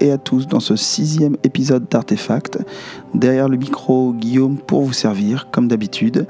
Et 0.00 0.10
à 0.10 0.18
tous 0.18 0.46
dans 0.46 0.60
ce 0.60 0.76
sixième 0.76 1.36
épisode 1.44 1.86
d'Artefact. 1.90 2.58
Derrière 3.14 3.48
le 3.48 3.56
micro, 3.56 4.12
Guillaume 4.12 4.58
pour 4.58 4.82
vous 4.82 4.92
servir, 4.92 5.48
comme 5.50 5.68
d'habitude. 5.68 6.26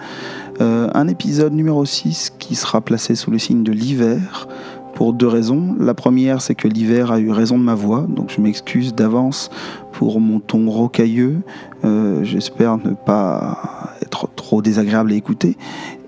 Euh, 0.61 0.89
un 0.95 1.09
épisode 1.09 1.53
numéro 1.53 1.85
6 1.85 2.33
qui 2.39 2.55
sera 2.55 2.81
placé 2.81 3.15
sous 3.15 3.31
le 3.31 3.39
signe 3.39 3.63
de 3.63 3.73
l'hiver 3.73 4.49
pour 4.95 5.13
deux 5.13 5.29
raisons. 5.29 5.77
La 5.79 5.95
première, 5.95 6.43
c'est 6.43 6.55
que 6.55 6.67
l'hiver 6.67 7.13
a 7.13 7.21
eu 7.21 7.31
raison 7.31 7.59
de 7.59 7.63
ma 7.63 7.75
voix, 7.75 8.07
donc 8.09 8.33
je 8.35 8.41
m'excuse 8.41 8.95
d'avance 8.95 9.51
pour 9.93 10.21
mon 10.21 10.41
ton 10.41 10.69
rocailleux. 10.71 11.43
Euh, 11.85 12.25
j'espère 12.25 12.79
ne 12.79 12.95
pas 12.95 13.95
être 14.03 14.29
trop 14.35 14.63
désagréable 14.63 15.13
à 15.13 15.15
écouter. 15.15 15.57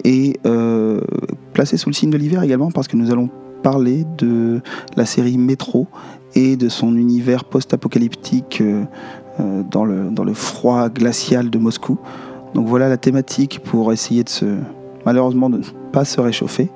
Et 0.05 0.41
euh, 0.47 1.01
placé 1.53 1.77
sous 1.77 1.89
le 1.89 1.95
signe 1.95 2.11
de 2.11 2.17
l'hiver 2.17 2.43
également 2.43 2.71
parce 2.71 2.89
que 2.89 2.97
nous 2.97 3.13
allons 3.13 3.29
parler 3.63 4.05
de 4.19 4.61
la 4.97 5.07
série 5.07 5.39
Métro 5.39 5.87
et 6.35 6.57
de 6.57 6.69
son 6.69 6.97
univers 6.97 7.45
post-apocalyptique 7.45 8.61
euh, 8.61 8.85
euh, 9.41 9.63
dans, 9.69 9.85
le, 9.85 10.11
dans 10.11 10.25
le 10.25 10.35
froid 10.35 10.89
glacial 10.89 11.51
de 11.51 11.59
Moscou. 11.59 11.99
Donc 12.55 12.67
voilà 12.67 12.89
la 12.89 12.97
thématique 12.97 13.61
pour 13.63 13.93
essayer 13.93 14.25
de 14.25 14.29
se, 14.29 14.45
malheureusement 15.07 15.51
de 15.51 15.59
ne 15.59 15.65
pas 15.93 16.05
se 16.05 16.21
réchauffer. 16.21 16.71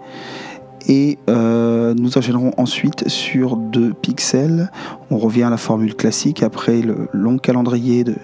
Et 0.86 1.18
euh, 1.30 1.94
nous 1.94 2.18
enchaînerons 2.18 2.52
ensuite 2.56 3.08
sur 3.08 3.56
deux 3.56 3.94
pixels. 3.94 4.70
On 5.10 5.18
revient 5.18 5.44
à 5.44 5.50
la 5.50 5.56
formule 5.56 5.94
classique 5.94 6.42
après 6.42 6.82
le 6.82 7.08
long 7.12 7.38
calendrier 7.38 8.04
de, 8.04 8.16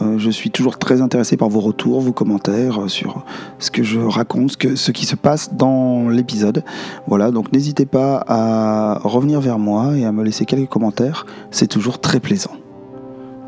Euh, 0.00 0.18
je 0.18 0.30
suis 0.30 0.50
toujours 0.50 0.78
très 0.78 1.00
intéressé 1.00 1.36
par 1.36 1.48
vos 1.48 1.60
retours, 1.60 2.00
vos 2.00 2.12
commentaires 2.12 2.88
sur 2.88 3.24
ce 3.58 3.70
que 3.70 3.82
je 3.82 3.98
raconte, 3.98 4.56
ce 4.74 4.90
qui 4.92 5.04
se 5.04 5.16
passe 5.16 5.54
dans 5.54 6.08
l'épisode. 6.08 6.64
Voilà, 7.06 7.30
donc 7.30 7.52
n'hésitez 7.52 7.86
pas 7.86 8.24
à 8.28 9.00
revenir 9.02 9.40
vers 9.40 9.58
moi 9.58 9.96
et 9.96 10.04
à 10.04 10.12
me 10.12 10.22
laisser 10.22 10.44
quelques 10.44 10.68
commentaires, 10.68 11.26
c'est 11.50 11.66
toujours 11.66 12.00
très 12.00 12.20
plaisant. 12.20 12.52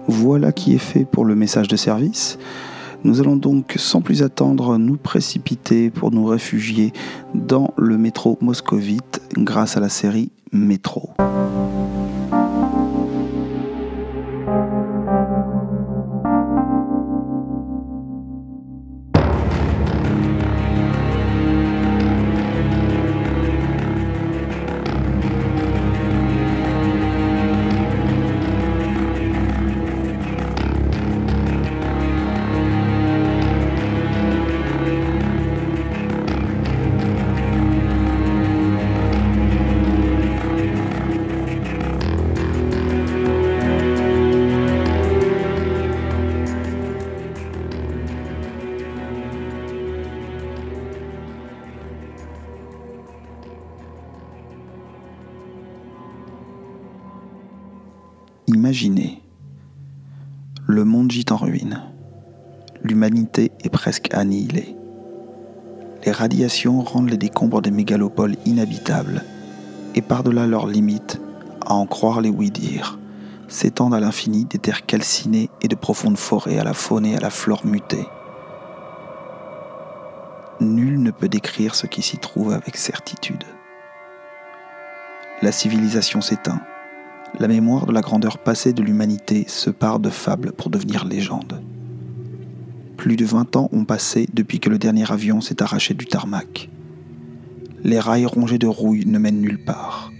Voilà 0.08 0.50
qui 0.50 0.74
est 0.74 0.78
fait 0.78 1.04
pour 1.04 1.24
le 1.24 1.36
message 1.36 1.68
de 1.68 1.76
service. 1.76 2.38
Nous 3.04 3.20
allons 3.20 3.36
donc 3.36 3.74
sans 3.76 4.00
plus 4.00 4.22
attendre 4.22 4.78
nous 4.78 4.96
précipiter 4.96 5.90
pour 5.90 6.12
nous 6.12 6.24
réfugier 6.24 6.92
dans 7.34 7.74
le 7.76 7.98
métro 7.98 8.38
moscovite 8.40 9.20
grâce 9.32 9.76
à 9.76 9.80
la 9.80 9.88
série 9.88 10.30
Métro. 10.52 11.10
Est 63.38 63.70
presque 63.70 64.12
annihilée. 64.12 64.76
Les 66.04 66.12
radiations 66.12 66.82
rendent 66.82 67.08
les 67.08 67.16
décombres 67.16 67.62
des 67.62 67.70
mégalopoles 67.70 68.36
inhabitables, 68.44 69.24
et 69.94 70.02
par-delà 70.02 70.46
leurs 70.46 70.66
limites, 70.66 71.20
à 71.64 71.74
en 71.74 71.86
croire 71.86 72.20
les 72.20 72.28
oui-dire, 72.28 72.98
s'étendent 73.48 73.94
à 73.94 74.00
l'infini 74.00 74.44
des 74.44 74.58
terres 74.58 74.84
calcinées 74.84 75.48
et 75.62 75.68
de 75.68 75.74
profondes 75.74 76.18
forêts 76.18 76.58
à 76.58 76.64
la 76.64 76.74
faune 76.74 77.06
et 77.06 77.16
à 77.16 77.20
la 77.20 77.30
flore 77.30 77.64
mutée. 77.64 78.06
Nul 80.60 81.02
ne 81.02 81.10
peut 81.10 81.28
décrire 81.28 81.74
ce 81.74 81.86
qui 81.86 82.02
s'y 82.02 82.18
trouve 82.18 82.52
avec 82.52 82.76
certitude. 82.76 83.44
La 85.40 85.52
civilisation 85.52 86.20
s'éteint 86.20 86.60
la 87.38 87.48
mémoire 87.48 87.86
de 87.86 87.92
la 87.92 88.02
grandeur 88.02 88.36
passée 88.36 88.74
de 88.74 88.82
l'humanité 88.82 89.46
se 89.48 89.70
part 89.70 90.00
de 90.00 90.10
fables 90.10 90.52
pour 90.52 90.68
devenir 90.68 91.06
légende. 91.06 91.62
Plus 93.02 93.16
de 93.16 93.24
20 93.24 93.56
ans 93.56 93.68
ont 93.72 93.84
passé 93.84 94.28
depuis 94.32 94.60
que 94.60 94.70
le 94.70 94.78
dernier 94.78 95.10
avion 95.10 95.40
s'est 95.40 95.60
arraché 95.60 95.92
du 95.92 96.06
tarmac. 96.06 96.70
Les 97.82 97.98
rails 97.98 98.26
rongés 98.26 98.58
de 98.58 98.68
rouille 98.68 99.06
ne 99.06 99.18
mènent 99.18 99.40
nulle 99.40 99.58
part. 99.58 100.12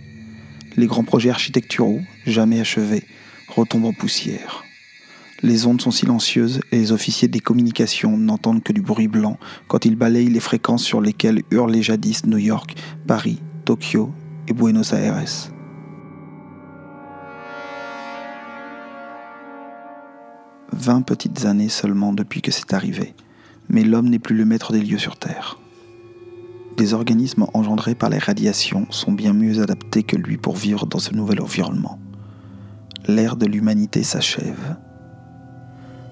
Les 0.77 0.89
grands 0.89 1.05
projets 1.05 1.31
architecturaux, 1.31 2.01
jamais 2.27 2.59
achevés, 2.59 3.05
retombent 3.47 3.85
en 3.85 3.93
poussière. 3.93 4.65
Les 5.45 5.65
ondes 5.67 5.81
sont 5.81 5.93
silencieuses 5.93 6.61
et 6.73 6.79
les 6.79 6.91
officiers 6.91 7.29
des 7.29 7.39
communications 7.39 8.19
n'entendent 8.19 8.65
que 8.65 8.73
du 8.73 8.83
bruit 8.83 9.07
blanc 9.07 9.39
quand 9.69 9.85
ils 9.85 9.95
balayent 9.95 10.29
les 10.29 10.41
fréquences 10.41 10.83
sur 10.83 11.01
lesquelles 11.01 11.45
hurlaient 11.53 11.85
jadis 11.85 12.27
New 12.27 12.39
York, 12.39 12.75
Paris, 13.07 13.39
Tokyo 13.65 14.11
et 14.49 14.53
Buenos 14.53 14.93
Aires. 14.93 15.52
20 20.73 21.03
petites 21.03 21.45
années 21.45 21.69
seulement 21.69 22.13
depuis 22.13 22.41
que 22.41 22.51
c'est 22.51 22.73
arrivé, 22.73 23.15
mais 23.69 23.83
l'homme 23.83 24.09
n'est 24.09 24.19
plus 24.19 24.37
le 24.37 24.45
maître 24.45 24.73
des 24.73 24.81
lieux 24.81 24.99
sur 24.99 25.17
Terre. 25.17 25.59
Des 26.77 26.95
organismes 26.95 27.47
engendrés 27.53 27.95
par 27.95 28.09
les 28.09 28.19
radiations 28.19 28.87
sont 28.91 29.13
bien 29.13 29.35
mieux 29.35 29.61
adaptés 29.61 30.03
que 30.03 30.17
lui 30.17 30.39
pour 30.39 30.57
vivre 30.57 30.87
dans 30.87 30.99
ce 30.99 31.15
nouvel 31.15 31.43
environnement. 31.43 31.99
L'ère 33.07 33.37
de 33.37 33.47
l'humanité 33.47 34.03
s'achève. 34.03 34.77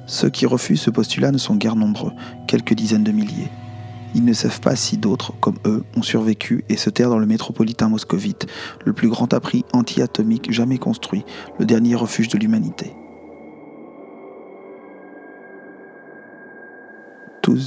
Ceux 0.06 0.28
qui 0.28 0.44
refusent 0.44 0.82
ce 0.82 0.90
postulat 0.90 1.30
ne 1.30 1.38
sont 1.38 1.56
guère 1.56 1.76
nombreux, 1.76 2.12
quelques 2.46 2.74
dizaines 2.74 3.04
de 3.04 3.12
milliers. 3.12 3.50
Ils 4.14 4.24
ne 4.24 4.32
savent 4.32 4.60
pas 4.60 4.76
si 4.76 4.98
d'autres, 4.98 5.32
comme 5.40 5.58
eux, 5.66 5.84
ont 5.96 6.02
survécu 6.02 6.64
et 6.68 6.76
se 6.76 6.90
terrent 6.90 7.10
dans 7.10 7.18
le 7.18 7.26
métropolitain 7.26 7.88
moscovite, 7.88 8.46
le 8.84 8.92
plus 8.92 9.08
grand 9.08 9.32
abri 9.32 9.64
anti-atomique 9.72 10.52
jamais 10.52 10.78
construit, 10.78 11.24
le 11.58 11.64
dernier 11.64 11.94
refuge 11.94 12.28
de 12.28 12.36
l'humanité. 12.36 12.92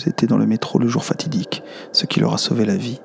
Étaient 0.08 0.28
dans 0.28 0.38
le 0.38 0.46
métro 0.46 0.80
le 0.80 0.88
jour 0.88 1.04
fatidique, 1.04 1.64
ce 1.92 2.06
qui 2.06 2.20
leur 2.20 2.34
a 2.34 2.38
sauvé 2.38 2.66
la 2.66 2.76
vie. 2.76 3.02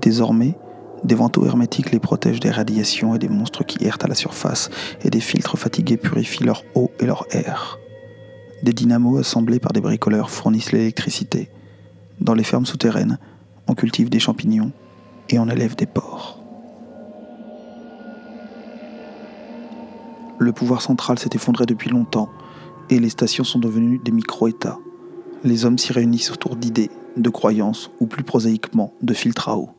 Désormais, 0.00 0.56
des 1.04 1.14
vantaux 1.14 1.46
hermétiques 1.46 1.92
les 1.92 2.00
protègent 2.00 2.40
des 2.40 2.50
radiations 2.50 3.14
et 3.14 3.18
des 3.18 3.28
monstres 3.28 3.64
qui 3.64 3.84
errent 3.84 3.98
à 4.02 4.08
la 4.08 4.14
surface, 4.14 4.70
et 5.02 5.10
des 5.10 5.20
filtres 5.20 5.58
fatigués 5.58 5.96
purifient 5.96 6.44
leur 6.44 6.64
eau 6.74 6.90
et 6.98 7.06
leur 7.06 7.26
air. 7.30 7.78
Des 8.62 8.72
dynamos 8.72 9.18
assemblés 9.18 9.60
par 9.60 9.72
des 9.72 9.80
bricoleurs 9.80 10.30
fournissent 10.30 10.72
l'électricité. 10.72 11.50
Dans 12.20 12.34
les 12.34 12.44
fermes 12.44 12.66
souterraines, 12.66 13.18
on 13.68 13.74
cultive 13.74 14.10
des 14.10 14.18
champignons 14.18 14.72
et 15.28 15.38
on 15.38 15.48
élève 15.48 15.76
des 15.76 15.86
porcs. 15.86 16.40
Le 20.38 20.52
pouvoir 20.52 20.82
central 20.82 21.18
s'est 21.18 21.30
effondré 21.34 21.66
depuis 21.66 21.90
longtemps, 21.90 22.28
et 22.90 22.98
les 22.98 23.10
stations 23.10 23.44
sont 23.44 23.58
devenues 23.58 24.00
des 24.04 24.12
micro-États. 24.12 24.78
Les 25.44 25.64
hommes 25.64 25.78
s'y 25.78 25.92
réunissent 25.92 26.32
autour 26.32 26.56
d'idées, 26.56 26.90
de 27.16 27.30
croyances 27.30 27.90
ou 28.00 28.06
plus 28.06 28.24
prosaïquement 28.24 28.92
de 29.02 29.14
filtres 29.14 29.48
à 29.48 29.56
eau. 29.56 29.70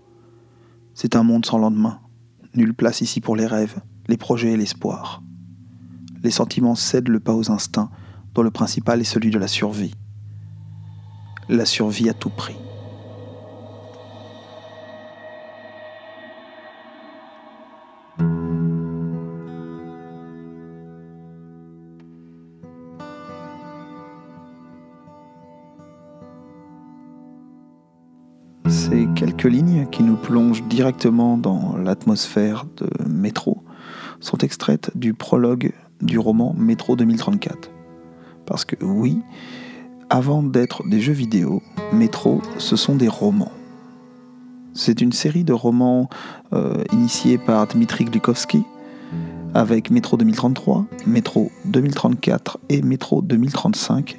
C'est 0.93 1.17
un 1.17 1.23
monde 1.23 1.45
sans 1.45 1.57
lendemain. 1.57 1.99
Nulle 2.55 2.73
place 2.73 3.01
ici 3.01 3.19
pour 3.19 3.35
les 3.35 3.45
rêves, 3.45 3.81
les 4.07 4.17
projets 4.17 4.53
et 4.53 4.57
l'espoir. 4.57 5.21
Les 6.23 6.31
sentiments 6.31 6.75
cèdent 6.75 7.09
le 7.09 7.19
pas 7.19 7.33
aux 7.33 7.51
instincts, 7.51 7.91
dont 8.33 8.41
le 8.41 8.51
principal 8.51 9.01
est 9.01 9.05
celui 9.05 9.31
de 9.31 9.39
la 9.39 9.47
survie. 9.47 9.93
La 11.49 11.65
survie 11.65 12.09
à 12.09 12.13
tout 12.13 12.29
prix. 12.29 12.55
Lignes 29.47 29.87
qui 29.91 30.03
nous 30.03 30.15
plongent 30.15 30.63
directement 30.63 31.37
dans 31.37 31.77
l'atmosphère 31.77 32.65
de 32.77 32.89
Métro 33.07 33.63
sont 34.19 34.37
extraites 34.39 34.91
du 34.95 35.13
prologue 35.13 35.71
du 36.01 36.19
roman 36.19 36.53
Métro 36.57 36.95
2034. 36.95 37.71
Parce 38.45 38.65
que 38.65 38.75
oui, 38.83 39.19
avant 40.09 40.43
d'être 40.43 40.87
des 40.87 40.99
jeux 40.99 41.13
vidéo, 41.13 41.61
Métro, 41.93 42.41
ce 42.57 42.75
sont 42.75 42.95
des 42.95 43.07
romans. 43.07 43.51
C'est 44.73 45.01
une 45.01 45.11
série 45.11 45.43
de 45.43 45.53
romans 45.53 46.09
euh, 46.53 46.83
initiés 46.91 47.37
par 47.37 47.67
Dmitri 47.67 48.05
Glukovsky, 48.05 48.63
avec 49.53 49.89
Métro 49.89 50.17
2033, 50.17 50.85
Métro 51.05 51.51
2034 51.65 52.59
et 52.69 52.81
Métro 52.81 53.21
2035, 53.21 54.17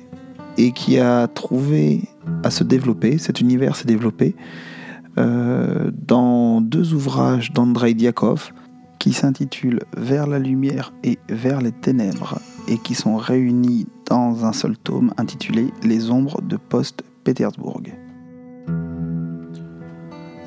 et 0.58 0.73
qui 0.73 0.99
a 0.99 1.28
trouvé 1.28 2.02
à 2.43 2.50
se 2.50 2.64
développer, 2.64 3.19
cet 3.19 3.40
univers 3.40 3.76
s'est 3.76 3.87
développé 3.87 4.34
euh, 5.20 5.90
dans 5.93 6.61
deux 6.62 6.94
ouvrages 6.94 7.52
d'Andrei 7.52 7.94
Diakov 7.94 8.52
qui 8.99 9.12
s'intitulent 9.12 9.81
Vers 9.96 10.26
la 10.26 10.38
lumière 10.38 10.93
et 11.05 11.19
Vers 11.28 11.61
les 11.61 11.72
ténèbres 11.72 12.38
et 12.69 12.78
qui 12.78 12.94
sont 12.94 13.17
réunis 13.17 13.87
dans 14.06 14.46
un 14.46 14.52
seul 14.52 14.78
tome 14.78 15.12
intitulé 15.19 15.72
Les 15.82 16.11
ombres 16.11 16.40
de 16.40 16.56
Post-Pétersbourg. 16.56 17.82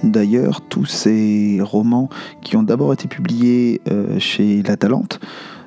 D'ailleurs, 0.04 0.62
tous 0.62 0.86
ces 0.86 1.60
romans 1.62 2.10
qui 2.42 2.58
ont 2.58 2.64
d'abord 2.64 2.94
été 2.94 3.08
publiés 3.08 3.80
euh, 3.90 4.19
chez 4.19 4.64
La 4.64 4.76
Talente 4.76 5.19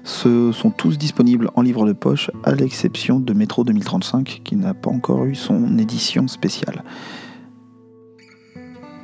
sont 0.05 0.71
tous 0.77 0.99
disponibles 0.99 1.51
en 1.55 1.63
livre 1.63 1.87
de 1.87 1.93
poche, 1.93 2.31
à 2.45 2.53
l'exception 2.53 3.19
de 3.19 3.33
Métro 3.33 3.65
2035, 3.65 4.43
qui 4.45 4.57
n'a 4.57 4.75
pas 4.75 4.91
encore 4.91 5.25
eu 5.25 5.35
son 5.35 5.79
édition 5.79 6.29
spéciale. 6.29 6.85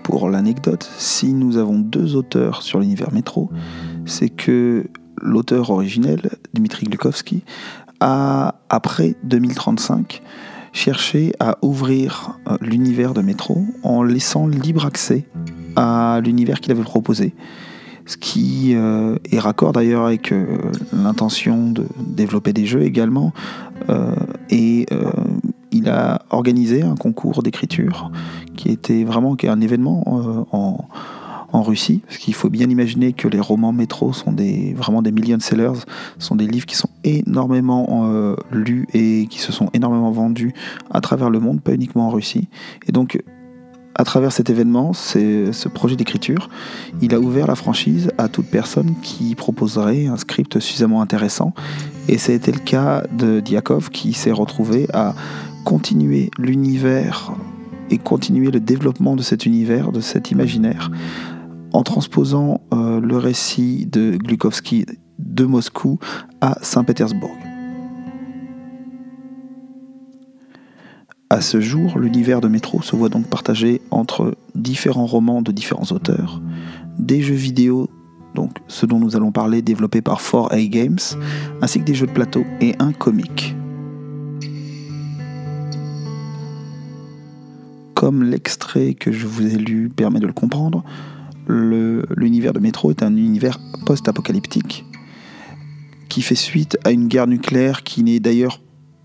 Pour 0.02 0.28
l'anecdote, 0.28 0.90
si 0.98 1.32
nous 1.32 1.56
avons 1.56 1.78
deux 1.78 2.16
auteurs 2.16 2.62
sur 2.62 2.80
l'univers 2.80 3.12
Métro, 3.12 3.50
c'est 4.04 4.28
que 4.28 4.86
l'auteur 5.20 5.70
originel, 5.70 6.30
Dmitri 6.54 6.86
Glukovsky, 6.86 7.44
a, 8.00 8.56
après 8.68 9.14
2035, 9.22 10.22
cherché 10.72 11.32
à 11.38 11.58
ouvrir 11.62 12.38
euh, 12.48 12.56
l'univers 12.60 13.14
de 13.14 13.20
Métro 13.20 13.64
en 13.82 14.02
laissant 14.02 14.46
libre 14.46 14.86
accès 14.86 15.26
à 15.76 16.20
l'univers 16.24 16.60
qu'il 16.60 16.72
avait 16.72 16.82
proposé 16.82 17.34
ce 18.04 18.16
qui 18.16 18.72
euh, 18.74 19.16
est 19.30 19.38
raccord 19.38 19.72
d'ailleurs 19.72 20.06
avec 20.06 20.32
euh, 20.32 20.58
l'intention 20.92 21.70
de 21.70 21.86
développer 22.00 22.52
des 22.52 22.66
jeux 22.66 22.82
également. 22.82 23.32
Et 24.50 24.86
il 25.72 25.88
a 25.88 26.22
organisé 26.30 26.82
un 26.82 26.94
concours 26.94 27.42
d'écriture 27.42 28.10
qui 28.56 28.68
était 28.68 29.04
vraiment 29.04 29.36
un 29.42 29.60
événement 29.60 30.02
en, 30.52 30.86
en, 31.52 31.62
Russie, 31.62 32.00
parce 32.06 32.18
qu'il 32.18 32.34
faut 32.34 32.48
bien 32.48 32.70
imaginer 32.70 33.12
que 33.12 33.28
les 33.28 33.40
romans 33.40 33.72
métro 33.72 34.12
sont 34.12 34.34
vraiment 34.74 35.02
des 35.02 35.12
million 35.12 35.38
sellers, 35.38 35.80
sont 36.18 36.34
des 36.34 36.46
livres 36.46 36.64
qui 36.64 36.76
sont 36.76 36.88
énormément 37.04 38.06
lus 38.50 38.86
et 38.94 39.26
qui 39.28 39.38
se 39.38 39.52
sont 39.52 39.68
énormément 39.74 40.10
vendus 40.10 40.54
à 40.90 41.00
travers 41.02 41.28
le 41.28 41.40
monde, 41.40 41.60
pas 41.60 41.74
uniquement 41.74 42.06
en 42.06 42.10
Russie. 42.10 42.48
Et 42.88 42.92
donc 42.92 43.22
à 43.94 44.04
travers 44.04 44.32
cet 44.32 44.48
événement, 44.48 44.92
ce 44.92 45.68
projet 45.68 45.96
d'écriture, 45.96 46.48
il 47.02 47.14
a 47.14 47.20
ouvert 47.20 47.46
la 47.46 47.54
franchise 47.54 48.10
à 48.18 48.28
toute 48.28 48.46
personne 48.46 48.94
qui 49.02 49.34
proposerait 49.34 50.06
un 50.06 50.16
script 50.16 50.60
suffisamment 50.60 51.02
intéressant. 51.02 51.52
Et 52.08 52.14
été 52.14 52.52
le 52.52 52.58
cas 52.58 53.04
de 53.12 53.40
Diakov 53.40 53.90
qui 53.90 54.12
s'est 54.12 54.32
retrouvé 54.32 54.88
à 54.92 55.14
continuer 55.64 56.30
l'univers 56.38 57.32
et 57.90 57.98
continuer 57.98 58.50
le 58.50 58.60
développement 58.60 59.16
de 59.16 59.22
cet 59.22 59.46
univers, 59.46 59.92
de 59.92 60.00
cet 60.00 60.30
imaginaire, 60.30 60.90
en 61.72 61.82
transposant 61.82 62.60
euh, 62.72 63.00
le 63.00 63.16
récit 63.16 63.86
de 63.86 64.16
Glukovsky 64.16 64.86
de 65.18 65.44
Moscou 65.44 65.98
à 66.40 66.58
Saint-Pétersbourg. 66.62 67.36
À 71.30 71.40
ce 71.40 71.60
jour, 71.60 71.98
l'univers 71.98 72.42
de 72.42 72.48
Métro 72.48 72.82
se 72.82 72.94
voit 72.94 73.08
donc 73.08 73.26
partagé 73.26 73.80
entre 73.90 74.36
différents 74.54 75.06
romans 75.06 75.40
de 75.40 75.50
différents 75.50 75.90
auteurs, 75.90 76.42
des 76.98 77.22
jeux 77.22 77.34
vidéo, 77.34 77.88
donc 78.34 78.58
ce 78.68 78.84
dont 78.84 78.98
nous 78.98 79.16
allons 79.16 79.32
parler 79.32 79.62
développés 79.62 80.02
par 80.02 80.20
4A 80.20 80.68
Games, 80.68 80.98
ainsi 81.62 81.80
que 81.80 81.84
des 81.84 81.94
jeux 81.94 82.06
de 82.06 82.12
plateau 82.12 82.44
et 82.60 82.74
un 82.78 82.92
comic. 82.92 83.56
Comme 88.02 88.24
l'extrait 88.24 88.94
que 88.94 89.12
je 89.12 89.28
vous 89.28 89.46
ai 89.46 89.56
lu 89.56 89.88
permet 89.88 90.18
de 90.18 90.26
le 90.26 90.32
comprendre, 90.32 90.82
l'univers 91.46 92.52
de 92.52 92.58
Métro 92.58 92.90
est 92.90 93.00
un 93.00 93.14
univers 93.14 93.60
post-apocalyptique 93.86 94.84
qui 96.08 96.20
fait 96.20 96.34
suite 96.34 96.76
à 96.82 96.90
une 96.90 97.06
guerre 97.06 97.28
nucléaire 97.28 97.84
qui 97.84 98.02
n'est 98.02 98.18
d'ailleurs 98.18 98.60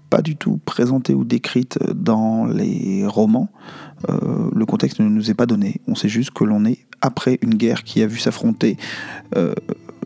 pas 0.09 0.23
du 0.23 0.35
tout 0.35 0.59
présentée 0.65 1.13
ou 1.13 1.25
décrite 1.25 1.77
dans 1.93 2.47
les 2.47 3.05
romans. 3.05 3.49
Euh, 4.09 4.49
le 4.51 4.65
contexte 4.65 4.99
ne 4.99 5.07
nous 5.07 5.29
est 5.29 5.35
pas 5.35 5.45
donné. 5.45 5.79
On 5.87 5.93
sait 5.93 6.09
juste 6.09 6.31
que 6.31 6.43
l'on 6.43 6.65
est 6.65 6.79
après 6.99 7.37
une 7.43 7.53
guerre 7.53 7.83
qui 7.83 8.01
a 8.01 8.07
vu 8.07 8.17
s'affronter 8.17 8.77
euh, 9.35 9.53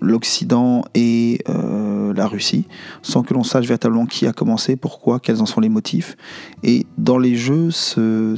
l'Occident 0.01 0.83
et 0.95 1.41
euh, 1.47 2.13
la 2.13 2.27
Russie, 2.27 2.67
sans 3.01 3.23
que 3.23 3.33
l'on 3.33 3.43
sache 3.43 3.65
véritablement 3.65 4.05
qui 4.05 4.27
a 4.27 4.33
commencé, 4.33 4.75
pourquoi, 4.75 5.19
quels 5.19 5.41
en 5.41 5.45
sont 5.45 5.61
les 5.61 5.69
motifs. 5.69 6.17
Et 6.63 6.85
dans 6.97 7.17
les 7.17 7.35
jeux, 7.35 7.71
ce, 7.71 8.35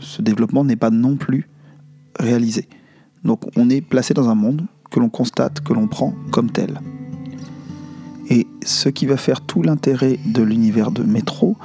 ce 0.00 0.22
développement 0.22 0.64
n'est 0.64 0.76
pas 0.76 0.90
non 0.90 1.16
plus 1.16 1.48
réalisé. 2.18 2.68
Donc 3.24 3.42
on 3.56 3.68
est 3.70 3.80
placé 3.80 4.14
dans 4.14 4.28
un 4.28 4.34
monde 4.34 4.66
que 4.90 5.00
l'on 5.00 5.08
constate, 5.08 5.60
que 5.60 5.72
l'on 5.72 5.88
prend 5.88 6.14
comme 6.30 6.50
tel. 6.50 6.80
Et 8.30 8.46
ce 8.64 8.88
qui 8.88 9.06
va 9.06 9.16
faire 9.16 9.40
tout 9.42 9.62
l'intérêt 9.62 10.18
de 10.24 10.42
l'univers 10.42 10.90
de 10.90 11.02
Métro, 11.02 11.56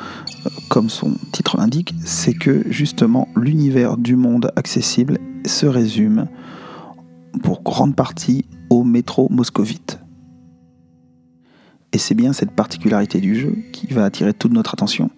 euh, 0.46 0.50
comme 0.70 0.90
son 0.90 1.14
titre 1.32 1.58
l'indique, 1.58 1.94
c'est 2.04 2.34
que 2.34 2.64
justement 2.70 3.28
l'univers 3.36 3.98
du 3.98 4.16
monde 4.16 4.52
accessible 4.56 5.20
se 5.46 5.66
résume 5.66 6.28
pour 7.44 7.62
grande 7.62 7.96
partie 7.96 8.46
au 8.70 8.84
métro 8.84 9.28
moscovite. 9.30 10.00
Et 11.92 11.98
c'est 11.98 12.16
bien 12.16 12.34
cette 12.34 12.52
particularité 12.52 13.20
du 13.20 13.36
jeu 13.36 13.58
qui 13.72 13.88
va 13.88 14.06
attirer 14.06 14.34
toute 14.34 14.54
notre 14.54 14.74
attention, 14.74 15.10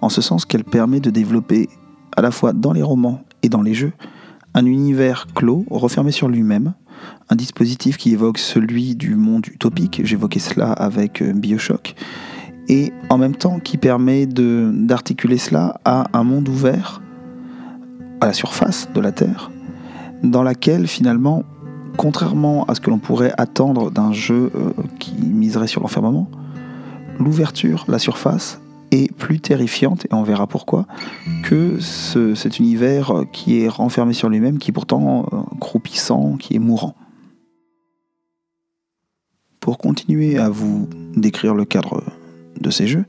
en 0.00 0.08
ce 0.08 0.20
sens 0.20 0.44
qu'elle 0.44 0.64
permet 0.64 1.00
de 1.00 1.10
développer, 1.10 1.68
à 2.16 2.22
la 2.22 2.30
fois 2.30 2.52
dans 2.52 2.72
les 2.72 2.82
romans 2.82 3.24
et 3.42 3.48
dans 3.48 3.62
les 3.62 3.74
jeux, 3.74 3.92
un 4.54 4.64
univers 4.64 5.26
clos, 5.34 5.64
refermé 5.70 6.12
sur 6.12 6.28
lui-même, 6.28 6.74
un 7.28 7.36
dispositif 7.36 7.96
qui 7.96 8.12
évoque 8.12 8.38
celui 8.38 8.94
du 8.94 9.14
monde 9.14 9.46
utopique, 9.46 10.00
j'évoquais 10.04 10.40
cela 10.40 10.72
avec 10.72 11.22
euh, 11.22 11.32
Bioshock, 11.32 11.94
et 12.68 12.92
en 13.08 13.18
même 13.18 13.34
temps 13.34 13.60
qui 13.60 13.76
permet 13.76 14.26
d'articuler 14.26 15.38
cela 15.38 15.80
à 15.84 16.06
un 16.12 16.22
monde 16.22 16.48
ouvert 16.48 17.00
à 18.20 18.26
la 18.26 18.32
surface 18.32 18.88
de 18.94 19.00
la 19.00 19.12
Terre, 19.12 19.50
dans 20.22 20.42
laquelle 20.42 20.86
finalement, 20.86 21.44
contrairement 21.98 22.64
à 22.66 22.74
ce 22.76 22.80
que 22.80 22.88
l'on 22.88 22.98
pourrait 22.98 23.34
attendre 23.36 23.90
d'un 23.90 24.12
jeu 24.12 24.50
euh, 24.54 24.72
qui 25.00 25.14
miserait 25.14 25.66
sur 25.66 25.82
l'enfermement, 25.82 26.30
l'ouverture, 27.18 27.84
la 27.88 27.98
surface 27.98 28.60
est 28.92 29.12
plus 29.12 29.40
terrifiante, 29.40 30.06
et 30.06 30.14
on 30.14 30.22
verra 30.22 30.46
pourquoi, 30.46 30.86
que 31.42 31.78
cet 31.80 32.58
univers 32.58 33.24
qui 33.32 33.60
est 33.60 33.68
renfermé 33.68 34.14
sur 34.14 34.30
lui-même, 34.30 34.58
qui 34.58 34.70
est 34.70 34.72
pourtant 34.72 35.26
euh, 35.32 35.36
croupissant, 35.60 36.36
qui 36.38 36.54
est 36.54 36.60
mourant. 36.60 36.94
Pour 39.60 39.76
continuer 39.76 40.38
à 40.38 40.48
vous 40.48 40.88
décrire 41.16 41.54
le 41.54 41.64
cadre 41.64 42.02
de 42.60 42.70
ces 42.70 42.86
jeux, 42.86 43.04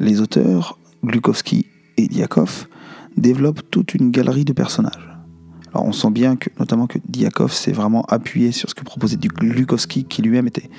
les 0.00 0.20
auteurs, 0.22 0.78
Glukowski 1.04 1.66
et 1.98 2.08
Diakov, 2.08 2.66
développent 3.16 3.70
toute 3.70 3.94
une 3.94 4.10
galerie 4.10 4.46
de 4.46 4.54
personnages. 4.54 5.15
On 5.80 5.92
sent 5.92 6.10
bien 6.10 6.36
que, 6.36 6.50
notamment 6.58 6.86
que 6.86 6.98
Diakov 7.08 7.52
s'est 7.52 7.72
vraiment 7.72 8.04
appuyé 8.08 8.52
sur 8.52 8.68
ce 8.68 8.74
que 8.74 8.84
proposait 8.84 9.16
Glukowski, 9.16 10.04
qui 10.04 10.22
lui-même 10.22 10.46
était 10.46 10.70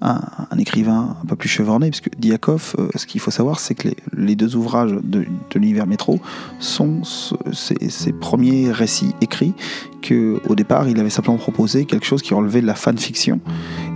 un, 0.00 0.58
écrivain 0.58 1.16
un 1.22 1.26
peu 1.26 1.36
plus 1.36 1.48
chevorné, 1.48 1.88
puisque 1.88 2.10
Diakov, 2.18 2.74
euh, 2.78 2.88
ce 2.94 3.06
qu'il 3.06 3.20
faut 3.20 3.30
savoir, 3.30 3.58
c'est 3.58 3.74
que 3.74 3.88
les, 4.16 4.36
deux 4.36 4.56
ouvrages 4.56 4.92
de, 5.02 5.24
l'univers 5.54 5.86
métro 5.86 6.20
sont 6.58 7.02
ses, 7.52 8.12
premiers 8.12 8.70
récits 8.70 9.14
écrits, 9.20 9.54
qu'au 10.06 10.54
départ, 10.54 10.88
il 10.88 11.00
avait 11.00 11.10
simplement 11.10 11.38
proposé 11.38 11.86
quelque 11.86 12.04
chose 12.04 12.20
qui 12.20 12.34
relevait 12.34 12.60
de 12.60 12.66
la 12.66 12.74
fanfiction. 12.74 13.40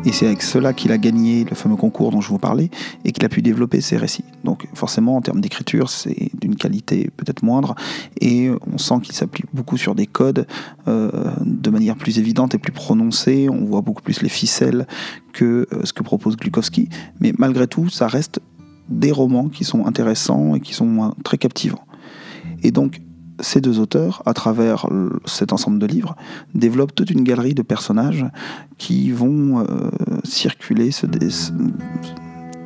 Et 0.04 0.12
c'est 0.12 0.26
avec 0.26 0.42
cela 0.42 0.72
qu'il 0.72 0.92
a 0.92 0.98
gagné 0.98 1.44
le 1.44 1.54
fameux 1.54 1.76
concours 1.76 2.10
dont 2.10 2.20
je 2.20 2.28
vous 2.28 2.38
parlais 2.38 2.70
et 3.04 3.12
qu'il 3.12 3.24
a 3.24 3.28
pu 3.28 3.42
développer 3.42 3.80
ses 3.80 3.96
récits. 3.96 4.24
Donc 4.44 4.66
forcément, 4.74 5.16
en 5.16 5.20
termes 5.20 5.40
d'écriture, 5.40 5.90
c'est 5.90 6.30
d'une 6.40 6.56
qualité 6.56 7.10
peut-être 7.16 7.42
moindre 7.42 7.74
et 8.20 8.50
on 8.72 8.78
sent 8.78 9.00
qu'il 9.02 9.14
s'appuie 9.14 9.44
beaucoup 9.52 9.76
sur 9.76 9.94
des 9.94 10.06
codes 10.06 10.46
euh, 10.86 11.10
de 11.44 11.70
manière 11.70 11.96
plus 11.96 12.18
évidente 12.18 12.54
et 12.54 12.58
plus 12.58 12.72
prononcée. 12.72 13.48
On 13.50 13.64
voit 13.64 13.82
beaucoup 13.82 14.02
plus 14.02 14.22
les 14.22 14.28
ficelles 14.28 14.86
que 15.32 15.66
euh, 15.72 15.84
ce 15.84 15.92
que 15.92 16.02
propose 16.02 16.36
Glukowski. 16.36 16.88
Mais 17.20 17.32
malgré 17.36 17.66
tout, 17.66 17.88
ça 17.90 18.08
reste 18.08 18.40
des 18.88 19.12
romans 19.12 19.48
qui 19.48 19.64
sont 19.64 19.84
intéressants 19.84 20.54
et 20.54 20.60
qui 20.60 20.72
sont 20.72 21.12
très 21.22 21.36
captivants. 21.36 21.84
Et 22.62 22.70
donc, 22.70 23.00
ces 23.40 23.60
deux 23.60 23.78
auteurs, 23.78 24.22
à 24.26 24.34
travers 24.34 24.86
cet 25.24 25.52
ensemble 25.52 25.78
de 25.78 25.86
livres, 25.86 26.16
développent 26.54 26.94
toute 26.94 27.10
une 27.10 27.24
galerie 27.24 27.54
de 27.54 27.62
personnages 27.62 28.26
qui 28.78 29.10
vont 29.10 29.60
euh, 29.60 29.64
circuler, 30.24 30.90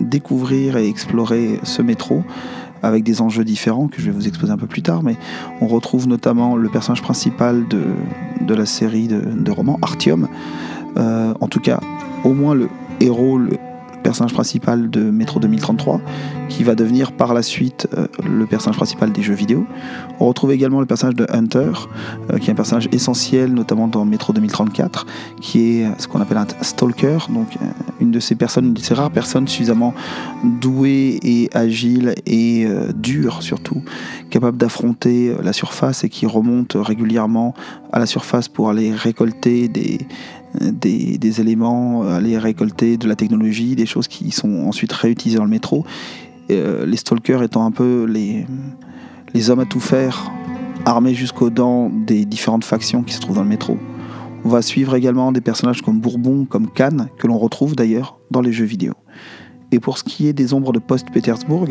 découvrir 0.00 0.76
et 0.76 0.88
explorer 0.88 1.60
ce 1.62 1.82
métro 1.82 2.22
avec 2.82 3.04
des 3.04 3.20
enjeux 3.20 3.44
différents 3.44 3.86
que 3.86 4.00
je 4.00 4.06
vais 4.06 4.12
vous 4.12 4.26
exposer 4.26 4.52
un 4.52 4.56
peu 4.56 4.66
plus 4.66 4.82
tard, 4.82 5.02
mais 5.02 5.16
on 5.60 5.68
retrouve 5.68 6.08
notamment 6.08 6.56
le 6.56 6.68
personnage 6.68 7.02
principal 7.02 7.66
de, 7.68 8.54
la 8.54 8.66
série 8.66 9.06
de, 9.08 9.50
romans, 9.50 9.78
Artium, 9.82 10.28
euh, 10.96 11.32
en 11.40 11.48
tout 11.48 11.60
cas 11.60 11.80
au 12.24 12.34
moins 12.34 12.54
le 12.54 12.68
héros, 13.00 13.38
personnage 14.02 14.32
principal 14.32 14.90
de 14.90 15.10
Metro 15.10 15.40
2033, 15.40 16.00
qui 16.48 16.64
va 16.64 16.74
devenir 16.74 17.12
par 17.12 17.34
la 17.34 17.42
suite 17.42 17.88
euh, 17.96 18.06
le 18.22 18.46
personnage 18.46 18.76
principal 18.76 19.12
des 19.12 19.22
jeux 19.22 19.34
vidéo. 19.34 19.64
On 20.20 20.26
retrouve 20.26 20.52
également 20.52 20.80
le 20.80 20.86
personnage 20.86 21.14
de 21.14 21.26
Hunter, 21.30 21.72
euh, 22.30 22.38
qui 22.38 22.48
est 22.48 22.52
un 22.52 22.56
personnage 22.56 22.88
essentiel, 22.92 23.54
notamment 23.54 23.88
dans 23.88 24.04
Metro 24.04 24.32
2034, 24.32 25.06
qui 25.40 25.60
est 25.60 25.86
ce 25.98 26.08
qu'on 26.08 26.20
appelle 26.20 26.38
un 26.38 26.46
stalker, 26.60 27.18
donc 27.30 27.48
euh, 27.56 27.66
une 28.00 28.10
de 28.10 28.20
ces 28.20 28.34
personnes, 28.34 28.66
une 28.66 28.74
de 28.74 28.80
ces 28.80 28.94
rares 28.94 29.10
personnes 29.10 29.48
suffisamment 29.48 29.94
douées 30.60 31.18
et 31.22 31.48
agiles 31.54 32.14
et 32.26 32.66
dures 32.94 33.42
surtout, 33.42 33.82
capables 34.30 34.56
d'affronter 34.56 35.34
la 35.42 35.52
surface 35.52 36.02
et 36.02 36.08
qui 36.08 36.26
remontent 36.26 36.82
régulièrement 36.82 37.54
à 37.92 37.98
la 37.98 38.06
surface 38.06 38.48
pour 38.48 38.70
aller 38.70 38.92
récolter 38.92 39.68
des, 39.68 39.98
des, 40.60 41.40
éléments, 41.40 42.02
aller 42.02 42.38
récolter 42.38 42.96
de 42.96 43.08
la 43.08 43.16
technologie, 43.16 43.74
des 43.76 43.86
choses 43.86 44.08
qui 44.08 44.30
sont 44.30 44.64
ensuite 44.66 44.92
réutilisées 44.92 45.38
dans 45.38 45.44
le 45.44 45.50
métro. 45.50 45.84
Euh, 46.50 46.84
les 46.86 46.96
stalkers 46.96 47.42
étant 47.42 47.64
un 47.64 47.70
peu 47.70 48.04
les, 48.04 48.46
les 49.34 49.50
hommes 49.50 49.60
à 49.60 49.64
tout 49.64 49.80
faire, 49.80 50.30
armés 50.84 51.14
jusqu'aux 51.14 51.50
dents 51.50 51.90
des 51.90 52.24
différentes 52.24 52.64
factions 52.64 53.02
qui 53.02 53.14
se 53.14 53.20
trouvent 53.20 53.36
dans 53.36 53.42
le 53.42 53.48
métro. 53.48 53.78
On 54.44 54.48
va 54.48 54.60
suivre 54.60 54.96
également 54.96 55.30
des 55.30 55.40
personnages 55.40 55.82
comme 55.82 56.00
Bourbon, 56.00 56.44
comme 56.44 56.68
Khan, 56.68 57.06
que 57.16 57.26
l'on 57.26 57.38
retrouve 57.38 57.76
d'ailleurs 57.76 58.18
dans 58.30 58.40
les 58.40 58.52
jeux 58.52 58.64
vidéo. 58.64 58.94
Et 59.72 59.80
pour 59.80 59.98
ce 59.98 60.04
qui 60.04 60.28
est 60.28 60.32
des 60.32 60.52
ombres 60.52 60.72
de 60.72 60.78
Post-Pétersbourg, 60.78 61.66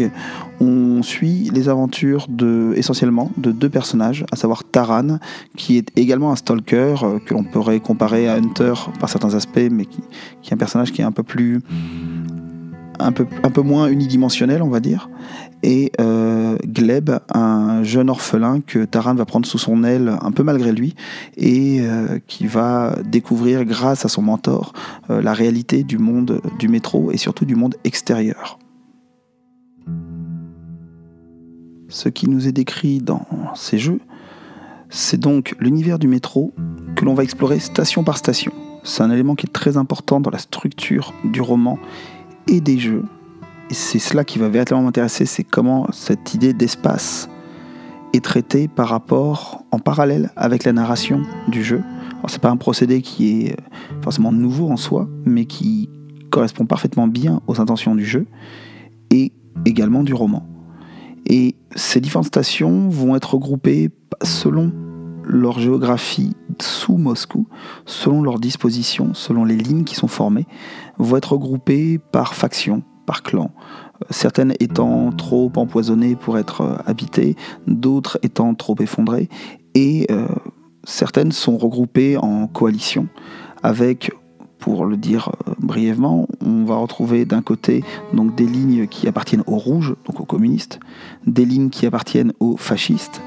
on 0.60 1.04
suit 1.04 1.50
les 1.54 1.70
aventures 1.70 2.28
essentiellement 2.76 3.32
de 3.38 3.52
deux 3.52 3.70
personnages, 3.70 4.26
à 4.32 4.36
savoir 4.36 4.64
Taran, 4.64 5.20
qui 5.56 5.78
est 5.78 5.88
également 5.96 6.32
un 6.32 6.36
stalker, 6.36 6.96
euh, 7.04 7.20
que 7.20 7.34
l'on 7.34 7.44
pourrait 7.44 7.80
comparer 7.80 8.28
à 8.28 8.34
Hunter 8.34 8.74
par 9.00 9.10
certains 9.10 9.36
aspects, 9.36 9.70
mais 9.72 9.86
qui, 9.86 10.02
est 10.50 10.54
un 10.54 10.58
personnage 10.58 10.92
qui 10.92 11.02
est 11.02 11.06
un 11.06 11.12
peu 11.12 11.24
plus 11.24 11.62
un 13.00 13.12
peu, 13.12 13.62
moins 13.62 13.88
unidimensionnel, 13.88 14.62
on 14.62 14.70
va 14.70 14.80
dire. 14.80 15.10
Et 15.64 15.92
euh, 16.00 16.58
Gleb, 16.66 17.12
un 17.34 17.84
jeune 17.84 18.10
orphelin 18.10 18.62
que 18.62 18.86
Taran 18.86 19.16
va 19.16 19.26
prendre 19.26 19.46
sous 19.46 19.58
son 19.58 19.84
aile 19.84 20.18
un 20.22 20.32
peu 20.32 20.44
malgré 20.44 20.72
lui 20.72 20.96
et 21.38 21.82
euh, 21.82 22.20
qui 22.28 22.48
va 22.48 22.96
découvrir 23.06 23.66
grâce 23.66 24.06
à 24.06 24.10
son 24.10 24.24
mentor 24.24 24.74
euh, 25.10 25.22
la 25.22 25.34
réalité 25.34 25.84
du 25.84 26.00
monde 26.00 26.42
du 26.58 26.68
métro 26.68 27.12
et 27.12 27.18
surtout 27.18 27.46
du 27.46 27.56
monde 27.56 27.76
extérieur. 27.84 28.58
Ce 31.90 32.10
qui 32.10 32.28
nous 32.28 32.48
est 32.48 32.54
décrit 32.54 33.00
dans 33.00 33.26
ces 33.54 33.78
jeux, 33.78 34.00
c'est 34.90 35.20
donc 35.20 35.56
l'univers 35.60 36.00
du 36.00 36.08
métro 36.08 36.54
que 36.96 37.06
l'on 37.06 37.14
va 37.14 37.24
explorer 37.24 37.60
station 37.60 38.04
par 38.04 38.18
station. 38.18 38.52
C'est 38.84 39.04
un 39.04 39.12
élément 39.12 39.36
qui 39.36 39.46
est 39.46 39.54
très 39.54 39.78
important 39.78 40.20
dans 40.20 40.32
la 40.32 40.40
structure 40.40 41.14
du 41.24 41.42
roman 41.42 41.78
et 42.52 42.62
des 42.62 42.78
jeux. 42.78 43.06
Et 43.72 43.74
c'est 43.74 43.98
cela 43.98 44.24
qui 44.24 44.38
va 44.38 44.50
véritablement 44.50 44.86
m'intéresser, 44.88 45.26
c'est 45.26 45.44
comment 45.44 45.88
cette 45.92 46.36
idée 46.36 46.54
d'espace 46.54 47.30
est 48.14 48.24
traitée 48.24 48.68
par 48.68 48.90
rapport, 48.90 49.64
en 49.72 49.80
parallèle 49.80 50.32
avec 50.36 50.66
la 50.66 50.74
narration 50.74 51.24
du 51.48 51.64
jeu. 51.64 51.82
Alors 52.18 52.30
c'est 52.30 52.42
pas 52.42 52.50
un 52.50 52.58
procédé 52.58 53.02
qui 53.02 53.46
est 53.46 53.54
euh, 53.54 53.64
forcément 54.04 54.34
nouveau 54.34 54.70
en 54.70 54.76
soi, 54.76 55.08
mais 55.26 55.46
qui 55.46 55.90
correspond 56.30 56.66
parfaitement 56.66 57.08
bien 57.08 57.42
aux 57.48 57.62
intentions 57.62 57.96
du 57.96 58.06
jeu 58.06 58.28
et 59.10 59.32
également 59.66 60.04
du 60.04 60.14
roman. 60.14 60.46
Et 61.26 61.56
ces 61.76 62.02
différentes 62.02 62.28
stations 62.28 62.90
vont 62.90 63.16
être 63.16 63.34
regroupées 63.34 63.90
selon 64.24 64.74
leur 65.24 65.60
géographie 65.60 66.36
sous 66.60 66.98
Moscou, 66.98 67.48
selon 67.86 68.22
leur 68.22 68.40
disposition, 68.40 69.14
selon 69.14 69.46
les 69.46 69.56
lignes 69.56 69.84
qui 69.84 69.96
sont 69.96 70.08
formées, 70.08 70.46
vont 71.04 71.18
être 71.18 71.34
regroupées 71.34 72.00
par 72.12 72.34
faction, 72.36 72.84
par 73.06 73.24
clan. 73.24 73.52
Euh, 74.02 74.06
certaines 74.10 74.54
étant 74.60 75.12
trop 75.12 75.52
empoisonnées 75.56 76.16
pour 76.16 76.38
être 76.38 76.62
euh, 76.62 76.78
habitées, 76.86 77.36
d'autres 77.68 78.20
étant 78.24 78.54
trop 78.54 78.76
effondrées, 78.80 79.30
et 79.74 80.08
euh, 80.12 80.28
certaines 80.84 81.32
sont 81.32 81.58
regroupées 81.58 82.18
en 82.18 82.48
coalition 82.48 83.08
avec 83.64 84.12
pour 84.58 84.86
le 84.86 84.96
dire 84.96 85.32
brièvement, 85.58 86.28
on 86.46 86.66
va 86.66 86.76
retrouver 86.76 87.26
d'un 87.26 87.42
côté 87.42 87.84
donc 88.14 88.36
des 88.36 88.46
lignes 88.46 88.86
qui 88.86 89.08
appartiennent 89.08 89.44
aux 89.48 89.58
rouges, 89.58 89.96
donc 90.06 90.20
aux 90.20 90.26
communistes, 90.26 90.80
des 91.26 91.46
lignes 91.46 91.72
qui 91.72 91.88
appartiennent 91.88 92.32
aux 92.40 92.58
fascistes, 92.58 93.24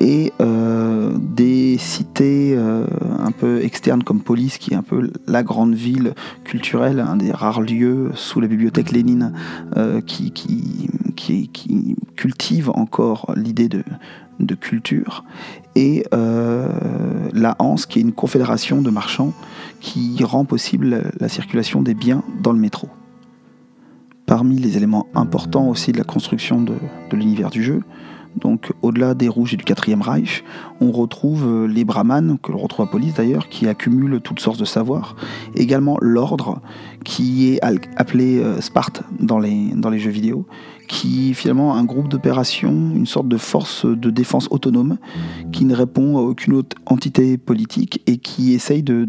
et 0.00 0.32
euh, 0.40 1.12
des 1.18 1.78
cités 1.78 2.54
euh, 2.56 2.86
un 3.18 3.30
peu 3.30 3.62
externes 3.62 4.02
comme 4.02 4.20
Police, 4.20 4.58
qui 4.58 4.72
est 4.72 4.76
un 4.76 4.82
peu 4.82 5.10
la 5.26 5.42
grande 5.42 5.74
ville 5.74 6.14
culturelle, 6.44 7.00
un 7.00 7.16
des 7.16 7.32
rares 7.32 7.60
lieux 7.60 8.10
sous 8.14 8.40
la 8.40 8.48
bibliothèque 8.48 8.92
Lénine 8.92 9.32
euh, 9.76 10.00
qui, 10.00 10.32
cultive 12.16 12.70
encore 12.70 13.32
l'idée 13.36 13.68
de, 13.68 13.82
culture, 14.54 15.24
et 15.74 16.04
la 16.12 17.56
Hanse, 17.58 17.86
qui 17.86 17.98
est 17.98 18.02
une 18.02 18.12
confédération 18.12 18.82
de 18.82 18.90
marchands 18.90 19.32
qui 19.80 20.22
rend 20.22 20.44
possible 20.44 21.10
la 21.18 21.28
circulation 21.28 21.82
des 21.82 21.94
biens 21.94 22.22
dans 22.42 22.52
le 22.52 22.58
métro. 22.58 22.88
Parmi 24.26 24.58
les 24.58 24.76
éléments 24.76 25.06
importants 25.14 25.68
aussi 25.68 25.92
de 25.92 25.98
la 25.98 26.04
construction 26.04 26.60
de 26.60 26.76
l'univers 27.12 27.50
du 27.50 27.62
jeu, 27.62 27.80
donc 28.36 28.72
au-delà 28.82 29.14
des 29.14 29.28
Rouges 29.28 29.54
et 29.54 29.56
du 29.56 29.64
Quatrième 29.64 30.02
Reich, 30.02 30.44
on 30.80 30.90
retrouve 30.90 31.46
euh, 31.46 31.66
les 31.66 31.84
brahmanes, 31.84 32.38
que 32.42 32.52
l'on 32.52 32.58
retrouve 32.58 32.86
à 32.86 32.90
Police 32.90 33.14
d'ailleurs, 33.14 33.48
qui 33.48 33.68
accumulent 33.68 34.20
toutes 34.20 34.40
sortes 34.40 34.58
de 34.58 34.64
savoirs. 34.64 35.16
Également 35.54 35.96
l'ordre, 36.00 36.60
qui 37.04 37.52
est 37.52 37.60
appelé 37.96 38.38
euh, 38.38 38.60
Sparte 38.60 39.02
dans 39.20 39.38
les, 39.38 39.70
dans 39.74 39.90
les 39.90 39.98
jeux 39.98 40.10
vidéo, 40.10 40.46
qui 40.88 41.30
est 41.30 41.34
finalement 41.34 41.74
un 41.76 41.84
groupe 41.84 42.08
d'opération, 42.08 42.70
une 42.94 43.06
sorte 43.06 43.28
de 43.28 43.36
force 43.36 43.86
de 43.86 44.10
défense 44.10 44.48
autonome, 44.50 44.98
qui 45.52 45.64
ne 45.64 45.74
répond 45.74 46.18
à 46.18 46.20
aucune 46.20 46.54
autre 46.54 46.76
entité 46.86 47.38
politique 47.38 48.02
et 48.06 48.18
qui 48.18 48.52
essaye 48.52 48.82
de 48.82 49.08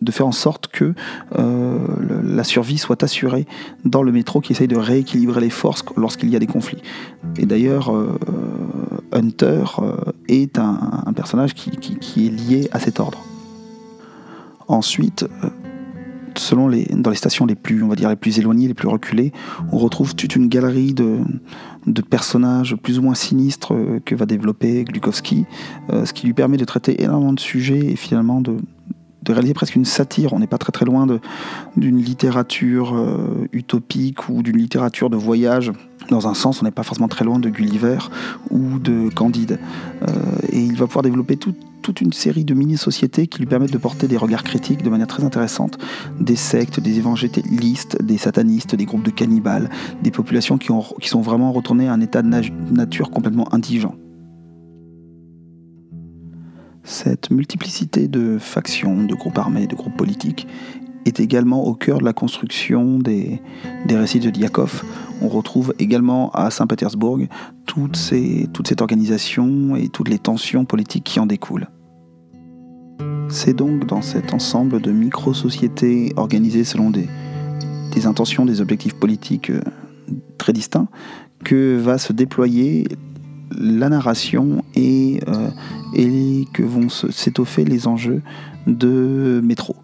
de 0.00 0.12
faire 0.12 0.26
en 0.26 0.32
sorte 0.32 0.68
que 0.68 0.94
euh, 1.38 1.78
la 2.24 2.44
survie 2.44 2.78
soit 2.78 3.02
assurée 3.02 3.46
dans 3.84 4.02
le 4.02 4.12
métro, 4.12 4.40
qui 4.40 4.52
essaye 4.52 4.68
de 4.68 4.76
rééquilibrer 4.76 5.40
les 5.40 5.50
forces 5.50 5.84
lorsqu'il 5.96 6.30
y 6.30 6.36
a 6.36 6.38
des 6.38 6.46
conflits. 6.46 6.82
Et 7.36 7.46
d'ailleurs, 7.46 7.94
euh, 7.94 8.18
Hunter 9.12 9.64
euh, 9.80 9.96
est 10.28 10.58
un, 10.58 11.12
personnage 11.14 11.54
qui, 11.54 12.26
est 12.26 12.30
lié 12.30 12.68
à 12.72 12.78
cet 12.78 13.00
ordre. 13.00 13.18
Ensuite, 14.68 15.26
selon 16.36 16.68
les, 16.68 16.84
dans 16.84 17.10
les 17.10 17.16
stations 17.16 17.46
les 17.46 17.54
plus, 17.54 17.82
on 17.82 17.88
va 17.88 17.96
dire, 17.96 18.08
les 18.10 18.16
plus 18.16 18.38
éloignées, 18.38 18.68
les 18.68 18.74
plus 18.74 18.88
reculées, 18.88 19.32
on 19.72 19.78
retrouve 19.78 20.14
toute 20.14 20.36
une 20.36 20.48
galerie 20.48 20.92
de, 20.92 21.18
de 21.86 22.02
personnages 22.02 22.76
plus 22.76 22.98
ou 22.98 23.02
moins 23.02 23.14
sinistres 23.14 23.72
que 24.04 24.14
va 24.14 24.26
développer 24.26 24.84
Glukowski, 24.84 25.46
ce 25.90 26.12
qui 26.12 26.26
lui 26.26 26.34
permet 26.34 26.58
de 26.58 26.66
traiter 26.66 27.02
énormément 27.02 27.32
de 27.32 27.40
sujets 27.40 27.86
et 27.86 27.96
finalement 27.96 28.40
de, 28.40 28.58
de 29.28 29.32
réaliser 29.32 29.54
presque 29.54 29.76
une 29.76 29.84
satire. 29.84 30.32
On 30.32 30.38
n'est 30.38 30.46
pas 30.46 30.58
très 30.58 30.72
très 30.72 30.84
loin 30.84 31.06
d'une 31.76 31.98
littérature 31.98 32.96
euh, 32.96 33.46
utopique 33.52 34.28
ou 34.28 34.42
d'une 34.42 34.56
littérature 34.56 35.10
de 35.10 35.16
voyage 35.16 35.72
dans 36.08 36.26
un 36.26 36.34
sens, 36.34 36.62
on 36.62 36.64
n'est 36.64 36.70
pas 36.70 36.82
forcément 36.82 37.08
très 37.08 37.24
loin 37.24 37.38
de 37.38 37.48
Gulliver 37.50 37.98
ou 38.50 38.78
de 38.78 39.10
Candide. 39.10 39.58
Euh, 40.02 40.06
et 40.50 40.60
il 40.60 40.76
va 40.76 40.86
pouvoir 40.86 41.02
développer 41.02 41.36
toute 41.36 42.00
une 42.00 42.12
série 42.12 42.44
de 42.44 42.54
mini-sociétés 42.54 43.26
qui 43.26 43.40
lui 43.40 43.46
permettent 43.46 43.72
de 43.72 43.78
porter 43.78 44.08
des 44.08 44.16
regards 44.16 44.44
critiques 44.44 44.82
de 44.82 44.90
manière 44.90 45.06
très 45.06 45.24
intéressante. 45.24 45.78
Des 46.20 46.36
sectes, 46.36 46.80
des 46.80 46.98
évangélistes, 46.98 48.02
des 48.02 48.18
satanistes, 48.18 48.74
des 48.74 48.84
groupes 48.84 49.04
de 49.04 49.10
cannibales, 49.10 49.70
des 50.02 50.10
populations 50.10 50.58
qui, 50.58 50.70
ont, 50.70 50.84
qui 51.00 51.08
sont 51.08 51.20
vraiment 51.20 51.52
retournées 51.52 51.88
à 51.88 51.92
un 51.92 52.00
état 52.00 52.22
de 52.22 52.28
nature 52.70 53.10
complètement 53.10 53.52
indigent. 53.54 53.94
Cette 56.88 57.30
multiplicité 57.30 58.08
de 58.08 58.38
factions, 58.38 59.04
de 59.04 59.14
groupes 59.14 59.36
armés, 59.36 59.66
de 59.66 59.74
groupes 59.74 59.94
politiques 59.94 60.48
est 61.04 61.20
également 61.20 61.66
au 61.66 61.74
cœur 61.74 61.98
de 61.98 62.04
la 62.04 62.14
construction 62.14 62.98
des, 62.98 63.42
récits 63.90 64.20
de 64.20 64.30
Diakov. 64.30 64.84
On 65.20 65.28
retrouve 65.28 65.74
également 65.78 66.30
à 66.30 66.50
Saint-Pétersbourg 66.50 67.18
toute, 67.66 67.94
cette 67.94 68.80
organisation 68.80 69.76
et 69.76 69.88
toutes 69.90 70.08
les 70.08 70.18
tensions 70.18 70.64
politiques 70.64 71.04
qui 71.04 71.20
en 71.20 71.26
découlent. 71.26 71.68
C'est 73.28 73.54
donc 73.54 73.84
dans 73.84 74.00
cet 74.00 74.32
ensemble 74.32 74.80
de 74.80 74.90
micro-sociétés 74.90 76.14
organisées 76.16 76.64
selon 76.64 76.88
des, 76.88 77.06
des 77.92 78.06
intentions, 78.06 78.46
des 78.46 78.62
objectifs 78.62 78.94
politiques 78.94 79.50
euh, 79.50 79.60
très 80.38 80.54
distincts 80.54 80.88
que 81.44 81.76
va 81.76 81.98
se 81.98 82.14
déployer 82.14 82.88
la 83.50 83.88
narration 83.88 84.64
et, 84.74 85.20
euh, 85.28 86.44
que 86.52 86.62
vont 86.62 86.88
s'étoffer 86.88 87.64
les 87.64 87.86
enjeux 87.86 88.22
de 88.66 89.40
métro. 89.42 89.76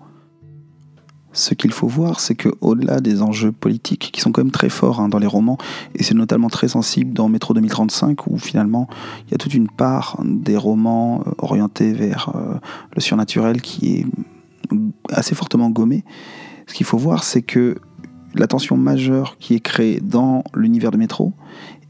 Ce 1.33 1.55
qu'il 1.55 1.73
faut 1.73 1.89
voir, 1.89 2.21
c'est 2.21 2.37
que 2.37 2.49
au-delà 2.61 3.01
des 3.01 3.21
enjeux 3.21 3.51
politiques 3.51 4.11
qui 4.13 4.21
sont 4.21 4.31
quand 4.31 4.43
même 4.43 4.53
très 4.53 4.69
forts 4.69 5.01
hein, 5.01 5.09
dans 5.09 5.19
les 5.19 5.27
romans, 5.27 5.59
et 5.97 6.05
c'est 6.05 6.15
notamment 6.15 6.49
très 6.49 6.69
sensible 6.69 7.13
dans 7.13 7.29
Métro 7.29 7.55
2035, 7.55 8.29
où 8.29 8.39
finalement 8.39 8.89
il 9.27 9.33
y 9.33 9.35
a 9.35 9.39
toute 9.39 9.55
une 9.55 9.69
part 9.69 10.21
des 10.25 10.57
romans 10.57 11.25
euh, 11.27 11.31
orientés 11.39 11.93
vers 11.93 12.31
euh, 12.37 12.55
le 12.95 13.01
surnaturel 13.01 13.63
qui 13.63 13.97
est 13.97 14.07
assez 15.11 15.35
fortement 15.35 15.71
gommée. 15.71 16.05
Ce 16.69 16.75
qu'il 16.75 16.87
faut 16.87 16.99
voir, 16.99 17.25
c'est 17.25 17.43
que 17.43 17.79
la 18.35 18.47
tension 18.47 18.77
majeure 18.77 19.37
qui 19.39 19.55
est 19.55 19.61
créée 19.61 20.01
dans 20.01 20.45
l'univers 20.55 20.91
de 20.91 20.97
Métro 20.97 21.33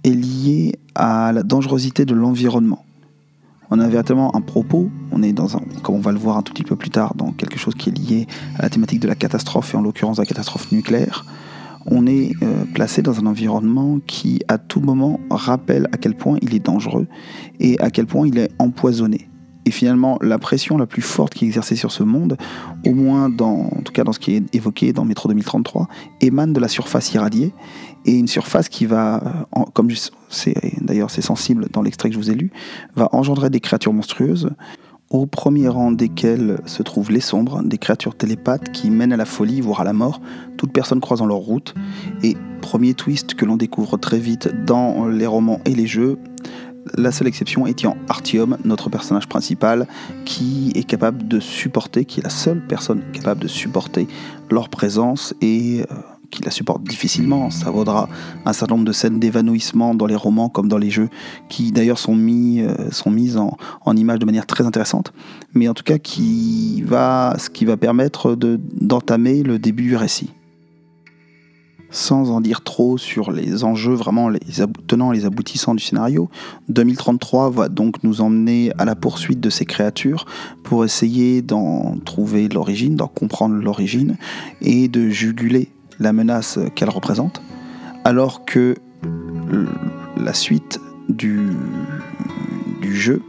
est 0.04 0.11
liée 0.11 0.78
à 0.94 1.32
la 1.32 1.42
dangerosité 1.42 2.04
de 2.04 2.14
l'environnement 2.14 2.84
on 3.70 3.80
a 3.80 3.88
véritablement 3.88 4.34
un 4.37 4.40
propos, 4.40 4.90
on 5.11 5.23
est 5.23 5.32
dans 5.32 5.56
un, 5.56 5.61
comme 5.82 5.96
on 5.96 6.00
va 6.00 6.12
le 6.12 6.18
voir 6.18 6.37
un 6.37 6.42
tout 6.42 6.52
petit 6.52 6.62
peu 6.62 6.76
plus 6.76 6.90
tard, 6.90 7.14
dans 7.14 7.32
quelque 7.32 7.58
chose 7.58 7.75
qui 7.75 7.90
est 7.90 7.99
lié 7.99 8.26
à 8.58 8.62
la 8.62 8.70
thématique 8.70 9.00
de 9.00 9.08
la 9.08 9.14
catastrophe, 9.14 9.75
et 9.75 9.76
en 9.76 9.82
l'occurrence 9.82 10.18
la 10.18 10.26
catastrophe 10.26 10.70
nucléaire. 10.70 11.25
On 11.87 12.06
est 12.06 12.32
euh, 12.42 12.64
placé 12.73 13.02
dans 13.02 13.18
un 13.18 13.26
environnement 13.26 13.99
qui, 14.06 14.42
à 14.49 14.58
tout 14.58 14.80
moment, 14.80 15.20
rappelle 15.28 15.88
à 15.92 15.96
quel 15.96 16.14
point 16.14 16.38
il 16.40 16.54
est 16.54 16.64
dangereux 16.64 17.06
et 17.58 17.78
à 17.80 17.90
quel 17.90 18.06
point 18.06 18.26
il 18.26 18.38
est 18.38 18.50
empoisonné. 18.58 19.28
Et 19.66 19.71
finalement, 19.71 20.18
la 20.21 20.38
pression 20.38 20.76
la 20.76 20.87
plus 20.87 21.02
forte 21.02 21.35
qui 21.35 21.44
est 21.44 21.49
exercée 21.49 21.76
sur 21.76 21.90
ce 21.90 22.02
monde, 22.02 22.37
au 22.87 22.92
moins 22.92 23.28
dans, 23.28 23.71
tout 23.85 23.92
cas 23.92 24.04
dans 24.04 24.12
ce 24.12 24.18
qui 24.18 24.37
est 24.37 24.54
évoqué 24.54 24.92
dans 24.92 25.04
Métro 25.04 25.28
2033, 25.28 25.88
émane 26.21 26.52
de 26.52 26.61
la 26.61 26.68
surface 26.68 27.12
irradiée 27.14 27.52
et 28.04 28.12
une 28.12 28.28
surface 28.28 28.68
qui 28.68 28.85
va, 28.85 29.47
comme 29.73 29.88
d'ailleurs 30.83 31.11
c'est 31.11 31.23
sensible 31.23 31.68
dans 31.73 31.83
l'extrait 31.83 32.11
que 32.11 32.14
je 32.14 32.21
vous 32.21 32.30
ai 32.30 32.35
lu, 32.35 32.50
va 32.94 33.09
engendrer 33.12 33.49
des 33.49 33.61
créatures 33.61 33.94
monstrueuses, 33.94 34.50
au 35.11 35.26
premier 35.26 35.68
rang 35.68 35.92
desquelles 35.92 36.61
se 36.66 36.83
trouvent 36.83 37.12
les 37.12 37.21
sombres, 37.21 37.62
des 37.62 37.78
créatures 37.78 38.16
télépathes 38.16 38.73
qui 38.73 38.90
mènent 38.90 39.12
à 39.12 39.16
la 39.16 39.25
folie, 39.25 39.61
voire 39.61 39.80
à 39.80 39.85
la 39.85 39.92
mort, 39.92 40.21
toute 40.56 40.73
personne 40.73 41.00
croisant 41.00 41.26
leur 41.26 41.38
route. 41.38 41.75
Et 42.23 42.37
premier 42.61 42.94
twist 42.94 43.35
que 43.35 43.44
l'on 43.44 43.56
découvre 43.56 43.97
très 43.97 44.18
vite 44.18 44.49
dans 44.64 45.06
les 45.06 45.26
romans 45.26 45.61
et 45.66 45.75
les 45.75 45.87
jeux, 45.87 46.18
la 46.97 47.12
seule 47.12 47.29
exception 47.29 47.67
étant 47.67 47.97
Artium, 48.09 48.57
notre 48.64 48.91
personnage 48.91 49.29
principal, 49.29 49.87
qui 50.25 50.73
est 50.75 50.85
capable 50.85 51.26
de 51.26 51.41
supporter, 51.41 52.05
qui 52.05 52.21
est 52.21 52.23
la 52.23 52.31
seule 52.31 52.61
personne 52.67 53.03
capable 53.12 53.41
de 53.41 53.49
supporter 53.49 54.07
leur 54.50 54.69
présence 54.69 55.35
et 55.41 55.83
euh, 55.91 55.95
qui 56.31 56.43
la 56.43 56.50
supporte 56.50 56.83
difficilement. 56.83 57.50
Ça 57.50 57.71
vaudra 57.71 58.09
un 58.45 58.53
certain 58.53 58.75
nombre 58.75 58.87
de 58.87 58.93
scènes 58.93 59.21
d'évanouissement 59.21 59.95
dans 59.95 60.07
les 60.07 60.17
romans 60.17 60.49
comme 60.49 60.69
dans 60.69 60.79
les 60.79 60.91
jeux, 60.91 61.09
qui 61.49 61.73
d'ailleurs 61.73 61.99
sont, 61.99 62.14
mis, 62.14 62.61
euh, 62.61 62.91
sont 62.91 63.11
mises 63.11 63.37
en, 63.37 63.56
en 63.85 63.97
image 63.97 64.19
de 64.19 64.26
manière 64.26 64.47
très 64.47 64.65
intéressante, 64.67 65.13
mais 65.54 65.69
en 65.69 65.75
tout 65.75 65.85
cas 65.85 65.99
qui 65.99 66.82
va, 66.82 67.37
ce 67.39 67.50
qui 67.50 67.65
va 67.65 67.76
permettre 67.76 68.37
d'entamer 68.37 69.43
le 69.43 69.58
début 69.58 69.85
du 69.85 69.97
récit 69.97 70.30
sans 71.95 72.30
en 72.30 72.41
dire 72.41 72.63
trop 72.63 72.99
sur 72.99 73.30
les 73.30 73.63
enjeux 73.63 73.95
vraiment 73.95 74.28
les 74.28 74.41
tenants 74.89 75.13
les 75.13 75.25
aboutissants 75.26 75.75
du 75.75 75.83
scénario, 75.83 76.28
2033 76.69 77.50
va 77.50 77.69
donc 77.69 78.02
nous 78.02 78.21
emmener 78.21 78.73
à 78.78 78.85
la 78.85 78.97
poursuite 78.97 79.41
de 79.41 79.49
ces 79.49 79.65
créatures 79.65 80.26
pour 80.65 80.85
essayer 80.85 81.41
d'en 81.41 81.97
trouver 82.04 82.49
l'origine, 82.49 82.97
d'en 82.97 83.07
comprendre 83.07 83.54
l'origine 83.54 84.17
et 84.61 84.89
de 84.89 85.09
juguler 85.09 85.69
la 86.00 86.13
menace 86.13 86.59
qu'elle 86.75 86.91
représente, 86.91 87.41
alors 88.04 88.45
que 88.45 88.75
la 90.17 90.35
suite 90.35 90.80
du 91.09 91.52
jeu 92.83 93.23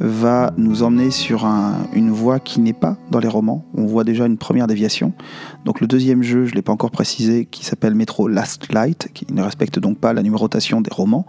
va 0.00 0.52
nous 0.56 0.82
emmener 0.82 1.10
sur 1.10 1.46
une 1.92 2.10
voie 2.10 2.40
qui 2.40 2.60
n'est 2.60 2.72
pas 2.72 2.96
dans 3.10 3.20
les 3.20 3.28
romans. 3.28 3.64
On 3.74 3.86
voit 3.86 4.04
déjà 4.04 4.26
une 4.26 4.36
première 4.36 4.66
déviation. 4.66 5.12
Donc 5.64 5.80
le 5.80 5.86
deuxième 5.86 6.22
jeu, 6.22 6.46
je 6.46 6.50
ne 6.50 6.56
l'ai 6.56 6.62
pas 6.62 6.72
encore 6.72 6.90
précisé, 6.90 7.46
qui 7.46 7.64
s'appelle 7.64 7.94
Metro 7.94 8.28
Last 8.28 8.72
Light, 8.72 9.08
qui 9.14 9.26
ne 9.32 9.42
respecte 9.42 9.78
donc 9.78 9.98
pas 9.98 10.12
la 10.12 10.22
numérotation 10.22 10.80
des 10.80 10.90
romans. 10.92 11.26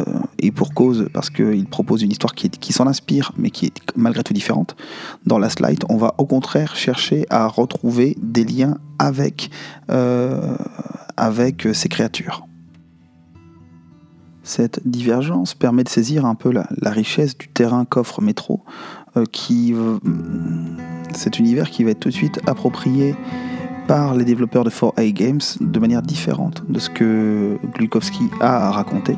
Euh, 0.00 0.04
et 0.38 0.50
pour 0.50 0.74
cause, 0.74 1.08
parce 1.12 1.30
qu'il 1.30 1.66
propose 1.66 2.02
une 2.02 2.10
histoire 2.10 2.34
qui, 2.34 2.72
s'en 2.72 2.86
inspire, 2.86 3.32
mais 3.36 3.50
qui 3.50 3.66
est 3.66 3.80
malgré 3.96 4.22
tout 4.22 4.34
différente. 4.34 4.76
Dans 5.24 5.38
Last 5.38 5.60
Light, 5.60 5.84
on 5.88 5.96
va 5.96 6.14
au 6.18 6.26
contraire 6.26 6.76
chercher 6.76 7.26
à 7.30 7.46
retrouver 7.46 8.16
des 8.20 8.44
liens 8.44 8.76
avec, 8.98 9.50
euh, 9.90 10.56
avec 11.16 11.68
ces 11.72 11.88
créatures. 11.88 12.46
Cette 14.44 14.86
divergence 14.86 15.54
permet 15.54 15.84
de 15.84 15.88
saisir 15.88 16.26
un 16.26 16.34
peu 16.34 16.52
la, 16.52 16.66
richesse 16.90 17.36
du 17.36 17.48
terrain 17.48 17.86
qu'offre 17.86 18.20
Metro, 18.20 18.60
euh, 19.16 19.24
qui 19.32 19.74
cet 21.14 21.38
univers 21.38 21.70
qui 21.70 21.82
va 21.82 21.92
être 21.92 22.00
tout 22.00 22.10
de 22.10 22.14
suite 22.14 22.40
approprié 22.46 23.14
par 23.88 24.14
les 24.14 24.24
développeurs 24.24 24.64
de 24.64 24.70
4A 24.70 25.12
Games 25.12 25.40
de 25.60 25.78
manière 25.78 26.02
différente 26.02 26.62
de 26.68 26.78
ce 26.78 26.90
que 26.90 27.56
Glukowski 27.74 28.28
a 28.40 28.70
raconté, 28.70 29.16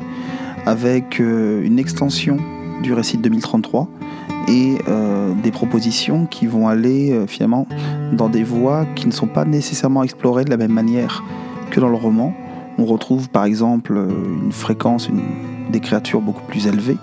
avec 0.65 1.19
euh, 1.19 1.61
une 1.63 1.77
extension 1.77 2.37
du 2.81 2.93
récit 2.93 3.17
de 3.17 3.23
2033 3.23 3.89
et 4.47 4.77
euh, 4.87 5.33
des 5.43 5.51
propositions 5.51 6.25
qui 6.25 6.47
vont 6.47 6.69
aller 6.69 7.25
finalement 7.27 7.67
dans 8.13 8.29
des 8.29 8.43
voies 8.43 8.85
qui 8.95 9.07
ne 9.07 9.11
sont 9.11 9.27
pas 9.27 9.43
nécessairement 9.43 10.03
explorées 10.03 10.45
de 10.45 10.49
la 10.49 10.57
même 10.57 10.71
manière 10.71 11.21
que 11.69 11.81
dans 11.81 11.89
le 11.89 11.95
roman, 11.95 12.33
on 12.77 12.85
retrouve 12.85 13.29
par 13.29 13.45
exemple 13.45 13.93
une 13.93 14.51
fréquence 14.51 15.09
des 15.71 15.79
créatures 15.79 16.21
beaucoup 16.21 16.43
plus 16.47 16.67
élevée. 16.67 16.97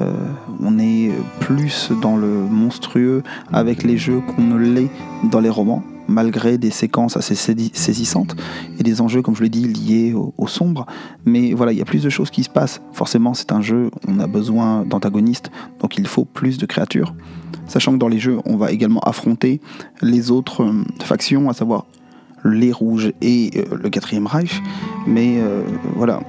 Euh, 0.00 0.12
on 0.60 0.78
est 0.78 1.10
plus 1.40 1.92
dans 2.00 2.16
le 2.16 2.28
monstrueux 2.28 3.22
avec 3.52 3.82
les 3.82 3.96
jeux 3.96 4.20
qu'on 4.20 4.42
ne 4.42 4.56
l'est 4.56 4.90
dans 5.30 5.40
les 5.40 5.48
romans, 5.48 5.82
malgré 6.08 6.58
des 6.58 6.70
séquences 6.70 7.16
assez 7.16 7.34
saisissantes 7.34 8.36
et 8.78 8.82
des 8.82 9.00
enjeux, 9.00 9.22
comme 9.22 9.36
je 9.36 9.42
l'ai 9.42 9.48
dit, 9.48 9.68
liés 9.68 10.14
au, 10.14 10.46
sombre. 10.46 10.86
Mais 11.24 11.52
voilà, 11.52 11.72
il 11.72 11.78
y 11.78 11.82
a 11.82 11.84
plus 11.84 12.02
de 12.02 12.10
choses 12.10 12.30
qui 12.30 12.42
se 12.42 12.50
passent. 12.50 12.80
Forcément, 12.92 13.34
c'est 13.34 13.52
un 13.52 13.60
jeu, 13.60 13.90
on 14.08 14.18
a 14.18 14.26
besoin 14.26 14.84
d'antagonistes, 14.84 15.50
donc 15.80 15.96
il 15.98 16.06
faut 16.06 16.24
plus 16.24 16.58
de 16.58 16.66
créatures. 16.66 17.14
Sachant 17.66 17.92
que 17.92 17.98
dans 17.98 18.08
les 18.08 18.18
jeux, 18.18 18.38
on 18.44 18.56
va 18.56 18.72
également 18.72 19.00
affronter 19.00 19.60
les 20.00 20.30
autres 20.30 20.64
euh, 20.64 20.84
factions, 21.00 21.48
à 21.48 21.54
savoir 21.54 21.86
les 22.44 22.72
Rouges 22.72 23.12
et 23.20 23.50
euh, 23.56 23.76
le 23.82 23.90
Quatrième 23.90 24.26
Reich. 24.26 24.62
Mais 25.06 25.38
euh, 25.38 25.62
voilà, 25.96 26.20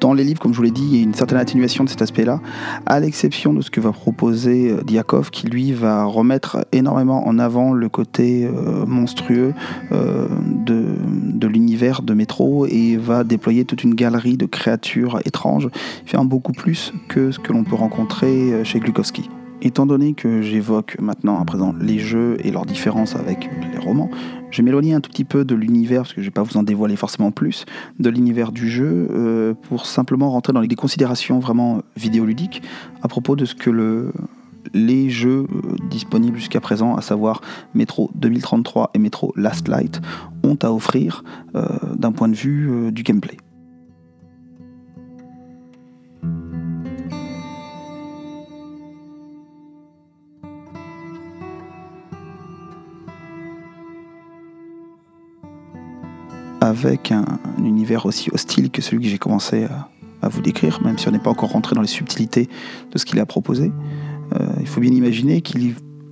dans 0.00 0.12
les 0.12 0.24
livres, 0.24 0.40
comme 0.40 0.52
je 0.52 0.58
vous 0.58 0.64
l'ai 0.64 0.70
dit, 0.70 0.86
il 0.90 0.96
y 0.96 1.00
a 1.00 1.02
une 1.02 1.14
certaine 1.14 1.38
atténuation 1.38 1.84
de 1.84 1.88
cet 1.88 2.02
aspect-là, 2.02 2.40
à 2.86 3.00
l'exception 3.00 3.54
de 3.54 3.60
ce 3.60 3.70
que 3.70 3.80
va 3.80 3.92
proposer 3.92 4.70
euh, 4.70 4.82
Diakov, 4.82 5.30
qui 5.30 5.46
lui 5.46 5.72
va 5.72 6.04
remettre 6.04 6.66
énormément 6.72 7.26
en 7.26 7.38
avant 7.38 7.72
le 7.72 7.88
côté 7.88 8.48
monstrueux 8.86 9.54
de, 9.90 11.46
l'univers 11.46 12.02
de 12.02 12.14
Métro 12.14 12.66
et 12.66 12.96
va 12.96 13.22
déployer 13.22 13.64
toute 13.64 13.84
une 13.84 13.94
galerie 13.94 14.36
de 14.36 14.46
créatures 14.46 15.20
étranges, 15.24 15.68
fait 16.06 16.16
un 16.16 16.24
beaucoup 16.24 16.52
plus 16.52 16.92
que 17.08 17.30
ce 17.30 17.38
que 17.38 17.52
l'on 17.52 17.64
peut 17.64 17.76
rencontrer 17.76 18.64
chez 18.64 18.80
Glukowski. 18.80 19.28
Étant 19.62 19.86
donné 19.86 20.14
que 20.14 20.42
j'évoque 20.42 20.96
maintenant 21.00 21.40
à 21.40 21.44
présent 21.44 21.74
les 21.80 21.98
jeux 21.98 22.36
et 22.40 22.50
leurs 22.50 22.66
différences 22.66 23.16
avec 23.16 23.48
les 23.72 23.78
romans, 23.78 24.10
je 24.50 24.58
vais 24.58 24.62
m'éloigner 24.64 24.94
un 24.94 25.00
tout 25.00 25.10
petit 25.10 25.24
peu 25.24 25.44
de 25.44 25.54
l'univers, 25.54 26.02
parce 26.02 26.12
que 26.12 26.20
je 26.20 26.26
ne 26.26 26.30
vais 26.30 26.34
pas 26.34 26.42
vous 26.42 26.56
en 26.56 26.62
dévoiler 26.62 26.96
forcément 26.96 27.30
plus, 27.30 27.64
de 27.98 28.10
l'univers 28.10 28.52
du 28.52 28.68
jeu, 28.68 29.08
euh, 29.10 29.54
pour 29.68 29.86
simplement 29.86 30.30
rentrer 30.30 30.52
dans 30.52 30.62
des 30.62 30.74
considérations 30.74 31.38
vraiment 31.38 31.82
vidéoludiques 31.96 32.62
à 33.02 33.08
propos 33.08 33.36
de 33.36 33.44
ce 33.44 33.54
que 33.54 33.70
le, 33.70 34.12
les 34.72 35.10
jeux 35.10 35.46
euh, 35.50 35.76
disponibles 35.90 36.36
jusqu'à 36.36 36.60
présent, 36.60 36.94
à 36.94 37.00
savoir 37.00 37.40
Metro 37.74 38.10
2033 38.14 38.90
et 38.94 38.98
Metro 38.98 39.32
Last 39.36 39.66
Light, 39.68 40.00
ont 40.42 40.58
à 40.62 40.70
offrir 40.70 41.24
euh, 41.56 41.66
d'un 41.96 42.12
point 42.12 42.28
de 42.28 42.36
vue 42.36 42.92
du 42.92 43.02
gameplay. 43.02 43.36
Avec 56.82 57.12
un, 57.12 57.24
univers 57.58 58.06
aussi 58.06 58.30
hostile 58.32 58.70
que 58.70 58.82
celui 58.82 59.02
que 59.02 59.08
j'ai 59.08 59.18
commencé 59.18 59.64
à, 59.64 60.28
vous 60.28 60.40
décrire, 60.40 60.80
même 60.82 60.96
si 60.96 61.06
on 61.06 61.10
n'est 61.10 61.18
pas 61.18 61.28
encore 61.28 61.50
rentré 61.50 61.74
dans 61.74 61.82
les 61.82 61.86
subtilités 61.86 62.48
de 62.90 62.98
ce 62.98 63.04
qu'il 63.04 63.20
a 63.20 63.26
proposé. 63.26 63.70
Euh, 64.34 64.46
il 64.58 64.66
faut 64.66 64.80
bien 64.80 64.90
imaginer 64.90 65.42
que 65.42 65.58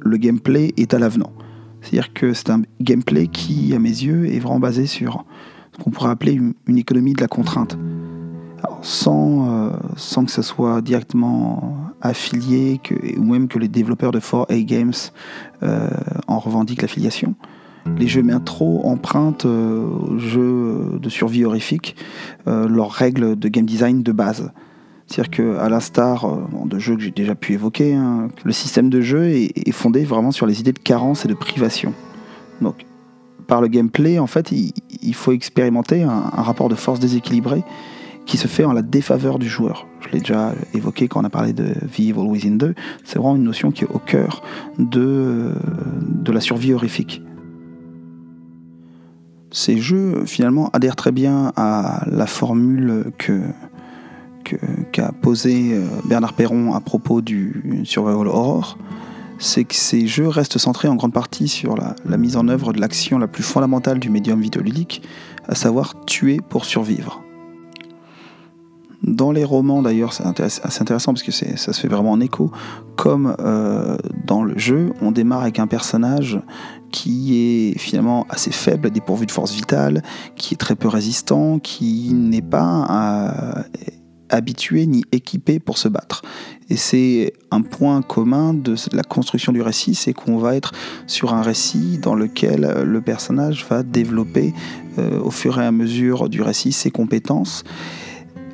le 0.00 0.16
gameplay 0.18 0.74
est 0.76 0.92
à 0.92 0.98
l'avenant. 0.98 1.32
C'est-à-dire 1.80 2.12
que 2.12 2.34
c'est 2.34 2.50
un 2.50 2.60
gameplay 2.80 3.26
qui, 3.26 3.74
à 3.74 3.78
mes 3.78 3.88
yeux, 3.88 4.26
est 4.26 4.38
vraiment 4.38 4.60
basé 4.60 4.86
sur 4.86 5.24
ce 5.72 5.82
qu'on 5.82 5.90
pourrait 5.90 6.10
appeler 6.10 6.32
une, 6.32 6.78
économie 6.78 7.14
de 7.14 7.22
la 7.22 7.28
contrainte. 7.28 7.78
sans, 8.82 9.48
euh, 9.48 9.70
sans 9.96 10.26
que 10.26 10.30
ce 10.30 10.42
soit 10.42 10.82
directement 10.82 11.82
affilié, 12.02 12.80
que, 12.82 12.94
ou 13.18 13.24
même 13.24 13.48
que 13.48 13.58
les 13.58 13.68
développeurs 13.68 14.12
de 14.12 14.20
4A 14.20 14.62
Games 14.64 14.92
euh, 15.62 15.88
en 16.26 16.38
revendiquent 16.38 16.82
l'affiliation. 16.82 17.34
Les 17.98 18.06
jeux 18.06 18.22
métro 18.22 18.82
empruntent 18.84 19.46
euh, 19.46 19.84
aux 19.84 20.18
jeux 20.18 20.98
de 21.00 21.08
survie 21.08 21.44
horrifique 21.44 21.96
leurs 22.46 22.90
règles 22.90 23.38
de 23.38 23.48
game 23.48 23.66
design 23.66 24.02
de 24.02 24.12
base. 24.12 24.52
C'est-à-dire 25.12 25.30
qu'à 25.30 25.68
l'instar 25.68 26.24
euh, 26.24 26.38
de 26.64 26.78
jeux 26.78 26.96
que 26.96 27.02
j'ai 27.02 27.10
déjà 27.10 27.34
pu 27.34 27.52
évoquer, 27.52 27.94
hein, 27.94 28.28
le 28.44 28.52
système 28.52 28.88
de 28.88 29.02
jeu 29.02 29.28
est, 29.28 29.72
fondé 29.72 30.04
vraiment 30.04 30.32
sur 30.32 30.46
les 30.46 30.60
idées 30.60 30.72
de 30.72 30.78
carence 30.78 31.24
et 31.24 31.28
de 31.28 31.34
privation. 31.34 31.92
Donc, 32.62 32.86
par 33.46 33.60
le 33.60 33.68
gameplay, 33.68 34.18
en 34.18 34.26
fait, 34.26 34.52
il, 34.52 35.14
faut 35.14 35.32
expérimenter 35.32 36.02
un, 36.02 36.20
rapport 36.30 36.68
de 36.68 36.74
force 36.74 37.00
déséquilibré 37.00 37.62
qui 38.24 38.38
se 38.38 38.46
fait 38.46 38.64
en 38.64 38.72
la 38.72 38.82
défaveur 38.82 39.38
du 39.38 39.48
joueur. 39.48 39.86
Je 40.00 40.08
l'ai 40.12 40.20
déjà 40.20 40.54
évoqué 40.74 41.08
quand 41.08 41.20
on 41.20 41.24
a 41.24 41.30
parlé 41.30 41.52
de 41.52 41.74
The 41.74 42.00
Evil 42.00 42.20
Within 42.20 42.52
2. 42.52 42.74
C'est 43.04 43.18
vraiment 43.18 43.36
une 43.36 43.42
notion 43.42 43.72
qui 43.72 43.84
est 43.84 43.88
au 43.92 43.98
cœur 43.98 44.42
de, 44.78 45.52
de 46.08 46.32
la 46.32 46.40
survie 46.40 46.72
horrifique. 46.72 47.20
Ces 49.52 49.78
jeux, 49.78 50.24
finalement, 50.26 50.70
adhèrent 50.72 50.96
très 50.96 51.12
bien 51.12 51.52
à 51.56 52.04
la 52.10 52.26
formule 52.26 53.12
que 53.18 53.40
qu'a 54.92 55.12
posé 55.12 55.72
euh, 55.72 55.86
Bernard 56.04 56.34
Perron 56.34 56.74
à 56.74 56.80
propos 56.80 57.20
du 57.20 57.80
survival 57.84 58.26
horror, 58.26 58.76
c'est 59.38 59.64
que 59.64 59.74
ces 59.74 60.06
jeux 60.06 60.28
restent 60.28 60.58
centrés 60.58 60.88
en 60.88 60.94
grande 60.94 61.12
partie 61.12 61.48
sur 61.48 61.76
la, 61.76 62.16
mise 62.16 62.36
en 62.36 62.48
œuvre 62.48 62.72
de 62.72 62.80
l'action 62.80 63.18
la 63.18 63.26
plus 63.26 63.42
fondamentale 63.42 63.98
du 63.98 64.10
médium 64.10 64.40
vidéoludique, 64.40 65.02
à 65.48 65.54
savoir 65.54 65.94
tuer 66.06 66.38
pour 66.48 66.64
survivre. 66.64 67.22
Dans 69.02 69.32
les 69.32 69.42
romans 69.42 69.82
d'ailleurs, 69.82 70.12
c'est 70.12 70.24
assez 70.40 70.80
intéressant 70.80 71.12
parce 71.12 71.24
que 71.24 71.32
ça 71.32 71.72
se 71.72 71.80
fait 71.80 71.88
vraiment 71.88 72.12
en 72.12 72.20
écho, 72.20 72.52
comme 72.94 73.34
euh, 73.40 73.96
dans 74.26 74.44
le 74.44 74.56
jeu, 74.56 74.92
on 75.00 75.10
démarre 75.10 75.42
avec 75.42 75.58
un 75.58 75.66
personnage 75.66 76.40
qui 76.92 77.36
est 77.36 77.78
finalement 77.78 78.26
assez 78.30 78.52
faible, 78.52 78.90
dépourvu 78.90 79.26
de 79.26 79.32
force 79.32 79.52
vitale, 79.52 80.02
qui 80.36 80.54
est 80.54 80.58
très 80.58 80.76
peu 80.76 80.88
résistant, 80.88 81.58
qui 81.58 82.12
n'est 82.12 82.42
pas 82.42 83.64
habitué 84.32 84.86
ni 84.86 85.04
équipé 85.12 85.60
pour 85.60 85.78
se 85.78 85.88
battre. 85.88 86.22
Et 86.70 86.76
c'est 86.76 87.34
un 87.50 87.60
point 87.60 88.00
commun 88.02 88.54
de 88.54 88.74
la 88.92 89.02
construction 89.02 89.52
du 89.52 89.60
récit, 89.60 89.94
c'est 89.94 90.14
qu'on 90.14 90.38
va 90.38 90.56
être 90.56 90.72
sur 91.06 91.34
un 91.34 91.42
récit 91.42 91.98
dans 91.98 92.14
lequel 92.14 92.82
le 92.84 93.00
personnage 93.02 93.66
va 93.68 93.82
développer 93.82 94.54
euh, 94.98 95.20
au 95.20 95.30
fur 95.30 95.60
et 95.60 95.66
à 95.66 95.72
mesure 95.72 96.28
du 96.28 96.42
récit 96.42 96.72
ses 96.72 96.90
compétences. 96.90 97.64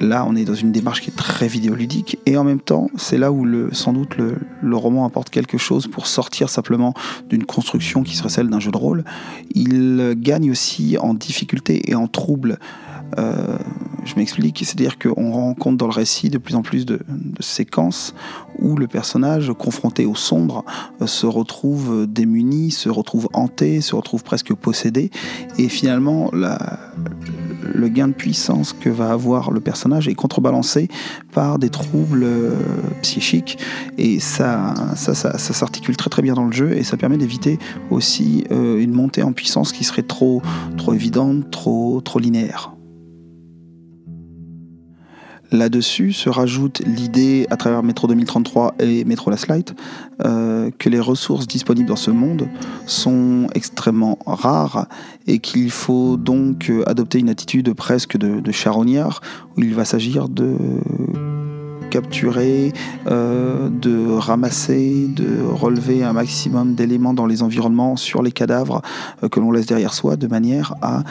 Là, 0.00 0.24
on 0.28 0.36
est 0.36 0.44
dans 0.44 0.54
une 0.54 0.72
démarche 0.72 1.00
qui 1.00 1.10
est 1.10 1.16
très 1.16 1.48
vidéoludique 1.48 2.18
et 2.26 2.36
en 2.36 2.44
même 2.44 2.60
temps, 2.60 2.88
c'est 2.96 3.18
là 3.18 3.32
où 3.32 3.44
le, 3.44 3.70
sans 3.72 3.92
doute 3.92 4.16
le, 4.16 4.76
roman 4.76 5.04
apporte 5.04 5.30
quelque 5.30 5.58
chose 5.58 5.88
pour 5.88 6.06
sortir 6.06 6.48
simplement 6.48 6.94
d'une 7.28 7.44
construction 7.44 8.02
qui 8.02 8.16
serait 8.16 8.28
celle 8.28 8.48
d'un 8.48 8.60
jeu 8.60 8.70
de 8.70 8.76
rôle. 8.76 9.04
Il 9.54 10.14
gagne 10.16 10.50
aussi 10.50 10.96
en 10.98 11.14
difficulté 11.14 11.90
et 11.90 11.94
en 11.94 12.06
trouble 12.06 12.58
euh, 13.16 13.56
je 14.04 14.14
m'explique, 14.16 14.58
c'est-à-dire 14.64 14.98
qu'on 14.98 15.32
rencontre 15.32 15.76
dans 15.78 15.86
le 15.86 15.92
récit 15.92 16.28
de 16.28 16.38
plus 16.38 16.54
en 16.54 16.62
plus 16.62 16.84
de, 16.84 17.00
séquences 17.40 18.14
où 18.58 18.76
le 18.76 18.86
personnage, 18.86 19.52
confronté 19.58 20.04
au 20.04 20.14
sombre, 20.14 20.64
euh, 21.00 21.06
se 21.06 21.26
retrouve 21.26 22.06
démuni, 22.06 22.70
se 22.70 22.88
retrouve 22.88 23.28
hanté, 23.32 23.80
se 23.80 23.94
retrouve 23.94 24.24
presque 24.24 24.52
possédé, 24.54 25.10
et 25.56 25.68
finalement 25.68 26.30
le 27.62 27.88
gain 27.88 28.08
de 28.08 28.12
puissance 28.12 28.72
que 28.72 28.88
va 28.88 29.10
avoir 29.10 29.50
le 29.50 29.60
personnage 29.60 30.08
est 30.08 30.14
contrebalancé 30.14 30.88
par 31.32 31.58
des 31.58 31.70
troubles 31.70 32.24
euh, 32.24 32.54
psychiques, 33.02 33.58
et 33.96 34.20
ça, 34.20 34.74
ça, 34.96 35.14
ça, 35.14 35.38
s'articule 35.38 35.96
très 35.96 36.10
très 36.10 36.22
bien 36.22 36.34
dans 36.34 36.46
le 36.46 36.52
jeu, 36.52 36.76
et 36.76 36.84
ça 36.84 36.96
permet 36.96 37.16
d'éviter 37.16 37.58
aussi 37.90 38.44
une 38.50 38.92
montée 38.92 39.22
en 39.22 39.32
puissance 39.32 39.72
qui 39.72 39.84
serait 39.84 40.02
trop, 40.02 40.42
trop 40.76 40.94
évidente, 40.94 41.50
trop, 41.50 42.00
trop 42.00 42.18
linéaire. 42.18 42.77
Là-dessus 45.50 46.12
se 46.12 46.28
rajoute 46.28 46.82
l'idée, 46.84 47.46
à 47.48 47.56
travers 47.56 47.82
Métro 47.82 48.06
2033 48.06 48.74
et 48.80 49.04
Métro 49.06 49.30
Last 49.30 49.48
Light, 49.48 49.74
euh, 50.24 50.70
que 50.78 50.90
les 50.90 51.00
ressources 51.00 51.46
disponibles 51.46 51.88
dans 51.88 51.96
ce 51.96 52.10
monde 52.10 52.48
sont 52.84 53.46
extrêmement 53.54 54.18
rares 54.26 54.88
et 55.26 55.38
qu'il 55.38 55.70
faut 55.70 56.18
donc 56.18 56.70
adopter 56.86 57.18
une 57.18 57.30
attitude 57.30 57.72
presque 57.72 58.18
de, 58.18 58.40
de 58.40 58.52
charognard, 58.52 59.22
où 59.56 59.62
il 59.62 59.74
va 59.74 59.86
s'agir 59.86 60.28
de 60.28 60.54
capturer, 61.90 62.74
euh, 63.06 63.70
de 63.70 64.12
ramasser, 64.12 65.06
de 65.08 65.42
relever 65.50 66.04
un 66.04 66.12
maximum 66.12 66.74
d'éléments 66.74 67.14
dans 67.14 67.24
les 67.24 67.42
environnements 67.42 67.96
sur 67.96 68.22
les 68.22 68.32
cadavres 68.32 68.82
euh, 69.22 69.30
que 69.30 69.40
l'on 69.40 69.50
laisse 69.50 69.64
derrière 69.64 69.94
soi, 69.94 70.16
de 70.16 70.26
manière 70.26 70.74
à 70.82 71.04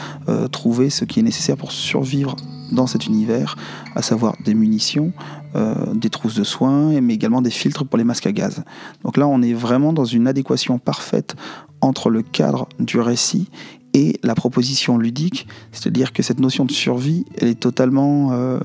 trouver 0.52 0.92
ce 0.92 1.06
qui 1.06 1.22
est 1.22 1.24
nécessaire 1.24 1.58
pour 1.58 1.72
survivre 1.72 2.36
dans 2.72 2.88
cet 2.88 3.08
univers, 3.08 3.56
à 3.96 4.02
savoir 4.02 4.36
des 4.44 4.54
munitions, 4.54 5.12
euh, 5.56 5.94
des 5.94 6.10
trousses 6.10 6.36
de 6.36 6.44
soins, 6.44 7.00
mais 7.02 7.14
également 7.14 7.42
des 7.42 7.50
filtres 7.50 7.86
pour 7.86 7.98
les 7.98 8.04
masques 8.04 8.28
à 8.28 8.32
gaz. 8.32 8.64
Donc 9.04 9.18
là, 9.18 9.28
on 9.28 9.42
est 9.42 9.54
vraiment 9.54 9.94
dans 9.94 10.06
une 10.06 10.28
adéquation 10.28 10.78
parfaite 10.78 11.36
entre 11.82 12.10
le 12.10 12.22
cadre 12.22 12.68
du 12.80 13.00
récit 13.00 13.50
et 13.98 14.20
la 14.22 14.36
proposition 14.36 15.00
ludique, 15.00 15.48
c'est-à-dire 15.72 16.14
que 16.14 16.22
cette 16.22 16.40
notion 16.40 16.66
de 16.66 16.72
survie, 16.72 17.26
elle 17.42 17.48
est 17.48 17.60
totalement, 17.60 18.32
euh, 18.32 18.60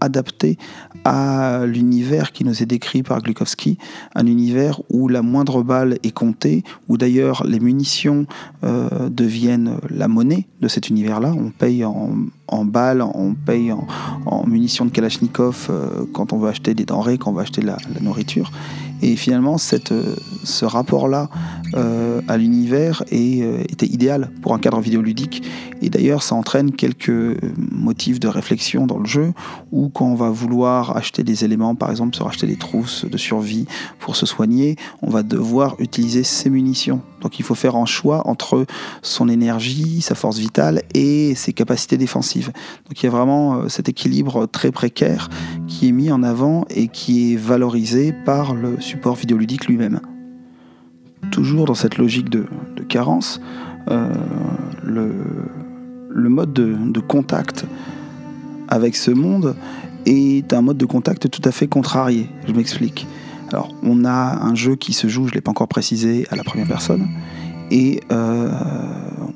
adaptée 0.00 0.58
à 1.04 1.66
l'univers 1.66 2.32
qui 2.32 2.42
nous 2.42 2.64
est 2.64 2.66
décrit 2.66 3.04
par 3.04 3.22
Glukowski, 3.22 3.78
un 4.16 4.26
univers 4.26 4.80
où 4.90 5.06
la 5.06 5.22
moindre 5.22 5.62
balle 5.62 5.98
est 6.02 6.10
comptée, 6.10 6.64
où 6.88 6.96
d'ailleurs 6.96 7.46
les 7.46 7.60
munitions 7.60 8.26
euh, 8.64 9.08
deviennent 9.08 9.76
la 9.88 10.08
monnaie 10.08 10.48
de 10.60 10.66
cet 10.66 10.88
univers-là. 10.88 11.32
On 11.32 11.50
paye 11.50 11.84
en, 11.84 12.16
en, 12.48 12.64
balles, 12.64 13.02
on 13.02 13.34
paye 13.34 13.70
en, 13.70 14.46
munitions 14.48 14.84
de 14.84 14.90
Kalachnikov 14.90 15.68
euh, 15.70 16.06
quand 16.12 16.32
on 16.32 16.38
veut 16.38 16.48
acheter 16.48 16.74
des 16.74 16.84
denrées, 16.84 17.18
quand 17.18 17.30
on 17.30 17.34
veut 17.34 17.42
acheter 17.42 17.62
la 17.62 17.76
nourriture. 18.00 18.50
Et 19.02 19.16
finalement, 19.16 19.56
euh, 19.56 20.16
ce 20.44 20.64
rapport-là 20.64 21.28
euh, 21.74 22.20
à 22.28 22.36
l'univers 22.36 23.02
euh, 23.12 23.62
était 23.68 23.86
idéal 23.86 24.30
pour 24.42 24.54
un 24.54 24.58
cadre 24.58 24.80
vidéoludique. 24.80 25.42
Et 25.82 25.90
d'ailleurs, 25.90 26.22
ça 26.22 26.34
entraîne 26.34 26.72
quelques 26.72 27.36
motifs 27.56 28.18
de 28.18 28.28
réflexion 28.28 28.86
dans 28.86 28.98
le 28.98 29.06
jeu, 29.06 29.32
où 29.72 29.88
quand 29.90 30.06
on 30.06 30.14
va 30.14 30.30
vouloir 30.30 30.96
acheter 30.96 31.22
des 31.22 31.44
éléments, 31.44 31.74
par 31.74 31.90
exemple 31.90 32.16
se 32.16 32.22
racheter 32.22 32.46
des 32.46 32.56
trousses 32.56 33.04
de 33.04 33.16
survie 33.18 33.66
pour 33.98 34.16
se 34.16 34.24
soigner, 34.24 34.76
on 35.02 35.10
va 35.10 35.22
devoir 35.22 35.76
utiliser 35.78 36.22
ses 36.22 36.48
munitions. 36.48 37.02
Donc 37.20 37.38
il 37.38 37.44
faut 37.44 37.54
faire 37.54 37.76
un 37.76 37.86
choix 37.86 38.26
entre 38.26 38.66
son 39.02 39.28
énergie, 39.28 40.00
sa 40.02 40.14
force 40.14 40.38
vitale 40.38 40.82
et 40.94 41.34
ses 41.34 41.52
capacités 41.52 41.96
défensives. 41.96 42.52
Donc 42.86 43.02
il 43.02 43.04
y 43.04 43.06
a 43.08 43.10
vraiment 43.10 43.68
cet 43.68 43.88
équilibre 43.88 44.46
très 44.46 44.70
précaire 44.70 45.28
qui 45.66 45.88
est 45.88 45.92
mis 45.92 46.10
en 46.10 46.22
avant 46.22 46.64
et 46.70 46.88
qui 46.88 47.32
est 47.32 47.36
valorisé 47.36 48.12
par 48.24 48.54
le 48.54 48.80
support 48.80 49.16
vidéoludique 49.16 49.66
lui-même. 49.66 50.00
Toujours 51.30 51.66
dans 51.66 51.74
cette 51.74 51.98
logique 51.98 52.28
de, 52.28 52.46
carence, 52.88 53.40
euh, 53.90 54.12
le, 54.84 56.28
mode 56.28 56.52
de, 56.52 57.00
contact 57.00 57.66
avec 58.68 58.96
ce 58.96 59.10
monde 59.10 59.56
est 60.06 60.52
un 60.52 60.62
mode 60.62 60.76
de 60.76 60.86
contact 60.86 61.28
tout 61.30 61.42
à 61.44 61.52
fait 61.52 61.66
contrarié. 61.66 62.28
Je 62.46 62.52
m'explique. 62.52 63.06
Alors, 63.50 63.74
on 63.82 64.04
a 64.04 64.42
un 64.42 64.54
jeu 64.54 64.76
qui 64.76 64.92
se 64.92 65.06
joue, 65.08 65.26
je 65.26 65.32
ne 65.32 65.34
l'ai 65.36 65.40
pas 65.40 65.50
encore 65.50 65.68
précisé, 65.68 66.26
à 66.30 66.36
la 66.36 66.44
première 66.44 66.66
personne, 66.66 67.08
et 67.70 68.00
euh, 68.12 68.50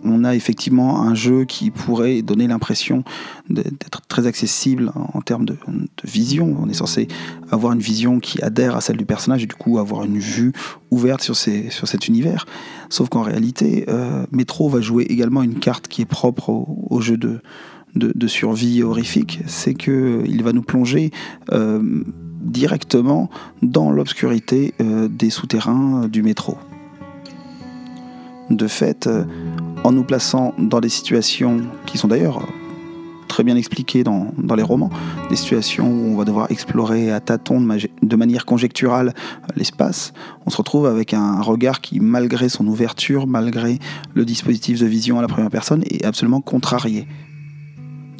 on 0.04 0.24
a 0.24 0.34
effectivement 0.34 1.02
un 1.02 1.14
jeu 1.14 1.44
qui 1.44 1.70
pourrait 1.70 2.22
donner 2.22 2.46
l'impression 2.46 3.04
d'être 3.48 4.02
très 4.08 4.26
accessible 4.26 4.92
en 4.94 5.20
termes 5.20 5.44
de, 5.44 5.56
vision. 6.04 6.56
On 6.60 6.68
est 6.68 6.74
censé 6.74 7.08
avoir 7.50 7.72
une 7.72 7.80
vision 7.80 8.20
qui 8.20 8.42
adhère 8.42 8.76
à 8.76 8.80
celle 8.80 8.96
du 8.96 9.04
personnage 9.04 9.42
et 9.42 9.46
du 9.46 9.54
coup 9.54 9.78
avoir 9.78 10.04
une 10.04 10.18
vue 10.18 10.52
ouverte 10.90 11.22
sur, 11.22 11.36
cet 11.36 12.08
univers. 12.08 12.46
Sauf 12.88 13.08
qu'en 13.08 13.22
réalité, 13.22 13.84
euh, 13.88 14.24
Metro 14.32 14.68
va 14.68 14.80
jouer 14.80 15.04
également 15.04 15.42
une 15.42 15.58
carte 15.58 15.88
qui 15.88 16.02
est 16.02 16.06
propre 16.06 16.50
au, 16.50 17.00
jeu 17.00 17.16
de, 17.16 17.40
de, 17.94 18.26
survie 18.26 18.82
horrifique, 18.82 19.40
c'est 19.46 19.74
qu'il 19.74 20.42
va 20.42 20.52
nous 20.52 20.62
plonger 20.62 21.10
euh, 21.52 22.02
directement 22.40 23.30
dans 23.62 23.90
l'obscurité 23.90 24.74
des 24.80 25.30
souterrains 25.30 26.08
du 26.08 26.22
métro. 26.22 26.56
De 28.50 28.66
fait, 28.66 29.08
en 29.84 29.92
nous 29.92 30.04
plaçant 30.04 30.54
dans 30.58 30.80
des 30.80 30.88
situations 30.88 31.60
qui 31.86 31.98
sont 31.98 32.08
d'ailleurs 32.08 32.42
très 33.30 33.44
bien 33.44 33.56
expliquées 33.56 34.02
dans, 34.02 34.32
les 34.56 34.62
romans, 34.62 34.90
des 35.30 35.36
situations 35.36 35.88
où 35.88 36.12
on 36.12 36.16
va 36.16 36.24
devoir 36.24 36.50
explorer 36.50 37.12
à 37.12 37.20
tâtons 37.20 37.60
de, 37.60 38.16
manière 38.16 38.44
conjecturale 38.44 39.14
l'espace, 39.54 40.12
on 40.46 40.50
se 40.50 40.56
retrouve 40.56 40.86
avec 40.86 41.14
un 41.14 41.40
regard 41.40 41.80
qui, 41.80 42.00
malgré 42.00 42.48
son 42.48 42.66
ouverture, 42.66 43.28
malgré 43.28 43.78
le 44.14 44.24
dispositif 44.24 44.80
de 44.80 44.86
vision 44.86 45.20
à 45.20 45.22
la 45.22 45.28
première 45.28 45.50
personne, 45.50 45.84
est 45.88 46.04
absolument 46.04 46.40
contrarié. 46.40 47.06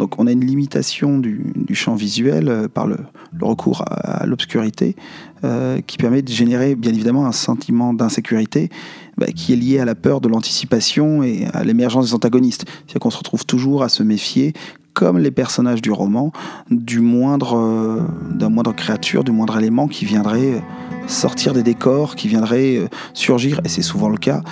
Donc 0.01 0.19
on 0.19 0.27
a 0.27 0.33
une 0.33 0.47
limitation 0.47 1.19
du, 1.19 1.53
champ 1.75 1.95
visuel 1.95 2.49
euh, 2.49 2.69
par 2.69 2.87
le, 2.87 2.97
recours 3.39 3.85
à, 3.87 4.25
l'obscurité 4.25 4.97
euh, 5.45 5.83
qui 5.87 5.99
permet 5.99 6.23
de 6.23 6.33
générer 6.33 6.75
bien 6.75 6.91
évidemment 6.91 7.27
un 7.27 7.33
sentiment 7.33 7.93
d'insécurité 7.93 8.71
bah, 9.19 9.27
qui 9.27 9.53
est 9.53 9.57
lié 9.57 9.79
à 9.79 9.85
la 9.85 9.95
peur 9.95 10.23
de 10.23 10.29
l'anticipation 10.29 11.23
et 11.23 11.45
à 11.53 11.65
l'émergence 11.65 12.07
des 12.07 12.15
antagonistes. 12.15 12.65
C'est-à-dire 12.67 13.01
qu'on 13.01 13.11
se 13.11 13.19
retrouve 13.19 13.45
toujours 13.45 13.83
à 13.83 13.91
se 13.91 14.03
méfier 14.03 14.55
comme 14.95 15.19
les 15.19 15.31
personnages 15.31 15.83
du 15.83 15.93
roman, 15.93 16.33
du 16.71 17.01
moindre, 17.01 17.59
euh, 17.59 18.73
créature, 18.73 19.23
du 19.23 19.33
moindre 19.33 19.59
élément 19.59 19.87
qui 19.87 20.07
viendrait 20.07 20.63
sortir 21.09 21.53
des 21.53 21.63
décors, 21.63 22.17
qui 22.17 22.27
viendrait 22.27 22.89
surgir, 23.13 23.61
et 23.65 23.69
c'est 23.69 23.83
souvent 23.83 24.09
le 24.09 24.17
cas, 24.17 24.43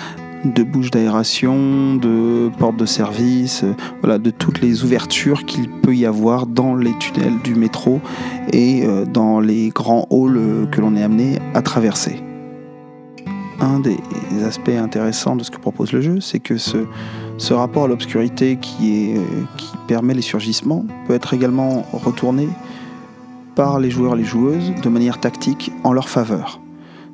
de 0.45 0.63
bouches 0.63 0.91
d'aération, 0.91 1.95
de 1.95 2.49
portes 2.57 2.77
de 2.77 2.85
service, 2.85 3.63
euh, 3.63 3.73
voilà, 4.01 4.17
de 4.17 4.29
toutes 4.29 4.61
les 4.61 4.83
ouvertures 4.83 5.45
qu'il 5.45 5.69
peut 5.69 5.95
y 5.95 6.05
avoir 6.05 6.47
dans 6.47 6.75
les 6.75 6.97
tunnels 6.99 7.39
du 7.43 7.55
métro 7.55 7.99
et 8.53 8.85
euh, 8.85 9.05
dans 9.05 9.39
les 9.39 9.69
grands 9.69 10.07
halls 10.11 10.37
euh, 10.37 10.65
que 10.67 10.81
l'on 10.81 10.95
est 10.95 11.03
amené 11.03 11.39
à 11.53 11.61
traverser. 11.61 12.21
Un 13.59 13.81
des 13.81 13.97
aspects 14.45 14.69
intéressants 14.69 15.35
de 15.35 15.43
ce 15.43 15.51
que 15.51 15.57
propose 15.57 15.91
le 15.91 15.99
jeu, 15.99 16.21
c'est 16.21 16.39
que 16.39 16.57
ce, 16.57 16.77
rapport 17.53 17.83
à 17.83 17.87
l'obscurité 17.87 18.55
qui 18.55 19.15
permet 19.85 20.13
les 20.13 20.21
surgissements 20.21 20.85
peut 21.07 21.13
être 21.13 21.33
également 21.33 21.85
retourné 21.91 22.47
par 23.55 23.81
les 23.81 23.91
joueurs 23.91 24.15
et 24.15 24.19
les 24.19 24.23
joueuses 24.23 24.73
de 24.81 24.87
manière 24.87 25.19
tactique 25.19 25.73
en 25.83 25.91
leur 25.91 26.07
faveur 26.07 26.61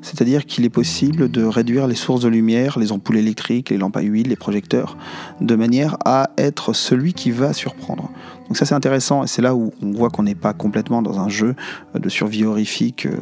c'est-à-dire 0.05 0.45
qu'il 0.45 0.65
est 0.65 0.69
possible 0.69 1.31
de 1.31 1.43
réduire 1.43 1.87
les 1.87 1.95
sources 1.95 2.21
de 2.21 2.27
lumière, 2.27 2.77
les 2.77 2.91
ampoules 2.91 3.17
électriques, 3.17 3.71
les 3.71 3.77
lampes 3.77 3.97
à 3.97 4.01
huile, 4.01 4.27
les 4.27 4.35
projecteurs, 4.35 4.97
de 5.41 5.55
manière 5.55 5.97
à 6.05 6.29
être 6.37 6.73
celui 6.73 7.13
qui 7.13 7.31
va 7.31 7.53
surprendre. 7.53 8.11
Donc 8.47 8.55
ça 8.55 8.67
c'est 8.67 8.75
intéressant 8.75 9.23
et 9.23 9.27
c'est 9.27 9.41
là 9.41 9.55
où 9.55 9.73
on 9.81 9.91
voit 9.93 10.11
qu'on 10.11 10.21
n'est 10.21 10.35
pas 10.35 10.53
complètement 10.53 11.01
dans 11.01 11.19
un 11.19 11.27
jeu 11.27 11.55
de 11.95 12.07
survie 12.07 12.45
horrifique 12.45 13.07
euh, 13.07 13.15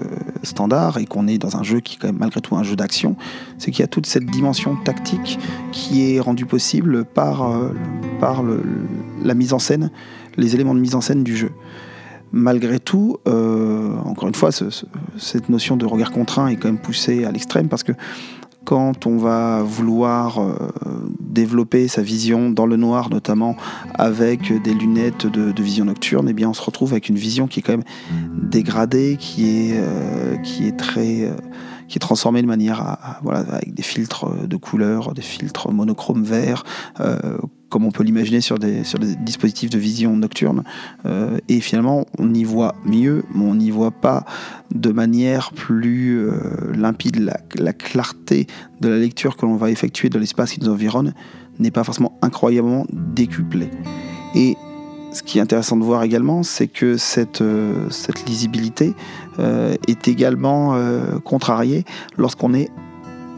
standard 0.43 0.97
et 0.97 1.05
qu'on 1.05 1.25
est 1.29 1.37
dans 1.37 1.55
un 1.55 1.63
jeu 1.63 1.79
qui 1.79 1.95
est 1.95 1.99
quand 1.99 2.07
même 2.07 2.17
malgré 2.17 2.41
tout 2.41 2.57
un 2.57 2.63
jeu 2.63 2.75
d'action. 2.75 3.15
C'est 3.59 3.71
qu'il 3.71 3.79
y 3.79 3.85
a 3.85 3.87
toute 3.87 4.05
cette 4.05 4.25
dimension 4.25 4.75
tactique 4.75 5.39
qui 5.71 6.13
est 6.13 6.19
rendue 6.19 6.45
possible 6.45 7.05
par, 7.05 7.49
euh, 7.49 7.69
par 8.19 8.43
la 9.23 9.33
mise 9.35 9.53
en 9.53 9.59
scène, 9.59 9.89
les 10.35 10.53
éléments 10.53 10.75
de 10.75 10.81
mise 10.81 10.95
en 10.95 11.01
scène 11.01 11.23
du 11.23 11.37
jeu 11.37 11.51
malgré 12.33 12.79
tout, 12.79 13.17
euh, 13.27 13.95
encore 14.03 14.27
une 14.27 14.35
fois, 14.35 14.49
cette 14.51 15.49
notion 15.49 15.77
de 15.77 15.85
regard 15.85 16.11
contraint 16.11 16.47
est 16.47 16.55
quand 16.55 16.67
même 16.67 16.81
poussée 16.81 17.23
à 17.23 17.31
l'extrême 17.31 17.69
parce 17.69 17.83
que 17.83 17.93
quand 18.65 19.07
on 19.07 19.17
va 19.17 19.61
vouloir 19.61 20.41
euh, 20.41 20.55
développer 21.19 21.87
sa 21.87 22.01
vision 22.01 22.49
dans 22.49 22.65
le 22.65 22.77
noir, 22.77 23.09
notamment 23.09 23.55
avec 23.93 24.51
des 24.63 24.73
lunettes 24.73 25.27
de, 25.27 25.61
vision 25.61 25.85
nocturne, 25.85 26.27
eh 26.29 26.33
bien 26.33 26.49
on 26.49 26.53
se 26.53 26.61
retrouve 26.61 26.93
avec 26.93 27.09
une 27.09 27.17
vision 27.17 27.47
qui 27.47 27.59
est 27.59 27.61
quand 27.61 27.73
même 27.73 27.83
dégradée, 28.41 29.17
qui 29.19 29.69
est, 29.69 29.73
euh, 29.77 31.35
transformée 31.99 32.41
de 32.41 32.47
manière 32.47 32.81
à, 32.81 33.19
voilà 33.21 33.41
avec 33.41 33.75
des 33.75 33.83
filtres 33.83 34.47
de 34.47 34.57
couleurs, 34.57 35.13
des 35.13 35.21
filtres 35.21 35.71
monochromes 35.71 36.23
verts 36.23 36.63
comme 37.73 37.85
on 37.85 37.91
peut 37.91 38.03
l'imaginer 38.03 38.39
sur 38.39 38.59
des, 38.59 38.83
dispositifs 39.25 39.71
de 39.71 39.79
vision 39.79 40.15
nocturne. 40.15 40.63
Euh, 41.07 41.39
et 41.49 41.59
finalement, 41.59 42.05
on 42.19 42.31
y 42.31 42.43
voit 42.43 42.75
mieux, 42.85 43.23
mais 43.33 43.45
on 43.45 43.55
n'y 43.55 43.71
voit 43.71 43.89
pas 43.89 44.25
de 44.75 44.91
manière 44.91 45.51
plus 45.53 46.19
euh, 46.19 46.31
limpide. 46.75 47.33
La, 47.55 47.73
clarté 47.73 48.45
de 48.79 48.89
la 48.89 48.99
lecture 48.99 49.37
que 49.37 49.47
l'on 49.47 49.55
va 49.55 49.71
effectuer 49.71 50.09
de 50.09 50.19
l'espace 50.19 50.53
qui 50.53 50.61
nous 50.61 50.69
environne 50.69 51.15
n'est 51.57 51.71
pas 51.71 51.83
forcément 51.83 52.15
incroyablement 52.21 52.85
décuplée. 52.91 53.71
Et 54.35 54.55
ce 55.11 55.23
qui 55.23 55.39
est 55.39 55.41
intéressant 55.41 55.75
de 55.75 55.83
voir 55.83 56.03
également, 56.03 56.43
c'est 56.43 56.67
que 56.67 56.97
cette, 56.97 57.41
euh, 57.41 57.89
cette 57.89 58.27
lisibilité 58.27 58.93
est 59.87 60.07
également 60.07 60.79
contrariée 61.23 61.85
lorsqu'on 62.19 62.53
est 62.53 62.69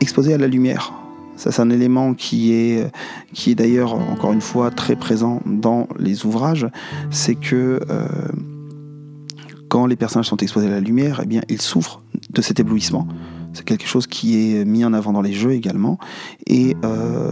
exposé 0.01 0.33
à 0.33 0.37
la 0.37 0.47
lumière. 0.47 0.91
C'est 1.35 1.59
un 1.59 1.69
élément 1.69 2.13
qui 2.13 2.53
est, 2.53 2.91
qui 3.33 3.51
est 3.51 3.55
d'ailleurs, 3.55 3.93
encore 3.93 4.31
une 4.31 4.41
fois, 4.41 4.71
très 4.71 4.95
présent 4.95 5.41
dans 5.45 5.87
les 5.99 6.25
ouvrages. 6.25 6.67
C'est 7.11 7.35
que 7.35 7.79
euh, 7.89 8.07
quand 9.69 9.85
les 9.85 9.95
personnages 9.95 10.27
sont 10.27 10.37
exposés 10.37 10.67
à 10.67 10.71
la 10.71 10.79
lumière, 10.79 11.21
eh 11.23 11.25
bien, 11.25 11.41
ils 11.49 11.61
souffrent 11.61 12.01
de 12.29 12.41
cet 12.41 12.59
éblouissement. 12.59 13.07
C'est 13.55 13.63
quelque 13.63 13.87
chose 13.87 14.05
qui 14.05 14.57
est 14.57 14.65
mis 14.65 14.83
en 14.83 14.91
avant 14.91 15.13
dans 15.13 15.21
les 15.21 15.31
jeux 15.31 15.51
également. 15.51 15.97
Et 16.45 16.75
euh, 16.83 17.31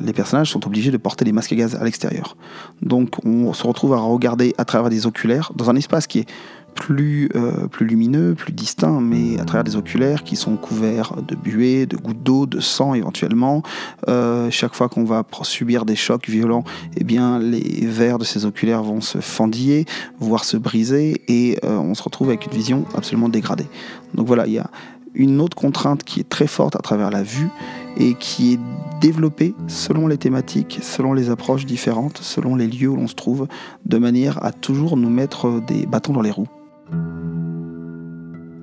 les 0.00 0.12
personnages 0.12 0.50
sont 0.50 0.64
obligés 0.66 0.92
de 0.92 0.96
porter 0.96 1.24
des 1.24 1.32
masques 1.32 1.52
à 1.52 1.56
gaz 1.56 1.74
à 1.74 1.84
l'extérieur. 1.84 2.36
Donc 2.80 3.24
on 3.24 3.52
se 3.52 3.66
retrouve 3.66 3.92
à 3.92 3.98
regarder 3.98 4.54
à 4.56 4.64
travers 4.64 4.88
des 4.88 5.06
oculaires 5.06 5.52
dans 5.56 5.68
un 5.68 5.74
espace 5.74 6.06
qui 6.06 6.20
est 6.20 6.28
plus, 6.78 7.28
euh, 7.34 7.66
plus 7.66 7.86
lumineux, 7.86 8.34
plus 8.34 8.52
distinct, 8.52 9.00
mais 9.00 9.38
à 9.40 9.44
travers 9.44 9.64
des 9.64 9.76
oculaires 9.76 10.22
qui 10.22 10.36
sont 10.36 10.56
couverts 10.56 11.14
de 11.26 11.34
buée, 11.34 11.86
de 11.86 11.96
gouttes 11.96 12.22
d'eau, 12.22 12.46
de 12.46 12.60
sang 12.60 12.94
éventuellement. 12.94 13.62
Euh, 14.08 14.48
chaque 14.50 14.74
fois 14.74 14.88
qu'on 14.88 15.04
va 15.04 15.24
subir 15.42 15.84
des 15.84 15.96
chocs 15.96 16.28
violents, 16.28 16.64
eh 16.96 17.04
bien, 17.04 17.38
les 17.38 17.84
verres 17.84 18.18
de 18.18 18.24
ces 18.24 18.46
oculaires 18.46 18.82
vont 18.82 19.00
se 19.00 19.18
fendiller, 19.18 19.86
voire 20.20 20.44
se 20.44 20.56
briser, 20.56 21.22
et 21.28 21.58
euh, 21.64 21.76
on 21.76 21.94
se 21.94 22.02
retrouve 22.02 22.28
avec 22.28 22.46
une 22.46 22.52
vision 22.52 22.84
absolument 22.94 23.28
dégradée. 23.28 23.66
Donc 24.14 24.26
voilà, 24.26 24.46
il 24.46 24.52
y 24.52 24.58
a 24.58 24.70
une 25.14 25.40
autre 25.40 25.56
contrainte 25.56 26.04
qui 26.04 26.20
est 26.20 26.28
très 26.28 26.46
forte 26.46 26.76
à 26.76 26.80
travers 26.80 27.10
la 27.10 27.22
vue 27.22 27.48
et 27.96 28.14
qui 28.14 28.54
est 28.54 28.60
développée 29.00 29.54
selon 29.66 30.06
les 30.06 30.16
thématiques, 30.16 30.78
selon 30.82 31.12
les 31.12 31.30
approches 31.30 31.66
différentes, 31.66 32.18
selon 32.18 32.54
les 32.54 32.68
lieux 32.68 32.88
où 32.88 32.96
l'on 32.96 33.08
se 33.08 33.14
trouve, 33.14 33.48
de 33.84 33.98
manière 33.98 34.44
à 34.44 34.52
toujours 34.52 34.96
nous 34.96 35.10
mettre 35.10 35.60
des 35.66 35.86
bâtons 35.86 36.12
dans 36.12 36.22
les 36.22 36.30
roues. 36.30 36.48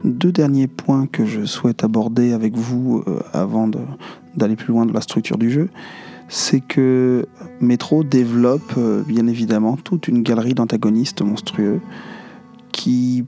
Deux 0.06 0.32
derniers 0.32 0.68
points 0.68 1.08
que 1.08 1.26
je 1.26 1.46
souhaite 1.46 1.84
aborder 1.84 2.32
avec 2.32 2.56
vous 2.56 3.04
euh, 3.08 3.22
avant 3.34 3.68
d'aller 4.36 4.56
plus 4.56 4.68
loin 4.68 4.86
dans 4.86 4.94
la 4.94 5.02
structure 5.02 5.40
du 5.40 5.50
jeu, 5.50 5.70
c'est 6.30 6.60
que 6.60 7.26
Metro 7.60 8.04
développe 8.04 8.74
euh, 8.78 9.02
bien 9.02 9.26
évidemment 9.26 9.78
toute 9.78 10.08
une 10.08 10.22
galerie 10.22 10.54
d'antagonistes 10.54 11.24
monstrueux 11.24 11.82
qui 12.72 13.26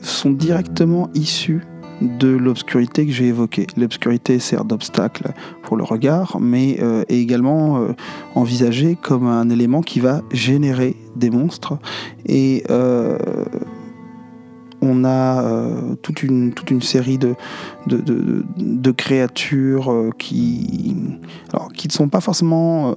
sont 0.00 0.30
directement 0.30 1.10
issus 1.14 1.64
de 2.00 2.28
l'obscurité 2.28 3.04
que 3.04 3.12
j'ai 3.12 3.26
évoquée. 3.26 3.66
L'obscurité 3.76 4.38
sert 4.38 4.64
d'obstacle 4.64 5.32
pour 5.64 5.76
le 5.76 5.82
regard, 5.82 6.38
mais 6.40 6.78
euh, 6.82 7.02
est 7.08 7.18
également 7.18 7.84
envisagée 8.36 8.96
comme 9.00 9.26
un 9.26 9.50
élément 9.50 9.82
qui 9.82 9.98
va 9.98 10.22
générer 10.30 10.94
des 11.16 11.30
monstres 11.30 11.78
on 14.84 15.04
a 15.04 15.42
euh, 15.42 15.94
toute, 16.02 16.22
une, 16.22 16.52
série 16.82 17.18
de, 17.18 17.34
créatures 18.92 19.90
euh, 19.90 20.10
qui, 20.18 20.96
qui 21.74 21.88
ne 21.88 21.92
sont 21.92 22.08
pas 22.08 22.20
forcément 22.20 22.90
euh, 22.90 22.94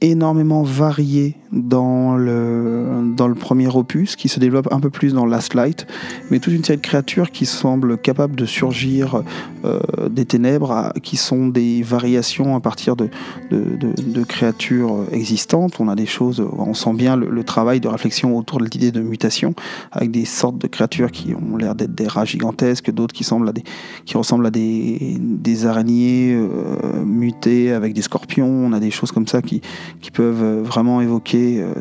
énormément 0.00 0.62
variées 0.62 1.36
dans 1.52 2.16
le, 2.16 3.12
dans 3.16 3.26
le 3.26 3.34
premier 3.34 3.68
opus, 3.68 4.16
qui 4.16 4.28
se 4.28 4.38
développe 4.38 4.68
un 4.70 4.80
peu 4.80 4.90
plus 4.90 5.14
dans 5.14 5.26
Last 5.26 5.54
Light, 5.54 5.86
mais 6.30 6.38
toute 6.38 6.52
une 6.52 6.62
série 6.62 6.76
de 6.76 6.82
créatures 6.82 7.30
qui 7.30 7.46
semblent 7.46 7.98
capables 7.98 8.36
de 8.36 8.44
surgir 8.44 9.22
euh, 9.64 9.80
des 10.10 10.24
ténèbres, 10.24 10.92
qui 11.02 11.16
sont 11.16 11.48
des 11.48 11.82
variations 11.82 12.54
à 12.54 12.60
partir 12.60 12.96
de, 12.96 13.08
de, 13.50 14.24
créatures 14.24 15.04
existantes. 15.10 15.80
On 15.80 15.88
a 15.88 15.94
des 15.94 16.06
choses, 16.06 16.46
on 16.58 16.74
sent 16.74 16.92
bien 16.92 17.16
le, 17.16 17.44
travail 17.44 17.80
de 17.80 17.88
réflexion 17.88 18.36
autour 18.36 18.58
de 18.58 18.64
l'idée 18.64 18.92
de 18.92 19.00
mutation, 19.00 19.54
avec 19.90 20.10
des 20.10 20.26
sortes 20.26 20.58
de 20.58 20.66
créatures 20.66 21.10
qui 21.10 21.34
ont 21.34 21.56
l'air 21.56 21.74
d'être 21.74 21.94
des 21.94 22.06
rats 22.06 22.26
gigantesques, 22.26 22.90
d'autres 22.90 23.14
qui, 23.14 23.24
semblent 23.24 23.48
à 23.48 23.52
des, 23.52 23.64
qui 24.04 24.16
ressemblent 24.16 24.46
à 24.46 24.50
des, 24.50 25.16
des 25.18 25.66
araignées 25.66 26.34
euh, 26.34 27.04
mutées 27.04 27.72
avec 27.72 27.94
des 27.94 28.02
scorpions. 28.02 28.48
On 28.48 28.72
a 28.72 28.80
des 28.80 28.90
choses 28.90 29.12
comme 29.12 29.26
ça 29.26 29.40
qui, 29.40 29.62
qui 30.00 30.10
peuvent 30.10 30.62
vraiment 30.62 31.00
évoquer 31.00 31.60
euh, 31.60 31.72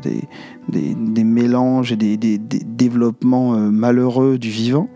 des, 0.69 1.23
mélanges 1.23 1.91
et 1.91 1.95
des, 1.95 2.17
développements 2.37 3.55
euh, 3.55 3.69
malheureux 3.69 4.37
du 4.37 4.49
vivant. 4.49 4.89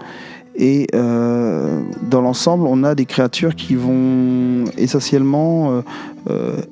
Et 0.56 0.88
euh, 0.93 1.82
dans 2.10 2.21
l'ensemble, 2.21 2.65
on 2.67 2.84
a 2.84 2.93
des 2.93 3.06
créatures 3.06 3.56
qui 3.56 3.76
vont 3.76 4.65
essentiellement 4.78 5.82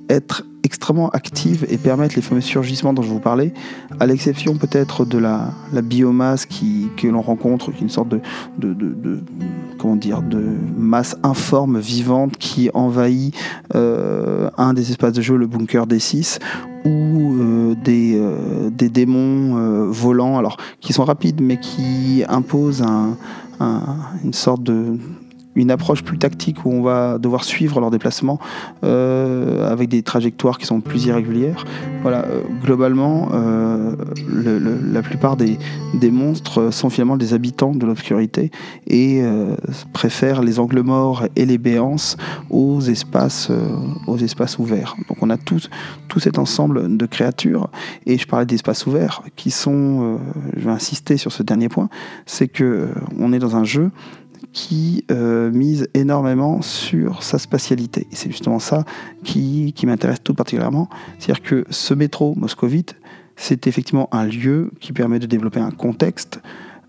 être 0.09 0.43
extrêmement 0.63 1.09
actives 1.09 1.65
et 1.69 1.77
permettent 1.77 2.15
les 2.15 2.21
fameux 2.21 2.41
surgissements 2.41 2.93
dont 2.93 3.01
je 3.01 3.09
vous 3.09 3.19
parlais, 3.19 3.53
à 3.99 4.05
l'exception 4.05 4.55
peut-être 4.55 5.05
de 5.05 5.17
la, 5.17 5.51
biomasse 5.81 6.45
qui, 6.45 6.89
que 6.97 7.07
l'on 7.07 7.21
rencontre, 7.21 7.71
une 7.81 7.89
sorte 7.89 8.09
de, 8.09 8.21
de, 8.57 9.23
comment 9.77 9.95
dire, 9.95 10.21
de 10.21 10.43
masse 10.77 11.17
informe, 11.23 11.79
vivante, 11.79 12.37
qui 12.37 12.69
envahit 12.73 13.35
euh, 13.75 14.49
un 14.57 14.73
des 14.73 14.91
espaces 14.91 15.13
de 15.13 15.21
jeu, 15.21 15.37
le 15.37 15.47
bunker 15.47 15.87
D6, 15.87 16.39
ou 16.85 17.33
euh, 17.33 17.75
des, 17.83 18.13
euh, 18.15 18.69
des, 18.69 18.89
démons 18.89 19.89
volants, 19.89 20.37
alors 20.37 20.57
qui 20.81 20.93
sont 20.93 21.03
rapides 21.03 21.41
mais 21.41 21.59
qui 21.59 22.23
imposent 22.27 22.83
une 23.61 24.33
sorte 24.33 24.63
de 24.63 24.97
une 25.55 25.71
approche 25.71 26.03
plus 26.03 26.17
tactique 26.17 26.65
où 26.65 26.71
on 26.71 26.81
va 26.81 27.17
devoir 27.17 27.43
suivre 27.43 27.79
leur 27.79 27.91
déplacement 27.91 28.39
euh, 28.83 29.69
avec 29.69 29.89
des 29.89 30.03
trajectoires 30.03 30.57
qui 30.57 30.65
sont 30.65 30.79
plus 30.79 31.05
irrégulières. 31.05 31.65
Voilà, 32.01 32.25
euh, 32.25 32.41
globalement, 32.63 33.29
euh, 33.33 33.95
la 34.91 35.01
plupart 35.01 35.37
des, 35.37 35.57
des, 35.95 36.11
monstres 36.11 36.71
sont 36.71 36.89
finalement 36.89 37.17
des 37.17 37.33
habitants 37.33 37.73
de 37.73 37.85
l'obscurité 37.85 38.51
et 38.87 39.21
préfèrent 39.93 40.41
les 40.41 40.59
angles 40.59 40.81
morts 40.81 41.25
et 41.35 41.45
les 41.45 41.57
béances 41.57 42.17
aux 42.49 42.81
espaces, 42.81 43.51
aux 44.07 44.17
espaces 44.17 44.59
ouverts. 44.59 44.95
Donc 45.07 45.17
on 45.21 45.29
a 45.29 45.37
tout, 45.37 45.59
tout 46.07 46.19
cet 46.19 46.37
ensemble 46.37 46.95
de 46.97 47.05
créatures 47.05 47.69
et 48.05 48.17
je 48.17 48.27
parlais 48.27 48.45
d'espaces 48.45 48.85
ouverts 48.87 49.23
qui 49.35 49.51
sont, 49.51 50.19
je 50.55 50.65
vais 50.65 50.71
insister 50.71 51.17
sur 51.17 51.31
ce 51.31 51.43
dernier 51.43 51.69
point, 51.69 51.89
c'est 52.25 52.47
que 52.47 52.89
on 53.17 53.33
est 53.33 53.39
dans 53.39 53.55
un 53.55 53.63
jeu 53.63 53.91
qui 54.51 55.05
euh, 55.11 55.51
mise 55.51 55.89
énormément 55.93 56.61
sur 56.61 57.23
sa 57.23 57.37
spatialité. 57.37 58.07
C'est 58.11 58.31
justement 58.31 58.59
ça 58.59 58.83
qui, 59.23 59.73
qui 59.73 59.85
m'intéresse 59.85 60.23
tout 60.23 60.33
particulièrement. 60.33 60.89
C'est-à-dire 61.17 61.43
que 61.43 61.65
ce 61.69 61.93
métro 61.93 62.33
moscovite, 62.35 62.95
c'est 63.35 63.67
effectivement 63.67 64.09
un 64.11 64.25
lieu 64.25 64.71
qui 64.79 64.91
permet 64.91 65.19
de 65.19 65.27
développer 65.27 65.59
un 65.59 65.71
contexte, 65.71 66.41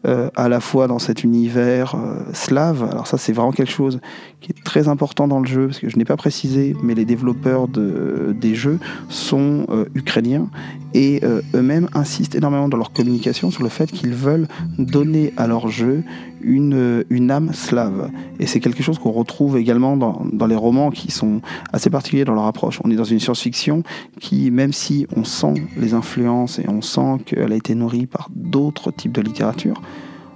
euh, 0.07 0.31
à 0.35 0.49
la 0.49 0.61
fois 0.61 0.87
dans 0.87 0.99
cet 0.99 1.25
univers 1.25 1.95
euh, 1.95 2.23
slave. 2.33 2.89
Alors 2.91 3.07
ça, 3.07 3.19
c'est 3.19 3.35
vraiment 3.35 3.53
quelque 3.53 3.71
chose 3.71 4.01
qui 4.41 4.51
est 4.51 4.65
très 4.65 4.89
important 4.89 5.29
dans 5.29 5.41
le 5.41 5.47
jeu, 5.47 5.67
parce 5.67 5.79
que 5.79 5.91
je 5.91 5.99
n'ai 5.99 6.07
pas 6.07 6.17
précisé, 6.17 6.75
mais 6.83 6.95
les 6.95 7.05
développeurs 7.05 7.69
de, 7.69 8.35
des 8.41 8.55
jeux 8.55 8.79
sont 9.11 9.67
ukrainiens 9.95 10.49
et 10.95 11.21
eux-mêmes 11.55 11.89
insistent 11.93 12.35
énormément 12.35 12.71
dans 12.71 12.79
leur 12.79 12.93
communication 12.95 13.51
sur 13.51 13.63
le 13.63 13.69
fait 13.69 13.93
qu'ils 13.93 14.15
veulent 14.15 14.49
donner 14.79 15.35
à 15.37 15.47
leur 15.47 15.69
jeu 15.69 16.03
une, 16.43 17.05
une 17.11 17.31
âme 17.31 17.53
slave. 17.53 18.11
Et 18.39 18.47
c'est 18.47 18.61
quelque 18.61 18.83
chose 18.83 18.99
qu'on 18.99 19.13
retrouve 19.13 19.57
également 19.57 19.97
dans, 19.97 20.27
dans, 20.33 20.47
les 20.47 20.57
romans 20.57 20.91
qui 20.91 21.11
sont 21.11 21.41
assez 21.73 21.91
particuliers 21.91 22.25
dans 22.25 22.35
leur 22.35 22.47
approche. 22.47 22.81
On 22.85 22.91
est 22.91 22.97
dans 22.97 23.05
une 23.05 23.21
science-fiction 23.21 23.83
qui, 24.19 24.51
même 24.51 24.73
si 24.73 25.07
on 25.17 25.25
sent 25.25 25.55
les 25.77 25.95
influences 25.95 26.59
et 26.59 26.69
on 26.69 26.83
sent 26.83 27.23
qu'elle 27.27 27.53
a 27.53 27.57
été 27.57 27.75
nourrie 27.75 28.07
par 28.07 28.29
d'autres 28.35 28.91
types 28.91 29.13
de 29.13 29.23
littérature, 29.23 29.81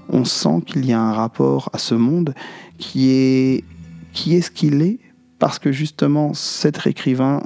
on 0.09 0.25
sent 0.25 0.63
qu'il 0.67 0.85
y 0.87 0.93
a 0.93 1.01
un 1.01 1.13
rapport 1.13 1.71
à 1.73 1.79
ce 1.79 1.95
monde 1.95 2.35
qui 2.79 3.11
est, 3.11 3.65
qui 4.13 4.37
est 4.37 4.43
ce 4.43 4.51
qu'il 4.51 4.83
est 4.83 4.99
parce 5.39 5.59
que 5.59 5.73
justement 5.73 6.33
cet 6.33 6.87
écrivain 6.87 7.43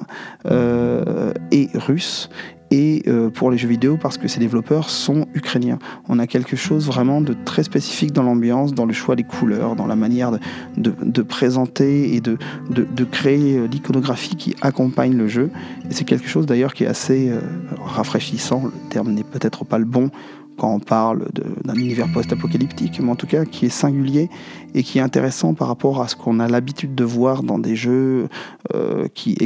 euh, 0.47 1.33
est 1.51 1.77
russe 1.77 2.29
et 2.71 3.03
euh, 3.07 3.31
pour 3.31 3.51
les 3.51 3.59
jeux 3.59 3.69
vidéo 3.69 3.97
parce 4.01 4.19
que 4.19 4.29
ces 4.29 4.41
développeurs 4.41 4.91
sont 4.91 5.27
ukrainiens. 5.35 5.79
On 6.09 6.19
a 6.19 6.27
quelque 6.27 6.57
chose 6.57 6.87
vraiment 6.87 7.21
de 7.21 7.35
très 7.45 7.63
spécifique 7.63 8.13
dans 8.13 8.23
l'ambiance, 8.23 8.75
dans 8.75 8.87
le 8.87 8.93
choix 8.93 9.17
des 9.17 9.25
couleurs, 9.25 9.77
dans 9.77 9.87
la 9.87 9.97
manière 9.97 10.33
de, 10.33 10.39
de, 10.77 11.23
présenter 11.23 12.15
et 12.15 12.21
de, 12.21 12.39
de 12.71 13.05
créer 13.05 13.59
euh, 13.59 13.67
l'iconographie 13.67 14.37
qui 14.37 14.55
accompagne 14.61 15.17
le 15.17 15.29
jeu. 15.29 15.51
Et 15.91 15.95
c'est 15.95 16.05
quelque 16.05 16.29
chose 16.29 16.47
d'ailleurs 16.47 16.75
qui 16.75 16.85
est 16.85 16.89
assez 16.89 17.33
rafraîchissant, 17.81 18.65
le 18.65 18.91
terme 18.91 19.13
n'est 19.13 19.25
peut-être 19.25 19.65
pas 19.65 19.79
le 19.79 19.85
bon 19.85 20.11
quand 20.59 20.75
on 20.75 20.81
parle 20.81 21.29
d'un 21.65 21.75
univers 21.75 22.13
post-apocalyptique, 22.13 23.01
mais 23.01 23.11
en 23.11 23.17
tout 23.17 23.27
cas 23.27 23.45
qui 23.45 23.67
est 23.67 23.71
singulier 23.71 24.29
et 24.75 24.83
qui 24.83 24.99
est 24.99 25.01
intéressant 25.01 25.55
par 25.55 25.69
rapport 25.69 26.03
à 26.03 26.09
ce 26.09 26.17
qu'on 26.17 26.41
a 26.41 26.49
l'habitude 26.49 26.95
de 26.95 27.05
voir 27.05 27.43
dans 27.43 27.59
des 27.59 27.77
jeux 27.77 28.29
euh, 28.75 29.07
qui 29.15 29.37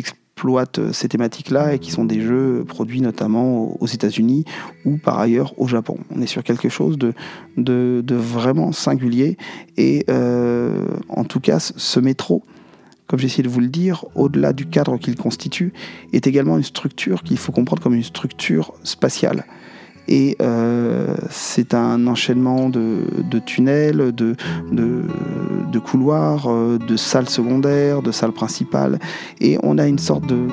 exploitent 0.43 0.93
ces 0.93 1.09
thématiques-là 1.09 1.75
et 1.75 1.79
qui 1.79 1.93
sont 1.93 2.05
des 2.05 2.21
jeux 2.21 2.65
produits 2.67 3.01
notamment 3.01 3.81
aux 3.81 3.87
États-Unis 3.87 4.45
ou 4.85 4.97
par 4.97 5.21
ailleurs 5.21 5.55
au 5.57 5.69
Japon. 5.69 5.99
On 6.11 6.21
est 6.21 6.27
sur 6.27 6.43
quelque 6.43 6.69
chose 6.69 6.99
de, 6.99 7.15
de, 7.57 8.17
vraiment 8.17 8.73
singulier 8.73 9.37
et 9.77 10.05
euh, 10.11 10.85
en 11.09 11.23
tout 11.23 11.39
cas 11.39 11.61
ce 11.61 12.01
métro 12.01 12.43
comme 13.07 13.21
j'ai 13.21 13.27
essayé 13.27 13.43
de 13.43 13.49
vous 13.49 13.61
le 13.61 13.69
dire, 13.69 14.07
au-delà 14.15 14.55
du 14.55 14.67
cadre 14.67 14.97
qu'il 14.97 15.17
constitue, 15.17 15.75
est 16.15 16.27
également 16.27 16.57
une 16.57 16.63
structure 16.65 17.23
qu'il 17.23 17.37
faut 17.37 17.53
comprendre 17.53 17.83
comme 17.83 17.93
une 17.93 18.03
structure 18.03 18.73
spatiale. 18.85 19.45
Et 20.09 20.37
euh, 20.41 21.15
c'est 21.31 21.75
un 21.75 22.07
enchaînement 22.07 22.69
de, 22.69 23.05
tunnels, 23.45 24.13
de, 24.13 24.35
couloirs, 25.79 26.47
euh, 26.49 26.79
de 26.79 26.97
salles 26.97 27.29
secondaires, 27.29 28.03
de 28.03 28.13
salles 28.13 28.33
principales. 28.33 28.99
Et 29.41 29.59
on 29.63 29.79
a 29.79 29.87
une 29.87 29.99
sorte 29.99 30.25
de, 30.27 30.47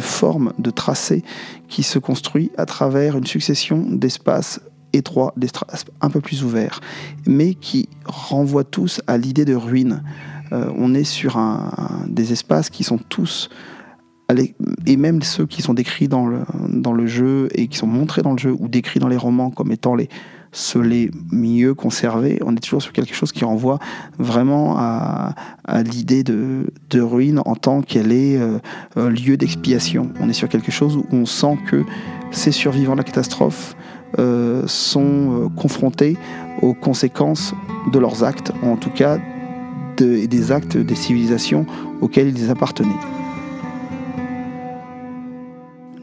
forme, 0.00 0.52
de 0.58 0.70
tracé 0.70 1.24
qui 1.68 1.82
se 1.82 1.98
construit 1.98 2.50
à 2.58 2.66
travers 2.66 3.16
une 3.16 3.26
succession 3.26 3.84
d'espaces 3.88 4.60
étroits, 4.92 5.32
d'espaces 5.36 5.84
un 6.00 6.10
peu 6.10 6.20
plus 6.20 6.44
ouverts, 6.44 6.80
mais 7.26 7.54
qui 7.54 7.88
renvoient 8.04 8.64
tous 8.64 9.00
à 9.06 9.18
l'idée 9.18 9.44
de 9.44 9.54
ruine. 9.54 10.02
Euh, 10.52 10.70
on 10.76 10.94
est 10.94 11.04
sur 11.04 11.40
des 12.06 12.32
espaces 12.32 12.70
qui 12.70 12.84
sont 12.84 12.98
tous 12.98 13.48
et 14.86 14.96
même 14.96 15.22
ceux 15.22 15.46
qui 15.46 15.62
sont 15.62 15.74
décrits 15.74 16.08
dans 16.08 16.26
le, 16.26 17.06
jeu 17.06 17.48
et 17.54 17.68
qui 17.68 17.78
sont 17.78 17.86
montrés 17.86 18.22
dans 18.22 18.32
le 18.32 18.38
jeu 18.38 18.54
ou 18.58 18.68
décrits 18.68 18.98
dans 18.98 19.08
les 19.08 19.16
romans 19.16 19.50
comme 19.50 19.70
étant 19.70 19.94
les, 19.94 20.08
les 20.82 21.10
mieux 21.30 21.74
conservés, 21.74 22.40
on 22.44 22.54
est 22.56 22.60
toujours 22.60 22.82
sur 22.82 22.92
quelque 22.92 23.14
chose 23.14 23.30
qui 23.30 23.44
renvoie 23.44 23.78
vraiment 24.18 24.76
à, 24.78 25.34
l'idée 25.84 26.24
de, 26.24 26.72
de, 26.90 27.00
ruine 27.00 27.40
en 27.44 27.54
tant 27.54 27.82
qu'elle 27.82 28.12
est 28.12 28.38
euh, 28.38 28.58
un 28.96 29.10
lieu 29.10 29.36
d'expiation. 29.36 30.10
On 30.20 30.28
est 30.28 30.34
sur 30.34 30.48
quelque 30.48 30.72
chose 30.72 30.96
où 30.96 31.04
on 31.12 31.26
sent 31.26 31.58
que 31.66 31.84
ces 32.30 32.52
survivants 32.52 32.92
de 32.92 32.98
la 32.98 33.04
catastrophe 33.04 33.76
euh, 34.18 34.62
sont 34.66 35.44
euh, 35.44 35.48
confrontés 35.48 36.16
aux 36.62 36.74
conséquences 36.74 37.54
de 37.92 37.98
leurs 37.98 38.24
actes, 38.24 38.52
en 38.62 38.76
tout 38.76 38.90
cas 38.90 39.18
de, 39.98 40.26
des 40.26 40.52
actes 40.52 40.76
des 40.76 40.94
civilisations 40.94 41.66
auxquelles 42.00 42.36
ils 42.36 42.50
appartenaient. 42.50 42.88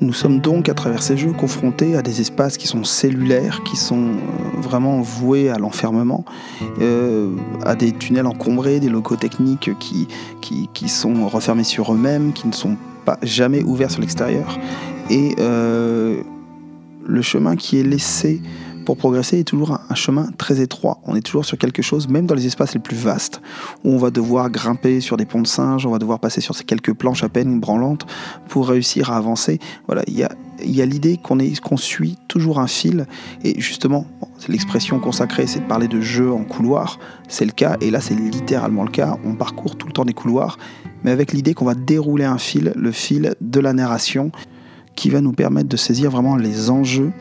Nous 0.03 0.11
sommes 0.11 0.41
donc 0.41 0.67
à 0.67 0.73
travers 0.73 1.01
ces 1.01 1.15
jeux 1.15 1.31
confrontés 1.31 1.95
à 1.95 2.01
des 2.01 2.19
espaces 2.19 2.57
qui 2.57 2.67
sont 2.67 2.83
cellulaires, 2.83 3.63
qui 3.63 3.77
sont 3.77 4.09
euh, 4.09 4.59
vraiment 4.59 4.99
voués 4.99 5.49
à 5.49 5.57
l'enfermement, 5.57 6.25
euh, 6.81 7.29
à 7.65 7.75
des 7.75 7.93
tunnels 7.93 8.27
encombrés, 8.27 8.81
des 8.81 8.89
locaux 8.89 9.15
techniques 9.15 9.71
qui, 9.79 10.89
sont 10.89 11.29
refermés 11.29 11.63
sur 11.63 11.93
eux-mêmes, 11.93 12.33
qui 12.33 12.49
ne 12.49 12.51
sont 12.51 12.75
pas 13.05 13.17
jamais 13.21 13.63
ouverts 13.63 13.91
sur 13.91 14.01
l'extérieur. 14.01 14.59
Et 15.09 15.35
euh, 15.39 16.21
le 17.05 17.21
chemin 17.21 17.55
qui 17.55 17.79
est 17.79 17.83
laissé 17.83 18.41
pour 18.83 18.97
progresser 18.97 19.39
est 19.39 19.43
toujours 19.43 19.79
un, 19.89 19.95
chemin 19.95 20.27
très 20.37 20.61
étroit. 20.61 20.99
On 21.05 21.15
est 21.15 21.21
toujours 21.21 21.45
sur 21.45 21.57
quelque 21.57 21.81
chose, 21.81 22.07
même 22.07 22.25
dans 22.25 22.35
les 22.35 22.45
espaces 22.45 22.73
les 22.73 22.79
plus 22.79 22.95
vastes, 22.95 23.41
où 23.83 23.91
on 23.91 23.97
va 23.97 24.11
devoir 24.11 24.49
grimper 24.49 25.01
sur 25.01 25.17
des 25.17 25.25
ponts 25.25 25.41
de 25.41 25.47
singes, 25.47 25.85
on 25.85 25.91
va 25.91 25.99
devoir 25.99 26.19
passer 26.19 26.41
sur 26.41 26.55
ces 26.55 26.63
quelques 26.63 26.93
planches 26.93 27.23
à 27.23 27.29
peine 27.29 27.59
branlantes 27.59 28.05
pour 28.49 28.67
réussir 28.67 29.11
à 29.11 29.17
avancer. 29.17 29.59
Voilà, 29.87 30.03
il 30.07 30.15
y 30.15 30.81
a, 30.81 30.85
l'idée 30.85 31.17
qu'on 31.17 31.77
suit 31.77 32.17
toujours 32.27 32.59
un 32.59 32.67
fil, 32.67 33.07
et 33.43 33.59
justement, 33.59 34.05
l'expression 34.47 34.99
consacrée, 34.99 35.47
c'est 35.47 35.59
de 35.59 35.67
parler 35.67 35.87
de 35.87 36.01
jeu 36.01 36.31
en 36.31 36.43
couloir, 36.43 36.99
c'est 37.27 37.45
le 37.45 37.51
cas, 37.51 37.77
et 37.81 37.91
là 37.91 38.01
c'est 38.01 38.15
littéralement 38.15 38.83
le 38.83 38.91
cas, 38.91 39.17
on 39.25 39.35
parcourt 39.35 39.75
tout 39.75 39.87
le 39.87 39.93
temps 39.93 40.05
des 40.05 40.13
couloirs, 40.13 40.57
mais 41.03 41.11
avec 41.11 41.33
l'idée 41.33 41.53
qu'on 41.53 41.65
va 41.65 41.75
dérouler 41.75 42.25
un 42.25 42.37
fil, 42.37 42.73
le 42.75 42.91
fil 42.91 43.35
de 43.41 43.59
la 43.59 43.73
narration, 43.73 44.31
qui 44.95 45.09
va 45.09 45.21
nous 45.21 45.33
permettre 45.33 45.69
de 45.69 45.77
saisir 45.77 46.11
vraiment 46.11 46.35
les 46.35 46.69
enjeux 46.69 47.11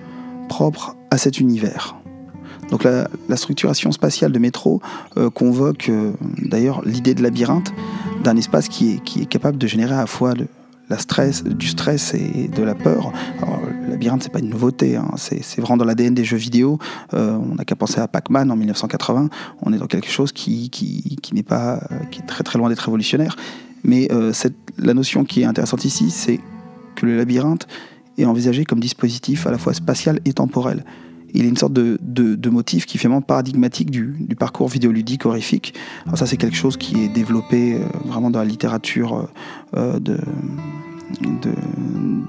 propres 0.48 0.96
à 1.12 1.18
cet 1.18 1.40
univers. 1.40 1.94
Donc 2.70 2.84
la, 2.84 3.36
structuration 3.36 3.92
spatiale 3.92 4.32
de 4.32 4.38
métro 4.38 4.80
euh, 5.18 5.28
convoque 5.28 5.90
euh, 5.90 6.12
d'ailleurs 6.38 6.80
l'idée 6.86 7.14
de 7.14 7.22
labyrinthe 7.22 7.70
d'un 8.24 8.34
espace 8.38 8.68
qui 8.68 8.94
est, 8.94 9.26
capable 9.26 9.58
de 9.58 9.66
générer 9.66 9.94
à 9.94 9.98
la 9.98 10.06
fois 10.06 10.32
la 10.88 10.96
stress, 10.96 11.44
du 11.44 11.68
stress 11.68 12.14
et 12.14 12.48
de 12.48 12.62
la 12.62 12.74
peur. 12.74 13.12
Alors, 13.42 13.60
le 13.60 13.90
labyrinthe, 13.90 14.22
c'est 14.22 14.32
pas 14.32 14.38
une 14.38 14.48
nouveauté, 14.48 14.96
hein. 14.96 15.10
c'est 15.16 15.60
vraiment 15.60 15.76
dans 15.76 15.84
l'ADN 15.84 16.14
des 16.14 16.24
jeux 16.24 16.38
vidéo. 16.38 16.78
Euh, 17.12 17.36
on 17.36 17.56
n'a 17.56 17.66
qu'à 17.66 17.76
penser 17.76 18.00
à 18.00 18.08
Pac-Man 18.08 18.50
en 18.50 18.56
1980. 18.56 19.28
On 19.60 19.72
est 19.74 19.78
dans 19.78 19.86
quelque 19.86 20.10
chose 20.10 20.32
qui, 20.32 20.70
n'est 21.34 21.42
pas, 21.42 21.78
est 22.10 22.26
très 22.26 22.42
très 22.42 22.58
loin 22.58 22.70
d'être 22.70 22.86
révolutionnaire. 22.86 23.36
Mais 23.84 24.08
la 24.78 24.94
notion 24.94 25.24
qui 25.24 25.42
est 25.42 25.44
intéressante 25.44 25.84
ici, 25.84 26.10
c'est 26.10 26.40
que 26.94 27.04
le 27.04 27.18
labyrinthe 27.18 27.66
est 28.18 28.24
envisagé 28.24 28.64
comme 28.64 28.80
dispositif 28.80 29.46
à 29.46 29.50
la 29.50 29.58
fois 29.58 29.74
spatial 29.74 30.20
et 30.24 30.32
temporel. 30.32 30.84
Il 31.34 31.46
est 31.46 31.48
une 31.48 31.56
sorte 31.56 31.72
de, 31.72 31.98
de, 32.00 32.50
motif 32.50 32.84
qui 32.84 32.98
est 32.98 33.00
vraiment 33.00 33.22
paradigmatique 33.22 33.90
du, 33.90 34.14
du, 34.20 34.36
parcours 34.36 34.68
vidéoludique 34.68 35.24
horrifique. 35.24 35.74
Alors 36.04 36.18
ça, 36.18 36.26
c'est 36.26 36.36
quelque 36.36 36.56
chose 36.56 36.76
qui 36.76 37.02
est 37.04 37.08
développé 37.08 37.74
euh, 37.74 37.78
vraiment 38.04 38.30
dans 38.30 38.38
la 38.38 38.44
littérature 38.44 39.30
euh, 39.74 39.98
euh, 39.98 39.98
de, 39.98 40.18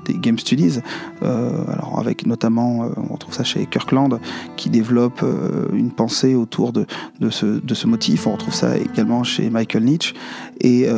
des 0.06 0.16
Game 0.16 0.38
Studies, 0.38 0.80
alors 1.22 2.00
avec 2.00 2.26
notamment, 2.26 2.92
on 2.98 3.14
retrouve 3.14 3.34
ça 3.34 3.46
chez 3.46 3.66
Kirkland, 3.66 4.20
qui 4.58 4.70
développe 4.70 5.24
une 5.72 5.90
pensée 5.90 6.36
autour 6.36 6.74
de, 6.74 6.86
de, 7.22 7.30
ce, 7.30 7.46
de, 7.46 7.74
ce, 7.74 7.88
motif. 7.88 8.28
On 8.28 8.34
retrouve 8.34 8.54
ça 8.54 8.78
également 8.78 9.24
chez 9.24 9.50
Michael 9.50 9.86
Nietzsche, 9.86 10.14
et 10.60 10.90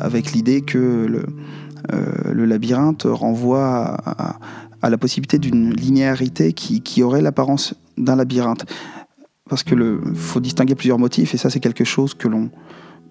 avec 0.00 0.32
l'idée 0.32 0.62
que 0.62 1.06
le, 1.06 1.26
le, 1.90 2.44
labyrinthe 2.44 3.06
renvoie 3.06 3.96
à, 4.82 4.90
la 4.90 4.98
possibilité 4.98 5.38
d'une 5.38 5.72
linéarité 5.74 6.52
qui, 6.52 6.80
qui 6.80 7.02
aurait 7.02 7.22
l'apparence 7.22 7.74
d'un 7.96 8.16
labyrinthe. 8.16 8.64
Parce 9.48 9.62
que 9.62 9.74
le 9.74 10.00
faut 10.14 10.40
distinguer 10.40 10.74
plusieurs 10.74 10.98
motifs, 10.98 11.34
et 11.34 11.36
ça 11.36 11.50
c'est 11.50 11.60
quelque 11.60 11.84
chose 11.84 12.14
que 12.14 12.28
l'on 12.28 12.50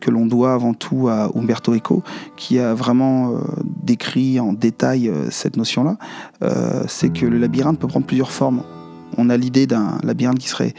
que 0.03 0.11
l'on 0.11 0.26
doit 0.26 0.53
avant 0.53 0.74
tout 0.74 1.07
à 1.07 1.32
Umberto 1.34 1.74
Eco, 1.74 2.03
qui 2.36 2.59
a 2.59 2.74
vraiment 2.74 3.32
euh, 3.32 3.39
décrit 3.84 4.38
en 4.38 4.51
détail 4.51 5.07
euh, 5.07 5.30
cette 5.30 5.55
notion-là, 5.55 5.97
euh, 6.41 6.84
c'est 6.89 7.07
que 7.07 7.26
le 7.26 7.38
labyrinthe 7.38 7.80
peut 7.80 7.88
prendre 7.88 8.05
plusieurs 8.05 8.32
formes. 8.32 8.63
On 9.17 9.30
a 9.30 9.38
l'idée 9.38 9.65
d'un 9.65 9.99
labyrinthe 10.03 10.39
qui 10.39 10.49
serait 10.49 10.74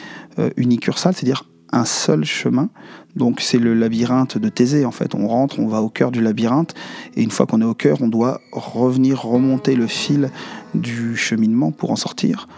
unicursal, 0.56 1.14
c'est-à-dire 1.14 1.44
un 1.72 1.84
seul 1.84 2.24
chemin. 2.24 2.68
Donc 3.16 3.40
c'est 3.40 3.58
le 3.58 3.74
labyrinthe 3.74 4.38
de 4.38 4.48
Thésée 4.48 4.84
en 4.84 4.90
fait. 4.90 5.14
On 5.14 5.28
rentre, 5.28 5.60
on 5.60 5.68
va 5.68 5.82
au 5.82 5.88
cœur 5.88 6.10
du 6.10 6.20
labyrinthe 6.20 6.74
et 7.16 7.22
une 7.22 7.30
fois 7.30 7.46
qu'on 7.46 7.60
est 7.60 7.66
au 7.66 7.74
cœur, 7.74 7.98
on 8.00 8.08
doit 8.08 8.40
revenir 8.52 9.22
remonter 9.22 9.76
le 9.76 9.86
fil 9.86 10.30
du 10.74 11.16
cheminement 11.16 11.70
pour 11.70 11.90
en 11.90 11.96
sortir. 11.96 12.48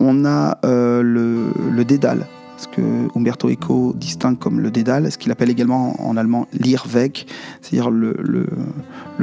On 0.00 0.24
a 0.24 0.58
euh, 0.64 1.02
le, 1.02 1.46
le, 1.70 1.84
dédale, 1.84 2.26
ce 2.58 2.68
que 2.68 2.82
Umberto 3.16 3.48
Eco 3.48 3.94
distingue 3.96 4.38
comme 4.38 4.60
le 4.60 4.70
dédale, 4.70 5.10
ce 5.10 5.16
qu'il 5.16 5.32
appelle 5.32 5.48
également 5.48 5.98
en 6.06 6.16
allemand 6.18 6.48
l'Irweg, 6.52 7.24
c'est-à-dire 7.62 7.90
le, 7.90 8.12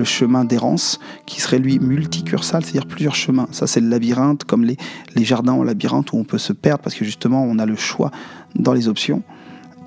chemin 0.03 0.45
d'errance, 0.45 0.99
qui 1.27 1.41
serait 1.41 1.59
lui 1.59 1.77
multicursal, 1.77 2.63
c'est-à-dire 2.63 2.87
plusieurs 2.87 3.15
chemins. 3.15 3.47
Ça 3.51 3.67
c'est 3.67 3.81
le 3.81 3.89
labyrinthe, 3.89 4.45
comme 4.45 4.65
les 4.65 4.77
jardins 5.23 5.53
en 5.53 5.63
labyrinthe 5.63 6.13
où 6.13 6.17
on 6.17 6.23
peut 6.23 6.39
se 6.39 6.53
perdre 6.53 6.81
parce 6.81 6.95
que 6.95 7.05
justement 7.05 7.43
on 7.43 7.59
a 7.59 7.67
le 7.67 7.75
choix 7.75 8.09
dans 8.55 8.73
les 8.73 8.87
options. 8.87 9.21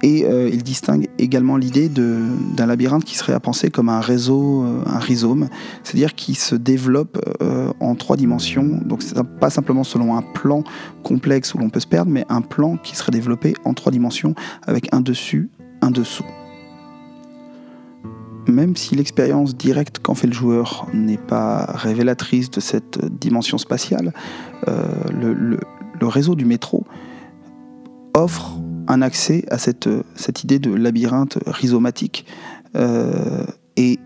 Et 0.04 0.26
euh, 0.26 0.50
il 0.52 0.62
distingue 0.62 1.08
également 1.18 1.56
l'idée 1.56 1.88
d'un 1.88 2.66
labyrinthe 2.66 3.04
qui 3.04 3.16
serait 3.16 3.32
à 3.32 3.40
penser 3.40 3.70
comme 3.70 3.88
un 3.88 4.00
réseau, 4.00 4.62
euh, 4.62 4.82
un 4.84 4.98
rhizome, 4.98 5.48
c'est-à-dire 5.82 6.14
qui 6.14 6.34
se 6.34 6.54
développe 6.54 7.18
euh, 7.40 7.72
en 7.80 7.94
trois 7.94 8.18
dimensions. 8.18 8.82
Donc 8.84 9.02
pas 9.40 9.48
simplement 9.48 9.82
selon 9.82 10.14
un 10.14 10.20
plan 10.20 10.62
complexe 11.02 11.54
où 11.54 11.58
l'on 11.58 11.70
peut 11.70 11.80
se 11.80 11.86
perdre, 11.86 12.10
mais 12.10 12.26
un 12.28 12.42
plan 12.42 12.76
qui 12.76 12.96
serait 12.96 13.12
développé 13.12 13.54
en 13.64 13.72
trois 13.72 13.90
dimensions 13.90 14.34
avec 14.66 14.92
un 14.92 15.00
dessus, 15.00 15.48
un 15.80 15.90
dessous. 15.90 16.26
Même 18.46 18.76
si 18.76 18.96
l'expérience 18.96 19.56
directe 19.56 20.00
qu'en 20.00 20.14
fait 20.14 20.26
le 20.26 20.34
joueur 20.34 20.86
n'est 20.92 21.16
pas 21.16 21.64
révélatrice 21.64 22.50
de 22.50 22.60
cette 22.60 23.02
dimension 23.18 23.56
spatiale, 23.56 24.12
le, 24.66 25.32
le 25.32 26.06
réseau 26.06 26.34
du 26.34 26.44
métro 26.44 26.84
offre 28.12 28.58
un 28.88 29.02
accès 29.02 29.44
à 29.50 29.58
cette, 29.58 29.88
idée 30.42 30.58
de 30.58 30.72
labyrinthe 30.72 31.38
rhizomatique. 31.46 32.26
Euh, 32.76 33.44
et 33.76 33.98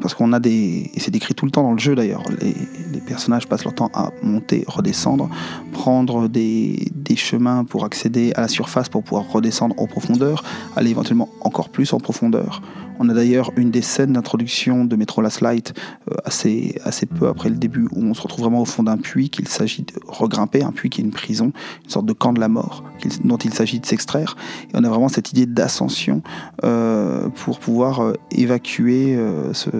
parce 0.00 0.14
qu'on 0.14 0.32
a 0.32 0.40
des. 0.40 0.90
C'est 0.96 1.10
décrit 1.10 1.34
tout 1.34 1.44
le 1.44 1.50
temps 1.50 1.62
dans 1.62 1.72
le 1.72 1.78
jeu 1.78 1.94
d'ailleurs. 1.94 2.22
Les, 2.40 2.54
les, 2.92 3.00
personnages 3.00 3.46
passent 3.46 3.64
leur 3.64 3.74
temps 3.74 3.90
à 3.92 4.10
monter, 4.22 4.64
redescendre, 4.66 5.28
prendre 5.72 6.28
des, 6.28 6.88
des, 6.94 7.16
chemins 7.16 7.64
pour 7.64 7.84
accéder 7.84 8.32
à 8.34 8.42
la 8.42 8.48
surface 8.48 8.88
pour 8.88 9.02
pouvoir 9.02 9.30
redescendre 9.30 9.74
en 9.78 9.86
profondeur, 9.86 10.42
aller 10.76 10.90
éventuellement 10.90 11.28
encore 11.42 11.68
plus 11.68 11.92
en 11.92 11.98
profondeur. 11.98 12.62
On 13.02 13.08
a 13.08 13.14
d'ailleurs 13.14 13.50
une 13.56 13.70
des 13.70 13.80
scènes 13.80 14.12
d'introduction 14.12 14.84
de 14.84 14.94
Metro 14.94 15.22
Last 15.22 15.40
Light 15.40 15.72
euh, 16.10 16.16
assez, 16.26 16.76
peu 17.18 17.28
après 17.28 17.48
le 17.48 17.56
début 17.56 17.88
où 17.92 18.04
on 18.04 18.12
se 18.12 18.20
retrouve 18.20 18.44
vraiment 18.44 18.60
au 18.60 18.66
fond 18.66 18.82
d'un 18.82 18.98
puits 18.98 19.30
qu'il 19.30 19.48
s'agit 19.48 19.84
de 19.84 19.94
regrimper, 20.06 20.62
un 20.62 20.70
puits 20.70 20.90
qui 20.90 21.00
est 21.00 21.04
une 21.04 21.10
prison, 21.10 21.50
une 21.82 21.90
sorte 21.90 22.04
de 22.04 22.12
camp 22.12 22.34
de 22.34 22.40
la 22.40 22.48
mort 22.48 22.84
dont 23.24 23.38
il 23.38 23.54
s'agit 23.54 23.80
de 23.80 23.86
s'extraire. 23.86 24.36
Et 24.66 24.72
on 24.74 24.84
a 24.84 24.88
vraiment 24.90 25.08
cette 25.08 25.32
idée 25.32 25.46
d'ascension 25.46 26.22
euh, 26.62 27.30
pour 27.30 27.58
pouvoir 27.58 28.00
euh, 28.00 28.12
évacuer 28.32 29.18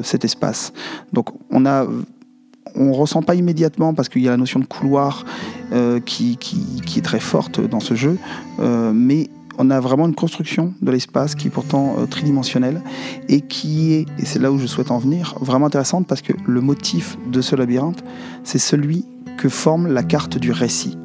cet 0.03 0.25
espace. 0.25 0.73
Donc 1.12 1.29
on 1.51 1.66
a 1.66 1.87
on 2.75 2.93
ressent 2.93 3.21
pas 3.21 3.35
immédiatement 3.35 3.93
parce 3.93 4.09
qu'il 4.09 4.23
y 4.23 4.29
a 4.29 4.31
la 4.31 4.37
notion 4.39 4.61
de 4.61 4.64
couloir 4.64 5.25
qui, 6.07 6.39
est 6.97 7.05
très 7.05 7.21
forte 7.21 7.61
dans 7.61 7.81
ce 7.81 7.95
jeu, 7.95 8.16
mais 8.95 9.29
on 9.61 9.69
a 9.69 9.79
vraiment 9.79 10.07
une 10.07 10.15
construction 10.15 10.73
de 10.81 10.91
l'espace 10.91 11.35
qui 11.35 11.49
est 11.49 11.51
pourtant 11.51 11.97
euh, 11.99 12.07
tridimensionnelle 12.07 12.81
et 13.29 13.43
qui 13.43 13.93
est, 13.93 14.07
et 14.19 14.25
c'est 14.25 14.39
là 14.39 14.51
où 14.51 14.59
je 14.59 14.67
souhaite 14.67 14.91
en 14.91 14.97
venir, 14.97 15.35
vraiment 15.39 15.67
intéressante 15.67 16.07
parce 16.07 16.23
que 16.23 16.33
le 16.47 16.63
motif 16.63 17.19
de 17.31 17.43
ce 17.43 17.57
labyrinthe, 17.57 18.03
c'est 18.43 18.59
celui 18.59 19.05
que 19.37 19.51
forme 19.51 19.87
la 19.93 20.03
carte 20.03 20.39
du 20.39 20.51
récit. 20.51 20.97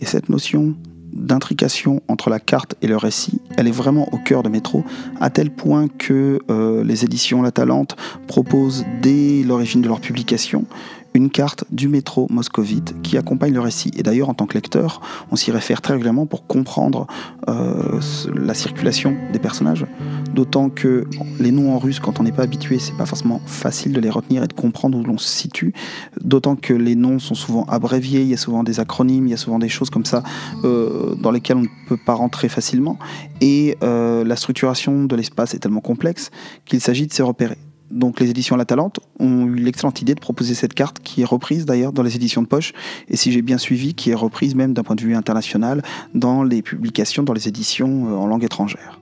Et 0.00 0.04
cette 0.04 0.28
notion 0.28 0.76
d'intrication 1.12 2.02
entre 2.06 2.30
la 2.30 2.38
carte 2.38 2.76
et 2.82 2.86
le 2.86 2.96
récit, 2.96 3.40
elle 3.56 3.66
est 3.66 3.72
vraiment 3.72 4.08
au 4.12 4.18
cœur 4.18 4.44
de 4.44 4.48
Métro, 4.48 4.84
à 5.20 5.28
tel 5.28 5.50
point 5.50 5.88
que 5.88 6.38
euh, 6.50 6.84
les 6.84 7.04
éditions 7.04 7.42
La 7.42 7.50
Talente 7.50 7.96
proposent 8.28 8.84
dès 9.02 9.42
l'origine 9.42 9.82
de 9.82 9.88
leur 9.88 10.00
publication 10.00 10.66
une 11.14 11.30
carte 11.30 11.64
du 11.70 11.88
métro 11.88 12.26
moscovite 12.30 12.94
qui 13.02 13.16
accompagne 13.16 13.52
le 13.52 13.60
récit. 13.60 13.90
Et 13.96 14.02
d'ailleurs, 14.02 14.28
en 14.28 14.34
tant 14.34 14.46
que 14.46 14.54
lecteur, 14.54 15.00
on 15.30 15.36
s'y 15.36 15.50
réfère 15.50 15.80
très 15.80 15.94
régulièrement 15.94 16.26
pour 16.26 16.46
comprendre 16.46 17.06
euh, 17.48 18.00
la 18.34 18.54
circulation 18.54 19.16
des 19.32 19.38
personnages. 19.38 19.86
D'autant 20.34 20.68
que 20.68 21.06
les 21.38 21.50
noms 21.50 21.74
en 21.74 21.78
russe, 21.78 21.98
quand 21.98 22.20
on 22.20 22.22
n'est 22.22 22.32
pas 22.32 22.42
habitué, 22.42 22.78
c'est 22.78 22.96
pas 22.96 23.06
forcément 23.06 23.40
facile 23.46 23.92
de 23.92 24.00
les 24.00 24.10
retenir 24.10 24.44
et 24.44 24.46
de 24.46 24.52
comprendre 24.52 24.98
où 24.98 25.02
l'on 25.02 25.18
se 25.18 25.28
situe. 25.28 25.72
D'autant 26.20 26.56
que 26.56 26.74
les 26.74 26.94
noms 26.94 27.18
sont 27.18 27.34
souvent 27.34 27.64
abréviés, 27.64 28.22
il 28.22 28.28
y 28.28 28.34
a 28.34 28.38
souvent 28.38 28.62
des 28.62 28.80
acronymes, 28.80 29.26
il 29.26 29.30
y 29.30 29.34
a 29.34 29.38
souvent 29.38 29.58
des 29.58 29.68
choses 29.68 29.90
comme 29.90 30.04
ça 30.04 30.22
euh, 30.64 31.14
dans 31.16 31.30
lesquelles 31.30 31.56
on 31.56 31.62
ne 31.62 31.88
peut 31.88 31.96
pas 31.96 32.14
rentrer 32.14 32.48
facilement. 32.48 32.98
Et 33.40 33.76
euh, 33.82 34.24
la 34.24 34.36
structuration 34.36 35.04
de 35.04 35.16
l'espace 35.16 35.54
est 35.54 35.58
tellement 35.58 35.80
complexe 35.80 36.30
qu'il 36.64 36.80
s'agit 36.80 37.06
de 37.06 37.12
se 37.12 37.22
repérer. 37.22 37.56
Donc 37.90 38.20
les 38.20 38.30
éditions 38.30 38.56
La 38.56 38.64
Talente 38.64 39.00
ont 39.18 39.46
eu 39.46 39.56
l'excellente 39.56 40.00
idée 40.00 40.14
de 40.14 40.20
proposer 40.20 40.54
cette 40.54 40.74
carte 40.74 41.00
qui 41.00 41.22
est 41.22 41.24
reprise 41.24 41.66
d'ailleurs 41.66 41.92
dans 41.92 42.04
les 42.04 42.14
éditions 42.14 42.40
de 42.40 42.46
poche 42.46 42.72
et 43.08 43.16
si 43.16 43.32
j'ai 43.32 43.42
bien 43.42 43.58
suivi 43.58 43.94
qui 43.94 44.10
est 44.10 44.14
reprise 44.14 44.54
même 44.54 44.74
d'un 44.74 44.84
point 44.84 44.94
de 44.94 45.00
vue 45.00 45.16
international 45.16 45.82
dans 46.14 46.44
les 46.44 46.62
publications, 46.62 47.24
dans 47.24 47.32
les 47.32 47.48
éditions 47.48 48.08
euh, 48.08 48.16
en 48.16 48.26
langue 48.26 48.44
étrangère. 48.44 49.00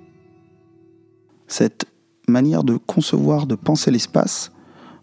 Cette 1.48 1.84
manière 2.28 2.64
de 2.64 2.76
concevoir, 2.76 3.46
de 3.46 3.54
penser 3.54 3.90
l'espace 3.90 4.52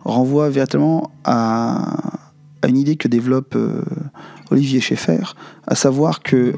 renvoie 0.03 0.49
véritablement 0.49 1.11
à, 1.23 2.19
une 2.67 2.77
idée 2.77 2.95
que 2.95 3.07
développe 3.07 3.55
euh, 3.55 3.83
Olivier 4.49 4.81
Schaeffer, 4.81 5.36
à 5.67 5.75
savoir 5.75 6.21
que 6.21 6.53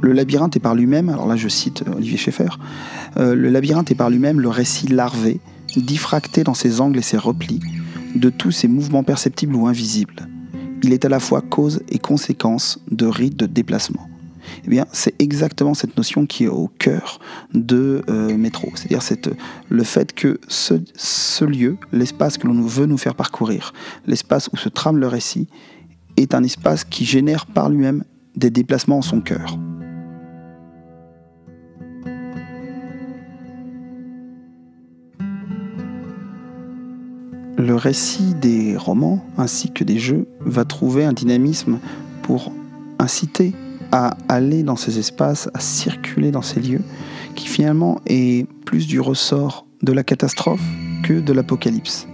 le 0.00 0.12
labyrinthe 0.12 0.54
est 0.54 0.60
par 0.60 0.76
lui-même, 0.76 1.08
alors 1.08 1.26
là 1.26 1.34
je 1.34 1.48
cite 1.48 1.82
euh, 1.82 1.94
Olivier 1.96 2.18
Schaeffer, 2.18 2.50
le 3.16 3.48
labyrinthe 3.48 3.90
est 3.90 3.96
par 3.96 4.10
lui-même 4.10 4.38
le 4.38 4.48
récit 4.48 4.86
larvé 4.86 5.40
diffracté 5.76 6.44
dans 6.44 6.54
ses 6.54 6.80
angles 6.80 6.98
et 6.98 7.02
ses 7.02 7.18
replis, 7.18 7.60
de 8.14 8.30
tous 8.30 8.50
ses 8.50 8.68
mouvements 8.68 9.04
perceptibles 9.04 9.54
ou 9.54 9.66
invisibles. 9.66 10.28
Il 10.82 10.92
est 10.92 11.04
à 11.04 11.08
la 11.08 11.20
fois 11.20 11.40
cause 11.40 11.82
et 11.88 11.98
conséquence 11.98 12.80
de 12.90 13.06
rites 13.06 13.36
de 13.36 13.46
déplacement. 13.46 14.08
Eh 14.64 14.70
bien, 14.70 14.86
c'est 14.92 15.14
exactement 15.20 15.74
cette 15.74 15.96
notion 15.96 16.26
qui 16.26 16.44
est 16.44 16.48
au 16.48 16.68
cœur 16.78 17.20
de 17.52 18.02
euh, 18.08 18.36
Métro. 18.36 18.70
C'est-à-dire 18.74 19.36
le 19.68 19.84
fait 19.84 20.14
que 20.14 20.40
ce, 20.48 20.74
ce 20.94 21.44
lieu, 21.44 21.76
l'espace 21.92 22.38
que 22.38 22.46
l'on 22.46 22.62
veut 22.62 22.86
nous 22.86 22.98
faire 22.98 23.14
parcourir, 23.14 23.72
l'espace 24.06 24.48
où 24.52 24.56
se 24.56 24.68
trame 24.68 24.98
le 24.98 25.06
récit, 25.06 25.48
est 26.16 26.34
un 26.34 26.42
espace 26.42 26.84
qui 26.84 27.04
génère 27.04 27.46
par 27.46 27.68
lui-même 27.68 28.04
des 28.36 28.50
déplacements 28.50 28.98
en 28.98 29.02
son 29.02 29.20
cœur. 29.20 29.58
Le 37.58 37.74
récit 37.74 38.34
des 38.34 38.76
romans 38.76 39.24
ainsi 39.36 39.72
que 39.72 39.82
des 39.82 39.98
jeux 39.98 40.28
va 40.40 40.64
trouver 40.64 41.04
un 41.04 41.12
dynamisme 41.12 41.80
pour 42.22 42.52
inciter 43.00 43.52
à 43.90 44.16
aller 44.28 44.62
dans 44.62 44.76
ces 44.76 44.98
espaces, 44.98 45.50
à 45.54 45.60
circuler 45.60 46.30
dans 46.30 46.42
ces 46.42 46.60
lieux, 46.60 46.82
qui 47.34 47.48
finalement 47.48 48.00
est 48.06 48.46
plus 48.64 48.86
du 48.86 49.00
ressort 49.00 49.66
de 49.82 49.92
la 49.92 50.04
catastrophe 50.04 50.62
que 51.02 51.14
de 51.14 51.32
l'apocalypse. 51.32 52.06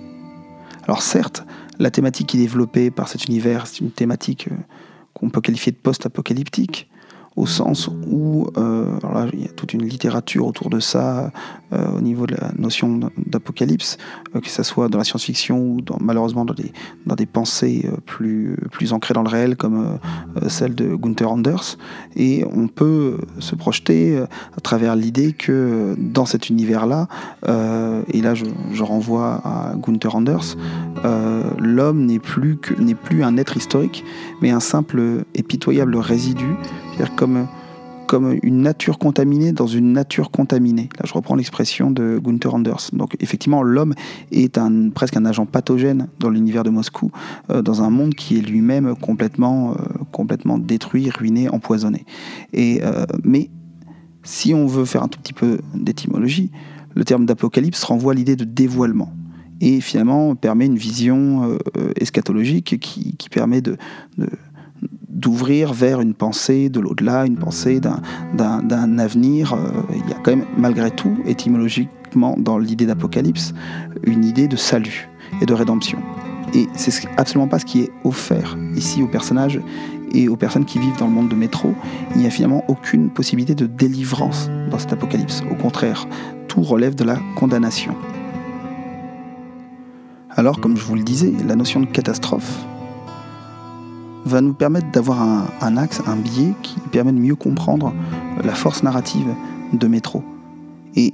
Alors 0.84 1.02
certes, 1.02 1.44
la 1.78 1.90
thématique 1.90 2.28
qui 2.28 2.38
est 2.38 2.40
développée 2.40 2.90
par 2.90 3.08
cet 3.08 3.26
univers, 3.26 3.66
c'est 3.66 3.80
une 3.80 3.90
thématique 3.90 4.48
euh, 4.50 4.56
qu'on 5.12 5.30
peut 5.30 5.40
qualifier 5.40 5.72
de 5.72 5.76
post-apocalyptique. 5.76 6.88
Au 7.36 7.46
sens 7.46 7.88
où, 8.06 8.46
euh, 8.56 8.96
alors 9.02 9.14
là, 9.14 9.26
il 9.32 9.42
y 9.42 9.44
a 9.44 9.48
toute 9.48 9.72
une 9.72 9.82
littérature 9.82 10.46
autour 10.46 10.70
de 10.70 10.78
ça 10.78 11.32
euh, 11.72 11.98
au 11.98 12.00
niveau 12.00 12.26
de 12.26 12.36
la 12.36 12.52
notion 12.56 13.10
d'apocalypse, 13.26 13.98
euh, 14.36 14.40
que 14.40 14.48
ce 14.48 14.62
soit 14.62 14.88
dans 14.88 14.98
la 14.98 15.04
science-fiction 15.04 15.58
ou 15.58 15.80
malheureusement 16.00 16.44
dans 16.44 16.54
des, 16.54 16.72
dans 17.06 17.16
des 17.16 17.26
pensées 17.26 17.90
plus, 18.06 18.56
plus 18.70 18.92
ancrées 18.92 19.14
dans 19.14 19.22
le 19.22 19.28
réel, 19.28 19.56
comme 19.56 19.98
celle 20.48 20.74
de 20.74 20.94
Gunther 20.94 21.30
Anders. 21.30 21.76
Et 22.14 22.44
on 22.52 22.68
peut 22.68 23.18
se 23.40 23.56
projeter 23.56 24.16
à 24.18 24.60
travers 24.62 24.94
l'idée 24.94 25.32
que 25.32 25.96
dans 25.98 26.26
cet 26.26 26.50
univers-là, 26.50 27.08
et 27.46 28.22
là 28.22 28.34
je, 28.34 28.44
je, 28.72 28.82
renvoie 28.82 29.40
à 29.44 29.74
Gunther 29.76 30.14
Anders, 30.14 30.56
l'homme 31.58 32.06
n'est 32.06 32.18
plus, 32.18 32.56
plus 32.56 33.24
un 33.24 33.36
être 33.36 33.56
historique, 33.56 34.04
mais 34.40 34.50
un 34.50 34.60
simple 34.60 35.24
et 35.34 35.42
pitoyable 35.42 35.96
résidu 35.96 36.56
c'est-à-dire 36.96 37.16
comme, 37.16 37.48
une 38.44 38.60
nature 38.60 38.98
contaminée 38.98 39.50
dans 39.50 39.66
une 39.66 39.92
nature 39.92 40.30
contaminée. 40.30 40.88
Là, 40.98 41.04
je 41.04 41.12
reprends 41.14 41.34
l'expression 41.34 41.90
de 41.90 42.20
Gunther 42.22 42.54
Anders. 42.54 42.90
Donc, 42.92 43.16
effectivement, 43.18 43.64
l'homme 43.64 43.94
est 44.30 44.56
presque 44.94 45.16
un 45.16 45.24
agent 45.24 45.46
pathogène 45.46 46.06
dans 46.20 46.30
l'univers 46.30 46.62
de 46.62 46.70
Moscou, 46.70 47.10
euh, 47.50 47.60
dans 47.60 47.82
un 47.82 47.90
monde 47.90 48.14
qui 48.14 48.38
est 48.38 48.40
lui-même 48.40 48.94
complètement, 48.94 49.72
euh, 49.72 49.74
complètement 50.12 50.58
détruit, 50.58 51.10
ruiné, 51.10 51.48
empoisonné. 51.48 52.04
Et, 52.52 52.84
euh, 52.84 53.04
mais 53.24 53.50
si 54.22 54.54
on 54.54 54.66
veut 54.66 54.84
faire 54.84 55.02
un 55.02 55.08
tout 55.08 55.18
petit 55.18 55.32
peu 55.32 55.58
d'étymologie, 55.74 56.52
le 56.94 57.04
terme 57.04 57.26
d'apocalypse 57.26 57.82
renvoie 57.82 58.12
à 58.12 58.14
l'idée 58.14 58.36
de 58.36 58.44
dévoilement 58.44 59.12
et 59.60 59.80
finalement 59.80 60.36
permet 60.36 60.66
une 60.66 60.76
vision 60.76 61.58
eschatologique 61.96 62.78
qui, 62.78 63.28
permet 63.30 63.60
de 63.60 63.76
d'ouvrir 65.14 65.72
vers 65.72 66.00
une 66.00 66.12
pensée 66.12 66.68
de 66.68 66.80
l'au-delà, 66.80 67.24
une 67.24 67.36
pensée 67.36 67.80
d'un 67.80 68.98
avenir. 68.98 69.54
Euh, 69.54 69.70
il 69.94 70.10
y 70.10 70.12
a 70.12 70.18
quand 70.22 70.36
même, 70.36 70.44
malgré 70.58 70.90
tout, 70.90 71.16
étymologiquement, 71.24 72.36
dans 72.36 72.58
l'idée 72.58 72.86
d'apocalypse, 72.86 73.54
une 74.02 74.24
idée 74.24 74.48
de 74.48 74.56
salut 74.56 75.08
et 75.40 75.46
de 75.46 75.54
rédemption. 75.54 75.98
Et 76.52 76.68
c'est 76.74 76.92
absolument 77.16 77.48
pas 77.48 77.58
ce 77.58 77.64
qui 77.64 77.80
est 77.80 77.90
offert 78.04 78.56
ici 78.76 79.02
aux 79.02 79.08
personnages 79.08 79.60
et 80.12 80.28
aux 80.28 80.36
personnes 80.36 80.64
qui 80.64 80.78
vivent 80.78 80.96
dans 80.98 81.06
le 81.06 81.12
monde 81.12 81.28
de 81.28 81.34
métro. 81.34 81.74
Il 82.14 82.20
n'y 82.20 82.26
a 82.26 82.30
finalement 82.30 82.64
aucune 82.68 83.10
possibilité 83.10 83.54
de 83.54 83.66
délivrance 83.66 84.50
dans 84.70 84.78
cet 84.78 84.92
apocalypse. 84.92 85.42
Au 85.50 85.54
contraire, 85.54 86.06
tout 86.48 86.62
relève 86.62 86.94
de 86.94 87.04
la 87.04 87.18
condamnation. 87.36 87.94
Alors, 90.30 90.60
comme 90.60 90.76
je 90.76 90.84
vous 90.84 90.96
le 90.96 91.02
disais, 91.02 91.32
la 91.46 91.54
notion 91.54 91.80
de 91.80 91.86
catastrophe, 91.86 92.64
va 94.24 94.40
nous 94.40 94.54
permettre 94.54 94.90
d'avoir 94.90 95.20
un, 95.60 95.76
axe, 95.76 96.02
un 96.06 96.16
biais 96.16 96.54
qui 96.62 96.80
permet 96.92 97.12
de 97.12 97.18
mieux 97.18 97.34
comprendre 97.34 97.92
la 98.42 98.54
force 98.54 98.82
narrative 98.82 99.28
de 99.72 99.86
Métro. 99.86 100.22
Et 100.96 101.12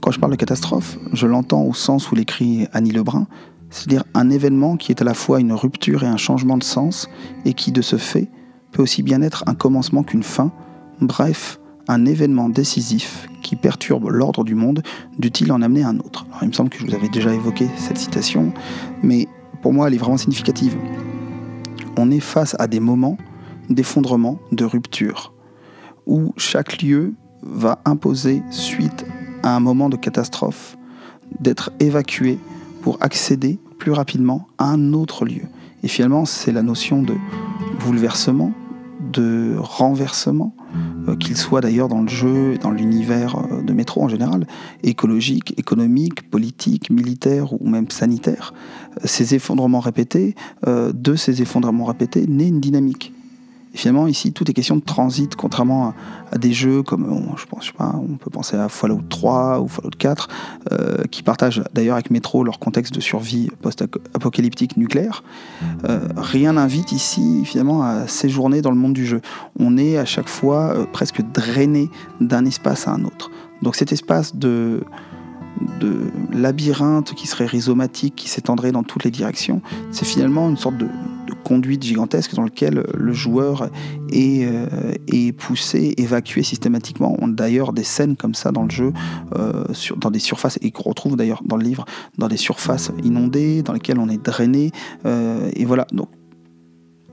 quand 0.00 0.10
je 0.10 0.20
parle 0.20 0.32
de 0.32 0.36
catastrophe, 0.36 0.98
je 1.12 1.26
l'entends 1.26 1.62
au 1.62 1.74
sens 1.74 2.10
où 2.10 2.14
l'écrit 2.14 2.66
Annie 2.72 2.92
Lebrun, 2.92 3.26
c'est-à-dire 3.70 4.04
un 4.14 4.30
événement 4.30 4.76
qui 4.76 4.92
est 4.92 5.00
à 5.00 5.04
la 5.04 5.14
fois 5.14 5.40
une 5.40 5.52
rupture 5.52 6.04
et 6.04 6.06
un 6.06 6.16
changement 6.16 6.58
de 6.58 6.64
sens, 6.64 7.08
et 7.44 7.54
qui 7.54 7.72
de 7.72 7.82
ce 7.82 7.96
fait 7.96 8.28
peut 8.70 8.82
aussi 8.82 9.02
bien 9.02 9.22
être 9.22 9.44
un 9.46 9.54
commencement 9.54 10.02
qu'une 10.02 10.22
fin, 10.22 10.52
bref, 11.00 11.58
un 11.88 12.04
événement 12.06 12.48
décisif 12.48 13.28
qui 13.42 13.56
perturbe 13.56 14.08
l'ordre 14.08 14.44
du 14.44 14.54
monde, 14.54 14.82
dût-il 15.18 15.50
en 15.52 15.62
amener 15.62 15.82
un 15.82 15.98
autre. 15.98 16.26
Alors, 16.30 16.42
il 16.42 16.48
me 16.48 16.52
semble 16.52 16.70
que 16.70 16.78
je 16.78 16.86
vous 16.86 16.94
avais 16.94 17.08
déjà 17.08 17.34
évoqué 17.34 17.68
cette 17.76 17.98
citation, 17.98 18.52
mais 19.02 19.26
pour 19.62 19.72
moi 19.72 19.88
elle 19.88 19.94
est 19.94 19.98
vraiment 19.98 20.16
significative 20.16 20.76
on 21.96 22.10
est 22.10 22.20
face 22.20 22.56
à 22.58 22.66
des 22.66 22.80
moments 22.80 23.18
d'effondrement, 23.68 24.38
de 24.50 24.64
rupture, 24.64 25.32
où 26.06 26.32
chaque 26.36 26.82
lieu 26.82 27.14
va 27.42 27.80
imposer, 27.84 28.42
suite 28.50 29.04
à 29.42 29.54
un 29.54 29.60
moment 29.60 29.88
de 29.88 29.96
catastrophe, 29.96 30.76
d'être 31.40 31.70
évacué 31.80 32.38
pour 32.82 32.98
accéder 33.00 33.58
plus 33.78 33.92
rapidement 33.92 34.46
à 34.58 34.66
un 34.66 34.92
autre 34.92 35.24
lieu. 35.24 35.42
Et 35.82 35.88
finalement, 35.88 36.24
c'est 36.24 36.52
la 36.52 36.62
notion 36.62 37.02
de 37.02 37.14
bouleversement, 37.84 38.52
de 39.12 39.54
renversement, 39.58 40.54
euh, 41.08 41.16
qu'il 41.16 41.36
soit 41.36 41.60
d'ailleurs 41.60 41.88
dans 41.88 42.02
le 42.02 42.08
jeu 42.08 42.56
dans 42.58 42.70
l'univers 42.70 43.36
euh, 43.36 43.62
de 43.62 43.72
métro 43.72 44.02
en 44.02 44.08
général, 44.08 44.46
écologique, 44.82 45.54
économique, 45.58 46.30
politique, 46.30 46.90
militaire 46.90 47.52
ou 47.52 47.68
même 47.68 47.90
sanitaire, 47.90 48.54
euh, 48.96 49.00
ces 49.04 49.34
effondrements 49.34 49.80
répétés, 49.80 50.34
de 50.66 51.14
ces 51.16 51.42
effondrements 51.42 51.84
répétés 51.84 52.26
naît 52.26 52.48
une 52.48 52.60
dynamique. 52.60 53.12
Et 53.74 53.78
finalement, 53.78 54.06
ici, 54.06 54.32
tout 54.32 54.50
est 54.50 54.54
question 54.54 54.76
de 54.76 54.82
transit, 54.82 55.34
contrairement 55.34 55.94
à, 56.30 56.38
des 56.38 56.52
jeux 56.52 56.82
comme, 56.82 57.34
je 57.36 57.46
pense, 57.46 57.66
sais 57.66 57.72
pas, 57.72 57.94
on 57.94 58.16
peut 58.16 58.30
penser 58.30 58.56
à 58.56 58.68
Fallout 58.68 59.02
3 59.08 59.60
ou 59.60 59.68
Fallout 59.68 59.90
4, 59.98 60.28
euh, 60.72 61.04
qui 61.10 61.22
partagent 61.22 61.62
d'ailleurs 61.72 61.94
avec 61.94 62.10
Metro 62.10 62.44
leur 62.44 62.58
contexte 62.58 62.94
de 62.94 63.00
survie 63.00 63.50
post-apocalyptique 63.62 64.76
nucléaire. 64.76 65.22
Euh, 65.84 66.08
rien 66.16 66.54
n'invite 66.54 66.92
ici, 66.92 67.44
finalement, 67.44 67.82
à 67.82 68.06
séjourner 68.08 68.60
dans 68.60 68.70
le 68.70 68.76
monde 68.76 68.92
du 68.92 69.06
jeu. 69.06 69.20
On 69.58 69.78
est 69.78 69.96
à 69.96 70.04
chaque 70.04 70.28
fois 70.28 70.74
euh, 70.74 70.84
presque 70.90 71.22
drainé 71.32 71.90
d'un 72.20 72.44
espace 72.44 72.88
à 72.88 72.92
un 72.92 73.04
autre. 73.04 73.30
Donc 73.62 73.76
cet 73.76 73.92
espace 73.92 74.36
de 74.36 74.82
de 75.80 76.10
labyrinthe 76.32 77.14
qui 77.14 77.26
serait 77.26 77.46
rhizomatique, 77.46 78.14
qui 78.16 78.28
s'étendrait 78.28 78.72
dans 78.72 78.82
toutes 78.82 79.04
les 79.04 79.10
directions, 79.10 79.60
c'est 79.90 80.04
finalement 80.04 80.48
une 80.48 80.56
sorte 80.56 80.76
de, 80.76 80.88
conduite 81.42 81.82
gigantesque 81.82 82.34
dans 82.34 82.42
lequel 82.42 82.84
le 82.94 83.12
joueur 83.12 83.68
est, 84.10 84.46
euh, 84.46 84.94
est 85.08 85.32
poussé, 85.32 85.94
évacué 85.96 86.42
systématiquement. 86.42 87.16
On 87.20 87.30
a 87.30 87.32
d'ailleurs 87.32 87.72
des 87.72 87.84
scènes 87.84 88.16
comme 88.16 88.34
ça 88.34 88.52
dans 88.52 88.64
le 88.64 88.70
jeu, 88.70 88.92
euh, 89.36 89.64
dans 89.96 90.10
des 90.10 90.18
surfaces, 90.18 90.58
et 90.62 90.70
qu'on 90.70 90.88
retrouve 90.90 91.16
d'ailleurs 91.16 91.42
dans 91.44 91.56
le 91.56 91.64
livre, 91.64 91.84
dans 92.18 92.28
des 92.28 92.36
surfaces 92.36 92.92
inondées, 93.02 93.62
dans 93.62 93.72
lesquelles 93.72 93.98
on 93.98 94.08
est 94.08 94.22
drainé. 94.22 94.70
Euh, 95.06 95.50
et 95.54 95.64
voilà, 95.64 95.86
donc 95.92 96.08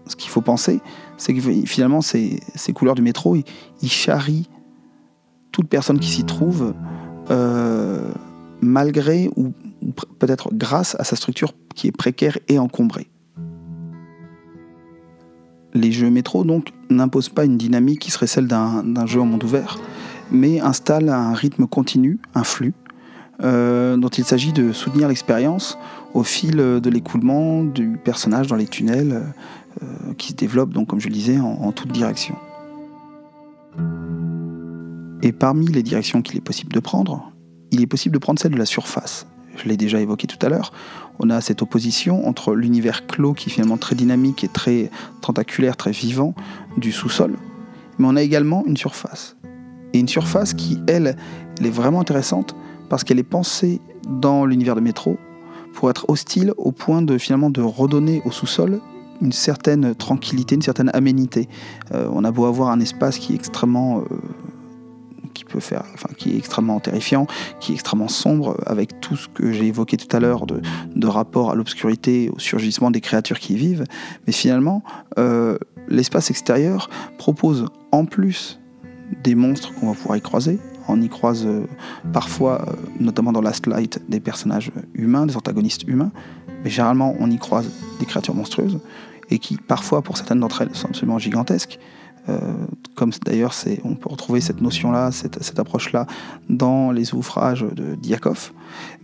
ce 0.08 0.16
qu'il 0.16 0.30
faut 0.30 0.42
penser, 0.42 0.80
c'est 1.18 1.34
que 1.34 1.42
finalement 1.66 2.02
ces, 2.02 2.40
ces, 2.56 2.74
couleurs 2.74 2.96
du 2.96 3.02
métro, 3.02 3.36
ils, 3.36 3.92
charrient 3.92 4.50
toute 5.52 5.68
personne 5.68 6.00
qui 6.00 6.10
s'y 6.10 6.24
trouve 6.24 6.74
malgré 8.62 9.30
ou 9.36 9.54
peut-être 10.18 10.50
grâce 10.54 10.96
à 11.00 11.04
sa 11.04 11.16
structure 11.16 11.54
qui 11.76 11.88
est 11.88 11.92
précaire 11.92 12.38
et 12.48 12.60
encombrée. 12.60 13.10
Les 15.74 15.92
jeux 15.92 16.10
métro 16.10 16.44
donc 16.44 16.74
n'imposent 16.90 17.30
pas 17.30 17.46
une 17.46 17.58
dynamique 17.58 18.00
qui 18.00 18.12
serait 18.12 18.28
celle 18.28 18.48
d'un 18.48 19.06
jeu 19.06 19.22
en 19.22 19.26
monde 19.26 19.44
ouvert, 19.44 19.80
mais 20.32 20.60
installent 20.60 21.10
un 21.10 21.34
rythme 21.34 21.68
continu, 21.68 22.20
un 22.34 22.44
flux, 22.44 22.74
euh, 23.42 23.96
dont 23.96 24.10
il 24.10 24.24
s'agit 24.24 24.52
de 24.52 24.72
soutenir 24.74 25.08
l'expérience 25.08 25.78
au 26.14 26.24
fil 26.24 26.58
de 26.58 26.90
l'écoulement 26.90 27.64
du 27.64 28.00
personnage 28.04 28.48
dans 28.48 28.56
les 28.56 28.68
tunnels 28.68 29.24
euh, 29.84 30.14
qui 30.18 30.30
se 30.30 30.36
développent, 30.36 30.74
donc, 30.74 30.88
comme 30.88 31.00
je 31.00 31.08
le 31.08 31.14
disais, 31.14 31.40
en, 31.40 31.46
en 31.46 31.72
toute 31.72 31.92
direction. 31.92 32.36
Et 35.22 35.32
parmi 35.32 35.68
les 35.68 35.84
directions 35.84 36.22
qu'il 36.22 36.38
est 36.38 36.42
possible 36.42 36.74
de 36.74 36.80
prendre, 36.80 37.32
il 37.72 37.82
est 37.82 37.88
possible 37.88 38.14
de 38.14 38.20
prendre 38.20 38.40
celle 38.40 38.54
de 38.54 38.58
la 38.58 38.66
surface. 38.66 39.28
Je 39.62 39.68
l'ai 39.68 39.78
déjà 39.78 40.00
évoqué 40.00 40.28
tout 40.28 40.44
à 40.46 40.50
l'heure. 40.50 40.72
On 41.20 41.30
a 41.30 41.42
cette 41.42 41.62
opposition 41.62 42.28
entre 42.28 42.56
l'univers 42.56 43.06
clos 43.08 43.34
qui 43.34 43.50
est 43.50 43.52
finalement 43.52 43.78
très 43.78 43.96
dynamique 43.96 44.44
et 44.44 44.48
très 44.48 44.90
tentaculaire, 45.22 45.76
très 45.76 45.92
vivant 45.92 46.34
du 46.78 46.92
sous-sol, 46.92 47.36
mais 47.98 48.08
on 48.08 48.16
a 48.16 48.22
également 48.22 48.64
une 48.66 48.78
surface. 48.78 49.36
Et 49.94 50.00
une 50.00 50.08
surface 50.08 50.54
qui, 50.54 50.80
elle, 50.88 51.18
elle 51.60 51.66
est 51.66 51.72
vraiment 51.72 52.00
intéressante 52.00 52.56
parce 52.90 53.04
qu'elle 53.04 53.20
est 53.20 53.24
pensée 53.24 53.82
dans 54.08 54.46
l'univers 54.46 54.76
de 54.76 54.82
métro 54.82 55.18
pour 55.74 55.90
être 55.90 56.10
hostile 56.10 56.54
au 56.58 56.72
point 56.72 57.02
de 57.02 57.18
finalement 57.18 57.50
de 57.50 57.62
redonner 57.62 58.22
au 58.26 58.32
sous-sol 58.32 58.80
une 59.22 59.32
certaine 59.34 59.96
tranquillité, 59.96 60.56
une 60.56 60.62
certaine 60.62 60.90
aménité. 60.94 61.50
Euh, 61.94 62.10
on 62.14 62.24
a 62.24 62.32
beau 62.32 62.46
avoir 62.46 62.70
un 62.70 62.80
espace 62.80 63.18
qui 63.18 63.34
est 63.34 63.36
extrêmement 63.36 64.00
euh, 64.00 64.04
qui 66.18 66.32
est 66.32 66.38
extrêmement 66.38 66.80
terrifiant, 66.80 67.28
qui 67.60 67.72
est 67.72 67.76
extrêmement 67.76 68.08
sombre, 68.08 68.58
avec 68.66 69.00
tout 69.02 69.16
ce 69.16 69.28
que 69.28 69.52
j'ai 69.52 69.68
évoqué 69.68 69.98
tout 69.98 70.14
à 70.16 70.20
l'heure 70.20 70.46
de, 70.46 70.62
de, 70.96 71.08
rapport 71.08 71.52
à 71.52 71.56
l'obscurité, 71.56 72.30
au 72.34 72.40
surgissement 72.40 72.92
des 72.92 73.02
créatures 73.02 73.40
qui 73.40 73.54
y 73.54 73.58
vivent. 73.58 73.86
Mais 74.28 74.34
finalement, 74.34 74.84
euh, 75.18 75.58
l'espace 75.88 76.30
extérieur 76.30 76.90
propose 77.18 77.66
en 77.92 78.06
plus 78.06 78.60
des 79.24 79.36
monstres 79.36 79.74
qu'on 79.74 79.88
va 79.88 79.94
pouvoir 79.94 80.18
y 80.18 80.22
croiser. 80.22 80.60
On 80.88 81.02
y 81.02 81.10
croise 81.10 81.46
euh, 81.46 81.66
parfois, 82.14 82.68
euh, 82.68 82.74
notamment 83.00 83.32
dans 83.32 83.42
Last 83.42 83.68
Light, 83.68 84.02
des 84.10 84.20
personnages 84.20 84.72
humains, 84.94 85.26
des 85.26 85.38
antagonistes 85.38 85.84
humains, 85.88 86.12
mais 86.64 86.70
généralement 86.70 87.16
on 87.20 87.30
y 87.30 87.38
croise 87.38 87.70
des 88.00 88.06
créatures 88.06 88.36
monstrueuses 88.36 88.80
et 89.30 89.40
qui 89.40 89.58
parfois, 89.58 90.02
pour 90.02 90.18
certaines 90.18 90.40
d'entre 90.40 90.64
elles, 90.64 90.74
sont 90.74 90.88
absolument 90.88 91.20
gigantesques. 91.20 91.80
Euh, 92.28 92.40
comme 92.96 93.12
d'ailleurs 93.26 93.54
on 93.84 93.96
peut 93.96 94.10
retrouver 94.10 94.42
cette 94.42 94.62
notion-là, 94.62 95.12
cette, 95.12 95.58
approche-là 95.58 96.06
dans 96.50 96.92
les 96.92 97.14
ouvrages 97.14 97.62
de 97.62 97.96
Diakov. 97.96 98.52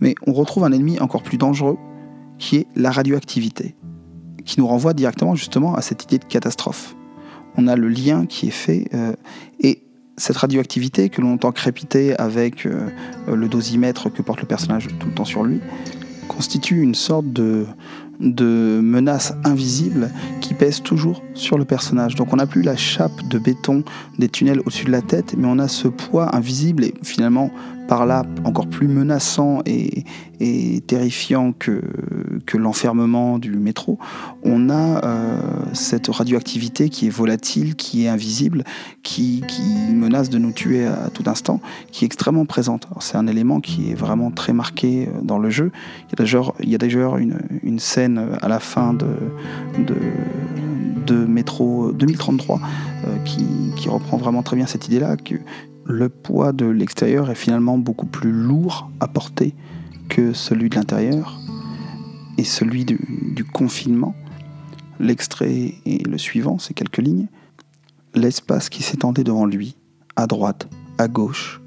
Mais 0.00 0.14
on 0.26 0.32
retrouve 0.32 0.64
un 0.64 0.72
ennemi 0.72 1.00
encore 1.00 1.22
plus 1.22 1.38
dangereux 1.38 1.78
qui 2.38 2.56
est 2.56 2.66
la 2.76 2.90
radioactivité, 2.90 3.74
qui 4.44 4.60
nous 4.60 4.66
renvoie 4.66 4.92
directement 4.92 5.34
justement 5.34 5.74
à 5.74 5.82
cette 5.82 6.04
idée 6.04 6.18
de 6.18 6.24
catastrophe. 6.24 6.94
on 7.56 7.66
a 7.68 7.76
le 7.76 7.88
lien 7.88 8.26
qui 8.26 8.48
est 8.48 8.50
fait. 8.50 8.90
et 9.60 9.82
cette 10.18 10.36
radioactivité 10.36 11.08
que 11.08 11.22
l'on 11.22 11.34
entend 11.34 11.52
crépiter 11.52 12.16
avec 12.18 12.64
le 12.64 13.48
dosimètre 13.48 14.12
que 14.12 14.20
porte 14.20 14.40
le 14.40 14.46
personnage 14.46 14.88
tout 14.98 15.06
le 15.06 15.14
temps 15.14 15.24
sur 15.24 15.42
lui, 15.42 15.60
constitue 16.26 16.82
une 16.82 16.94
sorte 16.94 17.32
de, 17.32 17.66
de 18.20 18.80
menace 18.82 19.34
invisible 19.44 20.10
qui 20.40 20.54
pèse 20.54 20.82
toujours 20.82 21.22
sur 21.34 21.58
le 21.58 21.64
personnage. 21.64 22.14
Donc 22.14 22.32
on 22.32 22.36
n'a 22.36 22.46
plus 22.46 22.62
la 22.62 22.76
chape 22.76 23.26
de 23.28 23.38
béton 23.38 23.84
des 24.18 24.28
tunnels 24.28 24.60
au-dessus 24.60 24.86
de 24.86 24.92
la 24.92 25.02
tête, 25.02 25.34
mais 25.36 25.46
on 25.46 25.58
a 25.58 25.68
ce 25.68 25.88
poids 25.88 26.34
invisible 26.34 26.84
et 26.84 26.94
finalement 27.02 27.50
par 27.88 28.06
là 28.06 28.24
encore 28.44 28.66
plus 28.66 28.88
menaçant 28.88 29.60
et, 29.66 30.04
terrifiant 30.86 31.52
que, 31.52 31.80
l'enfermement 32.54 33.38
du 33.38 33.52
métro, 33.52 33.98
on 34.42 34.70
a 34.70 35.04
euh, 35.04 35.40
cette 35.74 36.08
radioactivité 36.08 36.88
qui 36.88 37.06
est 37.06 37.10
volatile, 37.10 37.74
qui 37.76 38.04
est 38.04 38.08
invisible, 38.08 38.64
qui, 39.02 39.42
menace 39.92 40.30
de 40.30 40.38
nous 40.38 40.52
tuer 40.52 40.86
à 40.86 41.10
tout 41.12 41.24
instant, 41.26 41.60
qui 41.92 42.04
est 42.04 42.06
extrêmement 42.06 42.46
présente. 42.46 42.86
C'est 43.00 43.16
un 43.16 43.26
élément 43.26 43.60
qui 43.60 43.90
est 43.90 43.94
vraiment 43.94 44.30
très 44.30 44.52
marqué 44.52 45.08
euh, 45.08 45.20
dans 45.22 45.38
le 45.38 45.50
jeu. 45.50 45.70
Il 46.12 46.70
y 46.70 46.74
a 46.74 46.78
d'ailleurs 46.78 47.18
une, 47.18 47.78
scène 47.78 48.38
à 48.40 48.48
la 48.48 48.58
fin 48.58 48.94
de, 48.94 49.06
de, 49.78 49.96
de 51.06 51.24
Métro 51.24 51.92
2033 51.92 52.60
euh, 53.06 53.16
qui, 53.24 53.88
reprend 53.88 54.16
vraiment 54.16 54.42
très 54.42 54.56
bien 54.56 54.66
cette 54.66 54.88
idée-là, 54.88 55.16
le 55.88 56.08
poids 56.08 56.52
de 56.52 56.66
l'extérieur 56.66 57.30
est 57.30 57.36
finalement 57.36 57.78
beaucoup 57.78 58.06
plus 58.06 58.32
lourd 58.32 58.90
à 59.00 59.08
porter 59.08 59.54
que 60.08 60.32
celui 60.32 60.68
de 60.68 60.74
l'intérieur 60.74 61.38
et 62.38 62.44
celui 62.44 62.84
du, 62.84 63.44
confinement. 63.52 64.14
L'extrait 64.98 65.74
est 65.86 66.06
le 66.06 66.18
suivant, 66.18 66.58
c'est 66.58 66.74
quelques 66.74 66.98
lignes. 66.98 67.28
L'espace 68.14 68.68
qui 68.68 68.82
s'étendait 68.82 69.24
devant 69.24 69.46
lui, 69.46 69.76
à 70.16 70.26
droite, 70.26 70.68
à 70.98 71.08
gauche, 71.08 71.60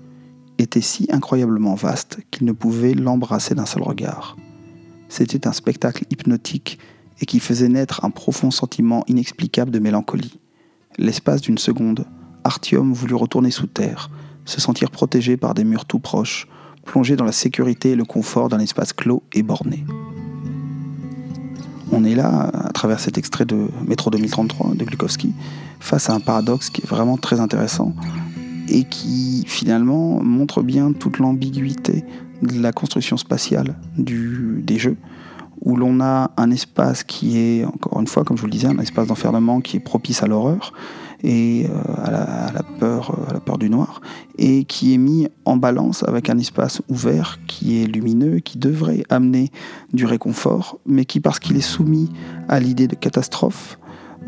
était 0.58 0.82
si 0.82 1.08
incroyablement 1.12 1.76
vaste 1.76 2.20
qu'il 2.32 2.46
ne 2.46 2.52
pouvait 2.52 2.94
l'embrasser 2.94 3.56
d'un 3.56 3.66
seul 3.66 3.84
regard. 3.84 4.36
C'était 5.08 5.48
un 5.48 5.54
spectacle 5.54 6.06
hypnotique 6.12 6.80
et 7.22 7.26
qui 7.26 7.40
faisait 7.40 7.70
naître 7.70 8.04
un 8.04 8.10
profond 8.10 8.52
sentiment 8.52 9.04
inexplicable 9.08 9.72
de 9.72 9.80
mélancolie. 9.80 10.40
L'espace 10.98 11.42
d'une 11.42 11.58
seconde, 11.58 12.06
Artium 12.50 12.94
voulut 12.94 13.14
retourner 13.14 13.52
sous 13.52 13.68
terre, 13.68 14.10
se 14.44 14.60
sentir 14.60 14.90
protégé 14.90 15.38
par 15.38 15.54
des 15.54 15.64
murs 15.64 15.86
tout 15.86 16.00
proches, 16.00 16.48
plongé 16.84 17.16
dans 17.16 17.24
la 17.24 17.32
sécurité 17.32 17.92
et 17.92 17.96
le 17.96 18.06
confort 18.06 18.50
d'un 18.50 18.58
espace 18.58 18.92
clos 18.92 19.22
et 19.34 19.44
borné. 19.44 19.86
On 21.92 22.04
est 22.04 22.16
là, 22.16 22.50
à 22.52 22.72
travers 22.72 23.00
cet 23.00 23.20
extrait 23.20 23.46
de 23.46 23.68
Métro 23.86 24.10
2033 24.10 24.74
de 24.74 24.84
Glukowski, 24.84 25.32
face 25.80 26.10
à 26.10 26.16
un 26.16 26.20
paradoxe 26.20 26.72
qui 26.72 26.82
est 26.82 26.88
vraiment 26.88 27.18
très 27.18 27.40
intéressant 27.40 27.94
et 28.68 28.84
qui 28.84 29.44
finalement 29.46 30.20
montre 30.20 30.64
bien 30.64 30.92
toute 30.92 31.20
l'ambiguïté 31.20 32.04
de 32.42 32.60
la 32.60 32.72
construction 32.72 33.18
spatiale 33.18 33.76
des 33.96 34.80
jeux, 34.80 34.98
où 35.62 35.76
l'on 35.76 36.02
a 36.02 36.32
un 36.36 36.50
espace 36.50 37.04
qui 37.04 37.38
est, 37.38 37.66
encore 37.66 38.02
une 38.02 38.08
fois, 38.08 38.24
comme 38.24 38.38
je 38.38 38.42
vous 38.42 38.48
le 38.48 38.54
disais, 38.54 38.68
un 38.68 38.80
espace 38.80 39.06
d'enfermement 39.06 39.62
qui 39.62 39.78
est 39.78 39.82
propice 39.82 40.24
à 40.24 40.28
l'horreur, 40.28 40.74
et 41.24 41.66
euh, 41.70 42.04
à 42.04 42.52
la, 42.52 42.64
peur, 42.80 43.12
euh, 43.12 43.30
à 43.30 43.34
la 43.34 43.40
peur 43.40 43.58
du 43.58 43.70
noir, 43.70 44.02
et 44.38 44.64
qui 44.64 44.94
est 44.94 44.98
mis 44.98 45.28
en 45.46 45.58
balance 45.58 46.04
avec 46.08 46.30
un 46.30 46.38
espace 46.38 46.82
ouvert 46.90 47.40
qui 47.48 47.82
est 47.82 47.86
lumineux, 47.86 48.40
qui 48.40 48.58
devrait 48.58 49.04
amener 49.10 49.52
du 49.94 50.06
réconfort, 50.06 50.80
mais 50.86 51.06
qui, 51.06 51.20
parce 51.20 51.40
qu'il 51.40 51.58
est 51.58 51.62
soumis 51.62 52.10
à 52.48 52.60
l'idée 52.60 52.88
de 52.88 52.96
catastrophe, 52.96 53.80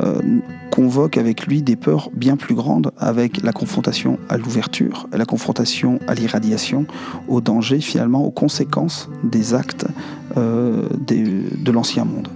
euh, 0.02 0.40
convoque 0.72 1.18
avec 1.18 1.46
lui 1.46 1.62
des 1.62 1.76
peurs 1.76 2.10
bien 2.14 2.38
plus 2.38 2.56
grandes, 2.56 2.92
avec 2.98 3.42
la 3.44 3.52
confrontation 3.52 4.18
à 4.30 4.38
l'ouverture, 4.38 5.08
la 5.12 5.26
confrontation 5.26 6.00
à 6.08 6.16
l'irradiation, 6.16 6.86
au 7.28 7.42
danger 7.42 7.80
finalement, 7.82 8.26
aux 8.26 8.32
conséquences 8.32 9.10
des 9.24 9.54
actes 9.54 9.86
de 10.36 11.72
l'ancien 11.72 12.06
monde. 12.06 12.30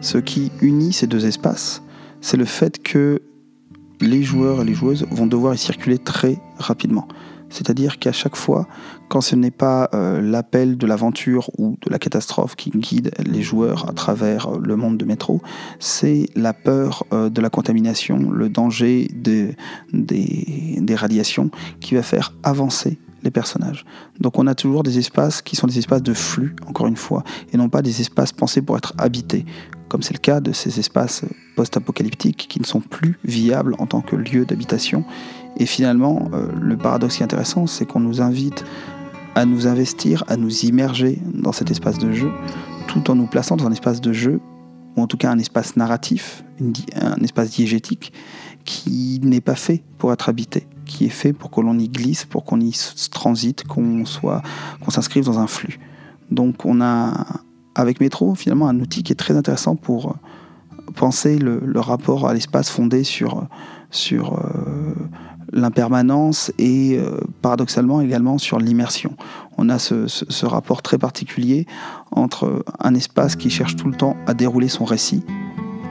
Ce 0.00 0.18
qui 0.18 0.52
unit 0.60 0.92
ces 0.92 1.06
deux 1.06 1.26
espaces, 1.26 1.82
c'est 2.20 2.36
le 2.36 2.44
fait 2.44 2.82
que 2.82 3.22
les 4.00 4.22
joueurs 4.22 4.62
et 4.62 4.64
les 4.64 4.74
joueuses 4.74 5.06
vont 5.10 5.26
devoir 5.26 5.54
y 5.54 5.58
circuler 5.58 5.98
très 5.98 6.38
rapidement. 6.58 7.08
C'est-à-dire 7.50 7.98
qu'à 7.98 8.12
chaque 8.12 8.36
fois, 8.36 8.66
quand 9.08 9.22
ce 9.22 9.34
n'est 9.34 9.50
pas 9.50 9.88
euh, 9.94 10.20
l'appel 10.20 10.76
de 10.76 10.86
l'aventure 10.86 11.50
ou 11.56 11.78
de 11.80 11.90
la 11.90 11.98
catastrophe 11.98 12.56
qui 12.56 12.70
guide 12.70 13.10
les 13.24 13.42
joueurs 13.42 13.88
à 13.88 13.92
travers 13.92 14.48
euh, 14.48 14.58
le 14.62 14.76
monde 14.76 14.98
de 14.98 15.04
métro, 15.06 15.40
c'est 15.78 16.26
la 16.36 16.52
peur 16.52 17.04
euh, 17.12 17.30
de 17.30 17.40
la 17.40 17.48
contamination, 17.48 18.30
le 18.30 18.50
danger 18.50 19.08
des, 19.14 19.56
des 19.92 20.94
radiations 20.94 21.50
qui 21.80 21.94
va 21.94 22.02
faire 22.02 22.34
avancer 22.42 22.98
les 23.22 23.30
personnages. 23.30 23.84
Donc 24.20 24.38
on 24.38 24.46
a 24.46 24.54
toujours 24.54 24.82
des 24.82 24.98
espaces 24.98 25.42
qui 25.42 25.56
sont 25.56 25.66
des 25.66 25.78
espaces 25.78 26.02
de 26.02 26.14
flux, 26.14 26.54
encore 26.66 26.86
une 26.86 26.96
fois, 26.96 27.24
et 27.52 27.56
non 27.56 27.68
pas 27.68 27.82
des 27.82 28.00
espaces 28.00 28.32
pensés 28.32 28.62
pour 28.62 28.76
être 28.76 28.94
habités, 28.98 29.44
comme 29.88 30.02
c'est 30.02 30.14
le 30.14 30.20
cas 30.20 30.40
de 30.40 30.52
ces 30.52 30.78
espaces 30.78 31.24
post-apocalyptiques 31.56 32.46
qui 32.48 32.60
ne 32.60 32.64
sont 32.64 32.80
plus 32.80 33.18
viables 33.24 33.74
en 33.78 33.86
tant 33.86 34.00
que 34.00 34.16
lieu 34.16 34.44
d'habitation. 34.44 35.04
Et 35.56 35.66
finalement, 35.66 36.30
euh, 36.32 36.48
le 36.60 36.76
paradoxe 36.76 37.16
qui 37.16 37.22
est 37.22 37.24
intéressant, 37.24 37.66
c'est 37.66 37.86
qu'on 37.86 38.00
nous 38.00 38.20
invite 38.20 38.64
à 39.34 39.44
nous 39.44 39.66
investir, 39.66 40.24
à 40.28 40.36
nous 40.36 40.64
immerger 40.64 41.18
dans 41.32 41.52
cet 41.52 41.70
espace 41.70 41.98
de 41.98 42.12
jeu, 42.12 42.30
tout 42.86 43.10
en 43.10 43.14
nous 43.14 43.26
plaçant 43.26 43.56
dans 43.56 43.66
un 43.66 43.72
espace 43.72 44.00
de 44.00 44.12
jeu, 44.12 44.40
ou 44.96 45.02
en 45.02 45.06
tout 45.06 45.16
cas 45.16 45.30
un 45.30 45.38
espace 45.38 45.76
narratif, 45.76 46.44
un 46.96 47.22
espace 47.22 47.50
diégétique, 47.50 48.12
qui 48.64 49.20
n'est 49.22 49.40
pas 49.40 49.54
fait 49.54 49.82
pour 49.96 50.12
être 50.12 50.28
habité, 50.28 50.66
qui 50.88 51.04
est 51.04 51.10
fait 51.10 51.32
pour 51.32 51.52
que 51.52 51.60
l'on 51.60 51.78
y 51.78 51.88
glisse, 51.88 52.24
pour 52.24 52.44
qu'on 52.44 52.60
y 52.60 52.76
transite, 53.12 53.64
qu'on 53.64 54.04
soit, 54.04 54.42
qu'on 54.80 54.90
s'inscrive 54.90 55.24
dans 55.24 55.38
un 55.38 55.46
flux. 55.46 55.78
Donc 56.32 56.64
on 56.64 56.80
a 56.80 57.26
avec 57.76 58.00
Métro 58.00 58.34
finalement 58.34 58.68
un 58.68 58.80
outil 58.80 59.04
qui 59.04 59.12
est 59.12 59.16
très 59.16 59.36
intéressant 59.36 59.76
pour 59.76 60.16
penser 60.96 61.38
le, 61.38 61.80
rapport 61.80 62.28
à 62.28 62.34
l'espace 62.34 62.70
fondé 62.70 63.04
sur, 63.04 63.46
sur 63.90 64.34
euh, 64.34 64.94
l'impermanence 65.52 66.52
et 66.58 66.98
euh, 66.98 67.20
paradoxalement 67.42 68.00
également 68.00 68.38
sur 68.38 68.58
l'immersion. 68.58 69.16
On 69.56 69.68
a 69.68 69.78
ce, 69.78 70.46
rapport 70.46 70.82
très 70.82 70.98
particulier 70.98 71.66
entre 72.10 72.64
un 72.80 72.94
espace 72.94 73.36
qui 73.36 73.50
cherche 73.50 73.76
tout 73.76 73.88
le 73.88 73.96
temps 73.96 74.16
à 74.26 74.34
dérouler 74.34 74.68
son 74.68 74.84
récit 74.84 75.22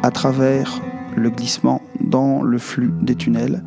à 0.04 0.12
travers 0.12 0.82
le 1.16 1.30
glissement 1.30 1.82
dans 2.02 2.44
le 2.44 2.58
flux 2.60 2.92
des 3.02 3.16
tunnels 3.16 3.64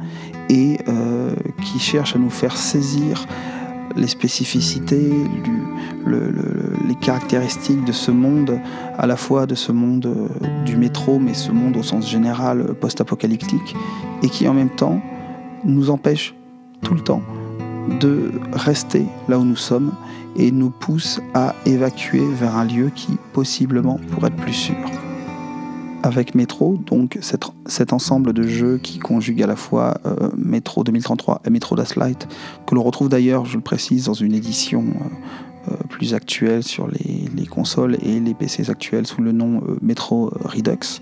et 0.51 0.79
euh, 0.89 1.33
qui 1.63 1.79
cherche 1.79 2.17
à 2.17 2.19
nous 2.19 2.29
faire 2.29 2.57
saisir 2.57 3.27
les 3.97 4.09
spécificités, 4.09 5.13
les 6.07 6.95
caractéristiques 7.01 7.85
de 7.85 7.93
ce 7.93 8.11
monde, 8.11 8.59
à 8.99 9.07
la 9.07 9.17
fois 9.17 9.47
de 9.47 9.55
ce 9.55 9.73
monde 9.73 10.07
euh, 10.07 10.65
du 10.65 10.77
métro, 10.77 11.19
mais 11.19 11.35
ce 11.35 11.53
monde 11.53 11.77
au 11.77 11.83
sens 11.83 12.09
général 12.09 12.61
euh, 12.61 12.73
post-apocalyptique, 12.75 13.75
et 14.23 14.29
qui 14.29 14.47
en 14.49 14.55
même 14.55 14.71
temps 14.71 15.01
nous 15.65 15.91
empêche 15.91 16.35
tout 16.83 16.95
le 16.95 17.01
temps 17.01 17.23
de 18.01 18.33
rester 18.53 19.07
là 19.29 19.39
où 19.39 19.45
nous 19.45 19.57
sommes 19.57 19.93
et 20.37 20.51
nous 20.51 20.71
pousse 20.71 21.21
à 21.35 21.55
évacuer 21.67 22.23
vers 22.33 22.57
un 22.57 22.65
lieu 22.65 22.91
qui 22.95 23.19
possiblement 23.33 23.99
pourrait 24.11 24.29
être 24.29 24.37
plus 24.37 24.53
sûr 24.53 24.77
avec 26.03 26.35
Metro, 26.35 26.79
donc 26.87 27.19
cet, 27.21 27.93
ensemble 27.93 28.33
de 28.33 28.43
jeux 28.43 28.79
qui 28.79 28.99
conjugue 28.99 29.43
à 29.43 29.47
la 29.47 29.57
fois 29.57 29.99
euh, 30.07 30.31
Metro 30.37 30.85
2033 30.85 31.43
et 31.45 31.51
Metro 31.51 31.77
Last 31.77 31.97
Light, 31.97 32.29
que 32.67 32.75
l'on 32.75 32.83
retrouve 32.83 33.09
d'ailleurs, 33.09 33.45
je 33.45 33.57
le 33.57 33.63
précise, 33.63 34.05
dans 34.07 34.15
une 34.15 34.35
édition 34.35 34.85
euh, 34.85 35.73
euh, 35.73 35.77
plus 35.89 36.15
actuelle 36.15 36.63
sur 36.63 36.89
les, 36.89 37.47
consoles 37.47 37.97
et 38.03 38.21
les 38.21 38.35
PCs 38.35 38.71
actuels 38.71 39.07
sous 39.07 39.23
le 39.23 39.33
nom 39.33 39.63
Metro 39.83 40.31
Redux. 40.45 41.01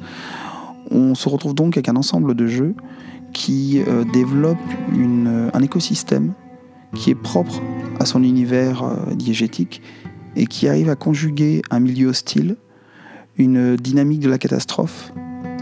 On 0.90 1.14
se 1.14 1.28
retrouve 1.28 1.54
donc 1.54 1.76
avec 1.76 1.88
un 1.88 1.96
ensemble 1.96 2.34
de 2.34 2.46
jeux 2.46 2.74
qui 3.34 3.82
développe 4.14 4.56
un 5.52 5.62
écosystème 5.62 6.32
qui 6.94 7.10
est 7.10 7.14
propre 7.14 7.60
à 8.00 8.06
son 8.06 8.22
univers 8.22 8.82
diégétique 9.14 9.82
et 10.36 10.46
qui 10.46 10.66
arrive 10.66 10.88
à 10.88 10.96
conjuguer 10.96 11.60
un 11.70 11.80
milieu 11.80 12.08
hostile 12.08 12.56
une 13.38 13.76
dynamique 13.76 14.20
de 14.20 14.28
la 14.28 14.38
catastrophe, 14.38 15.12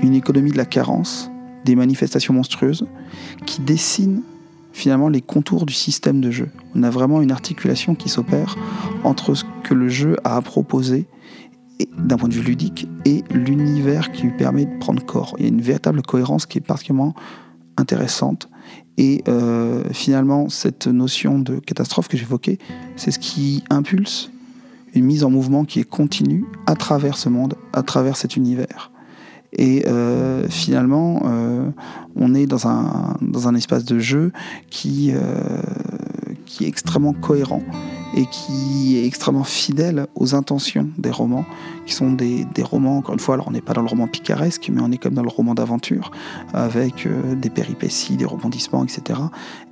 une 0.02 0.14
économie 0.14 0.50
de 0.50 0.56
la 0.56 0.64
carence, 0.64 1.30
des 1.64 1.76
manifestations 1.76 2.34
monstrueuses, 2.34 2.86
qui 3.44 3.60
dessinent 3.60 4.22
finalement 4.72 5.08
les 5.08 5.22
contours 5.22 5.64
du 5.64 5.72
système 5.72 6.20
de 6.20 6.30
jeu. 6.30 6.48
On 6.74 6.82
a 6.82 6.90
vraiment 6.90 7.22
une 7.22 7.32
articulation 7.32 7.94
qui 7.94 8.08
s'opère 8.08 8.56
entre 9.04 9.34
ce 9.34 9.44
que 9.64 9.74
le 9.74 9.88
jeu 9.88 10.16
a 10.24 10.36
à 10.36 10.42
proposer 10.42 11.06
d'un 11.96 12.16
point 12.16 12.28
de 12.28 12.34
vue 12.34 12.42
ludique 12.42 12.86
et 13.04 13.22
l'univers 13.30 14.12
qui 14.12 14.24
lui 14.24 14.36
permet 14.36 14.66
de 14.66 14.78
prendre 14.78 15.04
corps. 15.04 15.34
Il 15.38 15.44
y 15.44 15.46
a 15.46 15.48
une 15.48 15.60
véritable 15.60 16.02
cohérence 16.02 16.46
qui 16.46 16.58
est 16.58 16.62
particulièrement 16.62 17.14
intéressante. 17.76 18.48
Et 18.98 19.22
euh, 19.28 19.84
finalement, 19.92 20.48
cette 20.48 20.86
notion 20.86 21.38
de 21.38 21.58
catastrophe 21.58 22.08
que 22.08 22.16
j'évoquais, 22.16 22.58
c'est 22.96 23.10
ce 23.10 23.18
qui 23.18 23.62
impulse 23.68 24.30
une 24.96 25.06
mise 25.06 25.24
en 25.24 25.30
mouvement 25.30 25.64
qui 25.64 25.80
est 25.80 25.84
continue 25.84 26.44
à 26.66 26.74
travers 26.74 27.16
ce 27.16 27.28
monde, 27.28 27.54
à 27.72 27.82
travers 27.82 28.16
cet 28.16 28.36
univers. 28.36 28.90
Et 29.58 29.86
finalement, 30.50 31.22
on 32.14 32.34
est 32.34 32.46
dans 32.46 32.66
un, 32.68 33.16
dans 33.22 33.48
un 33.48 33.54
espace 33.54 33.86
de 33.86 33.98
jeu 33.98 34.32
qui, 34.68 35.14
qui 36.44 36.64
est 36.64 36.68
extrêmement 36.68 37.14
cohérent 37.14 37.62
et 38.16 38.24
qui 38.26 38.96
est 38.96 39.06
extrêmement 39.06 39.44
fidèle 39.44 40.06
aux 40.14 40.34
intentions 40.34 40.88
des 40.96 41.10
romans, 41.10 41.44
qui 41.84 41.92
sont 41.92 42.12
des, 42.12 42.46
romans, 42.62 42.98
encore 42.98 43.14
une 43.14 43.20
fois, 43.20 43.34
alors 43.34 43.48
on 43.48 43.50
n'est 43.50 43.60
pas 43.60 43.74
dans 43.74 43.82
le 43.82 43.88
roman 43.88 44.08
picaresque, 44.08 44.70
mais 44.72 44.80
on 44.80 44.90
est 44.90 44.96
comme 44.96 45.14
dans 45.14 45.22
le 45.22 45.28
roman 45.28 45.54
d'aventure, 45.54 46.10
avec 46.54 47.06
euh, 47.06 47.34
des 47.34 47.50
péripéties, 47.50 48.16
des 48.16 48.24
rebondissements, 48.24 48.84
etc. 48.84 49.20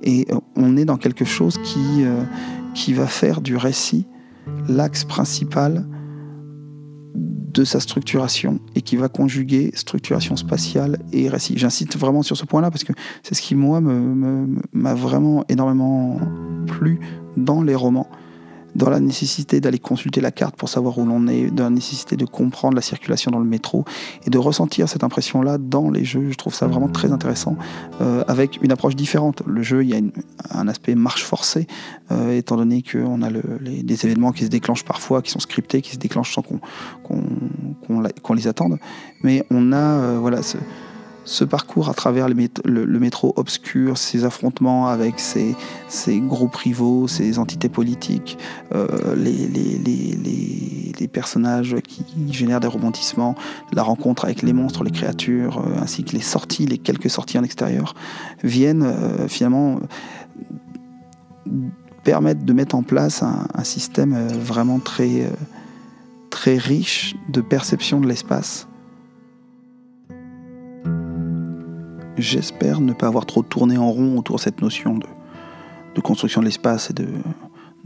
Et 0.03 0.27
euh, 0.31 0.39
on 0.55 0.77
est 0.77 0.85
dans 0.85 0.97
quelque 0.97 1.25
chose 1.25 1.57
qui, 1.63 2.03
euh, 2.03 2.23
qui 2.75 2.93
va 2.93 3.07
faire 3.07 3.41
du 3.41 3.57
récit 3.57 4.05
l'axe 4.67 5.03
principal 5.03 5.85
de 7.15 7.63
sa 7.63 7.79
structuration 7.79 8.59
et 8.75 8.81
qui 8.81 8.97
va 8.97 9.07
conjuguer 9.07 9.71
structuration 9.75 10.35
spatiale 10.35 10.99
et 11.13 11.29
récit. 11.29 11.57
J'insiste 11.57 11.97
vraiment 11.97 12.21
sur 12.21 12.35
ce 12.35 12.45
point-là 12.45 12.69
parce 12.69 12.83
que 12.83 12.91
c'est 13.23 13.33
ce 13.33 13.41
qui, 13.41 13.55
moi, 13.55 13.79
m'a 13.79 14.93
vraiment 14.93 15.45
énormément 15.47 16.19
plu 16.67 16.99
dans 17.37 17.61
les 17.61 17.75
romans 17.75 18.09
dans 18.75 18.89
la 18.89 18.99
nécessité 18.99 19.61
d'aller 19.61 19.79
consulter 19.79 20.21
la 20.21 20.31
carte 20.31 20.55
pour 20.55 20.69
savoir 20.69 20.97
où 20.97 21.05
l'on 21.05 21.27
est, 21.27 21.49
dans 21.49 21.63
la 21.63 21.69
nécessité 21.69 22.15
de 22.17 22.25
comprendre 22.25 22.75
la 22.75 22.81
circulation 22.81 23.31
dans 23.31 23.39
le 23.39 23.45
métro 23.45 23.85
et 24.25 24.29
de 24.29 24.37
ressentir 24.37 24.89
cette 24.89 25.03
impression-là 25.03 25.57
dans 25.57 25.89
les 25.89 26.03
jeux. 26.03 26.29
Je 26.29 26.35
trouve 26.35 26.53
ça 26.53 26.67
vraiment 26.67 26.89
très 26.89 27.11
intéressant, 27.11 27.57
euh, 28.01 28.23
avec 28.27 28.59
une 28.61 28.71
approche 28.71 28.95
différente. 28.95 29.41
Le 29.45 29.63
jeu, 29.63 29.83
il 29.83 29.89
y 29.89 29.95
a 29.95 30.01
un 30.51 30.67
aspect 30.67 30.95
marche 30.95 31.23
forcée, 31.23 31.67
euh, 32.11 32.37
étant 32.37 32.57
donné 32.57 32.83
qu'on 32.83 33.21
a 33.21 33.29
les, 33.29 33.83
des 33.83 34.05
événements 34.05 34.31
qui 34.31 34.43
se 34.43 34.49
déclenchent 34.49 34.85
parfois, 34.85 35.21
qui 35.21 35.31
sont 35.31 35.39
scriptés, 35.39 35.81
qui 35.81 35.91
se 35.91 35.97
déclenchent 35.97 36.33
sans 36.33 36.43
qu'on 36.43 38.33
les 38.33 38.47
attende. 38.47 38.77
Mais 39.23 39.45
on 39.49 39.71
a 39.71 39.77
euh, 39.77 40.17
voilà, 40.19 40.41
ce, 40.43 40.57
ce 41.25 41.43
parcours 41.43 41.89
à 41.89 41.93
travers 41.93 42.27
le, 42.29 42.99
métro 42.99 43.33
obscur, 43.35 43.97
ces 43.97 44.23
affrontements 44.23 44.87
avec 44.87 45.19
ces, 45.19 45.55
groupes 46.21 46.55
rivaux, 46.55 47.07
ces 47.07 47.39
entités 47.39 47.67
politiques, 47.67 48.37
euh, 48.73 49.15
les, 49.15 49.33
personnages 51.11 51.77
qui 51.87 52.03
génèrent 52.33 52.59
des 52.59 52.67
rebondissements, 52.67 53.35
la 53.71 53.83
rencontre 53.83 54.25
avec 54.25 54.41
les 54.41 54.51
monstres, 54.51 54.83
les 54.83 54.91
créatures, 54.91 55.59
euh, 55.59 55.81
ainsi 55.81 56.03
que 56.03 56.11
les 56.11 56.21
sorties, 56.21 56.65
les 56.65 56.77
quelques 56.77 57.09
sorties 57.09 57.37
en 57.37 57.43
extérieur, 57.43 57.93
viennent 58.43 58.83
euh, 58.83 59.27
finalement 59.29 59.79
permettre 62.03 62.43
de 62.43 62.53
mettre 62.53 62.75
en 62.75 62.83
place 62.83 63.23
un, 63.23 63.47
un 63.53 63.63
système 63.63 64.27
vraiment 64.27 64.79
très, 64.79 65.31
très 66.29 66.57
riche 66.57 67.15
de 67.29 67.39
perception 67.39 68.01
de 68.01 68.07
l'espace 68.07 68.67
J'espère 72.17 72.79
ne 72.79 72.93
pas 72.93 73.07
avoir 73.07 73.25
trop 73.25 73.43
tourné 73.43 73.77
en 73.77 73.91
rond 73.91 74.17
autour 74.17 74.37
de 74.37 74.41
cette 74.41 74.61
notion 74.61 74.97
de, 74.97 76.01
construction 76.01 76.39
de 76.39 76.45
l'espace 76.45 76.89
et 76.89 76.93
de, 76.93 77.07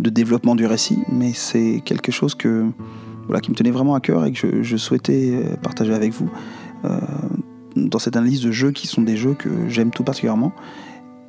développement 0.10 0.56
du 0.56 0.66
récit, 0.66 1.00
mais 1.12 1.34
c'est 1.34 1.82
quelque 1.84 2.12
chose 2.12 2.36
qui 2.36 2.48
me 2.48 3.56
tenait 3.56 3.72
vraiment 3.72 3.96
à 3.96 4.00
cœur 4.00 4.26
et 4.26 4.32
que 4.32 4.62
je, 4.62 4.78
souhaitais 4.78 5.32
euh, 5.34 5.56
partager 5.58 5.94
avec 5.94 6.14
vous 6.14 6.30
euh, 6.86 7.00
dans 7.76 8.00
cette 8.00 8.16
analyse 8.16 8.42
de 8.42 8.52
jeux 8.52 8.72
qui 8.72 8.88
sont 8.88 9.02
des 9.02 9.18
jeux 9.18 9.34
que 9.34 9.50
j'aime 9.68 9.92
tout 9.92 10.04
particulièrement 10.04 10.54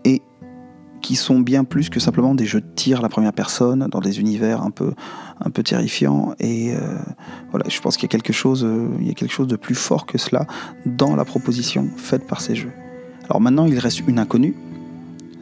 et 0.05 0.22
qui 1.01 1.16
sont 1.16 1.40
bien 1.40 1.64
plus 1.64 1.88
que 1.88 2.01
simplement 2.01 2.34
des 2.34 2.44
jeux 2.44 2.61
de 2.61 2.70
tir 2.74 2.98
à 2.98 3.03
la 3.03 3.09
première 3.09 3.32
personne 3.32 3.88
dans 3.90 4.01
des 4.01 4.20
univers 4.20 4.62
un 4.62 4.70
peu, 4.70 4.92
un 5.40 5.51
peu 5.51 5.62
terrifiants. 5.62 6.34
Et 6.38 6.74
euh, 6.74 6.98
voilà, 7.51 7.66
je 7.68 7.80
pense 7.80 7.96
qu'il 7.96 8.05
y 8.05 8.11
a 8.11 8.14
quelque 8.16 8.34
chose, 8.34 8.66
il 9.01 9.07
y 9.07 9.11
a 9.11 9.14
quelque 9.14 9.32
chose 9.32 9.48
de 9.48 9.57
plus 9.57 9.74
fort 9.74 10.05
que 10.05 10.18
cela 10.18 10.46
dans 10.84 11.16
la 11.16 11.24
proposition 11.24 11.88
faite 11.96 12.26
par 12.26 12.42
ces 12.42 12.55
jeux. 12.55 12.72
Alors 13.31 13.41
maintenant, 13.41 13.66
il 13.66 13.78
reste 13.78 14.01
une 14.09 14.18
inconnue, 14.18 14.57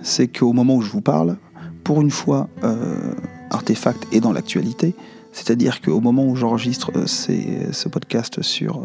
c'est 0.03 0.28
qu'au 0.28 0.53
moment 0.53 0.76
où 0.76 0.82
je 0.82 0.91
vous 0.91 1.01
parle, 1.01 1.39
pour 1.84 2.03
une 2.03 2.11
fois, 2.11 2.51
euh, 2.62 3.14
Artefact 3.49 4.07
est 4.12 4.20
dans 4.20 4.30
l'actualité, 4.30 4.95
c'est-à-dire 5.32 5.80
qu'au 5.80 5.99
moment 6.03 6.26
où 6.26 6.36
j'enregistre 6.36 6.91
euh, 6.97 7.07
ce 7.07 7.89
podcast 7.89 8.43
sur 8.43 8.82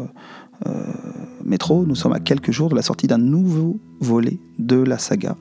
euh, 0.66 0.70
Metro, 1.44 1.84
nous 1.84 1.94
sommes 1.94 2.14
à 2.14 2.18
quelques 2.18 2.50
jours 2.50 2.70
de 2.70 2.76
la 2.76 2.80
sortie 2.80 3.06
d'un 3.06 3.18
nouveau 3.18 3.78
volet 4.00 4.38
de 4.58 4.76
la 4.76 4.96
saga, 4.96 5.36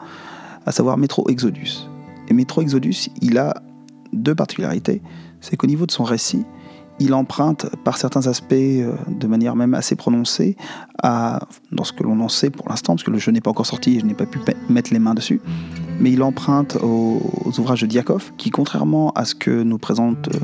à 0.66 0.74
savoir 0.74 0.97
Metro 0.97 1.30
Exodus. 1.30 1.88
Et 2.28 2.34
Metro 2.34 2.61
Exodus, 2.61 3.11
il 3.22 3.38
a 3.38 3.64
deux 4.11 4.36
particularités, 4.36 5.01
c'est 5.39 5.55
qu'au 5.55 5.68
niveau 5.68 5.86
de 5.86 5.91
son 5.91 6.03
récit, 6.03 6.43
il 7.00 7.14
emprunte 7.14 7.68
par 7.84 7.98
certains 7.98 8.28
aspects 8.28 8.54
euh, 8.54 8.94
de 9.08 9.28
manière 9.28 9.56
même 9.56 9.74
assez 9.74 9.96
prononcée 9.96 10.56
à, 11.02 11.39
dans 11.72 11.84
ce 11.84 11.94
que 11.94 12.04
l'on 12.04 12.20
en 12.20 12.30
sait 12.30 12.50
pour 12.50 12.70
l'instant, 12.70 12.94
parce 12.94 13.04
que 13.04 13.12
le 13.12 13.18
jeu 13.18 13.32
n'est 13.32 13.41
pas 13.41 13.52
encore 13.52 13.66
sorti 13.66 13.96
et 13.96 14.00
je 14.00 14.06
n'ai 14.06 14.14
pas 14.14 14.26
pu 14.26 14.39
mettre 14.70 14.94
les 14.94 15.00
mains 15.00 15.14
dessus, 15.14 15.41
mais 16.00 16.12
il 16.12 16.24
emprunte 16.24 16.78
aux, 16.82 17.22
ouvrages 17.58 17.82
de 17.82 17.88
Diakov, 17.88 18.34
qui 18.38 18.52
contrairement 18.52 19.12
à 19.12 19.26
ce 19.26 19.36
que 19.36 19.64
nous 19.64 19.78
présente 19.78 20.30
euh, 20.30 20.39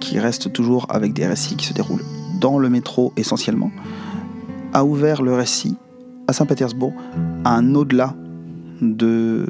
qui 0.00 0.18
reste 0.18 0.52
toujours 0.52 0.86
avec 0.90 1.12
des 1.12 1.26
récits 1.26 1.56
qui 1.56 1.66
se 1.66 1.72
déroulent 1.72 2.04
dans 2.40 2.58
le 2.58 2.68
métro 2.68 3.12
essentiellement, 3.16 3.70
a 4.72 4.84
ouvert 4.84 5.22
le 5.22 5.34
récit 5.34 5.76
à 6.28 6.32
Saint-Pétersbourg 6.32 6.92
à 7.44 7.54
un 7.54 7.74
au-delà 7.74 8.14
de, 8.80 9.46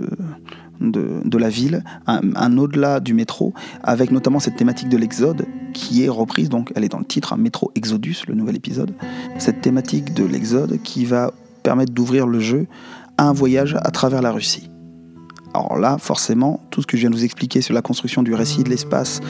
de, 0.81 1.39
la 1.39 1.49
ville, 1.49 1.83
un, 2.07 2.59
au-delà 2.59 3.01
du 3.01 3.15
métro, 3.15 3.55
avec 3.83 4.11
notamment 4.11 4.41
cette 4.41 4.57
thématique 4.57 4.89
de 4.89 4.97
l'exode 4.97 5.47
qui 5.77 6.05
est 6.05 6.09
reprise, 6.09 6.49
donc 6.49 6.73
elle 6.75 6.85
est 6.85 6.89
dans 6.89 6.99
le 6.99 7.05
titre, 7.05 7.35
un 7.35 7.37
métro 7.37 7.71
Exodus, 7.75 8.23
le 8.27 8.35
nouvel 8.35 8.57
épisode, 8.57 8.95
cette 9.39 9.61
thématique 9.61 10.15
de 10.15 10.25
l'exode 10.25 10.81
qui 10.83 11.05
va 11.05 11.33
permettre 11.63 11.93
d'ouvrir 11.93 12.27
le 12.27 12.41
jeu 12.41 12.67
à 13.19 13.29
un 13.29 13.35
voyage 13.35 13.77
à 13.83 13.91
travers 13.91 14.23
la 14.23 14.33
Russie. 14.33 14.71
Alors 15.53 15.77
là, 15.77 15.99
forcément, 15.99 16.61
tout 16.71 16.81
ce 16.81 16.87
que 16.87 16.97
je 16.97 17.03
viens 17.03 17.11
de 17.11 17.15
vous 17.15 17.25
expliquer 17.25 17.61
sur 17.61 17.75
la 17.75 17.83
construction 17.83 18.23
du 18.23 18.33
récit 18.33 18.65
de 18.65 18.71
l'espace 18.71 19.21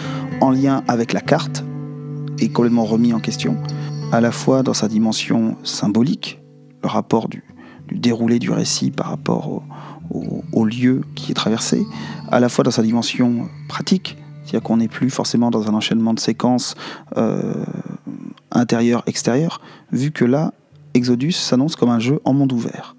en 0.41 0.51
lien 0.51 0.85
avec 0.87 1.13
la 1.13 1.21
carte 1.21 1.65
est 2.39 2.49
complètement 2.49 2.85
remis 2.85 3.13
en 3.13 3.19
question, 3.19 3.57
à 4.13 4.21
la 4.21 4.31
fois 4.31 4.63
dans 4.63 4.75
sa 4.75 4.87
dimension 4.87 5.57
symbolique, 5.65 6.41
le 6.85 6.89
rapport 6.89 7.29
du, 7.29 7.43
déroulé 7.91 8.39
du 8.39 8.53
récit 8.53 8.93
par 8.93 9.09
rapport 9.09 9.65
au, 10.53 10.65
lieu 10.65 11.03
qui 11.17 11.33
est 11.33 11.35
traversé, 11.35 11.85
à 12.31 12.39
la 12.39 12.49
fois 12.49 12.63
dans 12.63 12.71
sa 12.71 12.83
dimension 12.83 13.49
pratique, 13.69 14.17
c'est-à-dire 14.47 14.63
qu'on 14.63 14.77
n'est 14.77 14.89
plus 14.89 15.11
forcément 15.11 15.51
dans 15.51 15.69
un 15.69 15.75
enchaînement 15.75 16.15
de 16.15 16.21
séquences 16.21 16.77
euh, 17.17 17.65
intérieur-extérieur, 18.53 19.61
vu 19.91 20.13
que 20.13 20.25
là, 20.25 20.53
Exodus 20.95 21.33
s'annonce 21.33 21.75
comme 21.75 21.91
un 21.91 21.99
jeu 21.99 22.21
en 22.25 22.33
monde 22.33 22.53
ouvert. 22.53 22.95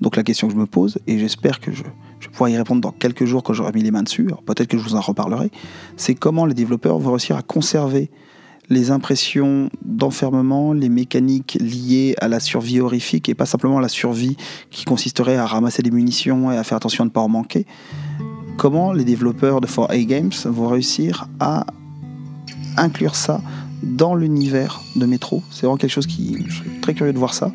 Donc 0.00 0.16
la 0.16 0.22
question 0.22 0.48
que 0.48 0.54
je 0.54 0.58
me 0.58 0.66
pose, 0.66 0.98
et 1.06 1.18
j'espère 1.18 1.60
que 1.60 1.70
je, 1.70 1.84
je 2.18 2.28
pourrai 2.30 2.52
y 2.52 2.56
répondre 2.56 2.80
dans 2.80 2.92
quelques 2.92 3.26
jours 3.26 3.42
quand 3.42 3.52
j'aurai 3.52 3.72
mis 3.72 3.82
les 3.82 3.90
mains 3.90 4.02
dessus, 4.02 4.30
peut-être 4.46 4.68
que 4.68 4.78
je 4.78 4.82
vous 4.82 4.94
en 4.96 5.02
reparlerai, 5.02 5.50
c'est 5.98 6.14
comment 6.14 6.46
les 6.46 6.54
développeurs 6.54 6.98
vont 6.98 7.10
réussir 7.10 7.36
à 7.36 7.42
conserver 7.42 8.10
les 8.70 8.90
impressions 8.90 9.68
d'enfermement, 9.84 10.72
les 10.72 10.88
mécaniques 10.88 11.58
liées 11.60 12.14
à 12.20 12.28
la 12.28 12.40
survie 12.40 12.80
horrifique 12.80 13.28
et 13.28 13.34
pas 13.34 13.44
simplement 13.44 13.80
la 13.80 13.88
survie 13.88 14.36
qui 14.70 14.84
consisterait 14.84 15.36
à 15.36 15.44
ramasser 15.44 15.82
des 15.82 15.90
munitions 15.90 16.50
et 16.50 16.56
à 16.56 16.64
faire 16.64 16.76
attention 16.76 17.02
à 17.02 17.06
ne 17.06 17.10
pas 17.10 17.20
en 17.20 17.28
manquer. 17.28 17.66
Comment 18.56 18.92
les 18.92 19.04
développeurs 19.04 19.60
de 19.60 19.66
4A 19.66 20.04
Games 20.06 20.32
vont 20.44 20.68
réussir 20.68 21.28
à 21.38 21.66
inclure 22.76 23.14
ça 23.14 23.40
dans 23.82 24.14
l'univers 24.14 24.82
de 24.96 25.06
Metro? 25.06 25.42
C'est 25.50 25.62
vraiment 25.62 25.76
quelque 25.76 25.90
chose 25.90 26.06
qui. 26.06 26.44
Je 26.46 26.54
suis 26.56 26.80
très 26.80 26.94
curieux 26.94 27.12
de 27.12 27.18
voir 27.18 27.34
ça. 27.34 27.52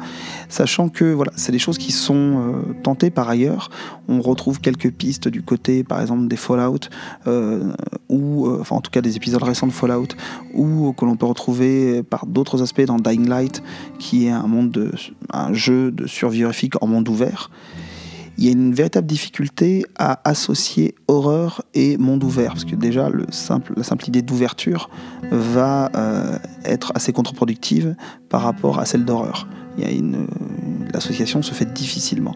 Sachant 0.50 0.90
que 0.90 1.14
voilà, 1.14 1.32
c'est 1.36 1.52
des 1.52 1.60
choses 1.60 1.78
qui 1.78 1.92
sont 1.92 2.16
euh, 2.16 2.74
tentées 2.84 3.10
par 3.10 3.30
ailleurs. 3.30 3.70
On 4.08 4.22
retrouve 4.22 4.60
quelques 4.60 4.92
pistes 4.92 5.28
du 5.28 5.42
côté, 5.44 5.84
par 5.84 6.02
exemple, 6.02 6.28
des 6.28 6.38
Fallout, 6.38 6.90
euh, 7.28 7.72
ou 8.10 8.48
euh, 8.48 8.64
en 8.70 8.82
tout 8.82 8.92
cas 8.92 9.02
des 9.02 9.16
épisodes 9.16 9.44
récents 9.44 9.68
de 9.68 9.72
Fallout, 9.72 10.10
ou 10.54 10.94
que 10.94 11.06
l'on 11.06 11.16
peut 11.16 11.26
retrouver 11.26 12.04
par 12.04 12.26
d'autres 12.26 12.62
aspects 12.62 12.86
dans 12.86 12.98
Dying 12.98 13.28
Light, 13.28 13.62
qui 14.00 14.26
est 14.26 14.32
un 14.32 14.48
monde 14.48 14.72
de, 14.72 14.92
un 15.32 15.54
jeu 15.54 15.92
de 15.92 16.08
survie 16.08 16.44
horrifique 16.44 16.82
en 16.82 16.88
monde 16.88 17.08
ouvert 17.10 17.50
il 18.38 18.46
y 18.46 18.50
a 18.50 18.52
une 18.52 18.74
véritable 18.74 19.08
difficulté 19.08 19.86
à 19.98 20.20
associer 20.30 20.96
horreur 21.08 21.64
et 21.74 21.98
monde 21.98 22.24
ouvert, 22.24 22.52
parce 22.54 22.66
que 22.66 22.76
déjà 22.76 23.10
la 23.10 23.84
simple 23.84 24.08
idée 24.08 24.22
d'ouverture 24.22 24.90
va 25.32 25.92
euh, 25.96 26.38
être 26.66 26.92
assez 26.96 27.14
contre-productive 27.14 27.96
par 28.30 28.42
rapport 28.42 28.80
à 28.80 28.86
celle 28.86 29.06
d'horreur. 29.06 29.48
Une, 29.78 30.28
l'association 30.94 31.42
se 31.42 31.54
fait 31.54 31.72
difficilement. 31.74 32.36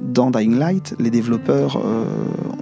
Dans 0.00 0.30
Dying 0.30 0.58
Light, 0.58 0.94
les 0.98 1.10
développeurs 1.10 1.80
euh, 1.82 2.04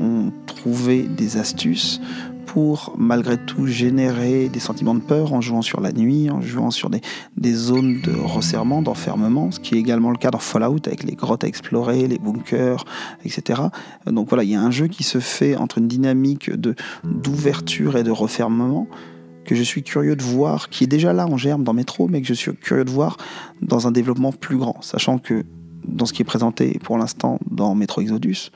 ont 0.00 0.32
trouvé 0.46 1.02
des 1.02 1.38
astuces 1.38 2.00
pour 2.46 2.94
malgré 2.98 3.36
tout 3.36 3.66
générer 3.66 4.48
des 4.48 4.60
sentiments 4.60 4.94
de 4.94 5.00
peur 5.00 5.32
en 5.32 5.40
jouant 5.40 5.62
sur 5.62 5.80
la 5.80 5.92
nuit, 5.92 6.30
en 6.30 6.40
jouant 6.40 6.70
sur 6.70 6.90
des, 6.90 7.00
des 7.36 7.52
zones 7.52 8.00
de 8.00 8.12
resserrement, 8.12 8.82
d'enfermement, 8.82 9.50
ce 9.50 9.60
qui 9.60 9.74
est 9.74 9.78
également 9.78 10.10
le 10.10 10.18
cas 10.18 10.30
dans 10.30 10.38
Fallout 10.38 10.80
avec 10.86 11.04
les 11.04 11.14
grottes 11.14 11.44
à 11.44 11.46
explorer, 11.46 12.06
les 12.06 12.18
bunkers, 12.18 12.84
etc. 13.24 13.62
Donc 14.06 14.28
voilà, 14.28 14.44
il 14.44 14.50
y 14.50 14.54
a 14.54 14.60
un 14.60 14.70
jeu 14.70 14.88
qui 14.88 15.02
se 15.02 15.20
fait 15.20 15.56
entre 15.56 15.78
une 15.78 15.88
dynamique 15.88 16.50
d'ouverture 17.04 17.96
et 17.96 18.02
de 18.02 18.10
refermement 18.10 18.86
que 19.44 19.54
je 19.54 19.62
suis 19.62 19.82
curieux 19.82 20.16
de 20.16 20.22
voir, 20.22 20.68
qui 20.68 20.84
est 20.84 20.88
déjà 20.88 21.12
là 21.12 21.26
en 21.26 21.36
germe 21.36 21.64
dans 21.64 21.72
Métro, 21.72 22.08
mais 22.08 22.20
que 22.20 22.28
je 22.28 22.34
suis 22.34 22.54
curieux 22.54 22.84
de 22.84 22.90
voir 22.90 23.16
dans 23.60 23.86
un 23.86 23.90
développement 23.90 24.32
plus 24.32 24.56
grand, 24.56 24.80
sachant 24.82 25.18
que 25.18 25.44
dans 25.86 26.06
ce 26.06 26.12
qui 26.12 26.22
est 26.22 26.26
présenté 26.26 26.78
pour 26.82 26.96
l'instant 26.96 27.38
dans 27.50 27.74
Métro 27.74 28.00
Exodus, 28.00 28.50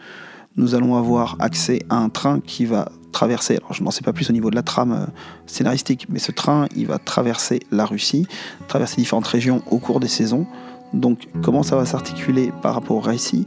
nous 0.57 0.75
allons 0.75 0.97
avoir 0.97 1.37
accès 1.41 1.81
à 1.89 1.97
un 1.97 2.09
train 2.09 2.41
qui 2.41 2.65
va 2.65 2.91
alors 3.23 3.73
je 3.73 3.83
n'en 3.83 3.91
sais 3.91 4.03
pas 4.03 4.13
plus 4.13 4.29
au 4.31 4.33
niveau 4.33 4.51
de 4.51 4.55
la 4.55 4.63
trame 4.63 4.93
euh, 4.93 5.07
scénaristique, 5.47 6.07
mais 6.09 6.19
ce 6.19 6.33
train, 6.33 6.67
il 6.77 6.87
va 6.87 6.99
traverser 6.99 7.61
la 7.71 7.85
Russie, 7.85 8.27
traverser 8.69 8.97
différentes 8.97 9.27
régions 9.27 9.63
au 9.71 9.79
cours 9.79 10.01
des 10.01 10.09
saisons. 10.09 10.47
Donc 10.93 11.29
comment 11.43 11.63
ça 11.63 11.77
va 11.77 11.85
s'articuler 11.85 12.53
par 12.63 12.75
rapport 12.75 12.97
au 12.97 13.01
récit? 13.01 13.47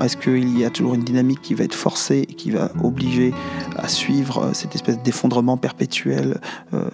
Est-ce 0.00 0.16
qu'il 0.16 0.58
y 0.58 0.64
a 0.64 0.70
toujours 0.70 0.94
une 0.94 1.04
dynamique 1.04 1.42
qui 1.42 1.54
va 1.54 1.64
être 1.64 1.74
forcée, 1.74 2.26
qui 2.26 2.50
va 2.50 2.70
obliger 2.82 3.34
à 3.76 3.88
suivre 3.88 4.38
euh, 4.38 4.52
cette 4.52 4.74
espèce 4.74 4.98
d'effondrement 5.02 5.56
perpétuel 5.56 6.40
euh, 6.72 6.88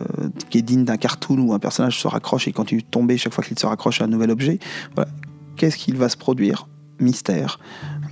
qui 0.50 0.58
est 0.58 0.62
digne 0.62 0.84
d'un 0.84 0.96
cartoon 0.96 1.38
où 1.38 1.54
un 1.54 1.58
personnage 1.58 2.00
se 2.00 2.08
raccroche 2.08 2.48
et 2.48 2.52
continue 2.52 2.82
de 2.82 2.86
tomber 2.86 3.16
chaque 3.16 3.32
fois 3.32 3.44
qu'il 3.44 3.58
se 3.58 3.66
raccroche 3.66 4.00
à 4.00 4.04
un 4.04 4.08
nouvel 4.08 4.30
objet? 4.30 4.58
Qu'est-ce 5.56 5.76
qu'il 5.76 5.96
va 5.96 6.08
se 6.08 6.16
produire? 6.16 6.68
Mystère. 6.98 7.58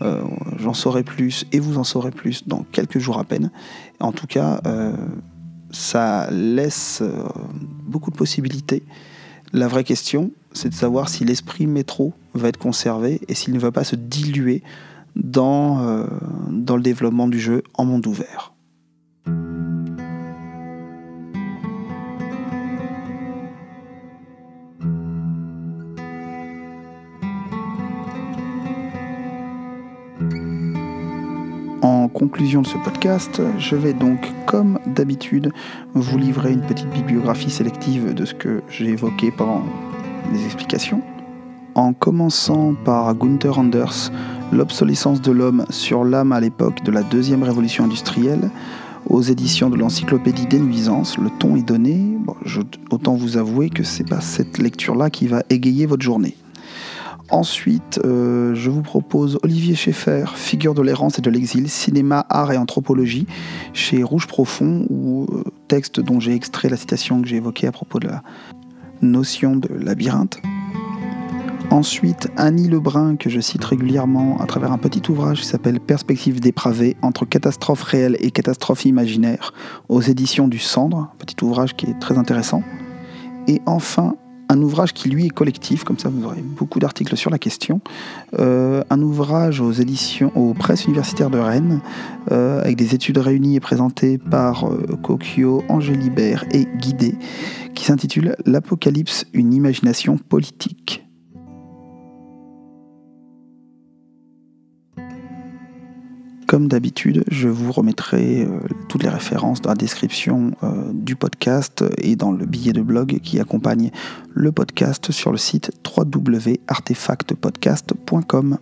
Euh, 0.03 0.23
j'en 0.59 0.75
saurai 0.75 1.03
plus 1.03 1.47
et 1.53 1.61
vous 1.61 1.79
en 1.79 1.85
saurez 1.85 2.11
plus 2.11 2.47
dans 2.47 2.65
quelques 2.73 2.99
jours 2.99 3.19
à 3.19 3.25
peine. 3.25 3.51
En 4.01 4.13
tout 4.13 4.27
cas, 4.27 4.61
euh, 4.67 4.95
ça 5.71 6.31
laisse 6.31 7.01
euh, 7.03 7.29
beaucoup 7.85 8.11
de 8.11 8.17
possibilités. 8.17 8.83
La 9.53 9.69
vraie 9.69 9.85
question, 9.85 10.31
c'est 10.53 10.69
de 10.69 10.75
savoir 10.75 11.09
si 11.09 11.25
l'esprit 11.25 11.67
métro 11.67 12.13
va 12.35 12.49
être 12.49 12.59
conservé 12.59 13.21
et 13.29 13.35
s'il 13.35 13.55
ne 13.55 13.59
va 13.59 13.71
pas 13.71 13.85
se 13.85 13.97
diluer 13.97 14.63
dans, 15.15 16.09
dans 16.51 16.77
le 16.77 16.83
développement 16.83 17.29
du 17.29 17.39
jeu 17.39 17.63
en 17.75 17.85
monde 17.85 18.05
ouvert. 18.09 18.54
Conclusion 32.25 32.63
de 32.63 32.67
ce 32.67 32.79
podcast, 32.79 33.43
je 33.59 33.77
vais 33.77 33.93
donc, 33.93 34.19
comme 34.47 34.79
d'habitude, 34.87 35.53
vous 35.93 36.17
livrer 36.17 36.53
une 36.53 36.63
petite 36.63 36.89
bibliographie 36.89 37.51
sélective 37.51 38.15
de 38.15 38.25
ce 38.25 38.33
que 38.33 38.63
j'ai 38.71 38.87
évoqué 38.87 39.31
pendant 39.31 39.63
mes 40.33 40.43
explications. 40.43 41.03
En 41.75 41.93
commençant 41.93 42.75
par 42.83 43.15
Gunther 43.15 43.59
Anders, 43.59 44.11
L'obsolescence 44.53 45.21
de 45.21 45.33
l'homme 45.33 45.67
sur 45.69 46.03
l'âme 46.05 46.33
à 46.33 46.41
l'époque 46.41 46.83
de 46.83 46.93
la 46.93 47.03
deuxième 47.03 47.43
révolution 47.43 47.85
industrielle, 47.85 48.51
aux 49.11 49.21
éditions 49.21 49.69
de 49.69 49.77
l'encyclopédie 49.77 50.47
des 50.47 50.61
nuisances, 50.61 51.19
le 51.19 51.29
ton 51.29 51.57
est 51.57 51.63
donné. 51.63 52.17
autant 52.91 53.17
vous 53.17 53.37
avouer 53.37 53.69
que 53.69 53.83
c'est 53.83 54.09
pas 54.09 54.23
cette 54.23 54.57
lecture-là 54.57 55.11
qui 55.11 55.27
va 55.27 55.43
égayer 55.51 55.85
votre 55.85 56.03
journée. 56.03 56.37
Ensuite, 57.31 58.01
euh, 58.05 58.55
je 58.55 58.71
vous 58.71 58.83
propose 58.83 59.39
Olivier 59.43 59.75
Schaeffer, 59.75 60.25
Figure 60.35 60.75
de 60.75 60.83
l'errance 60.83 61.19
et 61.19 61.23
de 61.23 61.31
l'exil, 61.31 61.69
cinéma, 61.71 62.27
art 62.29 62.53
et 62.53 62.59
anthropologie, 62.59 63.27
chez 63.73 64.03
Rouge 64.03 64.27
Profond, 64.27 64.87
ou 64.91 65.27
euh, 65.33 65.43
texte 65.69 66.01
dont 66.01 66.21
j'ai 66.21 66.35
extrait 66.35 66.69
la 66.69 66.77
citation 66.77 67.23
que 67.23 67.29
j'ai 67.29 67.37
évoquée 67.37 67.67
à 67.67 67.73
propos 67.73 67.99
de 67.99 68.09
la 68.09 68.23
notion 69.01 69.57
de 69.57 69.69
labyrinthe. 69.73 70.39
Ensuite, 71.71 72.29
Annie 72.37 72.69
Lebrun, 72.69 73.17
que 73.17 73.31
je 73.31 73.41
cite 73.41 73.65
régulièrement 73.65 74.39
à 74.39 74.47
travers 74.47 74.71
un 74.71 74.79
petit 74.79 75.03
ouvrage 75.11 75.41
qui 75.41 75.47
s'appelle 75.47 75.81
Perspective 75.81 76.41
dépravée 76.41 76.97
entre 77.01 77.25
catastrophe 77.25 77.83
réelle 77.83 78.17
et 78.21 78.31
catastrophe 78.31 78.85
imaginaire, 78.85 79.53
aux 79.89 80.03
éditions 80.03 80.47
du 80.47 80.59
Cendre, 80.59 81.13
petit 81.19 81.43
ouvrage 81.43 81.75
qui 81.75 81.87
est 81.87 81.99
très 81.99 82.19
intéressant. 82.19 82.63
Et 83.49 83.61
enfin, 83.67 84.15
un 84.55 84.63
ouvrage 84.63 84.93
qui 84.93 85.09
lui 85.09 85.27
est 85.27 85.31
collectif, 85.31 85.83
comme 85.83 85.99
ça 85.99 86.09
vous 86.09 86.25
aurez 86.25 86.41
beaucoup 86.41 86.79
d'articles 86.79 87.17
sur 87.17 87.31
la 87.31 87.39
question, 87.39 87.81
euh, 88.39 88.85
un 88.89 89.03
ouvrage 89.03 89.61
aux 89.61 89.73
éditions, 89.73 90.31
aux 90.37 90.55
presses 90.55 90.85
universitaires 90.85 91.29
de 91.31 91.39
Rennes, 91.39 91.81
euh, 92.31 92.61
avec 92.61 92.77
des 92.77 92.95
études 92.95 93.19
réunies 93.19 93.57
et 93.57 93.61
présentées 93.61 94.17
par 94.17 94.67
euh, 94.71 94.87
Angélibert 95.69 96.45
et 96.53 96.67
Guidé, 96.79 97.17
qui 97.75 97.85
s'intitule 97.85 98.37
L'Apocalypse, 98.47 99.27
une 99.33 99.53
imagination 99.53 100.19
politique. 100.19 101.04
Comme 106.47 106.69
d'habitude, 106.69 107.25
je 107.31 107.49
vous 107.49 107.73
remettrai 107.73 108.45
euh, 108.45 108.61
toutes 108.89 109.03
les 109.03 109.09
références 109.09 109.63
dans 109.63 109.71
la 109.71 109.77
description 109.77 110.53
euh, 110.63 110.91
du 110.93 111.17
podcast 111.17 111.83
et 111.99 112.17
dans 112.17 112.33
le 112.33 112.45
billet 112.45 112.73
de 112.73 112.83
blog 112.83 113.21
qui 113.23 113.41
accompagne 113.41 113.91
le 114.33 114.53
podcast 114.53 115.11
sur 115.11 115.33
le 115.33 115.39
site 115.39 115.71
www.artefactpodcast.com. 115.97 118.59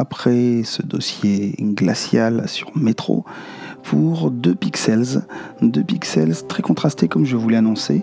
après 0.00 0.62
ce 0.64 0.80
dossier 0.80 1.54
glacial 1.58 2.48
sur 2.48 2.74
Métro 2.74 3.26
pour 3.82 4.30
deux 4.30 4.54
pixels, 4.54 5.22
deux 5.60 5.82
pixels 5.82 6.34
très 6.48 6.62
contrastés 6.62 7.06
comme 7.06 7.26
je 7.26 7.36
vous 7.36 7.50
l'ai 7.50 7.58
annoncé, 7.58 8.02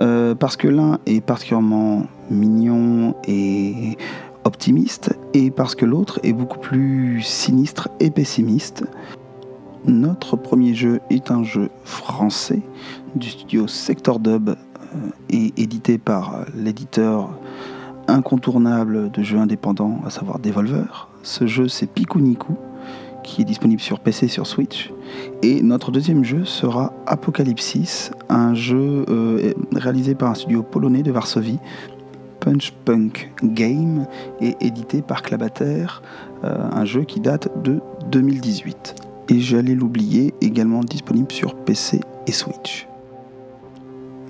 euh, 0.00 0.36
parce 0.36 0.56
que 0.56 0.68
l'un 0.68 1.00
est 1.06 1.20
particulièrement 1.20 2.06
mignon 2.30 3.16
et 3.26 3.98
optimiste, 4.44 5.16
et 5.34 5.50
parce 5.50 5.74
que 5.74 5.84
l'autre 5.84 6.20
est 6.22 6.32
beaucoup 6.32 6.58
plus 6.58 7.22
sinistre 7.22 7.88
et 7.98 8.10
pessimiste. 8.10 8.84
Notre 9.84 10.36
premier 10.36 10.74
jeu 10.74 11.00
est 11.10 11.32
un 11.32 11.42
jeu 11.42 11.70
français 11.84 12.62
du 13.16 13.28
studio 13.28 13.66
Sector 13.66 14.20
Dub 14.20 14.50
euh, 14.50 14.54
et 15.28 15.52
édité 15.56 15.98
par 15.98 16.44
l'éditeur 16.54 17.30
incontournable 18.06 19.10
de 19.10 19.22
jeux 19.24 19.38
indépendants, 19.38 20.00
à 20.06 20.10
savoir 20.10 20.38
Devolver. 20.38 21.11
Ce 21.22 21.46
jeu, 21.46 21.68
c'est 21.68 21.86
Pikuniku, 21.86 22.54
qui 23.22 23.42
est 23.42 23.44
disponible 23.44 23.80
sur 23.80 24.00
PC 24.00 24.26
et 24.26 24.28
sur 24.28 24.46
Switch. 24.46 24.92
Et 25.42 25.62
notre 25.62 25.90
deuxième 25.90 26.24
jeu 26.24 26.44
sera 26.44 26.92
Apocalypsis, 27.06 28.10
un 28.28 28.54
jeu 28.54 29.04
euh, 29.08 29.52
réalisé 29.74 30.14
par 30.14 30.30
un 30.30 30.34
studio 30.34 30.62
polonais 30.62 31.02
de 31.02 31.12
Varsovie, 31.12 31.58
Punch 32.40 32.72
Punk 32.84 33.30
Game, 33.42 34.06
et 34.40 34.56
édité 34.60 35.02
par 35.02 35.22
Clabater, 35.22 35.86
euh, 36.44 36.68
un 36.72 36.84
jeu 36.84 37.04
qui 37.04 37.20
date 37.20 37.48
de 37.62 37.80
2018. 38.10 38.96
Et 39.28 39.40
j'allais 39.40 39.74
l'oublier, 39.74 40.34
également 40.40 40.80
disponible 40.80 41.30
sur 41.30 41.54
PC 41.54 42.00
et 42.26 42.32
Switch. 42.32 42.88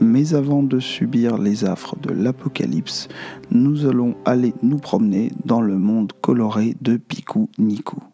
Mais 0.02 0.34
avant 0.34 0.64
de 0.64 0.80
subir 0.80 1.38
les 1.38 1.64
affres 1.64 1.96
de 2.02 2.10
l'apocalypse, 2.10 3.06
nous 3.52 3.86
allons 3.86 4.16
aller 4.24 4.52
nous 4.60 4.78
promener 4.78 5.30
dans 5.44 5.60
le 5.60 5.78
monde 5.78 6.12
coloré 6.20 6.74
de 6.80 6.96
Piku 6.96 7.48
Niku. 7.56 8.11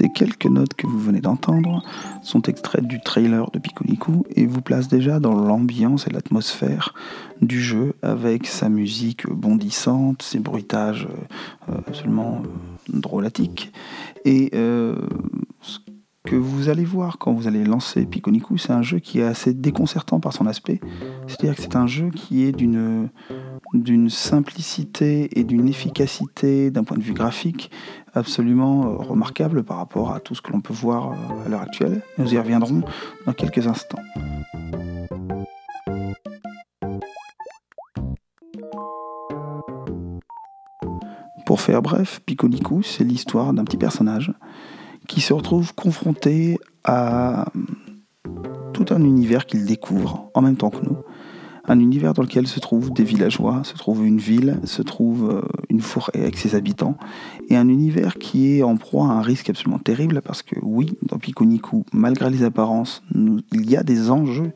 Ces 0.00 0.08
quelques 0.08 0.46
notes 0.46 0.72
que 0.72 0.86
vous 0.86 0.98
venez 0.98 1.20
d'entendre 1.20 1.82
sont 2.22 2.40
extraites 2.42 2.86
du 2.86 3.02
trailer 3.02 3.50
de 3.50 3.58
Piconico 3.58 4.24
et 4.34 4.46
vous 4.46 4.62
placent 4.62 4.88
déjà 4.88 5.20
dans 5.20 5.34
l'ambiance 5.34 6.06
et 6.06 6.10
l'atmosphère 6.10 6.94
du 7.42 7.60
jeu 7.60 7.92
avec 8.00 8.46
sa 8.46 8.70
musique 8.70 9.28
bondissante, 9.28 10.22
ses 10.22 10.38
bruitages 10.38 11.06
euh, 11.68 11.74
absolument 11.86 12.40
euh, 12.42 12.98
drôlatiques. 12.98 13.74
Et 14.24 14.50
euh, 14.54 14.96
ce 15.60 15.80
que 16.24 16.36
vous 16.36 16.70
allez 16.70 16.86
voir 16.86 17.18
quand 17.18 17.34
vous 17.34 17.46
allez 17.46 17.64
lancer 17.64 18.06
Piconico, 18.06 18.56
c'est 18.56 18.72
un 18.72 18.82
jeu 18.82 19.00
qui 19.00 19.20
est 19.20 19.24
assez 19.24 19.52
déconcertant 19.52 20.18
par 20.18 20.32
son 20.32 20.46
aspect. 20.46 20.80
C'est-à-dire 21.26 21.56
que 21.56 21.60
c'est 21.60 21.76
un 21.76 21.86
jeu 21.86 22.08
qui 22.08 22.44
est 22.44 22.52
d'une 22.52 23.10
d'une 23.74 24.10
simplicité 24.10 25.38
et 25.38 25.44
d'une 25.44 25.68
efficacité 25.68 26.70
d'un 26.70 26.84
point 26.84 26.96
de 26.96 27.02
vue 27.02 27.12
graphique 27.12 27.70
absolument 28.14 28.86
euh, 28.86 28.96
remarquable 28.96 29.62
par 29.62 29.76
rapport 29.76 30.12
à 30.12 30.20
tout 30.20 30.34
ce 30.34 30.42
que 30.42 30.52
l'on 30.52 30.60
peut 30.60 30.72
voir 30.72 31.12
euh, 31.12 31.46
à 31.46 31.48
l'heure 31.48 31.62
actuelle. 31.62 32.02
Nous 32.18 32.34
y 32.34 32.38
reviendrons 32.38 32.82
dans 33.26 33.32
quelques 33.32 33.66
instants. 33.66 34.00
Pour 41.46 41.60
faire 41.60 41.82
bref, 41.82 42.20
Piconicu, 42.26 42.82
c'est 42.82 43.04
l'histoire 43.04 43.52
d'un 43.52 43.64
petit 43.64 43.76
personnage 43.76 44.32
qui 45.08 45.20
se 45.20 45.32
retrouve 45.32 45.74
confronté 45.74 46.58
à 46.84 47.46
tout 48.72 48.86
un 48.90 49.02
univers 49.02 49.46
qu'il 49.46 49.66
découvre 49.66 50.30
en 50.34 50.42
même 50.42 50.56
temps 50.56 50.70
que 50.70 50.84
nous 50.84 50.98
un 51.70 51.78
univers 51.78 52.14
dans 52.14 52.22
lequel 52.22 52.48
se 52.48 52.58
trouvent 52.58 52.92
des 52.92 53.04
villageois, 53.04 53.62
se 53.62 53.74
trouve 53.74 54.04
une 54.04 54.18
ville, 54.18 54.58
se 54.64 54.82
trouve 54.82 55.30
euh, 55.30 55.40
une 55.68 55.80
forêt 55.80 56.18
avec 56.18 56.36
ses 56.36 56.56
habitants, 56.56 56.96
et 57.48 57.56
un 57.56 57.68
univers 57.68 58.18
qui 58.18 58.58
est 58.58 58.62
en 58.64 58.76
proie 58.76 59.06
à 59.06 59.12
un 59.12 59.22
risque 59.22 59.50
absolument 59.50 59.78
terrible 59.78 60.20
parce 60.20 60.42
que 60.42 60.56
oui, 60.62 60.98
dans 61.02 61.18
Piconicu, 61.18 61.84
malgré 61.92 62.28
les 62.28 62.42
apparences, 62.42 63.04
il 63.14 63.70
y 63.70 63.76
a 63.76 63.84
des 63.84 64.10
enjeux, 64.10 64.50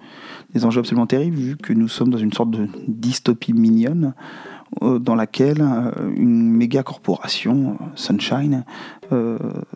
des 0.55 0.65
enjeux 0.65 0.81
absolument 0.81 1.07
terribles 1.07 1.37
vu 1.37 1.57
que 1.57 1.73
nous 1.73 1.89
sommes 1.89 2.11
dans 2.11 2.19
une 2.19 2.33
sorte 2.33 2.51
de 2.51 2.69
dystopie 2.89 3.53
mignonne 3.53 4.15
dans 4.81 5.15
laquelle 5.15 5.61
euh, 5.61 5.91
une 6.17 6.51
méga 6.51 6.83
corporation, 6.83 7.79
Sunshine, 7.95 8.65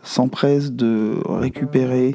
s'empresse 0.03 0.73
de 0.73 1.15
récupérer 1.25 2.13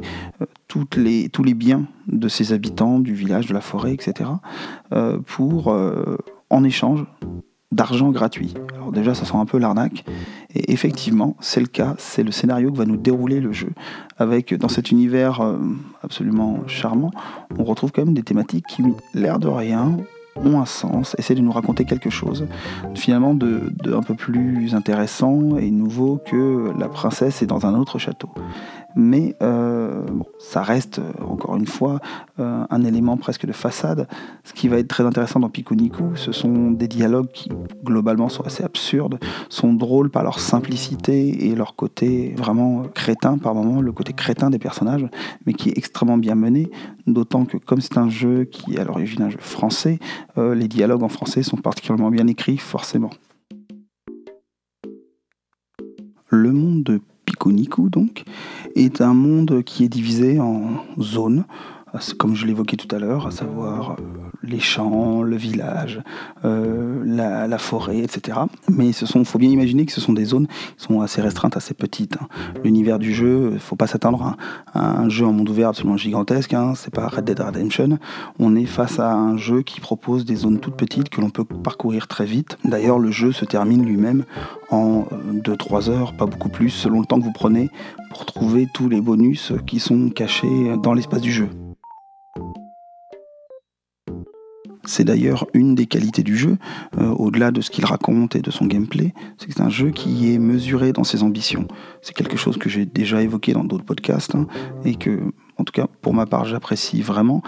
les, 0.96 1.28
tous 1.28 1.42
les 1.42 1.54
biens 1.54 1.86
de 2.08 2.28
ses 2.28 2.52
habitants, 2.52 2.98
du 2.98 3.14
village, 3.14 3.46
de 3.46 3.54
la 3.54 3.60
forêt, 3.60 3.92
etc., 3.92 4.30
euh, 4.92 5.18
pour, 5.24 5.72
euh, 5.72 6.16
en 6.50 6.64
échange 6.64 7.04
d'argent 7.72 8.10
gratuit. 8.10 8.54
Alors 8.76 8.92
déjà, 8.92 9.14
ça 9.14 9.24
sent 9.24 9.36
un 9.36 9.46
peu 9.46 9.58
l'arnaque. 9.58 10.04
Et 10.54 10.72
effectivement, 10.72 11.36
c'est 11.40 11.60
le 11.60 11.66
cas. 11.66 11.96
C'est 11.98 12.22
le 12.22 12.30
scénario 12.30 12.70
que 12.70 12.76
va 12.76 12.84
nous 12.84 12.96
dérouler 12.96 13.40
le 13.40 13.52
jeu. 13.52 13.70
Avec, 14.16 14.54
dans 14.54 14.68
cet 14.68 14.92
univers 14.92 15.40
euh, 15.40 15.58
absolument 16.02 16.60
charmant, 16.68 17.10
on 17.58 17.64
retrouve 17.64 17.90
quand 17.90 18.04
même 18.04 18.14
des 18.14 18.22
thématiques 18.22 18.66
qui, 18.68 18.84
l'air 19.12 19.40
de 19.40 19.48
rien, 19.48 19.96
ont 20.36 20.60
un 20.60 20.66
sens, 20.66 21.14
essaient 21.18 21.34
de 21.34 21.40
nous 21.40 21.52
raconter 21.52 21.84
quelque 21.84 22.10
chose, 22.10 22.46
finalement 22.94 23.34
de, 23.34 23.72
de, 23.82 23.94
un 23.94 24.02
peu 24.02 24.14
plus 24.14 24.74
intéressant 24.74 25.56
et 25.56 25.70
nouveau 25.70 26.20
que 26.24 26.72
la 26.78 26.88
princesse 26.88 27.42
est 27.42 27.46
dans 27.46 27.66
un 27.66 27.74
autre 27.74 27.98
château 27.98 28.30
mais 28.96 29.36
euh, 29.42 30.06
ça 30.38 30.62
reste 30.62 30.98
euh, 30.98 31.24
encore 31.24 31.56
une 31.56 31.66
fois 31.66 32.00
euh, 32.38 32.64
un 32.68 32.84
élément 32.84 33.16
presque 33.16 33.46
de 33.46 33.52
façade. 33.52 34.08
Ce 34.44 34.52
qui 34.52 34.68
va 34.68 34.78
être 34.78 34.88
très 34.88 35.04
intéressant 35.04 35.40
dans 35.40 35.48
Piconico, 35.48 36.14
ce 36.14 36.32
sont 36.32 36.70
des 36.70 36.88
dialogues 36.88 37.28
qui 37.32 37.50
globalement 37.84 38.28
sont 38.28 38.44
assez 38.44 38.62
absurdes, 38.62 39.18
sont 39.48 39.72
drôles 39.72 40.10
par 40.10 40.22
leur 40.22 40.38
simplicité 40.38 41.48
et 41.48 41.54
leur 41.54 41.76
côté 41.76 42.34
vraiment 42.36 42.84
crétin 42.94 43.38
par 43.38 43.54
moments, 43.54 43.80
le 43.80 43.92
côté 43.92 44.12
crétin 44.12 44.50
des 44.50 44.58
personnages, 44.58 45.06
mais 45.46 45.54
qui 45.54 45.70
est 45.70 45.78
extrêmement 45.78 46.18
bien 46.18 46.34
mené, 46.34 46.70
d'autant 47.06 47.44
que 47.44 47.56
comme 47.56 47.80
c'est 47.80 47.98
un 47.98 48.08
jeu 48.08 48.44
qui 48.44 48.74
est 48.74 48.78
à 48.78 48.84
l'origine 48.84 49.22
un 49.22 49.30
jeu 49.30 49.38
français, 49.38 49.98
les 50.36 50.68
dialogues 50.68 51.02
en 51.02 51.08
français 51.08 51.42
sont 51.42 51.56
particulièrement 51.56 52.10
bien 52.10 52.26
écrits 52.26 52.58
forcément. 52.58 53.10
Le 56.28 56.52
monde 56.52 56.82
de 56.82 57.00
Piconico 57.24 57.88
donc 57.88 58.24
est 58.74 59.00
un 59.00 59.14
monde 59.14 59.62
qui 59.64 59.84
est 59.84 59.88
divisé 59.88 60.40
en 60.40 60.84
zones 61.00 61.44
comme 62.18 62.34
je 62.34 62.46
l'évoquais 62.46 62.76
tout 62.76 62.92
à 62.94 62.98
l'heure, 62.98 63.26
à 63.26 63.30
savoir 63.30 63.92
euh, 63.92 63.94
les 64.42 64.58
champs, 64.58 65.22
le 65.22 65.36
village, 65.36 66.02
euh, 66.44 67.02
la, 67.04 67.58
forêt, 67.58 67.98
etc. 67.98 68.38
Mais 68.68 68.92
ce 68.92 69.06
sont, 69.06 69.24
faut 69.24 69.38
bien 69.38 69.50
imaginer 69.50 69.86
que 69.86 69.92
ce 69.92 70.00
sont 70.00 70.12
des 70.12 70.24
zones 70.24 70.48
qui 70.48 70.84
sont 70.84 71.00
assez 71.00 71.20
restreintes, 71.20 71.56
assez 71.56 71.74
petites. 71.74 72.16
Hein. 72.20 72.26
L'univers 72.64 72.98
du 72.98 73.14
jeu, 73.14 73.50
il 73.54 73.60
faut 73.60 73.76
pas 73.76 73.86
s'attendre 73.86 74.36
à, 74.72 75.00
un 75.00 75.08
jeu 75.08 75.24
en 75.24 75.32
monde 75.32 75.48
ouvert 75.48 75.68
absolument 75.68 75.96
gigantesque. 75.96 76.52
Hein. 76.52 76.74
C'est 76.74 76.92
pas 76.92 77.06
Red 77.06 77.24
Dead 77.24 77.40
Redemption. 77.40 77.98
On 78.38 78.56
est 78.56 78.66
face 78.66 78.98
à 78.98 79.14
un 79.14 79.36
jeu 79.36 79.62
qui 79.62 79.80
propose 79.80 80.24
des 80.24 80.36
zones 80.36 80.58
toutes 80.58 80.76
petites 80.76 81.08
que 81.08 81.20
l'on 81.20 81.30
peut 81.30 81.44
parcourir 81.44 82.08
très 82.08 82.26
vite. 82.26 82.58
D'ailleurs, 82.64 82.98
le 82.98 83.10
jeu 83.10 83.32
se 83.32 83.44
termine 83.44 83.84
lui-même 83.84 84.24
en 84.70 85.06
2-3 85.32 85.90
heures, 85.90 86.16
pas 86.16 86.26
beaucoup 86.26 86.48
plus, 86.48 86.70
selon 86.70 87.00
le 87.00 87.06
temps 87.06 87.20
que 87.20 87.24
vous 87.24 87.32
prenez 87.32 87.70
pour 88.10 88.26
trouver 88.26 88.66
tous 88.74 88.88
les 88.88 89.00
bonus 89.00 89.52
qui 89.66 89.78
sont 89.78 90.10
cachés 90.10 90.76
dans 90.82 90.92
l'espace 90.92 91.20
du 91.20 91.32
jeu. 91.32 91.48
C'est 94.86 95.04
d'ailleurs 95.04 95.46
une 95.54 95.74
des 95.74 95.86
qualités 95.86 96.22
du 96.22 96.36
jeu, 96.36 96.58
euh, 96.98 97.08
au-delà 97.08 97.50
de 97.50 97.60
ce 97.62 97.70
qu'il 97.70 97.86
raconte 97.86 98.36
et 98.36 98.42
de 98.42 98.50
son 98.50 98.66
gameplay, 98.66 99.14
c'est 99.38 99.46
que 99.46 99.54
c'est 99.54 99.62
un 99.62 99.70
jeu 99.70 99.90
qui 99.90 100.32
est 100.32 100.38
mesuré 100.38 100.92
dans 100.92 101.04
ses 101.04 101.22
ambitions. 101.22 101.66
C'est 102.02 102.14
quelque 102.14 102.36
chose 102.36 102.58
que 102.58 102.68
j'ai 102.68 102.84
déjà 102.84 103.22
évoqué 103.22 103.54
dans 103.54 103.64
d'autres 103.64 103.84
podcasts 103.84 104.34
hein, 104.34 104.46
et 104.84 104.94
que, 104.96 105.32
en 105.64 105.72
tout 105.72 105.72
cas 105.72 105.86
pour 106.02 106.12
ma 106.12 106.26
part, 106.26 106.44
j'apprécie 106.44 107.00
vraiment. 107.00 107.42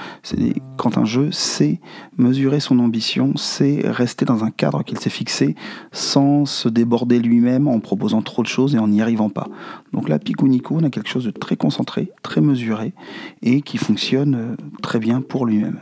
Quand 0.79 0.97
un 0.97 1.05
jeu 1.05 1.31
sait 1.33 1.81
mesurer 2.17 2.61
son 2.61 2.79
ambition, 2.79 3.37
sait 3.37 3.83
rester 3.85 4.25
dans 4.25 4.43
un 4.43 4.51
cadre 4.51 4.83
qu'il 4.85 4.99
s'est 4.99 5.11
fixé 5.11 5.55
sans 5.93 6.47
se 6.47 6.71
déborder 6.71 7.19
lui-même 7.19 7.69
en 7.69 7.79
proposant 7.79 8.23
trop 8.23 8.43
de 8.43 8.49
choses 8.49 8.75
et 8.75 8.79
en 8.79 8.89
n'y 8.89 9.03
arrivant 9.03 9.29
pas. 9.29 9.49
Donc 9.93 10.09
là, 10.09 10.19
Picunico, 10.19 10.77
on 10.81 10.85
a 10.85 10.89
quelque 10.89 11.11
chose 11.11 11.27
de 11.27 11.31
très 11.31 11.57
concentré, 11.57 12.11
très 12.23 12.41
mesuré 12.41 12.95
et 13.43 13.61
qui 13.61 13.77
fonctionne 13.77 14.35
euh, 14.35 14.57
très 14.81 14.99
bien 14.99 15.21
pour 15.21 15.45
lui-même. 15.45 15.81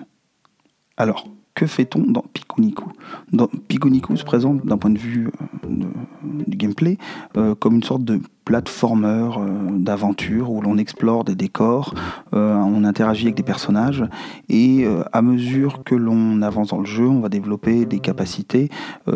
Alors, 0.96 1.28
que 1.54 1.68
fait-on 1.68 2.00
dans 2.00 2.24
Picunico 2.32 2.86
Dans 3.32 3.48
se 4.16 4.24
présente 4.24 4.66
d'un 4.66 4.76
point 4.76 4.90
de 4.90 4.98
vue 4.98 5.28
euh, 5.28 5.84
du 6.48 6.56
gameplay 6.56 6.98
euh, 7.36 7.54
comme 7.54 7.76
une 7.76 7.84
sorte 7.84 8.02
de 8.02 8.20
platformer 8.44 9.30
euh, 9.38 9.48
d'aventure 9.70 10.50
où 10.50 10.60
l'on 10.60 10.76
explore 10.76 11.24
des 11.24 11.34
décors, 11.34 11.94
euh, 12.34 12.54
on 12.54 12.84
interagit 12.84 13.26
avec 13.26 13.36
des 13.36 13.42
personnages 13.42 14.04
et 14.48 14.84
euh, 14.84 15.02
à 15.12 15.22
mesure 15.22 15.82
que 15.84 15.94
l'on 15.94 16.42
avance 16.42 16.68
dans 16.68 16.80
le 16.80 16.84
jeu, 16.84 17.06
on 17.06 17.20
va 17.20 17.28
développer 17.28 17.86
des 17.86 17.98
capacités 17.98 18.68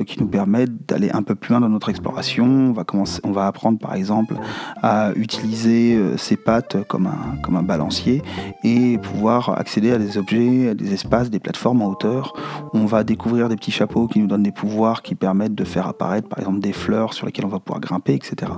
qui 0.07 0.21
nous 0.21 0.29
permettent 0.29 0.87
d'aller 0.89 1.11
un 1.11 1.23
peu 1.23 1.35
plus 1.35 1.51
loin 1.51 1.61
dans 1.61 1.69
notre 1.69 1.89
exploration. 1.89 2.47
On 2.47 2.73
va 2.73 2.85
commencer, 2.85 3.21
on 3.25 3.33
va 3.33 3.47
apprendre 3.47 3.79
par 3.79 3.95
exemple 3.95 4.35
à 4.83 5.13
utiliser 5.15 5.99
ses 6.17 6.37
pattes 6.37 6.77
comme 6.89 7.07
un 7.07 7.37
comme 7.43 7.57
un 7.57 7.63
balancier 7.63 8.23
et 8.65 8.99
pouvoir 8.99 9.59
accéder 9.59 9.93
à 9.93 9.99
des 9.99 10.19
objets, 10.19 10.71
à 10.71 10.75
des 10.75 10.93
espaces, 10.93 11.31
des 11.31 11.41
plateformes 11.41 11.83
en 11.83 11.87
hauteur. 11.87 12.35
On 12.75 12.87
va 12.87 13.05
découvrir 13.05 13.49
des 13.49 13.57
petits 13.57 13.71
chapeaux 13.71 14.07
qui 14.07 14.21
nous 14.21 14.27
donnent 14.27 14.43
des 14.43 14.53
pouvoirs 14.53 15.03
qui 15.03 15.15
permettent 15.15 15.55
de 15.55 15.65
faire 15.65 15.87
apparaître 15.87 16.29
par 16.29 16.39
exemple 16.39 16.61
des 16.61 16.73
fleurs 16.73 17.15
sur 17.15 17.27
lesquelles 17.27 17.47
on 17.47 17.49
va 17.51 17.61
pouvoir 17.61 17.81
grimper, 17.81 18.15
etc. 18.15 18.53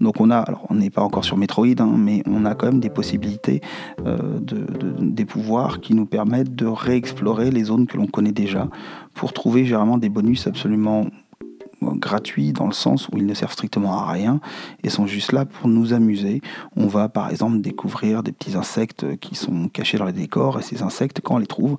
Donc 0.00 0.11
donc 0.12 0.20
on 0.20 0.30
a, 0.30 0.44
on 0.68 0.74
n'est 0.74 0.90
pas 0.90 1.00
encore 1.00 1.24
sur 1.24 1.38
Metroid, 1.38 1.80
hein, 1.80 1.94
mais 1.96 2.22
on 2.26 2.44
a 2.44 2.54
quand 2.54 2.66
même 2.66 2.80
des 2.80 2.90
possibilités, 2.90 3.62
euh, 4.04 4.38
de, 4.40 4.66
des 5.00 5.24
pouvoirs 5.24 5.80
qui 5.80 5.94
nous 5.94 6.04
permettent 6.04 6.54
de 6.54 6.66
réexplorer 6.66 7.50
les 7.50 7.64
zones 7.64 7.86
que 7.86 7.96
l'on 7.96 8.06
connaît 8.06 8.32
déjà 8.32 8.68
pour 9.14 9.32
trouver 9.32 9.64
généralement 9.64 9.96
des 9.96 10.10
bonus 10.10 10.46
absolument 10.46 11.06
euh, 11.82 11.92
gratuits 11.94 12.52
dans 12.52 12.66
le 12.66 12.74
sens 12.74 13.08
où 13.08 13.16
ils 13.16 13.24
ne 13.24 13.32
servent 13.32 13.54
strictement 13.54 14.00
à 14.00 14.12
rien 14.12 14.40
et 14.84 14.90
sont 14.90 15.06
juste 15.06 15.32
là 15.32 15.46
pour 15.46 15.66
nous 15.68 15.94
amuser. 15.94 16.42
On 16.76 16.88
va 16.88 17.08
par 17.08 17.30
exemple 17.30 17.62
découvrir 17.62 18.22
des 18.22 18.32
petits 18.32 18.54
insectes 18.54 19.16
qui 19.16 19.34
sont 19.34 19.68
cachés 19.68 19.96
dans 19.96 20.04
les 20.04 20.12
décors 20.12 20.58
et 20.58 20.62
ces 20.62 20.82
insectes, 20.82 21.22
quand 21.22 21.36
on 21.36 21.38
les 21.38 21.46
trouve, 21.46 21.78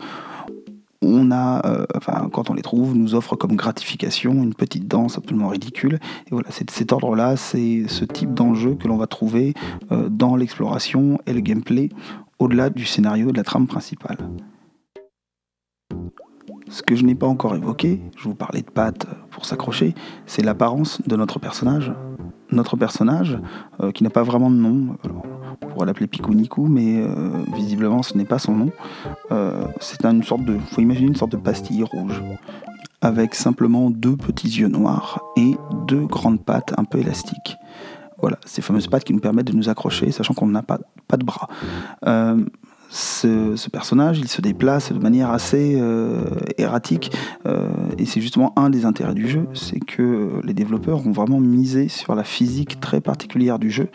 on 1.04 1.32
a, 1.32 1.66
euh, 1.66 1.86
quand 2.32 2.50
on 2.50 2.54
les 2.54 2.62
trouve, 2.62 2.96
nous 2.96 3.16
offre 3.16 3.36
comme 3.36 3.56
gratification 3.56 4.34
une 4.44 4.54
petite 4.54 4.88
danse 4.88 5.18
absolument 5.18 5.50
ridicule. 5.50 6.00
Et 6.28 6.30
voilà, 6.32 6.48
c'est 6.50 6.70
cet 6.70 6.92
ordre-là, 6.92 7.36
c'est 7.36 7.86
ce 7.88 8.06
type 8.06 8.34
d'enjeu 8.34 8.76
que 8.76 8.88
l'on 8.88 8.98
va 8.98 9.08
trouver 9.08 9.54
euh, 9.92 10.10
dans 10.10 10.36
l'exploration 10.36 11.20
et 11.28 11.34
le 11.34 11.42
gameplay, 11.42 11.90
au-delà 12.40 12.70
du 12.70 12.86
scénario 12.86 13.32
de 13.32 13.38
la 13.38 13.44
trame 13.44 13.68
principale. 13.68 14.18
Ce 16.70 16.82
que 16.82 16.96
je 16.96 17.04
n'ai 17.04 17.16
pas 17.16 17.28
encore 17.28 17.56
évoqué, 17.56 18.02
je 18.18 18.24
vous 18.24 18.36
parlais 18.36 18.62
de 18.62 18.72
pattes 18.72 19.06
pour 19.30 19.46
s'accrocher, 19.46 19.94
c'est 20.26 20.44
l'apparence 20.44 21.02
de 21.06 21.16
notre 21.16 21.40
personnage. 21.40 21.94
Notre 22.54 22.78
personnage, 22.78 23.40
euh, 23.82 23.92
qui 23.92 24.04
n'a 24.04 24.10
pas 24.10 24.24
vraiment 24.24 24.52
de 24.52 24.56
nom, 24.56 24.96
on 25.62 25.68
pourrait 25.68 25.88
l'appeler 25.88 26.08
Pikuniku, 26.08 26.68
mais 26.68 27.02
euh, 27.02 27.44
visiblement 27.56 28.04
ce 28.04 28.16
n'est 28.18 28.26
pas 28.26 28.38
son 28.38 28.56
nom. 28.56 28.72
Euh, 29.32 29.66
c'est 29.80 30.06
une 30.06 30.24
sorte 30.24 30.46
de, 30.46 30.58
faut 30.72 30.82
imaginer 30.82 31.08
une 31.08 31.16
sorte 31.16 31.32
de 31.32 31.38
pastille 31.38 31.84
rouge, 31.84 32.22
avec 33.02 33.34
simplement 33.34 33.90
deux 33.90 34.16
petits 34.16 34.48
yeux 34.60 34.68
noirs 34.68 35.20
et 35.36 35.58
deux 35.88 36.06
grandes 36.06 36.44
pattes 36.44 36.74
un 36.78 36.84
peu 36.84 37.00
élastiques. 37.00 37.58
Voilà, 38.22 38.38
ces 38.46 38.62
fameuses 38.62 38.88
pattes 38.88 39.04
qui 39.04 39.14
nous 39.14 39.20
permettent 39.20 39.48
de 39.48 39.58
nous 39.58 39.70
accrocher, 39.70 40.12
sachant 40.12 40.34
qu'on 40.34 40.48
n'a 40.48 40.62
pas, 40.62 40.80
pas 41.08 41.18
de 41.18 41.26
bras. 41.26 41.50
Ce, 42.96 43.70
personnage, 43.72 44.20
il 44.20 44.28
se 44.28 44.40
déplace 44.40 44.94
de 44.94 45.00
manière 45.00 45.32
assez 45.32 45.80
euh, 45.82 46.26
erratique, 46.60 47.12
euh, 47.48 47.68
et 47.98 48.06
c'est 48.06 48.22
justement 48.22 48.54
un 48.56 48.70
des 48.70 48.86
intérêts 48.86 49.16
du 49.16 49.28
jeu, 49.28 49.48
c'est 49.56 49.80
que 49.80 50.40
les 50.44 50.54
développeurs 50.54 51.08
ont 51.08 51.12
vraiment 51.12 51.40
misé 51.40 51.88
sur 51.88 52.14
la 52.14 52.24
physique 52.24 52.80
très 52.80 53.02
particulière 53.02 53.58
du 53.58 53.72
jeu, 53.72 53.88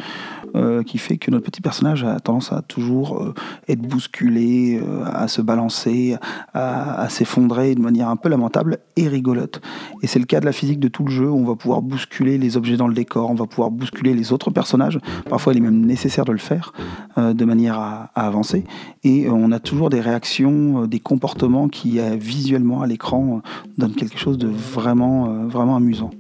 euh, 0.57 0.83
qui 0.83 0.99
fait 0.99 1.17
que 1.17 1.31
notre 1.31 1.45
petit 1.45 1.61
personnage 1.61 2.03
a 2.03 2.19
tendance 2.19 2.53
à 2.53 2.61
toujours 2.63 3.35
être 3.69 3.83
bousculé, 3.83 4.83
à 5.07 5.29
se 5.29 5.43
balancer, 5.43 6.17
à, 6.53 7.09
s'effondrer 7.09 7.77
de 7.77 7.81
manière 7.81 8.09
un 8.09 8.17
peu 8.17 8.29
lamentable 8.29 8.79
et 8.97 9.07
rigolote. 9.07 9.61
Et 10.03 10.09
c'est 10.09 10.19
le 10.19 10.25
cas 10.25 10.41
de 10.41 10.45
la 10.45 10.53
physique 10.53 10.81
de 10.81 10.89
tout 10.89 11.05
le 11.05 11.13
jeu, 11.13 11.31
on 11.31 11.45
va 11.45 11.55
pouvoir 11.55 11.83
bousculer 11.83 12.37
les 12.37 12.57
objets 12.57 12.77
dans 12.77 12.89
le 12.89 12.95
décor, 12.95 13.31
on 13.31 13.35
va 13.35 13.47
pouvoir 13.47 13.71
bousculer 13.71 14.13
les 14.13 14.33
autres 14.33 14.51
personnages, 14.51 14.99
parfois 15.31 15.53
il 15.53 15.59
est 15.59 15.63
même 15.63 15.87
nécessaire 15.87 16.25
de 16.25 16.33
le 16.33 16.39
faire, 16.39 16.73
de 17.17 17.45
manière 17.45 17.79
à 17.79 18.11
avancer 18.15 18.65
et 19.05 19.27
euh, 19.27 19.33
on 19.33 19.53
a 19.53 19.61
toujours 19.61 19.91
des 19.91 20.01
réactions, 20.01 20.83
euh, 20.83 20.87
des 20.87 21.01
comportements 21.01 21.69
qui 21.69 22.01
euh, 22.01 22.17
visuellement 22.17 22.83
à 22.83 22.87
l'écran 22.87 23.43
donnent 23.77 23.95
quelque 23.95 24.19
chose 24.19 24.39
de 24.39 24.49
vraiment, 24.49 25.47
vraiment 25.47 25.77
amusant. 25.77 26.11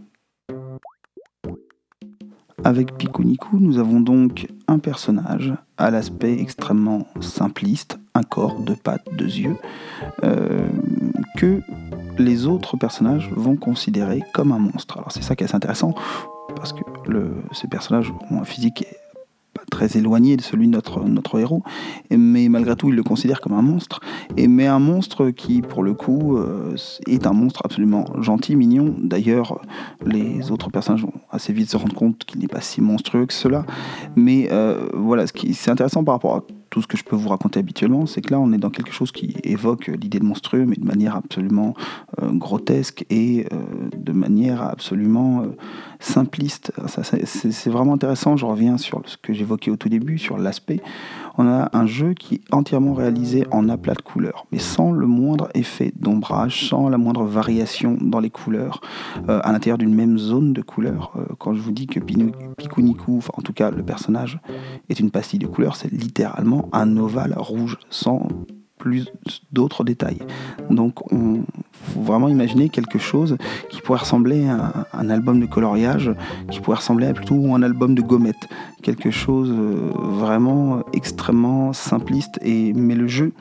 Avec 2.64 2.96
Pikuniku, 2.96 3.58
nous 3.60 3.78
avons 3.78 4.00
donc 4.00 4.48
un 4.66 4.78
personnage 4.78 5.54
à 5.76 5.90
l'aspect 5.90 6.40
extrêmement 6.40 7.06
simpliste, 7.20 7.98
un 8.14 8.22
corps, 8.22 8.60
deux 8.60 8.76
pattes, 8.76 9.06
deux 9.16 9.38
yeux, 9.38 9.56
que 11.36 11.60
les 12.18 12.46
autres 12.46 12.76
personnages 12.76 13.30
vont 13.34 13.54
considérer 13.56 14.22
comme 14.34 14.50
un 14.50 14.58
monstre. 14.58 14.98
Alors 14.98 15.12
c'est 15.12 15.22
ça 15.22 15.36
qui 15.36 15.44
est 15.44 15.46
assez 15.46 15.54
intéressant, 15.54 15.94
parce 16.56 16.72
que 16.72 16.80
ces 17.52 17.68
personnages 17.68 18.12
ont 18.30 18.40
un 18.40 18.44
physique 18.44 18.84
très 19.70 19.96
éloigné 19.96 20.36
de 20.36 20.42
celui 20.42 20.66
de 20.66 20.72
notre, 20.72 21.38
héros, 21.38 21.62
mais 22.10 22.48
malgré 22.48 22.74
tout 22.76 22.88
il 22.88 22.94
le 22.94 23.02
considère 23.02 23.40
comme 23.40 23.52
un 23.52 23.62
monstre, 23.62 24.00
et 24.36 24.48
mais 24.48 24.66
un 24.66 24.78
monstre 24.78 25.30
qui 25.30 25.62
pour 25.62 25.82
le 25.82 25.94
coup 25.94 26.36
euh, 26.36 26.74
est 27.06 27.26
un 27.26 27.32
monstre 27.32 27.62
absolument 27.64 28.06
gentil, 28.20 28.56
mignon. 28.56 28.94
D'ailleurs 28.98 29.60
les 30.04 30.50
autres 30.50 30.70
personnages 30.70 31.02
vont 31.02 31.12
assez 31.30 31.52
vite 31.52 31.70
se 31.70 31.76
rendre 31.76 31.94
compte 31.94 32.24
qu'il 32.24 32.40
n'est 32.40 32.48
pas 32.48 32.60
si 32.60 32.80
monstrueux 32.80 33.26
que 33.26 33.34
cela, 33.34 33.64
mais 34.16 34.48
euh, 34.50 34.88
voilà, 34.94 35.26
ce 35.26 35.32
qui 35.32 35.54
c'est 35.54 35.70
intéressant 35.70 36.04
par 36.04 36.14
rapport 36.14 36.36
à 36.36 36.42
tout 36.70 36.82
ce 36.82 36.86
que 36.86 36.96
je 36.96 37.04
peux 37.04 37.16
vous 37.16 37.28
raconter 37.28 37.60
habituellement, 37.60 38.06
c'est 38.06 38.20
que 38.20 38.32
là, 38.32 38.40
on 38.40 38.52
est 38.52 38.58
dans 38.58 38.70
quelque 38.70 38.92
chose 38.92 39.12
qui 39.12 39.36
évoque 39.44 39.86
l'idée 39.86 40.18
de 40.18 40.24
monstrueux, 40.24 40.66
mais 40.66 40.76
de 40.76 40.84
manière 40.84 41.16
absolument 41.16 41.74
euh, 42.22 42.30
grotesque 42.32 43.04
et 43.10 43.46
euh, 43.52 43.56
de 43.96 44.12
manière 44.12 44.62
absolument 44.62 45.42
euh, 45.42 45.56
simpliste. 46.00 46.72
C'est 47.24 47.70
vraiment 47.70 47.94
intéressant. 47.94 48.36
Je 48.36 48.44
reviens 48.44 48.76
sur 48.76 49.02
ce 49.06 49.16
que 49.16 49.32
j'évoquais 49.32 49.70
au 49.70 49.76
tout 49.76 49.88
début, 49.88 50.18
sur 50.18 50.38
l'aspect. 50.38 50.80
On 51.38 51.46
a 51.46 51.70
un 51.72 51.86
jeu 51.86 52.14
qui 52.14 52.36
est 52.36 52.54
entièrement 52.54 52.94
réalisé 52.94 53.46
en 53.52 53.68
aplat 53.68 53.94
de 53.94 54.02
couleurs, 54.02 54.46
mais 54.50 54.58
sans 54.58 54.90
le 54.90 55.06
moindre 55.06 55.48
effet 55.54 55.92
d'ombrage, 55.96 56.68
sans 56.68 56.88
la 56.88 56.98
moindre 56.98 57.24
variation 57.24 57.96
dans 58.00 58.18
les 58.18 58.30
couleurs, 58.30 58.80
à 59.28 59.52
l'intérieur 59.52 59.78
d'une 59.78 59.94
même 59.94 60.18
zone 60.18 60.52
de 60.52 60.62
couleurs. 60.62 61.12
quand 61.38 61.54
je 61.54 61.60
vous 61.60 61.70
dis 61.70 61.86
que 61.86 62.00
Pikuniku, 62.00 63.20
en 63.34 63.42
tout 63.42 63.52
cas 63.52 63.70
le 63.70 63.84
personnage, 63.84 64.40
est 64.88 64.98
une 64.98 65.12
pastille 65.12 65.38
de 65.38 65.46
couleurs, 65.46 65.76
c'est 65.76 65.92
littéralement 65.92 66.57
un 66.72 66.96
ovale 66.96 67.34
rouge 67.36 67.78
sans 67.90 68.28
plus 68.78 69.12
d'autres 69.52 69.84
détails. 69.84 70.18
Donc 70.70 71.12
on 71.12 71.42
faut 71.72 72.00
vraiment 72.00 72.28
imaginer 72.28 72.68
quelque 72.68 72.98
chose 72.98 73.36
qui 73.68 73.80
pourrait 73.80 74.00
ressembler 74.00 74.48
à 74.48 74.86
un 74.92 75.10
album 75.10 75.40
de 75.40 75.46
coloriage, 75.46 76.12
qui 76.50 76.60
pourrait 76.60 76.78
ressembler 76.78 77.06
à 77.06 77.14
plutôt 77.14 77.54
un 77.54 77.62
album 77.62 77.94
de 77.94 78.02
gommettes. 78.02 78.48
Quelque 78.82 79.10
chose 79.10 79.50
euh, 79.50 79.92
vraiment 79.94 80.82
extrêmement 80.92 81.72
simpliste, 81.72 82.38
et, 82.42 82.72
mais 82.72 82.94
le 82.94 83.08
jeu 83.08 83.32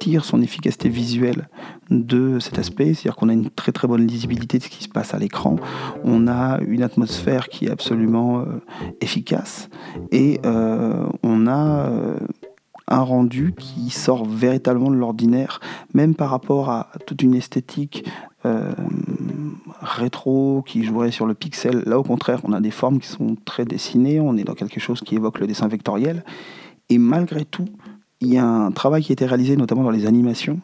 tire 0.00 0.24
son 0.24 0.42
efficacité 0.42 0.88
visuelle 0.88 1.48
de 1.90 2.40
cet 2.40 2.58
aspect, 2.58 2.94
c'est-à-dire 2.94 3.14
qu'on 3.14 3.28
a 3.28 3.32
une 3.32 3.48
très 3.48 3.70
très 3.70 3.86
bonne 3.86 4.06
lisibilité 4.06 4.58
de 4.58 4.64
ce 4.64 4.68
qui 4.68 4.82
se 4.82 4.88
passe 4.88 5.14
à 5.14 5.18
l'écran, 5.18 5.56
on 6.02 6.26
a 6.26 6.60
une 6.66 6.82
atmosphère 6.82 7.48
qui 7.48 7.66
est 7.66 7.70
absolument 7.70 8.40
euh, 8.40 8.44
efficace, 9.00 9.68
et 10.10 10.40
euh, 10.44 11.06
on 11.22 11.46
a 11.46 11.90
un 12.92 13.02
rendu 13.02 13.54
qui 13.56 13.90
sort 13.90 14.26
véritablement 14.26 14.90
de 14.90 14.96
l'ordinaire, 14.96 15.60
même 15.94 16.14
par 16.14 16.30
rapport 16.30 16.68
à 16.68 16.90
toute 17.06 17.22
une 17.22 17.34
esthétique 17.34 18.06
euh, 18.44 18.72
rétro 19.80 20.62
qui 20.66 20.84
jouerait 20.84 21.10
sur 21.10 21.26
le 21.26 21.34
pixel. 21.34 21.82
Là, 21.86 21.98
au 21.98 22.02
contraire, 22.02 22.40
on 22.44 22.52
a 22.52 22.60
des 22.60 22.70
formes 22.70 23.00
qui 23.00 23.08
sont 23.08 23.36
très 23.44 23.64
dessinées, 23.64 24.20
on 24.20 24.36
est 24.36 24.44
dans 24.44 24.54
quelque 24.54 24.78
chose 24.78 25.00
qui 25.00 25.16
évoque 25.16 25.40
le 25.40 25.46
dessin 25.46 25.68
vectoriel. 25.68 26.24
Et 26.90 26.98
malgré 26.98 27.44
tout, 27.44 27.68
il 28.20 28.32
y 28.32 28.38
a 28.38 28.44
un 28.44 28.70
travail 28.70 29.02
qui 29.02 29.12
a 29.12 29.14
été 29.14 29.26
réalisé, 29.26 29.56
notamment 29.56 29.82
dans 29.82 29.90
les 29.90 30.06
animations, 30.06 30.60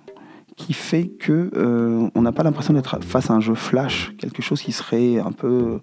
qui 0.59 0.72
fait 0.72 1.06
que 1.06 1.50
euh, 1.54 2.11
on 2.14 2.22
n'a 2.22 2.32
pas 2.32 2.42
l'impression 2.42 2.74
d'être 2.74 2.98
face 3.02 3.30
à 3.30 3.34
un 3.34 3.40
jeu 3.40 3.54
flash, 3.54 4.12
quelque 4.18 4.42
chose 4.42 4.61
qui 4.61 4.72
serait 4.72 5.18
un 5.18 5.32
peu, 5.32 5.80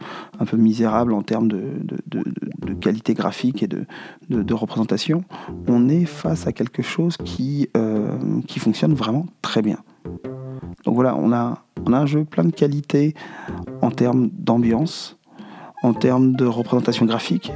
misérable 0.54 1.14
en 1.14 1.24
termes 1.24 1.48
de, 1.48 2.76
qualité 2.82 3.14
graphique 3.14 3.64
et 3.64 3.68
de, 3.68 4.54
représentation. 4.54 5.24
On 5.68 5.90
est 5.90 6.06
face 6.06 6.46
à 6.46 6.52
quelque 6.52 6.84
chose 6.84 7.18
qui, 7.18 7.70
euh, 7.76 8.18
qui 8.48 8.60
fonctionne 8.60 8.94
vraiment 8.94 9.26
très 9.42 9.62
bien. 9.62 9.78
Donc 10.84 10.96
voilà, 10.96 11.16
on 11.16 11.32
a, 11.32 11.64
on 11.86 11.94
a 11.94 12.00
un 12.00 12.06
jeu 12.06 12.26
plein 12.26 12.44
de 12.44 12.52
qualités 12.52 13.16
en 13.82 13.92
termes 13.92 14.30
d'ambiance, 14.32 15.18
en 15.84 15.94
termes 15.94 16.36
de 16.36 16.46
représentation 16.46 17.06
graphique 17.06 17.52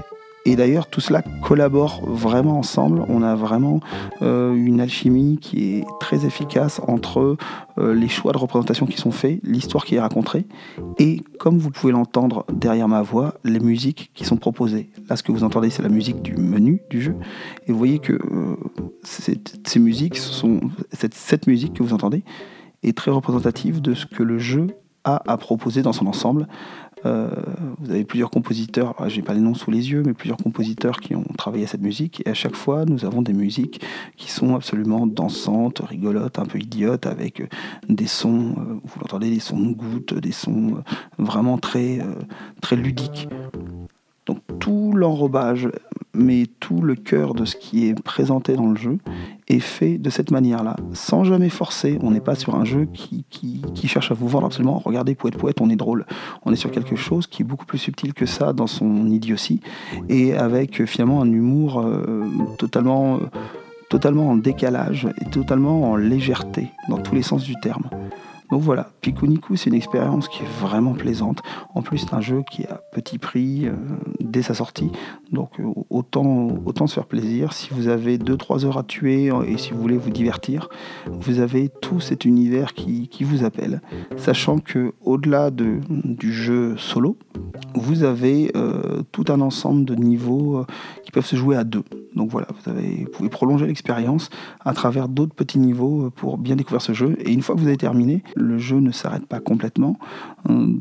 et 0.49 0.55
d'ailleurs, 0.55 0.87
tout 0.87 0.99
cela 0.99 1.21
collabore 1.43 2.01
vraiment 2.07 2.57
ensemble. 2.57 3.05
On 3.07 3.21
a 3.21 3.35
vraiment 3.35 3.81
euh, 4.23 4.55
une 4.55 4.81
alchimie 4.81 5.37
qui 5.39 5.75
est 5.75 5.85
très 5.99 6.25
efficace 6.25 6.81
entre 6.87 7.37
euh, 7.77 7.93
les 7.93 8.07
choix 8.07 8.31
de 8.31 8.39
représentation 8.39 8.87
qui 8.87 8.97
sont 8.97 9.11
faits, 9.11 9.39
l'histoire 9.43 9.85
qui 9.85 9.93
est 9.93 9.99
racontée, 9.99 10.47
et 10.97 11.21
comme 11.37 11.59
vous 11.59 11.69
pouvez 11.69 11.93
l'entendre 11.93 12.47
derrière 12.51 12.87
ma 12.87 13.03
voix, 13.03 13.35
les 13.43 13.59
musiques 13.59 14.09
qui 14.15 14.25
sont 14.25 14.37
proposées. 14.37 14.89
Là, 15.07 15.17
ce 15.17 15.21
que 15.21 15.31
vous 15.31 15.43
entendez, 15.43 15.69
c'est 15.69 15.83
la 15.83 15.89
musique 15.89 16.23
du 16.23 16.35
menu 16.35 16.81
du 16.89 16.99
jeu. 16.99 17.15
Et 17.67 17.71
vous 17.71 17.77
voyez 17.77 17.99
que 17.99 18.13
euh, 18.13 18.55
ces 19.03 19.79
musiques, 19.79 20.17
cette 20.17 21.45
musique 21.45 21.73
que 21.73 21.83
vous 21.83 21.93
entendez 21.93 22.23
est 22.81 22.97
très 22.97 23.11
représentative 23.11 23.81
de 23.81 23.93
ce 23.93 24.07
que 24.07 24.23
le 24.23 24.39
jeu 24.39 24.65
a 25.03 25.21
à 25.31 25.37
proposer 25.37 25.81
dans 25.81 25.93
son 25.93 26.07
ensemble. 26.07 26.47
Euh, 27.05 27.29
vous 27.79 27.91
avez 27.91 28.03
plusieurs 28.03 28.29
compositeurs, 28.29 28.95
je 29.07 29.15
n'ai 29.15 29.21
pas 29.21 29.33
les 29.33 29.39
noms 29.39 29.53
sous 29.53 29.71
les 29.71 29.91
yeux, 29.91 30.03
mais 30.05 30.13
plusieurs 30.13 30.37
compositeurs 30.37 30.99
qui 30.99 31.15
ont 31.15 31.25
travaillé 31.37 31.65
à 31.65 31.67
cette 31.67 31.81
musique. 31.81 32.21
Et 32.25 32.29
à 32.29 32.33
chaque 32.33 32.55
fois, 32.55 32.85
nous 32.85 33.05
avons 33.05 33.21
des 33.21 33.33
musiques 33.33 33.81
qui 34.17 34.31
sont 34.31 34.55
absolument 34.55 35.07
dansantes, 35.07 35.79
rigolotes, 35.79 36.39
un 36.39 36.45
peu 36.45 36.59
idiotes, 36.59 37.05
avec 37.05 37.43
des 37.87 38.07
sons, 38.07 38.55
euh, 38.57 38.79
vous 38.83 38.99
l'entendez, 38.99 39.29
des 39.29 39.39
sons 39.39 39.59
de 39.59 39.73
gouttes, 39.73 40.13
des 40.13 40.31
sons 40.31 40.75
euh, 40.75 40.81
vraiment 41.17 41.57
très, 41.57 41.99
très 42.61 42.75
ludiques. 42.75 43.27
Donc 44.29 44.41
tout 44.59 44.93
l'enrobage, 44.95 45.69
mais 46.13 46.45
tout 46.59 46.83
le 46.83 46.93
cœur 46.93 47.33
de 47.33 47.45
ce 47.45 47.55
qui 47.55 47.87
est 47.87 47.99
présenté 47.99 48.53
dans 48.53 48.67
le 48.67 48.75
jeu 48.75 48.99
est 49.47 49.59
fait 49.59 49.97
de 49.97 50.11
cette 50.11 50.29
manière-là, 50.29 50.75
sans 50.93 51.23
jamais 51.23 51.49
forcer. 51.49 51.97
On 52.03 52.11
n'est 52.11 52.19
pas 52.19 52.35
sur 52.35 52.53
un 52.53 52.63
jeu 52.63 52.87
qui, 52.93 53.25
cherche 53.87 54.11
à 54.11 54.13
vous 54.13 54.27
vendre 54.27 54.45
absolument. 54.45 54.77
Regardez, 54.85 55.15
poète 55.15 55.35
poète, 55.35 55.61
on 55.61 55.71
est 55.71 55.75
drôle. 55.75 56.05
On 56.45 56.53
est 56.53 56.57
sur 56.57 56.69
quelque 56.69 56.95
chose 56.95 57.25
qui 57.25 57.41
est 57.41 57.45
beaucoup 57.45 57.65
plus 57.65 57.79
subtil 57.79 58.13
que 58.13 58.27
ça 58.27 58.53
dans 58.53 58.67
son 58.67 59.09
idiotie 59.09 59.61
et 60.09 60.35
avec 60.35 60.85
finalement 60.85 61.23
un 61.23 61.31
humour 61.31 61.79
euh, 61.79 62.05
euh, 62.05 63.25
totalement 63.89 64.29
en 64.29 64.35
décalage 64.35 65.07
et 65.21 65.25
totalement 65.25 65.89
en 65.89 65.95
légèreté 65.95 66.67
dans 66.87 66.99
tous 66.99 67.15
les 67.15 67.23
sens 67.23 67.43
du 67.43 67.55
terme. 67.63 67.89
Donc 68.49 68.63
voilà, 68.63 68.89
Pikuniku, 69.01 69.55
c'est 69.55 69.69
une 69.69 69.75
expérience 69.75 70.27
qui 70.27 70.41
est 70.41 70.47
vraiment 70.59 70.93
plaisante. 70.93 71.41
En 71.75 71.81
plus, 71.81 71.99
c'est 71.99 72.13
un 72.13 72.21
jeu 72.21 72.43
qui 72.49 72.63
est 72.63 72.69
à 72.69 72.81
petit 72.93 73.19
prix 73.19 73.67
euh, 73.67 73.73
dès 74.19 74.41
sa 74.41 74.55
sortie. 74.55 74.91
Donc 75.31 75.59
euh, 75.59 75.65
autant, 75.89 76.87
se 76.87 76.93
faire 76.95 77.05
plaisir. 77.05 77.53
Si 77.53 77.69
vous 77.71 77.87
avez 77.87 78.17
2-3 78.17 78.65
heures 78.65 78.77
à 78.77 78.83
tuer 78.83 79.31
euh, 79.31 79.43
et 79.43 79.57
si 79.57 79.71
vous 79.71 79.81
voulez 79.81 79.97
vous 79.97 80.09
divertir, 80.09 80.69
vous 81.07 81.39
avez 81.39 81.69
tout 81.69 81.99
cet 81.99 82.25
univers 82.25 82.73
qui, 82.73 83.09
vous 83.21 83.43
appelle. 83.43 83.81
Sachant 84.17 84.59
que 84.59 84.93
au-delà 85.03 85.51
de, 85.51 85.79
du 85.89 86.33
jeu 86.33 86.75
solo, 86.77 87.17
vous 87.75 88.03
avez 88.03 88.51
tout 89.11 89.25
un 89.27 89.41
ensemble 89.41 89.83
de 89.85 89.93
niveaux 89.93 90.65
qui 91.03 91.11
peuvent 91.11 91.25
se 91.25 91.35
jouer 91.35 91.57
à 91.57 91.63
deux. 91.65 91.83
Donc 92.15 92.31
voilà, 92.31 92.47
vous, 92.49 92.71
avez, 92.71 93.03
vous 93.03 93.11
pouvez 93.11 93.29
prolonger 93.29 93.67
l'expérience 93.67 94.29
à 94.65 94.73
travers 94.73 95.09
d'autres 95.09 95.35
petits 95.35 95.59
niveaux 95.59 96.09
pour 96.09 96.37
bien 96.37 96.55
découvrir 96.55 96.81
ce 96.81 96.93
jeu. 96.93 97.15
Et 97.19 97.31
une 97.31 97.41
fois 97.41 97.55
que 97.55 97.59
vous 97.59 97.67
avez 97.67 97.77
terminé, 97.77 98.23
le 98.39 98.57
jeu 98.57 98.79
ne 98.79 98.91
s'arrête 98.91 99.25
pas 99.25 99.39
complètement, 99.39 99.97
euh, 100.49 100.73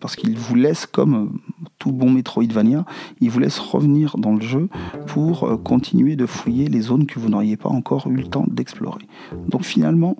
parce 0.00 0.16
qu'il 0.16 0.38
vous 0.38 0.54
laisse, 0.54 0.86
comme 0.86 1.38
tout 1.78 1.92
bon 1.92 2.10
Metroidvania, 2.10 2.84
il 3.20 3.30
vous 3.30 3.38
laisse 3.38 3.58
revenir 3.58 4.16
dans 4.18 4.34
le 4.34 4.42
jeu 4.42 4.68
pour 5.06 5.44
euh, 5.44 5.56
continuer 5.56 6.16
de 6.16 6.26
fouiller 6.26 6.68
les 6.68 6.82
zones 6.82 7.06
que 7.06 7.18
vous 7.18 7.28
n'auriez 7.28 7.56
pas 7.56 7.68
encore 7.68 8.06
eu 8.08 8.16
le 8.16 8.24
temps 8.24 8.44
d'explorer. 8.48 9.06
Donc 9.48 9.64
finalement, 9.64 10.16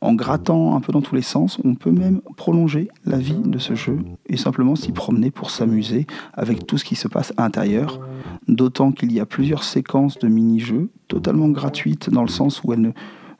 En 0.00 0.14
grattant 0.14 0.76
un 0.76 0.80
peu 0.80 0.92
dans 0.92 1.00
tous 1.00 1.16
les 1.16 1.22
sens, 1.22 1.58
on 1.64 1.74
peut 1.74 1.90
même 1.90 2.20
prolonger 2.36 2.88
la 3.04 3.18
vie 3.18 3.42
de 3.44 3.58
ce 3.58 3.74
jeu 3.74 3.98
et 4.26 4.36
simplement 4.36 4.76
s'y 4.76 4.92
promener 4.92 5.32
pour 5.32 5.50
s'amuser 5.50 6.06
avec 6.34 6.66
tout 6.68 6.78
ce 6.78 6.84
qui 6.84 6.94
se 6.94 7.08
passe 7.08 7.32
à 7.36 7.42
l'intérieur. 7.42 7.98
D'autant 8.46 8.92
qu'il 8.92 9.12
y 9.12 9.18
a 9.18 9.26
plusieurs 9.26 9.64
séquences 9.64 10.18
de 10.18 10.28
mini-jeux 10.28 10.90
totalement 11.08 11.48
gratuites 11.48 12.10
dans 12.10 12.22
le 12.22 12.28
sens 12.28 12.62
où 12.62 12.72
elles 12.72 12.80
ne 12.80 12.92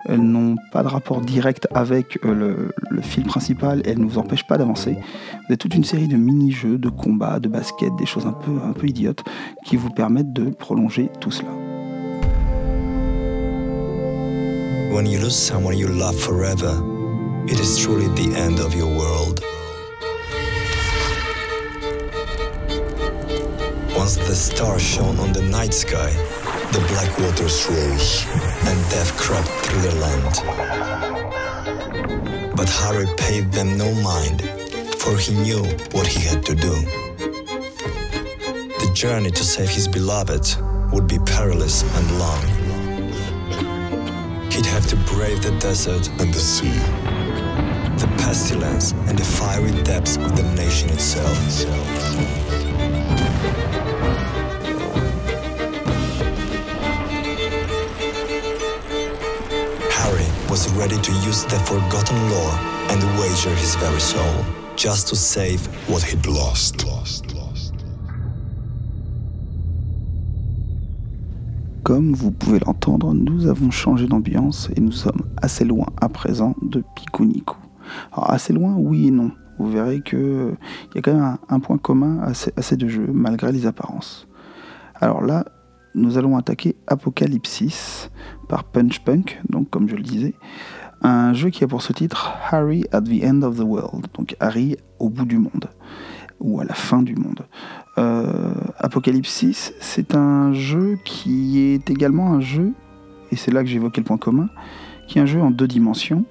elles 0.06 0.22
n'ont 0.22 0.56
pas 0.72 0.82
de 0.82 0.88
rapport 0.88 1.20
direct 1.20 1.66
avec 1.74 2.18
euh, 2.24 2.70
le, 2.90 3.02
fil 3.02 3.24
principal 3.24 3.82
elles 3.84 3.98
ne 3.98 4.06
vous 4.06 4.18
empêchent 4.18 4.46
pas 4.46 4.58
d'avancer. 4.58 4.92
Vous 4.92 5.46
avez 5.48 5.56
toute 5.56 5.74
une 5.74 5.84
série 5.84 6.08
de 6.08 6.16
mini-jeux, 6.16 6.78
de 6.78 6.88
combats, 6.88 7.40
de 7.40 7.48
basket, 7.48 7.94
des 7.96 8.06
choses 8.06 8.26
un 8.26 8.32
peu, 8.32 8.52
un 8.64 8.72
peu 8.72 8.86
idiotes 8.86 9.24
qui 9.64 9.76
vous 9.76 9.90
permettent 9.90 10.32
de 10.32 10.50
prolonger 10.50 11.10
tout 11.20 11.30
cela. 11.30 11.50
When 14.90 15.06
you 15.06 15.20
lose 15.20 15.36
someone 15.36 15.76
you 15.76 15.88
love 15.88 16.18
forever, 16.18 16.82
it 17.46 17.60
is 17.60 17.78
truly 17.78 18.08
the 18.14 18.34
end 18.36 18.58
of. 18.58 18.74
Once 23.98 24.14
the 24.14 24.34
stars 24.34 24.80
shone 24.80 25.18
on 25.18 25.32
the 25.32 25.42
night 25.42 25.74
sky, 25.74 26.12
The 26.70 26.78
black 26.90 27.18
waters 27.18 27.66
rose, 27.68 28.24
and 28.68 28.78
death 28.90 29.16
crept 29.16 29.48
through 29.64 29.80
the 29.80 29.94
land. 29.96 30.34
But 32.54 32.68
Harry 32.68 33.08
paid 33.16 33.50
them 33.50 33.76
no 33.76 33.92
mind, 33.94 34.42
for 34.98 35.16
he 35.16 35.34
knew 35.34 35.64
what 35.90 36.06
he 36.06 36.20
had 36.28 36.44
to 36.46 36.54
do. 36.54 36.74
The 38.82 38.90
journey 38.94 39.32
to 39.32 39.42
save 39.42 39.70
his 39.70 39.88
beloved 39.88 40.46
would 40.92 41.08
be 41.08 41.18
perilous 41.18 41.82
and 41.82 42.18
long. 42.20 42.44
He'd 44.52 44.66
have 44.66 44.86
to 44.88 44.96
brave 45.12 45.42
the 45.42 45.56
desert 45.58 46.08
and 46.20 46.32
the 46.32 46.44
sea, 46.54 46.78
the 47.98 48.08
pestilence 48.18 48.92
and 49.08 49.18
the 49.18 49.24
fiery 49.24 49.72
depths 49.82 50.18
of 50.18 50.36
the 50.36 50.44
nation 50.54 50.88
itself. 50.90 52.47
Was 60.50 60.72
ready 60.72 60.96
to 61.02 61.12
use 61.12 61.44
the 61.44 61.58
forgotten 61.66 62.16
lore 62.30 62.58
and 62.90 63.02
wager 63.18 63.54
his 63.54 63.76
very 63.76 64.00
soul 64.00 64.44
just 64.76 65.06
to 65.08 65.14
save 65.14 65.60
what 65.88 66.02
he'd 66.02 66.26
lost. 66.26 66.84
Comme 71.88 72.12
vous 72.12 72.30
pouvez 72.30 72.58
l'entendre, 72.58 73.14
nous 73.14 73.46
avons 73.46 73.70
changé 73.70 74.06
d'ambiance 74.06 74.68
et 74.76 74.80
nous 74.80 74.92
sommes 74.92 75.22
assez 75.40 75.64
loin 75.64 75.86
à 76.02 76.10
présent 76.10 76.54
de 76.60 76.82
Pikuniku. 76.94 77.56
Alors 78.12 78.30
assez 78.30 78.52
loin, 78.52 78.74
oui 78.76 79.08
et 79.08 79.10
non. 79.10 79.30
Vous 79.58 79.70
verrez 79.70 80.00
qu'il 80.00 80.56
y 80.94 80.98
a 80.98 81.02
quand 81.02 81.14
même 81.14 81.36
un, 81.48 81.60
point 81.60 81.78
commun 81.78 82.20
à 82.22 82.62
ces 82.62 82.76
deux 82.76 82.88
jeux, 82.88 83.08
malgré 83.12 83.52
les 83.52 83.66
apparences. 83.66 84.28
Alors 85.00 85.22
là, 85.22 85.44
nous 85.94 86.18
allons 86.18 86.36
attaquer 86.36 86.76
Apocalypsis 86.86 88.10
par 88.48 88.64
Punch 88.64 89.00
Punk, 89.00 89.40
donc 89.48 89.70
comme 89.70 89.88
je 89.88 89.96
le 89.96 90.02
disais, 90.02 90.34
un 91.02 91.32
jeu 91.32 91.50
qui 91.50 91.64
a 91.64 91.68
pour 91.68 91.82
ce 91.82 91.92
titre 91.92 92.34
Harry 92.50 92.84
at 92.92 93.02
the 93.02 93.24
End 93.24 93.42
of 93.42 93.56
the 93.56 93.64
World, 93.64 94.06
donc 94.14 94.36
Harry 94.40 94.76
au 94.98 95.08
bout 95.08 95.24
du 95.24 95.38
monde, 95.38 95.68
ou 96.40 96.60
à 96.60 96.64
la 96.64 96.74
fin 96.74 97.02
du 97.02 97.14
monde. 97.14 97.46
Euh, 97.98 98.54
Apocalypsis, 98.78 99.72
c'est 99.80 100.14
un 100.14 100.52
jeu 100.52 100.98
qui 101.04 101.60
est 101.60 101.90
également 101.90 102.32
un 102.32 102.40
jeu, 102.40 102.72
et 103.30 103.36
c'est 103.36 103.52
là 103.52 103.62
que 103.62 103.68
j'évoquais 103.68 104.00
le 104.00 104.06
point 104.06 104.18
commun, 104.18 104.48
qui 105.06 105.18
est 105.18 105.22
un 105.22 105.26
jeu 105.26 105.40
en 105.40 105.50
deux 105.50 105.68
dimensions, 105.68 106.24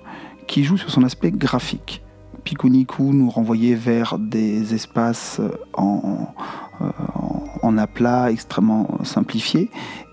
qui 0.47 0.63
joue 0.63 0.77
sur 0.77 0.89
son 0.89 1.03
aspect 1.03 1.31
graphique. 1.31 2.03
Pikuniku 2.47 3.11
nous 3.11 3.29
renvoyait 3.29 3.75
vers 3.75 4.17
des 4.17 4.73
espaces 4.73 5.41
en, 5.73 6.33
en, 6.79 7.43
en 7.61 7.77
aplat 7.77 8.31
extrêmement 8.31 8.87
simplifié. 9.03 9.69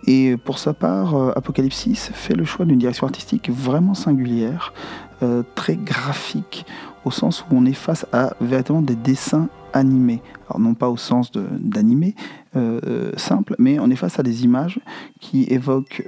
Et 0.09 0.37
pour 0.37 0.59
sa 0.59 0.75
part, 0.75 1.15
euh, 1.15 1.33
Apocalypsis 1.37 2.11
fait 2.13 2.35
le 2.35 2.45
choix 2.45 2.67
d'une 2.67 2.79
direction 2.79 3.07
artistique 3.07 3.51
vraiment 3.51 3.95
singulière, 3.95 4.75
euh, 5.23 5.45
très 5.55 5.77
graphique, 5.77 6.67
au 7.05 7.13
sens 7.13 7.43
où 7.43 7.55
on 7.57 7.67
est 7.67 7.73
face 7.73 8.05
à 8.13 8.35
véritablement 8.41 8.83
des 8.83 8.97
dessins 8.97 9.49
animés. 9.75 10.23
Alors 10.49 10.61
non 10.61 10.75
pas 10.75 10.89
au 10.89 10.97
sens 10.97 11.31
d'animé 11.33 12.15
euh, 12.57 13.13
simple, 13.17 13.55
mais 13.59 13.79
on 13.79 13.91
est 13.91 13.97
face 13.97 14.19
à 14.19 14.23
des 14.23 14.45
images 14.45 14.81
qui 15.21 15.45
évoquent, 15.45 16.03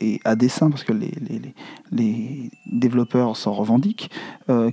et 0.00 0.20
à 0.24 0.36
dessin 0.36 0.68
parce 0.68 0.84
que 0.84 0.92
les, 0.92 1.12
les, 1.28 1.54
les 1.90 2.50
développeurs 2.66 3.36
s'en 3.36 3.52
revendiquent, 3.52 4.10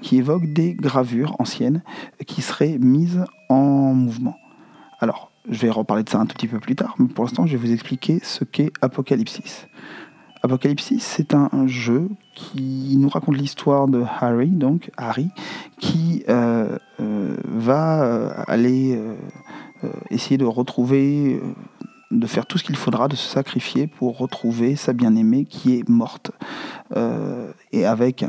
qui 0.01 0.17
évoquent 0.17 0.51
des 0.51 0.73
gravures 0.73 1.35
anciennes 1.39 1.83
qui 2.25 2.41
seraient 2.41 2.77
mises 2.79 3.23
en 3.49 3.93
mouvement. 3.93 4.35
Alors, 4.99 5.31
je 5.49 5.59
vais 5.59 5.69
reparler 5.69 6.03
de 6.03 6.09
ça 6.09 6.19
un 6.19 6.25
tout 6.25 6.33
petit 6.33 6.47
peu 6.47 6.59
plus 6.59 6.75
tard, 6.75 6.95
mais 6.99 7.07
pour 7.07 7.23
l'instant, 7.23 7.45
je 7.45 7.55
vais 7.55 7.67
vous 7.67 7.73
expliquer 7.73 8.19
ce 8.23 8.43
qu'est 8.43 8.71
Apocalypsis. 8.81 9.67
Apocalypsis, 10.47 11.01
c'est 11.01 11.33
un, 11.33 11.49
jeu 11.67 12.07
qui 12.33 12.95
nous 12.97 13.09
raconte 13.09 13.35
l'histoire 13.35 13.87
de 13.87 14.01
Harry, 14.21 14.47
donc 14.47 14.91
Harry, 14.95 15.29
qui 15.79 16.23
euh, 16.29 16.77
euh, 17.01 17.35
va 17.43 18.03
euh, 18.03 18.29
aller 18.47 18.97
essayer 20.09 20.37
de 20.37 20.45
retrouver, 20.45 21.41
de 22.11 22.27
faire 22.27 22.45
tout 22.45 22.57
ce 22.57 22.63
qu'il 22.63 22.75
faudra, 22.75 23.07
de 23.07 23.15
se 23.15 23.27
sacrifier 23.27 23.87
pour 23.87 24.17
retrouver 24.17 24.75
sa 24.75 24.93
bien-aimée 24.93 25.45
qui 25.45 25.75
est 25.75 25.87
morte. 25.89 26.31
et 27.73 27.85
avec 27.85 28.23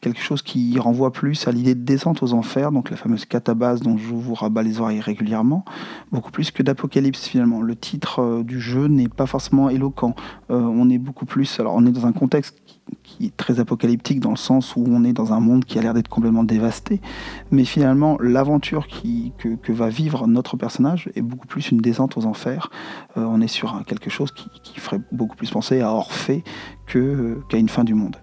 quelque 0.00 0.20
chose 0.20 0.42
qui 0.42 0.78
renvoie 0.78 1.12
plus 1.12 1.48
à 1.48 1.52
l'idée 1.52 1.74
de 1.74 1.84
descente 1.84 2.22
aux 2.22 2.32
enfers, 2.32 2.72
donc 2.72 2.90
la 2.90 2.96
fameuse 2.96 3.24
catabase 3.24 3.80
dont 3.80 3.96
je 3.96 4.14
vous 4.14 4.34
rabats 4.34 4.62
les 4.62 4.80
oreilles 4.80 5.00
régulièrement, 5.00 5.64
beaucoup 6.12 6.30
plus 6.30 6.50
que 6.50 6.62
d'apocalypse 6.62 7.26
finalement. 7.26 7.60
Le 7.60 7.76
titre 7.76 8.20
euh, 8.20 8.42
du 8.42 8.60
jeu 8.60 8.86
n'est 8.86 9.08
pas 9.08 9.26
forcément 9.26 9.68
éloquent. 9.70 10.14
Euh, 10.50 10.60
on 10.60 10.88
est 10.90 10.98
beaucoup 10.98 11.26
plus, 11.26 11.58
alors 11.60 11.74
on 11.74 11.86
est 11.86 11.90
dans 11.90 12.06
un 12.06 12.12
contexte 12.12 12.56
qui, 13.02 13.26
est 13.26 13.36
très 13.36 13.60
apocalyptique 13.60 14.20
dans 14.20 14.30
le 14.30 14.36
sens 14.36 14.76
où 14.76 14.84
on 14.86 15.04
est 15.04 15.12
dans 15.12 15.32
un 15.32 15.40
monde 15.40 15.64
qui 15.64 15.78
a 15.78 15.82
l'air 15.82 15.94
d'être 15.94 16.08
complètement 16.08 16.44
dévasté, 16.44 17.00
mais 17.50 17.64
finalement 17.64 18.16
l'aventure 18.20 18.86
que, 18.88 19.72
va 19.72 19.88
vivre 19.88 20.26
notre 20.26 20.56
personnage 20.56 21.10
est 21.14 21.22
beaucoup 21.22 21.46
plus 21.46 21.70
une 21.70 21.78
descente 21.78 22.16
aux 22.16 22.26
enfers. 22.26 22.70
Euh, 23.16 23.24
on 23.24 23.40
est 23.40 23.48
sur 23.48 23.84
quelque 23.86 24.10
chose 24.10 24.32
qui, 24.32 24.48
qui, 24.62 24.80
ferait 24.80 25.00
beaucoup 25.12 25.36
plus 25.36 25.50
penser 25.50 25.80
à 25.80 25.92
Orphée 25.92 26.42
qu'à 26.86 27.58
une 27.58 27.68
fin 27.68 27.84
du 27.84 27.94
monde. 27.94 28.16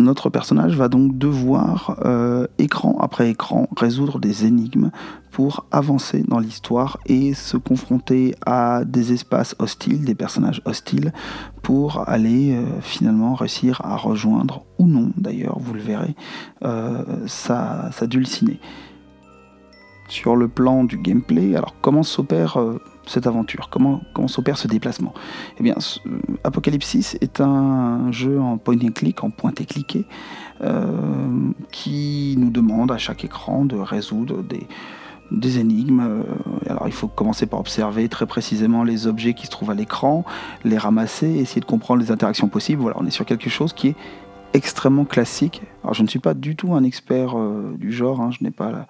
Notre 0.00 0.30
personnage 0.30 0.76
va 0.76 0.88
donc 0.88 1.16
devoir, 1.18 1.96
euh, 2.04 2.46
écran 2.58 2.98
après 3.00 3.30
écran, 3.30 3.68
résoudre 3.76 4.18
des 4.18 4.46
énigmes 4.46 4.90
pour 5.30 5.66
avancer 5.70 6.24
dans 6.26 6.38
l'histoire 6.38 6.98
et 7.06 7.34
se 7.34 7.56
confronter 7.56 8.34
à 8.44 8.84
des 8.84 9.12
espaces 9.12 9.54
hostiles, 9.58 10.04
des 10.04 10.14
personnages 10.14 10.62
hostiles, 10.64 11.12
pour 11.62 12.08
aller 12.08 12.54
euh, 12.54 12.64
finalement 12.80 13.34
réussir 13.34 13.80
à 13.84 13.96
rejoindre, 13.96 14.64
ou 14.78 14.86
non 14.86 15.10
d'ailleurs, 15.16 15.58
vous 15.58 15.74
le 15.74 15.80
verrez, 15.80 16.14
euh, 16.64 17.04
sa, 17.26 17.90
sa 17.92 18.06
dulcinée. 18.06 18.60
Sur 20.08 20.34
le 20.34 20.48
plan 20.48 20.82
du 20.82 20.98
gameplay, 20.98 21.54
alors 21.54 21.76
comment 21.80 22.02
s'opère 22.02 22.58
cette 23.10 23.26
aventure 23.26 23.68
Comment, 23.70 24.00
s'opère 24.26 24.56
ce 24.56 24.68
déplacement 24.68 25.12
Eh 25.58 25.62
bien, 25.62 25.74
euh, 26.06 26.10
Apocalypsis 26.44 27.16
est 27.20 27.40
un 27.40 28.10
jeu 28.12 28.40
en 28.40 28.56
point 28.56 28.76
and 28.82 28.92
click, 28.94 29.24
en 29.24 29.30
pointé 29.30 29.64
cliqué, 29.64 30.04
euh, 30.62 30.86
qui 31.72 32.36
nous 32.38 32.50
demande 32.50 32.92
à 32.92 32.98
chaque 32.98 33.24
écran 33.24 33.64
de 33.64 33.76
résoudre 33.76 34.42
des, 34.42 34.66
des 35.32 35.58
énigmes. 35.58 36.00
Euh, 36.00 36.22
alors 36.68 36.84
il 36.86 36.92
faut 36.92 37.08
commencer 37.08 37.46
par 37.46 37.60
observer 37.60 38.08
très 38.08 38.26
précisément 38.26 38.84
les 38.84 39.06
objets 39.06 39.34
qui 39.34 39.46
se 39.46 39.50
trouvent 39.50 39.70
à 39.70 39.74
l'écran, 39.74 40.24
les 40.64 40.78
ramasser, 40.78 41.28
essayer 41.28 41.60
de 41.60 41.66
comprendre 41.66 42.00
les 42.00 42.12
interactions 42.12 42.48
possibles. 42.48 42.80
Voilà, 42.80 42.96
on 43.00 43.06
est 43.06 43.10
sur 43.10 43.24
quelque 43.24 43.50
chose 43.50 43.72
qui 43.72 43.88
est 43.88 43.96
extrêmement 44.52 45.04
classique. 45.04 45.62
Alors 45.82 45.94
je 45.94 46.02
ne 46.02 46.08
suis 46.08 46.18
pas 46.18 46.34
du 46.34 46.56
tout 46.56 46.74
un 46.74 46.84
expert 46.84 47.34
du 47.76 47.92
genre, 47.92 48.20
hein, 48.20 48.30
je 48.30 48.44
n'ai 48.44 48.50
pas 48.50 48.86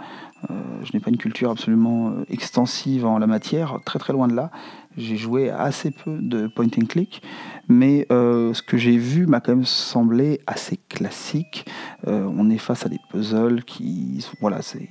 euh, 0.49 1.01
pas 1.01 1.11
une 1.11 1.16
culture 1.16 1.51
absolument 1.51 2.11
euh, 2.11 2.24
extensive 2.28 3.05
en 3.05 3.19
la 3.19 3.27
matière, 3.27 3.78
très 3.85 3.99
très 3.99 4.12
loin 4.12 4.28
de 4.28 4.35
là. 4.35 4.51
J'ai 4.97 5.16
joué 5.16 5.51
assez 5.51 5.91
peu 5.91 6.19
de 6.19 6.47
point 6.49 6.66
and 6.66 6.87
click, 6.87 7.23
mais 7.69 8.07
euh, 8.11 8.53
ce 8.55 8.62
que 8.62 8.77
j'ai 8.77 8.97
vu 8.97 9.27
m'a 9.27 9.41
quand 9.41 9.55
même 9.55 9.66
semblé 9.66 10.41
assez 10.47 10.78
classique. 10.89 11.66
on 12.07 12.51
est 12.51 12.59
face 12.59 12.87
à 12.87 12.89
des 12.89 12.99
puzzles 13.11 13.62
qui, 13.65 14.27
voilà, 14.41 14.62
c'est 14.62 14.89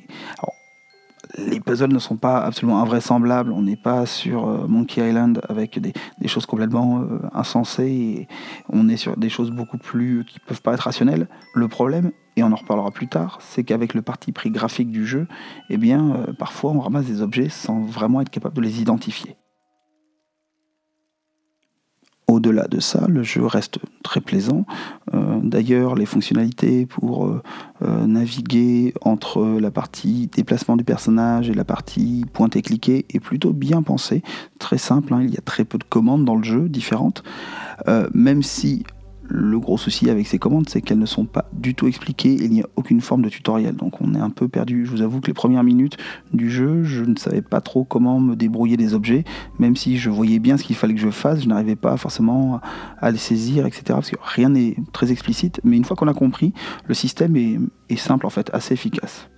les 1.38 1.60
puzzles 1.60 1.94
ne 1.94 2.00
sont 2.00 2.18
pas 2.18 2.40
absolument 2.40 2.82
invraisemblables. 2.82 3.52
On 3.52 3.62
n'est 3.62 3.76
pas 3.76 4.06
sur 4.06 4.68
Monkey 4.68 5.08
Island 5.08 5.42
avec 5.48 5.80
des, 5.80 5.94
choses 6.28 6.46
complètement 6.46 7.06
insensées. 7.34 7.86
Et 7.86 8.28
on 8.70 8.90
est 8.90 8.98
sur 8.98 9.16
des 9.16 9.30
choses 9.30 9.52
beaucoup 9.52 9.78
plus 9.78 10.26
qui 10.26 10.40
peuvent 10.40 10.62
pas 10.62 10.74
être 10.74 10.82
rationnelles. 10.82 11.28
Le 11.54 11.68
problème 11.68 12.12
et 12.40 12.44
on 12.44 12.52
en 12.54 12.56
reparlera 12.56 12.92
plus 12.92 13.08
tard, 13.08 13.40
c'est 13.42 13.64
qu'avec 13.64 13.94
le 13.94 14.02
parti 14.02 14.32
pris 14.32 14.50
graphique 14.50 14.92
du 14.92 15.06
jeu, 15.06 15.28
eh 15.70 15.78
bien, 15.78 16.16
euh, 16.16 16.34
parfois 16.34 16.72
on 16.72 16.80
ramasse 16.80 17.06
des 17.06 17.22
objets 17.22 17.50
sans 17.50 17.82
vraiment 17.82 18.22
être 18.22 18.30
capable 18.30 18.56
de 18.56 18.62
les 18.62 18.82
identifier. 18.82 19.36
Au 22.40 22.50
au-delà 22.50 22.70
de 22.70 22.80
ça, 22.80 23.06
le 23.10 23.22
jeu 23.22 23.46
reste 23.46 23.80
très 24.02 24.22
plaisant. 24.22 24.66
Euh, 25.14 25.40
d'ailleurs, 25.44 25.96
les 25.96 26.06
fonctionnalités 26.06 26.86
pour 26.86 27.26
euh, 27.26 27.44
euh, 27.82 28.08
naviguer 28.08 28.94
entre 29.02 29.60
la 29.60 29.72
partie 29.72 30.28
déplacement 30.28 30.78
du 30.78 30.86
personnage 30.86 31.50
et 31.50 31.54
la 31.54 31.66
partie 31.66 32.26
pointer-cliquer 32.32 33.06
est 33.10 33.20
plutôt 33.20 33.52
bien 33.52 33.82
pensée. 33.82 34.24
Très 34.58 34.78
simple, 34.78 35.14
hein, 35.14 35.22
il 35.22 35.32
y 35.32 35.38
a 35.38 35.42
très 35.42 35.66
peu 35.66 35.78
de 35.78 35.84
commandes 35.84 36.24
dans 36.24 36.38
le 36.38 36.44
jeu 36.44 36.70
différentes. 36.70 37.24
même 38.14 38.42
si 38.42 38.84
le 39.30 39.60
gros 39.60 39.78
souci 39.78 40.10
avec 40.10 40.28
ces 40.28 40.40
commandes, 40.40 40.68
c'est 40.70 40.82
qu'elles 40.82 41.00
ne 41.00 41.06
sont 41.06 41.26
pas 41.26 41.46
du 41.54 41.76
tout 41.76 41.88
expliquées 41.88 42.34
et 42.34 42.46
il 42.46 42.52
n'y 42.52 42.62
a 42.62 42.68
aucune 42.76 43.00
forme 43.00 43.22
de 43.22 43.30
tutoriel. 43.30 43.76
Donc 43.76 44.02
on 44.02 44.16
est 44.16 44.20
un 44.20 44.32
peu 44.32 44.48
perdu. 44.48 44.86
Je 44.86 44.92
vous 44.92 45.02
avoue 45.02 45.22
que 45.22 45.28
les 45.28 45.34
premières 45.34 45.64
minutes 45.64 45.98
du 46.34 46.50
jeu, 46.50 46.84
je 46.84 47.04
ne 47.04 47.16
savais 47.16 47.42
pas 47.42 47.62
trop 47.62 47.84
comment 47.84 48.20
me 48.20 48.36
débrouiller 48.36 48.76
des 48.76 48.94
objets, 48.94 49.24
même 49.60 49.76
si 49.76 49.98
je 49.98 50.10
voyais 50.10 50.40
bien 50.40 50.58
ce 50.58 50.64
qu'il 50.64 50.76
fallait 50.76 50.96
que 50.96 51.02
je 51.02 51.12
fasse, 51.12 51.44
je 51.44 51.48
n'arrivais 51.48 51.76
pas 51.76 51.96
forcément 51.98 52.60
à 53.00 53.12
les 53.12 53.18
saisir, 53.18 53.66
etc. 53.66 53.84
Parce 53.88 54.10
que 54.10 54.18
rien 54.22 54.50
n'est 54.50 54.76
très 54.92 55.12
explicite. 55.12 55.62
Mais 55.64 55.78
une 55.78 55.86
fois 55.86 55.96
qu'on 55.96 56.08
a 56.08 56.14
compris, 56.14 56.54
le 56.88 56.94
système 56.94 57.36
est, 57.36 57.60
est 57.90 57.98
simple 57.98 58.26
en 58.26 58.30
fait, 58.30 58.50
assez 58.54 58.74
efficace. 58.74 59.30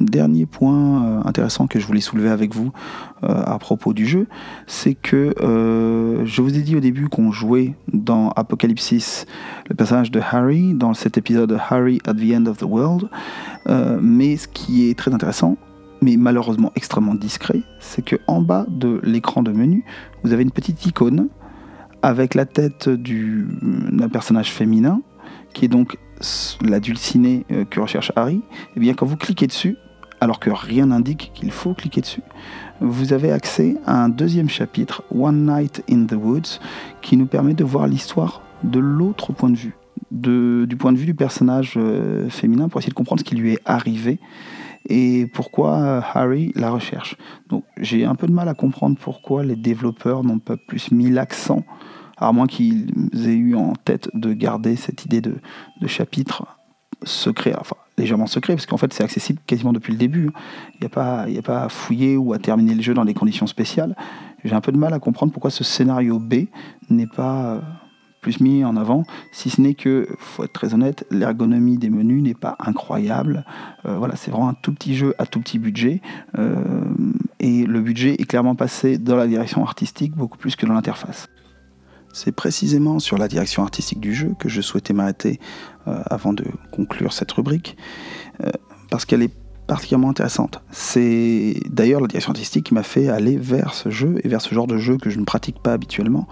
Dernier 0.00 0.46
point 0.46 1.04
euh, 1.04 1.20
intéressant 1.24 1.66
que 1.66 1.78
je 1.78 1.86
voulais 1.86 2.00
soulever 2.00 2.30
avec 2.30 2.54
vous 2.54 2.72
euh, 3.24 3.42
à 3.44 3.58
propos 3.58 3.92
du 3.92 4.06
jeu, 4.06 4.26
c'est 4.66 4.94
que 4.94 5.34
euh, 5.40 6.24
je 6.24 6.40
vous 6.40 6.56
ai 6.56 6.62
dit 6.62 6.74
au 6.74 6.80
début 6.80 7.08
qu'on 7.08 7.30
jouait 7.30 7.74
dans 7.92 8.30
Apocalypse 8.30 9.26
le 9.68 9.74
personnage 9.74 10.10
de 10.10 10.20
Harry, 10.20 10.72
dans 10.74 10.94
cet 10.94 11.18
épisode 11.18 11.50
de 11.50 11.58
Harry 11.68 12.00
at 12.06 12.14
the 12.14 12.34
End 12.34 12.46
of 12.46 12.58
the 12.58 12.62
World. 12.62 13.08
mais 14.00 14.36
ce 14.36 14.48
qui 14.48 14.88
est 14.88 14.98
très 14.98 15.12
intéressant, 15.12 15.56
mais 16.00 16.16
malheureusement 16.16 16.72
extrêmement 16.74 17.14
discret, 17.14 17.60
c'est 17.78 18.04
que 18.04 18.16
en 18.26 18.40
bas 18.40 18.66
de 18.68 18.98
l'écran 19.04 19.42
de 19.42 19.52
menu, 19.52 19.84
vous 20.24 20.32
avez 20.32 20.42
une 20.42 20.50
petite 20.50 20.84
icône 20.86 21.28
avec 22.02 22.34
la 22.34 22.46
tête 22.46 22.88
d'un 22.88 24.08
personnage 24.08 24.50
féminin, 24.50 25.00
qui 25.52 25.64
est 25.64 25.68
donc 25.68 25.96
la 26.64 26.80
dulcinée 26.80 27.44
que 27.70 27.80
recherche 27.80 28.12
Harry. 28.16 28.42
Et 28.76 28.80
bien 28.80 28.94
quand 28.94 29.06
vous 29.06 29.16
cliquez 29.16 29.46
dessus, 29.46 29.76
alors 30.20 30.38
que 30.38 30.50
rien 30.50 30.86
n'indique 30.86 31.32
qu'il 31.34 31.50
faut 31.50 31.74
cliquer 31.74 32.00
dessus, 32.00 32.22
vous 32.80 33.12
avez 33.12 33.32
accès 33.32 33.76
à 33.86 34.04
un 34.04 34.08
deuxième 34.08 34.48
chapitre, 34.48 35.02
One 35.10 35.46
Night 35.46 35.82
in 35.90 36.04
the 36.06 36.14
Woods, 36.14 36.60
qui 37.00 37.16
nous 37.16 37.26
permet 37.26 37.54
de 37.54 37.64
voir 37.64 37.86
l'histoire 37.86 38.42
de 38.62 38.78
l'autre 38.78 39.32
point 39.32 39.50
de 39.50 39.56
vue, 39.56 39.74
du 40.10 40.76
point 40.76 40.92
de 40.92 40.98
vue 40.98 41.06
du 41.06 41.14
personnage 41.14 41.74
euh, 41.76 42.28
féminin, 42.28 42.68
pour 42.68 42.80
essayer 42.80 42.90
de 42.90 42.94
comprendre 42.94 43.20
ce 43.20 43.24
qui 43.24 43.34
lui 43.34 43.54
est 43.54 43.60
arrivé 43.64 44.20
et 44.88 45.26
pourquoi 45.32 45.74
euh, 45.74 46.00
Harry 46.14 46.52
la 46.54 46.70
recherche. 46.70 47.16
Donc 47.48 47.64
j'ai 47.78 48.04
un 48.04 48.14
peu 48.14 48.26
de 48.26 48.32
mal 48.32 48.48
à 48.48 48.54
comprendre 48.54 48.96
pourquoi 49.00 49.44
les 49.44 49.56
développeurs 49.56 50.24
n'ont 50.24 50.38
pas 50.38 50.56
plus 50.56 50.90
mis 50.90 51.10
l'accent, 51.10 51.64
à 52.28 52.32
moins 52.32 52.46
qu'ils 52.46 52.86
aient 53.14 53.34
eu 53.34 53.54
en 53.54 53.72
tête 53.74 54.08
de 54.14 54.32
garder 54.32 54.76
cette 54.76 55.04
idée 55.04 55.20
de, 55.20 55.34
chapitre 55.86 56.46
secret, 57.04 57.54
enfin 57.58 57.76
légèrement 57.98 58.28
secret, 58.28 58.54
parce 58.54 58.66
qu'en 58.66 58.76
fait 58.76 58.92
c'est 58.92 59.02
accessible 59.02 59.40
quasiment 59.46 59.72
depuis 59.72 59.92
le 59.92 59.98
début. 59.98 60.30
Il 60.74 60.80
n'y 60.80 60.86
a, 60.86 60.88
pas, 60.88 61.22
a 61.22 61.42
pas 61.42 61.64
à 61.64 61.68
fouiller 61.68 62.16
ou 62.16 62.32
à 62.32 62.38
terminer 62.38 62.74
le 62.74 62.82
jeu 62.82 62.94
dans 62.94 63.04
des 63.04 63.14
conditions 63.14 63.46
spéciales. 63.46 63.96
J'ai 64.44 64.54
un 64.54 64.60
peu 64.60 64.72
de 64.72 64.78
mal 64.78 64.94
à 64.94 64.98
comprendre 64.98 65.32
pourquoi 65.32 65.50
ce 65.50 65.64
scénario 65.64 66.18
B 66.18 66.46
n'est 66.90 67.06
pas 67.06 67.54
euh, 67.54 67.60
plus 68.22 68.40
mis 68.40 68.64
en 68.64 68.76
avant, 68.76 69.02
si 69.32 69.50
ce 69.50 69.60
n'est 69.60 69.74
que, 69.74 70.08
faut 70.16 70.44
être 70.44 70.52
très 70.52 70.74
honnête, 70.74 71.04
l'ergonomie 71.10 71.76
des 71.76 71.90
menus 71.90 72.22
n'est 72.22 72.34
pas 72.34 72.56
incroyable. 72.60 73.44
Euh, 73.84 73.96
voilà, 73.98 74.16
c'est 74.16 74.30
vraiment 74.30 74.48
un 74.48 74.54
tout 74.54 74.72
petit 74.72 74.94
jeu 74.94 75.14
à 75.18 75.26
tout 75.26 75.40
petit 75.40 75.58
budget, 75.58 76.00
euh, 76.38 76.56
et 77.40 77.66
le 77.66 77.80
budget 77.80 78.14
est 78.14 78.24
clairement 78.24 78.54
passé 78.54 78.96
dans 78.96 79.16
la 79.16 79.26
direction 79.26 79.64
artistique 79.64 80.14
beaucoup 80.14 80.38
plus 80.38 80.56
que 80.56 80.64
dans 80.64 80.74
l'interface. 80.74 81.26
C'est 82.12 82.32
précisément 82.32 82.98
sur 82.98 83.16
la 83.16 83.26
direction 83.26 83.62
artistique 83.62 84.00
du 84.00 84.14
jeu 84.14 84.34
que 84.38 84.48
je 84.48 84.60
souhaitais 84.60 84.92
m'arrêter 84.92 85.40
euh, 85.88 86.02
avant 86.06 86.32
de 86.32 86.44
conclure 86.70 87.12
cette 87.12 87.32
rubrique, 87.32 87.76
euh, 88.44 88.50
parce 88.90 89.06
qu'elle 89.06 89.22
est 89.22 89.32
particulièrement 89.66 90.10
intéressante. 90.10 90.60
C'est 90.70 91.54
d'ailleurs 91.70 92.00
la 92.00 92.08
direction 92.08 92.32
artistique 92.32 92.66
qui 92.66 92.74
m'a 92.74 92.82
fait 92.82 93.08
aller 93.08 93.38
vers 93.38 93.72
ce 93.72 93.88
jeu 93.88 94.16
et 94.22 94.28
vers 94.28 94.42
ce 94.42 94.54
genre 94.54 94.66
de 94.66 94.76
jeu 94.76 94.98
que 94.98 95.08
je 95.08 95.18
ne 95.18 95.24
pratique 95.24 95.62
pas 95.62 95.72
habituellement, 95.72 96.28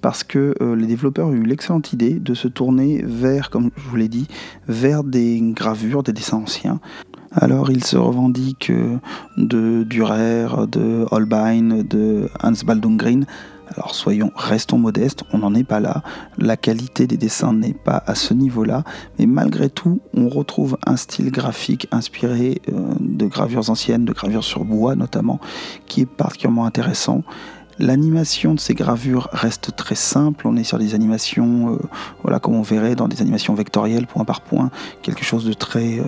parce 0.00 0.24
que 0.24 0.54
euh, 0.60 0.74
les 0.74 0.86
développeurs 0.86 1.28
ont 1.28 1.32
eu 1.32 1.44
l'excellente 1.44 1.92
idée 1.92 2.14
de 2.14 2.34
se 2.34 2.48
tourner 2.48 3.02
vers, 3.04 3.50
comme 3.50 3.70
je 3.76 3.88
vous 3.88 3.96
l'ai 3.96 4.08
dit, 4.08 4.26
vers 4.66 5.04
des 5.04 5.40
gravures, 5.42 6.02
des 6.02 6.12
dessins 6.12 6.38
anciens. 6.38 6.80
Alors 7.32 7.70
ils 7.70 7.84
se 7.84 7.96
revendiquent 7.96 8.72
de 9.36 9.84
Dürer, 9.84 10.66
de 10.66 11.06
Holbein, 11.12 11.84
de 11.84 12.28
Hans 12.42 12.64
Baldung 12.66 13.24
alors 13.76 13.94
soyons, 13.94 14.32
restons 14.34 14.78
modestes, 14.78 15.24
on 15.32 15.38
n'en 15.38 15.54
est 15.54 15.64
pas 15.64 15.80
là, 15.80 16.02
la 16.38 16.56
qualité 16.56 17.06
des 17.06 17.16
dessins 17.16 17.52
n'est 17.52 17.74
pas 17.74 18.02
à 18.06 18.14
ce 18.14 18.34
niveau-là, 18.34 18.84
mais 19.18 19.26
malgré 19.26 19.70
tout, 19.70 20.00
on 20.14 20.28
retrouve 20.28 20.76
un 20.86 20.96
style 20.96 21.30
graphique 21.30 21.86
inspiré 21.92 22.60
euh, 22.72 22.94
de 23.00 23.26
gravures 23.26 23.70
anciennes, 23.70 24.04
de 24.04 24.12
gravures 24.12 24.44
sur 24.44 24.64
bois 24.64 24.96
notamment, 24.96 25.40
qui 25.86 26.02
est 26.02 26.06
particulièrement 26.06 26.66
intéressant. 26.66 27.22
L'animation 27.78 28.54
de 28.54 28.60
ces 28.60 28.74
gravures 28.74 29.28
reste 29.32 29.74
très 29.74 29.94
simple. 29.94 30.46
On 30.46 30.56
est 30.56 30.64
sur 30.64 30.78
des 30.78 30.94
animations, 30.94 31.74
euh, 31.74 31.78
voilà, 32.22 32.38
comme 32.38 32.54
on 32.54 32.62
verrait 32.62 32.94
dans 32.94 33.08
des 33.08 33.22
animations 33.22 33.54
vectorielles, 33.54 34.06
point 34.06 34.24
par 34.24 34.42
point, 34.42 34.70
quelque 35.00 35.24
chose 35.24 35.46
de 35.46 35.54
très 35.54 35.98
euh, 35.98 36.04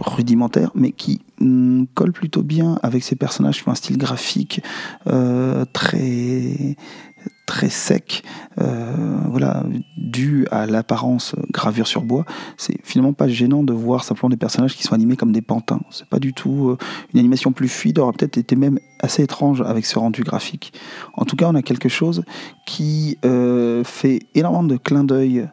rudimentaire, 0.00 0.70
mais 0.74 0.92
qui 0.92 1.20
mm, 1.40 1.84
colle 1.94 2.12
plutôt 2.12 2.42
bien 2.42 2.78
avec 2.82 3.02
ces 3.02 3.16
personnages 3.16 3.62
qui 3.62 3.68
ont 3.68 3.72
un 3.72 3.76
style 3.76 3.98
graphique 3.98 4.62
euh, 5.06 5.64
très 5.72 6.76
très 7.46 7.70
sec, 7.70 8.22
euh, 8.60 8.92
voilà, 9.30 9.64
dû 9.96 10.46
à 10.50 10.66
l'apparence 10.66 11.34
gravure 11.50 11.86
sur 11.86 12.02
bois. 12.02 12.24
C'est 12.58 12.76
finalement 12.84 13.14
pas 13.14 13.26
gênant 13.26 13.62
de 13.62 13.72
voir 13.72 14.04
simplement 14.04 14.28
des 14.28 14.36
personnages 14.36 14.76
qui 14.76 14.82
sont 14.82 14.94
animés 14.94 15.16
comme 15.16 15.32
des 15.32 15.40
pantins. 15.40 15.80
C'est 15.90 16.06
pas 16.06 16.20
du 16.20 16.34
tout 16.34 16.68
euh, 16.68 16.78
une 17.12 17.20
animation 17.20 17.52
plus 17.52 17.68
fluide, 17.68 17.98
aurait 17.98 18.12
peut-être 18.12 18.36
été 18.36 18.54
même 18.54 18.78
assez 19.00 19.22
étrange 19.22 19.62
avec 19.62 19.86
ce 19.86 19.98
rendu 19.98 20.22
graphique. 20.22 20.74
En 21.14 21.24
tout 21.24 21.36
cas, 21.36 21.48
on 21.48 21.54
a 21.54 21.62
quelque 21.62 21.88
chose 21.88 22.22
qui 22.66 23.18
fait 23.84 24.20
énormément 24.34 24.64
de 24.64 24.76
clins 24.76 25.04
d'œil 25.04 25.48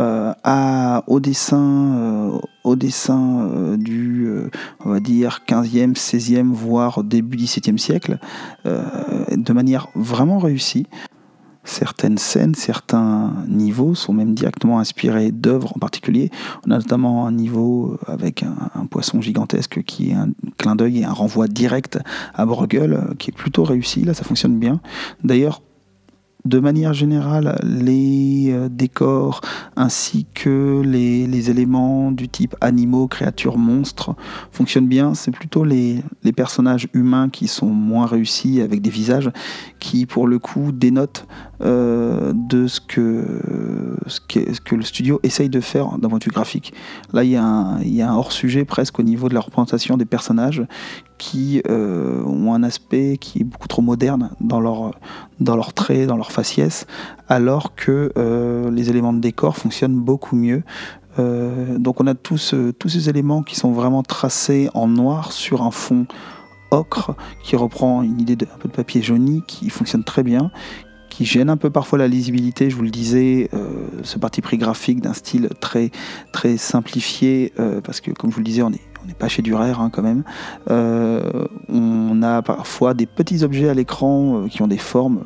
euh, 0.00 0.32
à, 0.44 1.02
au 1.08 1.18
dessin, 1.18 1.96
euh, 1.96 2.38
au 2.62 2.76
dessin 2.76 3.48
euh, 3.52 3.76
du, 3.76 4.30
on 4.84 4.90
va 4.90 5.00
dire, 5.00 5.40
15e, 5.48 5.94
16e, 5.94 6.52
voire 6.52 7.02
début 7.02 7.36
17e 7.36 7.78
siècle, 7.78 8.18
de 8.64 9.52
manière 9.52 9.88
vraiment 9.94 10.38
réussie. 10.38 10.86
Certaines 11.64 12.16
scènes, 12.16 12.54
certains 12.54 13.34
niveaux 13.46 13.94
sont 13.94 14.14
même 14.14 14.34
directement 14.34 14.78
inspirés 14.78 15.32
d'œuvres 15.32 15.72
en 15.76 15.78
particulier. 15.78 16.30
On 16.66 16.70
a 16.70 16.78
notamment 16.78 17.26
un 17.26 17.32
niveau 17.32 17.98
avec 18.06 18.42
un, 18.42 18.54
un 18.74 18.86
poisson 18.86 19.20
gigantesque 19.20 19.82
qui 19.82 20.10
est 20.10 20.14
un 20.14 20.30
clin 20.56 20.76
d'œil 20.76 21.00
et 21.00 21.04
un 21.04 21.12
renvoi 21.12 21.46
direct 21.46 21.98
à 22.34 22.46
Bruegel 22.46 23.14
qui 23.18 23.30
est 23.30 23.34
plutôt 23.36 23.64
réussi. 23.64 24.02
Là, 24.04 24.14
ça 24.14 24.24
fonctionne 24.24 24.58
bien. 24.58 24.80
D'ailleurs, 25.24 25.60
de 26.48 26.58
manière 26.60 26.94
générale, 26.94 27.58
les 27.62 28.46
euh, 28.50 28.68
décors 28.70 29.42
ainsi 29.76 30.26
que 30.34 30.82
les, 30.84 31.50
éléments 31.50 32.10
du 32.10 32.28
type 32.28 32.56
animaux, 32.60 33.06
créatures, 33.06 33.58
monstres 33.58 34.16
fonctionnent 34.50 34.88
bien. 34.88 35.14
C'est 35.14 35.30
plutôt 35.30 35.64
les, 35.64 36.02
personnages 36.36 36.88
humains 36.92 37.28
qui 37.28 37.48
sont 37.48 37.66
moins 37.66 38.06
réussis 38.06 38.60
avec 38.60 38.80
des 38.80 38.90
visages 38.90 39.30
qui, 39.78 40.06
pour 40.06 40.26
le 40.26 40.38
coup, 40.38 40.72
dénotent 40.72 41.26
euh, 41.62 42.32
de 42.34 42.66
ce 42.66 42.80
que, 42.80 43.24
ce, 44.06 44.20
que, 44.20 44.74
le 44.74 44.82
studio 44.82 45.20
essaye 45.22 45.48
de 45.48 45.60
faire 45.60 45.98
d'un 45.98 46.08
point 46.08 46.18
de 46.18 46.24
vue 46.24 46.30
graphique. 46.30 46.72
Là, 47.12 47.24
il 47.24 47.30
y 47.30 47.36
a 47.36 48.10
un 48.10 48.14
hors-sujet 48.14 48.64
presque 48.64 48.98
au 48.98 49.02
niveau 49.02 49.28
de 49.28 49.34
la 49.34 49.40
représentation 49.40 49.96
des 49.96 50.04
personnages 50.04 50.62
qui 51.18 51.60
euh, 51.68 52.22
ont 52.24 52.54
un 52.54 52.62
aspect 52.62 53.18
qui 53.20 53.40
est 53.40 53.44
beaucoup 53.44 53.68
trop 53.68 53.82
moderne 53.82 54.30
dans 54.40 54.60
leur, 54.60 54.92
dans 55.40 55.56
leurs 55.56 55.74
traits, 55.74 56.06
dans 56.06 56.16
leur 56.16 56.32
faciès, 56.32 56.86
alors 57.28 57.74
que 57.74 58.12
euh, 58.16 58.70
les 58.70 58.88
éléments 58.88 59.12
de 59.12 59.20
décor 59.20 59.56
fonctionnent 59.56 59.98
beaucoup 59.98 60.36
mieux. 60.36 60.62
Euh, 61.18 61.76
donc 61.78 62.00
on 62.00 62.06
a 62.06 62.14
tous, 62.14 62.54
tous 62.78 62.88
ces 62.88 63.08
éléments 63.08 63.42
qui 63.42 63.56
sont 63.56 63.72
vraiment 63.72 64.02
tracés 64.02 64.70
en 64.72 64.86
noir 64.86 65.32
sur 65.32 65.62
un 65.62 65.72
fond 65.72 66.06
ocre 66.70 67.16
qui 67.42 67.56
reprend 67.56 68.02
une 68.02 68.20
idée 68.20 68.36
de 68.36 68.46
un 68.46 68.58
peu 68.58 68.68
de 68.68 68.74
papier 68.74 69.02
jauni 69.02 69.42
qui 69.46 69.68
fonctionne 69.70 70.04
très 70.04 70.22
bien, 70.22 70.50
qui 71.10 71.24
gêne 71.24 71.50
un 71.50 71.56
peu 71.56 71.70
parfois 71.70 71.98
la 71.98 72.06
lisibilité, 72.06 72.70
je 72.70 72.76
vous 72.76 72.82
le 72.82 72.90
disais, 72.90 73.50
ce 74.04 74.18
parti 74.18 74.42
pris 74.42 74.58
graphique 74.58 75.00
d'un 75.00 75.14
style 75.14 75.48
très, 75.60 75.90
très 76.32 76.58
simplifié, 76.58 77.54
parce 77.82 78.02
que 78.02 78.10
comme 78.10 78.30
je 78.30 78.34
vous 78.34 78.42
le 78.42 78.44
disais, 78.44 78.62
on 78.62 78.70
est 78.70 78.87
on 79.02 79.06
n'est 79.06 79.14
pas 79.14 79.28
chez 79.28 79.42
Durer 79.42 79.70
hein, 79.70 79.90
quand 79.92 80.02
même. 80.02 80.24
Euh, 80.70 81.46
on 81.68 82.22
a 82.22 82.42
parfois 82.42 82.94
des 82.94 83.06
petits 83.06 83.44
objets 83.44 83.68
à 83.68 83.74
l'écran 83.74 84.42
euh, 84.44 84.48
qui 84.48 84.62
ont 84.62 84.68
des 84.68 84.78
formes 84.78 85.24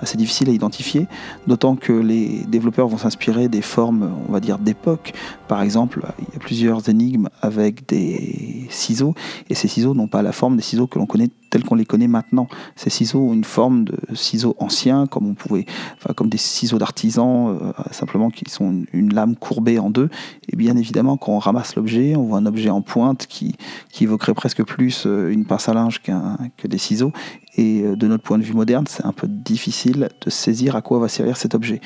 assez 0.00 0.16
difficiles 0.16 0.48
à 0.48 0.52
identifier, 0.52 1.06
d'autant 1.46 1.76
que 1.76 1.92
les 1.92 2.44
développeurs 2.48 2.88
vont 2.88 2.98
s'inspirer 2.98 3.48
des 3.48 3.62
formes, 3.62 4.10
on 4.28 4.32
va 4.32 4.40
dire, 4.40 4.58
d'époque. 4.58 5.12
Par 5.46 5.62
exemple, 5.62 6.02
il 6.18 6.34
y 6.34 6.36
a 6.36 6.40
plusieurs 6.40 6.88
énigmes 6.88 7.28
avec 7.40 7.86
des 7.86 8.66
ciseaux, 8.70 9.14
et 9.48 9.54
ces 9.54 9.68
ciseaux 9.68 9.94
n'ont 9.94 10.08
pas 10.08 10.22
la 10.22 10.32
forme 10.32 10.56
des 10.56 10.62
ciseaux 10.62 10.86
que 10.86 10.98
l'on 10.98 11.06
connaît 11.06 11.30
tels 11.50 11.64
qu'on 11.64 11.74
les 11.74 11.84
connaît 11.84 12.08
maintenant. 12.08 12.48
Ces 12.76 12.90
ciseaux 12.90 13.20
ont 13.20 13.32
une 13.32 13.44
forme 13.44 13.84
de 13.84 13.96
ciseaux 14.14 14.56
anciens, 14.58 15.06
comme 15.06 15.26
on 15.26 15.34
pouvait, 15.34 15.66
enfin, 15.96 16.14
comme 16.14 16.28
des 16.28 16.38
ciseaux 16.38 16.78
d'artisan, 16.78 17.50
euh, 17.50 17.72
simplement 17.90 18.30
qui 18.30 18.48
sont 18.50 18.84
une, 18.92 19.12
lame 19.12 19.36
courbée 19.36 19.78
en 19.78 19.90
deux. 19.90 20.08
Et 20.48 20.56
bien 20.56 20.76
évidemment, 20.76 21.16
quand 21.16 21.32
on 21.32 21.38
ramasse 21.38 21.74
l'objet, 21.74 22.14
on 22.16 22.22
voit 22.22 22.38
un 22.38 22.46
objet 22.46 22.70
en 22.70 22.80
pointe 22.80 23.26
qui, 23.26 23.56
qui 23.90 24.04
évoquerait 24.04 24.34
presque 24.34 24.62
plus 24.64 25.04
euh, 25.06 25.30
une 25.30 25.44
pince 25.44 25.68
à 25.68 25.74
linge 25.74 26.00
que 26.02 26.68
des 26.68 26.78
ciseaux. 26.78 27.12
Et 27.56 27.82
de 27.82 28.06
notre 28.06 28.22
point 28.22 28.38
de 28.38 28.44
vue 28.44 28.54
moderne, 28.54 28.86
c'est 28.88 29.04
un 29.04 29.12
peu 29.12 29.26
difficile 29.26 30.08
de 30.24 30.30
saisir 30.30 30.76
à 30.76 30.82
quoi 30.82 31.00
va 31.00 31.08
servir 31.08 31.36
cet 31.36 31.54
objet. 31.54 31.80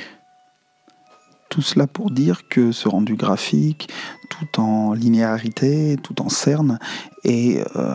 Tout 1.54 1.62
cela 1.62 1.86
pour 1.86 2.10
dire 2.10 2.48
que 2.48 2.72
ce 2.72 2.88
rendu 2.88 3.14
graphique, 3.14 3.88
tout 4.28 4.60
en 4.60 4.92
linéarité, 4.92 5.96
tout 6.02 6.20
en 6.20 6.28
cerne, 6.28 6.80
et 7.22 7.62
euh, 7.76 7.94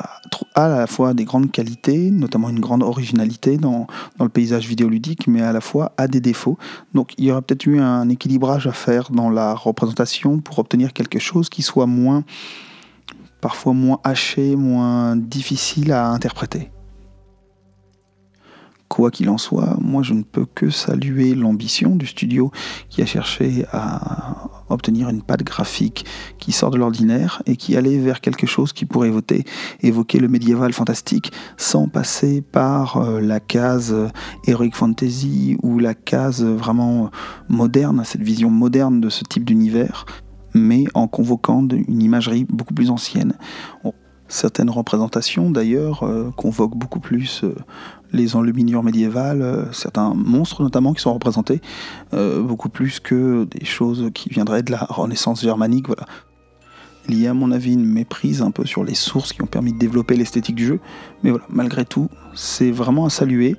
à 0.56 0.70
la 0.70 0.88
fois 0.88 1.14
des 1.14 1.26
grandes 1.26 1.52
qualités, 1.52 2.10
notamment 2.10 2.48
une 2.48 2.62
grande 2.62 2.84
originalité 2.84 3.58
dans, 3.58 3.86
dans, 4.18 4.24
le 4.24 4.30
paysage 4.30 4.66
vidéoludique, 4.66 5.28
mais 5.28 5.42
à 5.42 5.52
la 5.52 5.60
fois 5.60 5.92
a 5.98 6.08
des 6.08 6.22
défauts. 6.22 6.58
Donc 6.94 7.14
il 7.18 7.26
y 7.26 7.32
aurait 7.34 7.42
peut-être 7.42 7.66
eu 7.66 7.82
un 7.82 8.08
équilibrage 8.08 8.66
à 8.66 8.72
faire 8.72 9.12
dans 9.12 9.30
la 9.30 9.54
représentation 9.54 10.40
pour 10.40 10.58
obtenir 10.60 10.94
quelque 10.94 11.20
chose 11.20 11.50
qui 11.50 11.62
soit 11.62 11.86
moins, 11.86 12.24
parfois 13.42 13.74
moins 13.74 14.00
haché, 14.06 14.56
moins 14.56 15.18
difficile 15.18 15.92
à 15.92 16.08
interpréter. 16.08 16.72
Quoi 18.90 19.12
qu'il 19.12 19.30
en 19.30 19.38
soit, 19.38 19.78
moi 19.80 20.02
je 20.02 20.14
ne 20.14 20.24
peux 20.24 20.46
que 20.46 20.72
saluer 20.72 21.36
l'ambition 21.36 21.96
du 21.96 22.08
studio 22.08 22.52
qui 22.90 23.04
a 23.04 23.06
cherché 23.06 23.66
à 23.72 24.50
obtenir 24.70 25.10
une 25.10 25.22
patte 25.22 25.44
graphique 25.44 26.06
qui 26.40 26.52
sort 26.52 26.72
de 26.72 26.78
l'ordinaire 26.78 27.44
et 27.46 27.56
qui 27.56 27.78
allait 27.78 28.00
vers 28.00 28.20
quelque 28.20 28.48
chose 28.48 28.74
qui 28.74 28.86
pourrait 28.86 29.12
évoquer, 29.82 30.20
le 30.20 30.28
médiéval 30.28 30.74
fantastique 30.74 31.32
sans 31.56 31.88
passer 31.88 32.42
par 32.42 32.98
euh, 32.98 33.22
la 33.22 33.40
case 33.40 33.94
euh, 33.94 34.10
heroic 34.48 34.72
fantasy 34.74 35.58
ou 35.62 35.78
la 35.78 35.94
case 35.94 36.44
vraiment 36.44 37.12
moderne, 37.48 38.02
cette 38.06 38.24
vision 38.24 38.50
moderne 38.50 39.02
de 39.02 39.10
ce 39.10 39.24
type 39.24 39.46
d'univers, 39.46 40.06
mais 40.56 40.86
en 40.96 41.08
convoquant 41.08 41.68
une 41.70 42.02
imagerie 42.02 42.46
beaucoup 42.50 42.74
plus 42.74 42.90
ancienne. 42.90 43.36
Certaines 44.30 44.70
représentations, 44.70 45.50
d'ailleurs, 45.50 46.04
euh, 46.04 46.30
convoquent 46.38 46.78
beaucoup 46.78 47.00
plus 47.00 47.44
euh, 47.44 47.56
les 48.12 48.36
enluminures 48.36 48.84
médiévales, 48.84 49.42
euh, 49.42 49.72
certains 49.72 50.14
monstres 50.14 50.64
notamment 50.64 50.94
qui 50.94 51.02
sont 51.02 51.14
représentés, 51.14 51.62
beaucoup 52.12 52.70
plus 52.70 53.00
que 53.00 53.46
des 53.46 53.66
choses 53.66 54.10
qui 54.14 54.30
viendraient 54.30 54.64
de 54.64 54.72
la 54.72 54.86
Renaissance 54.90 55.42
germanique. 55.42 55.88
Voilà. 55.88 56.06
Il 57.08 57.20
y 57.20 57.28
a 57.28 57.32
à 57.32 57.34
mon 57.34 57.52
avis 57.52 57.74
une 57.74 57.86
méprise 57.86 58.42
un 58.42 58.52
peu 58.52 58.66
sur 58.66 58.84
les 58.84 58.94
sources 58.94 59.34
qui 59.34 59.42
ont 59.42 59.48
permis 59.48 59.74
de 59.74 59.80
développer 59.80 60.16
l'esthétique 60.16 60.56
du 60.56 60.66
jeu, 60.66 60.80
mais 61.24 61.32
voilà, 61.32 61.46
malgré 61.50 61.86
tout, 61.86 62.10
c'est 62.36 62.72
vraiment 62.72 63.06
à 63.06 63.10
saluer, 63.10 63.56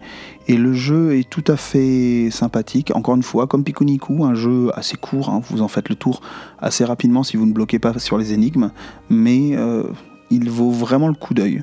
et 0.47 0.57
le 0.57 0.73
jeu 0.73 1.17
est 1.17 1.29
tout 1.29 1.45
à 1.49 1.57
fait 1.57 2.29
sympathique, 2.31 2.93
encore 2.95 3.17
une 3.17 3.25
fois, 3.25 3.47
comme 3.47 3.65
Pikuniku, 3.65 4.25
un 4.25 4.35
jeu 4.35 4.71
assez 4.75 4.97
court, 4.97 5.31
hein, 5.31 5.41
vous 5.51 5.63
en 5.63 5.69
faites 5.69 5.89
le 5.89 5.97
tour 5.97 6.21
assez 6.61 6.85
rapidement 6.85 7.25
si 7.25 7.37
vous 7.37 7.47
ne 7.47 7.53
bloquez 7.53 7.79
pas 7.79 7.99
sur 7.99 8.19
les 8.19 8.33
énigmes, 8.33 8.71
mais 9.09 9.57
il 10.31 10.49
vaut 10.49 10.71
vraiment 10.71 11.09
le 11.09 11.15
coup 11.15 11.35
d'œil. 11.35 11.63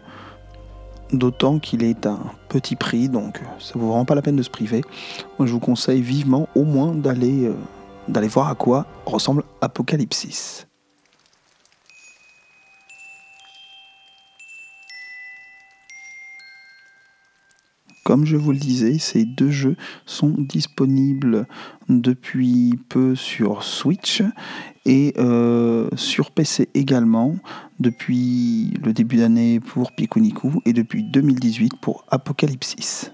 D'autant 1.13 1.59
qu'il 1.59 1.83
est 1.83 2.05
à 2.05 2.11
un 2.11 2.31
petit 2.49 2.75
prix, 2.75 3.07
donc 3.07 3.41
ça 3.59 3.79
vaut 3.79 3.87
vraiment 3.87 4.03
pas 4.05 4.15
la 4.15 4.21
peine 4.21 4.35
de 4.35 4.43
se 4.43 4.49
priver. 4.49 4.81
Moi, 5.39 5.47
je 5.47 5.53
vous 5.53 5.59
conseille 5.59 6.01
vivement 6.01 6.49
au 6.53 6.63
moins 6.63 6.93
d'aller 6.93 7.45
euh, 7.45 7.55
d'aller 8.09 8.27
voir 8.27 8.49
à 8.49 8.55
quoi 8.55 8.85
ressemble 9.05 9.43
Apocalypsis. 9.61 10.65
Comme 18.03 18.25
je 18.25 18.37
vous 18.37 18.53
le 18.53 18.57
disais, 18.57 18.99
ces 18.99 19.25
deux 19.25 19.51
jeux 19.51 19.75
sont 20.05 20.33
disponibles 20.37 21.45
depuis 21.89 22.79
peu 22.87 23.15
sur 23.15 23.63
Switch 23.63 24.23
et 24.87 25.13
euh, 25.17 25.89
sur 25.95 26.31
PC 26.31 26.69
également 26.73 27.35
depuis 27.79 28.73
le 28.83 28.93
début 28.93 29.17
d'année 29.17 29.59
pour 29.59 29.91
Pikuniku 29.91 30.61
et 30.65 30.73
depuis 30.73 31.03
2018 31.03 31.73
pour 31.79 32.05
Apocalypsis. 32.09 33.11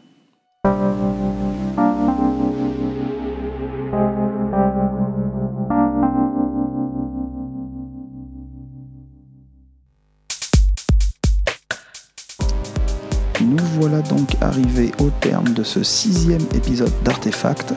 Nous 13.41 13.57
voilà 13.79 14.01
donc 14.03 14.29
arrivés 14.41 14.91
au 14.99 15.09
terme 15.09 15.53
de 15.53 15.63
ce 15.63 15.83
sixième 15.83 16.45
épisode 16.55 16.93
d'Artefact. 17.03 17.73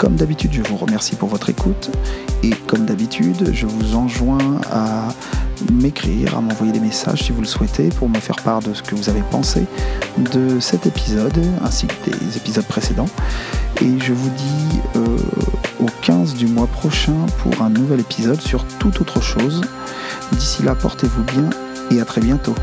Comme 0.00 0.16
d'habitude, 0.16 0.54
je 0.54 0.62
vous 0.62 0.78
remercie 0.78 1.14
pour 1.14 1.28
votre 1.28 1.50
écoute 1.50 1.90
et 2.42 2.52
comme 2.66 2.86
d'habitude, 2.86 3.50
je 3.52 3.66
vous 3.66 3.96
enjoins 3.96 4.58
à 4.72 5.08
m'écrire, 5.70 6.38
à 6.38 6.40
m'envoyer 6.40 6.72
des 6.72 6.80
messages 6.80 7.24
si 7.24 7.32
vous 7.32 7.42
le 7.42 7.46
souhaitez 7.46 7.90
pour 7.90 8.08
me 8.08 8.18
faire 8.18 8.36
part 8.36 8.60
de 8.60 8.72
ce 8.72 8.82
que 8.82 8.94
vous 8.94 9.10
avez 9.10 9.20
pensé 9.30 9.66
de 10.32 10.58
cet 10.58 10.86
épisode 10.86 11.38
ainsi 11.62 11.86
que 11.86 12.10
des 12.10 12.38
épisodes 12.38 12.64
précédents. 12.64 13.10
Et 13.82 14.00
je 14.00 14.14
vous 14.14 14.30
dis 14.30 14.80
euh, 14.96 15.18
au 15.80 15.86
15 16.00 16.32
du 16.32 16.46
mois 16.46 16.66
prochain 16.66 17.26
pour 17.42 17.60
un 17.60 17.68
nouvel 17.68 18.00
épisode 18.00 18.40
sur 18.40 18.64
toute 18.78 19.02
autre 19.02 19.20
chose. 19.20 19.60
D'ici 20.32 20.62
là, 20.62 20.74
portez-vous 20.74 21.24
bien 21.24 21.50
et 21.90 22.00
à 22.00 22.06
très 22.06 22.22
bientôt. 22.22 22.54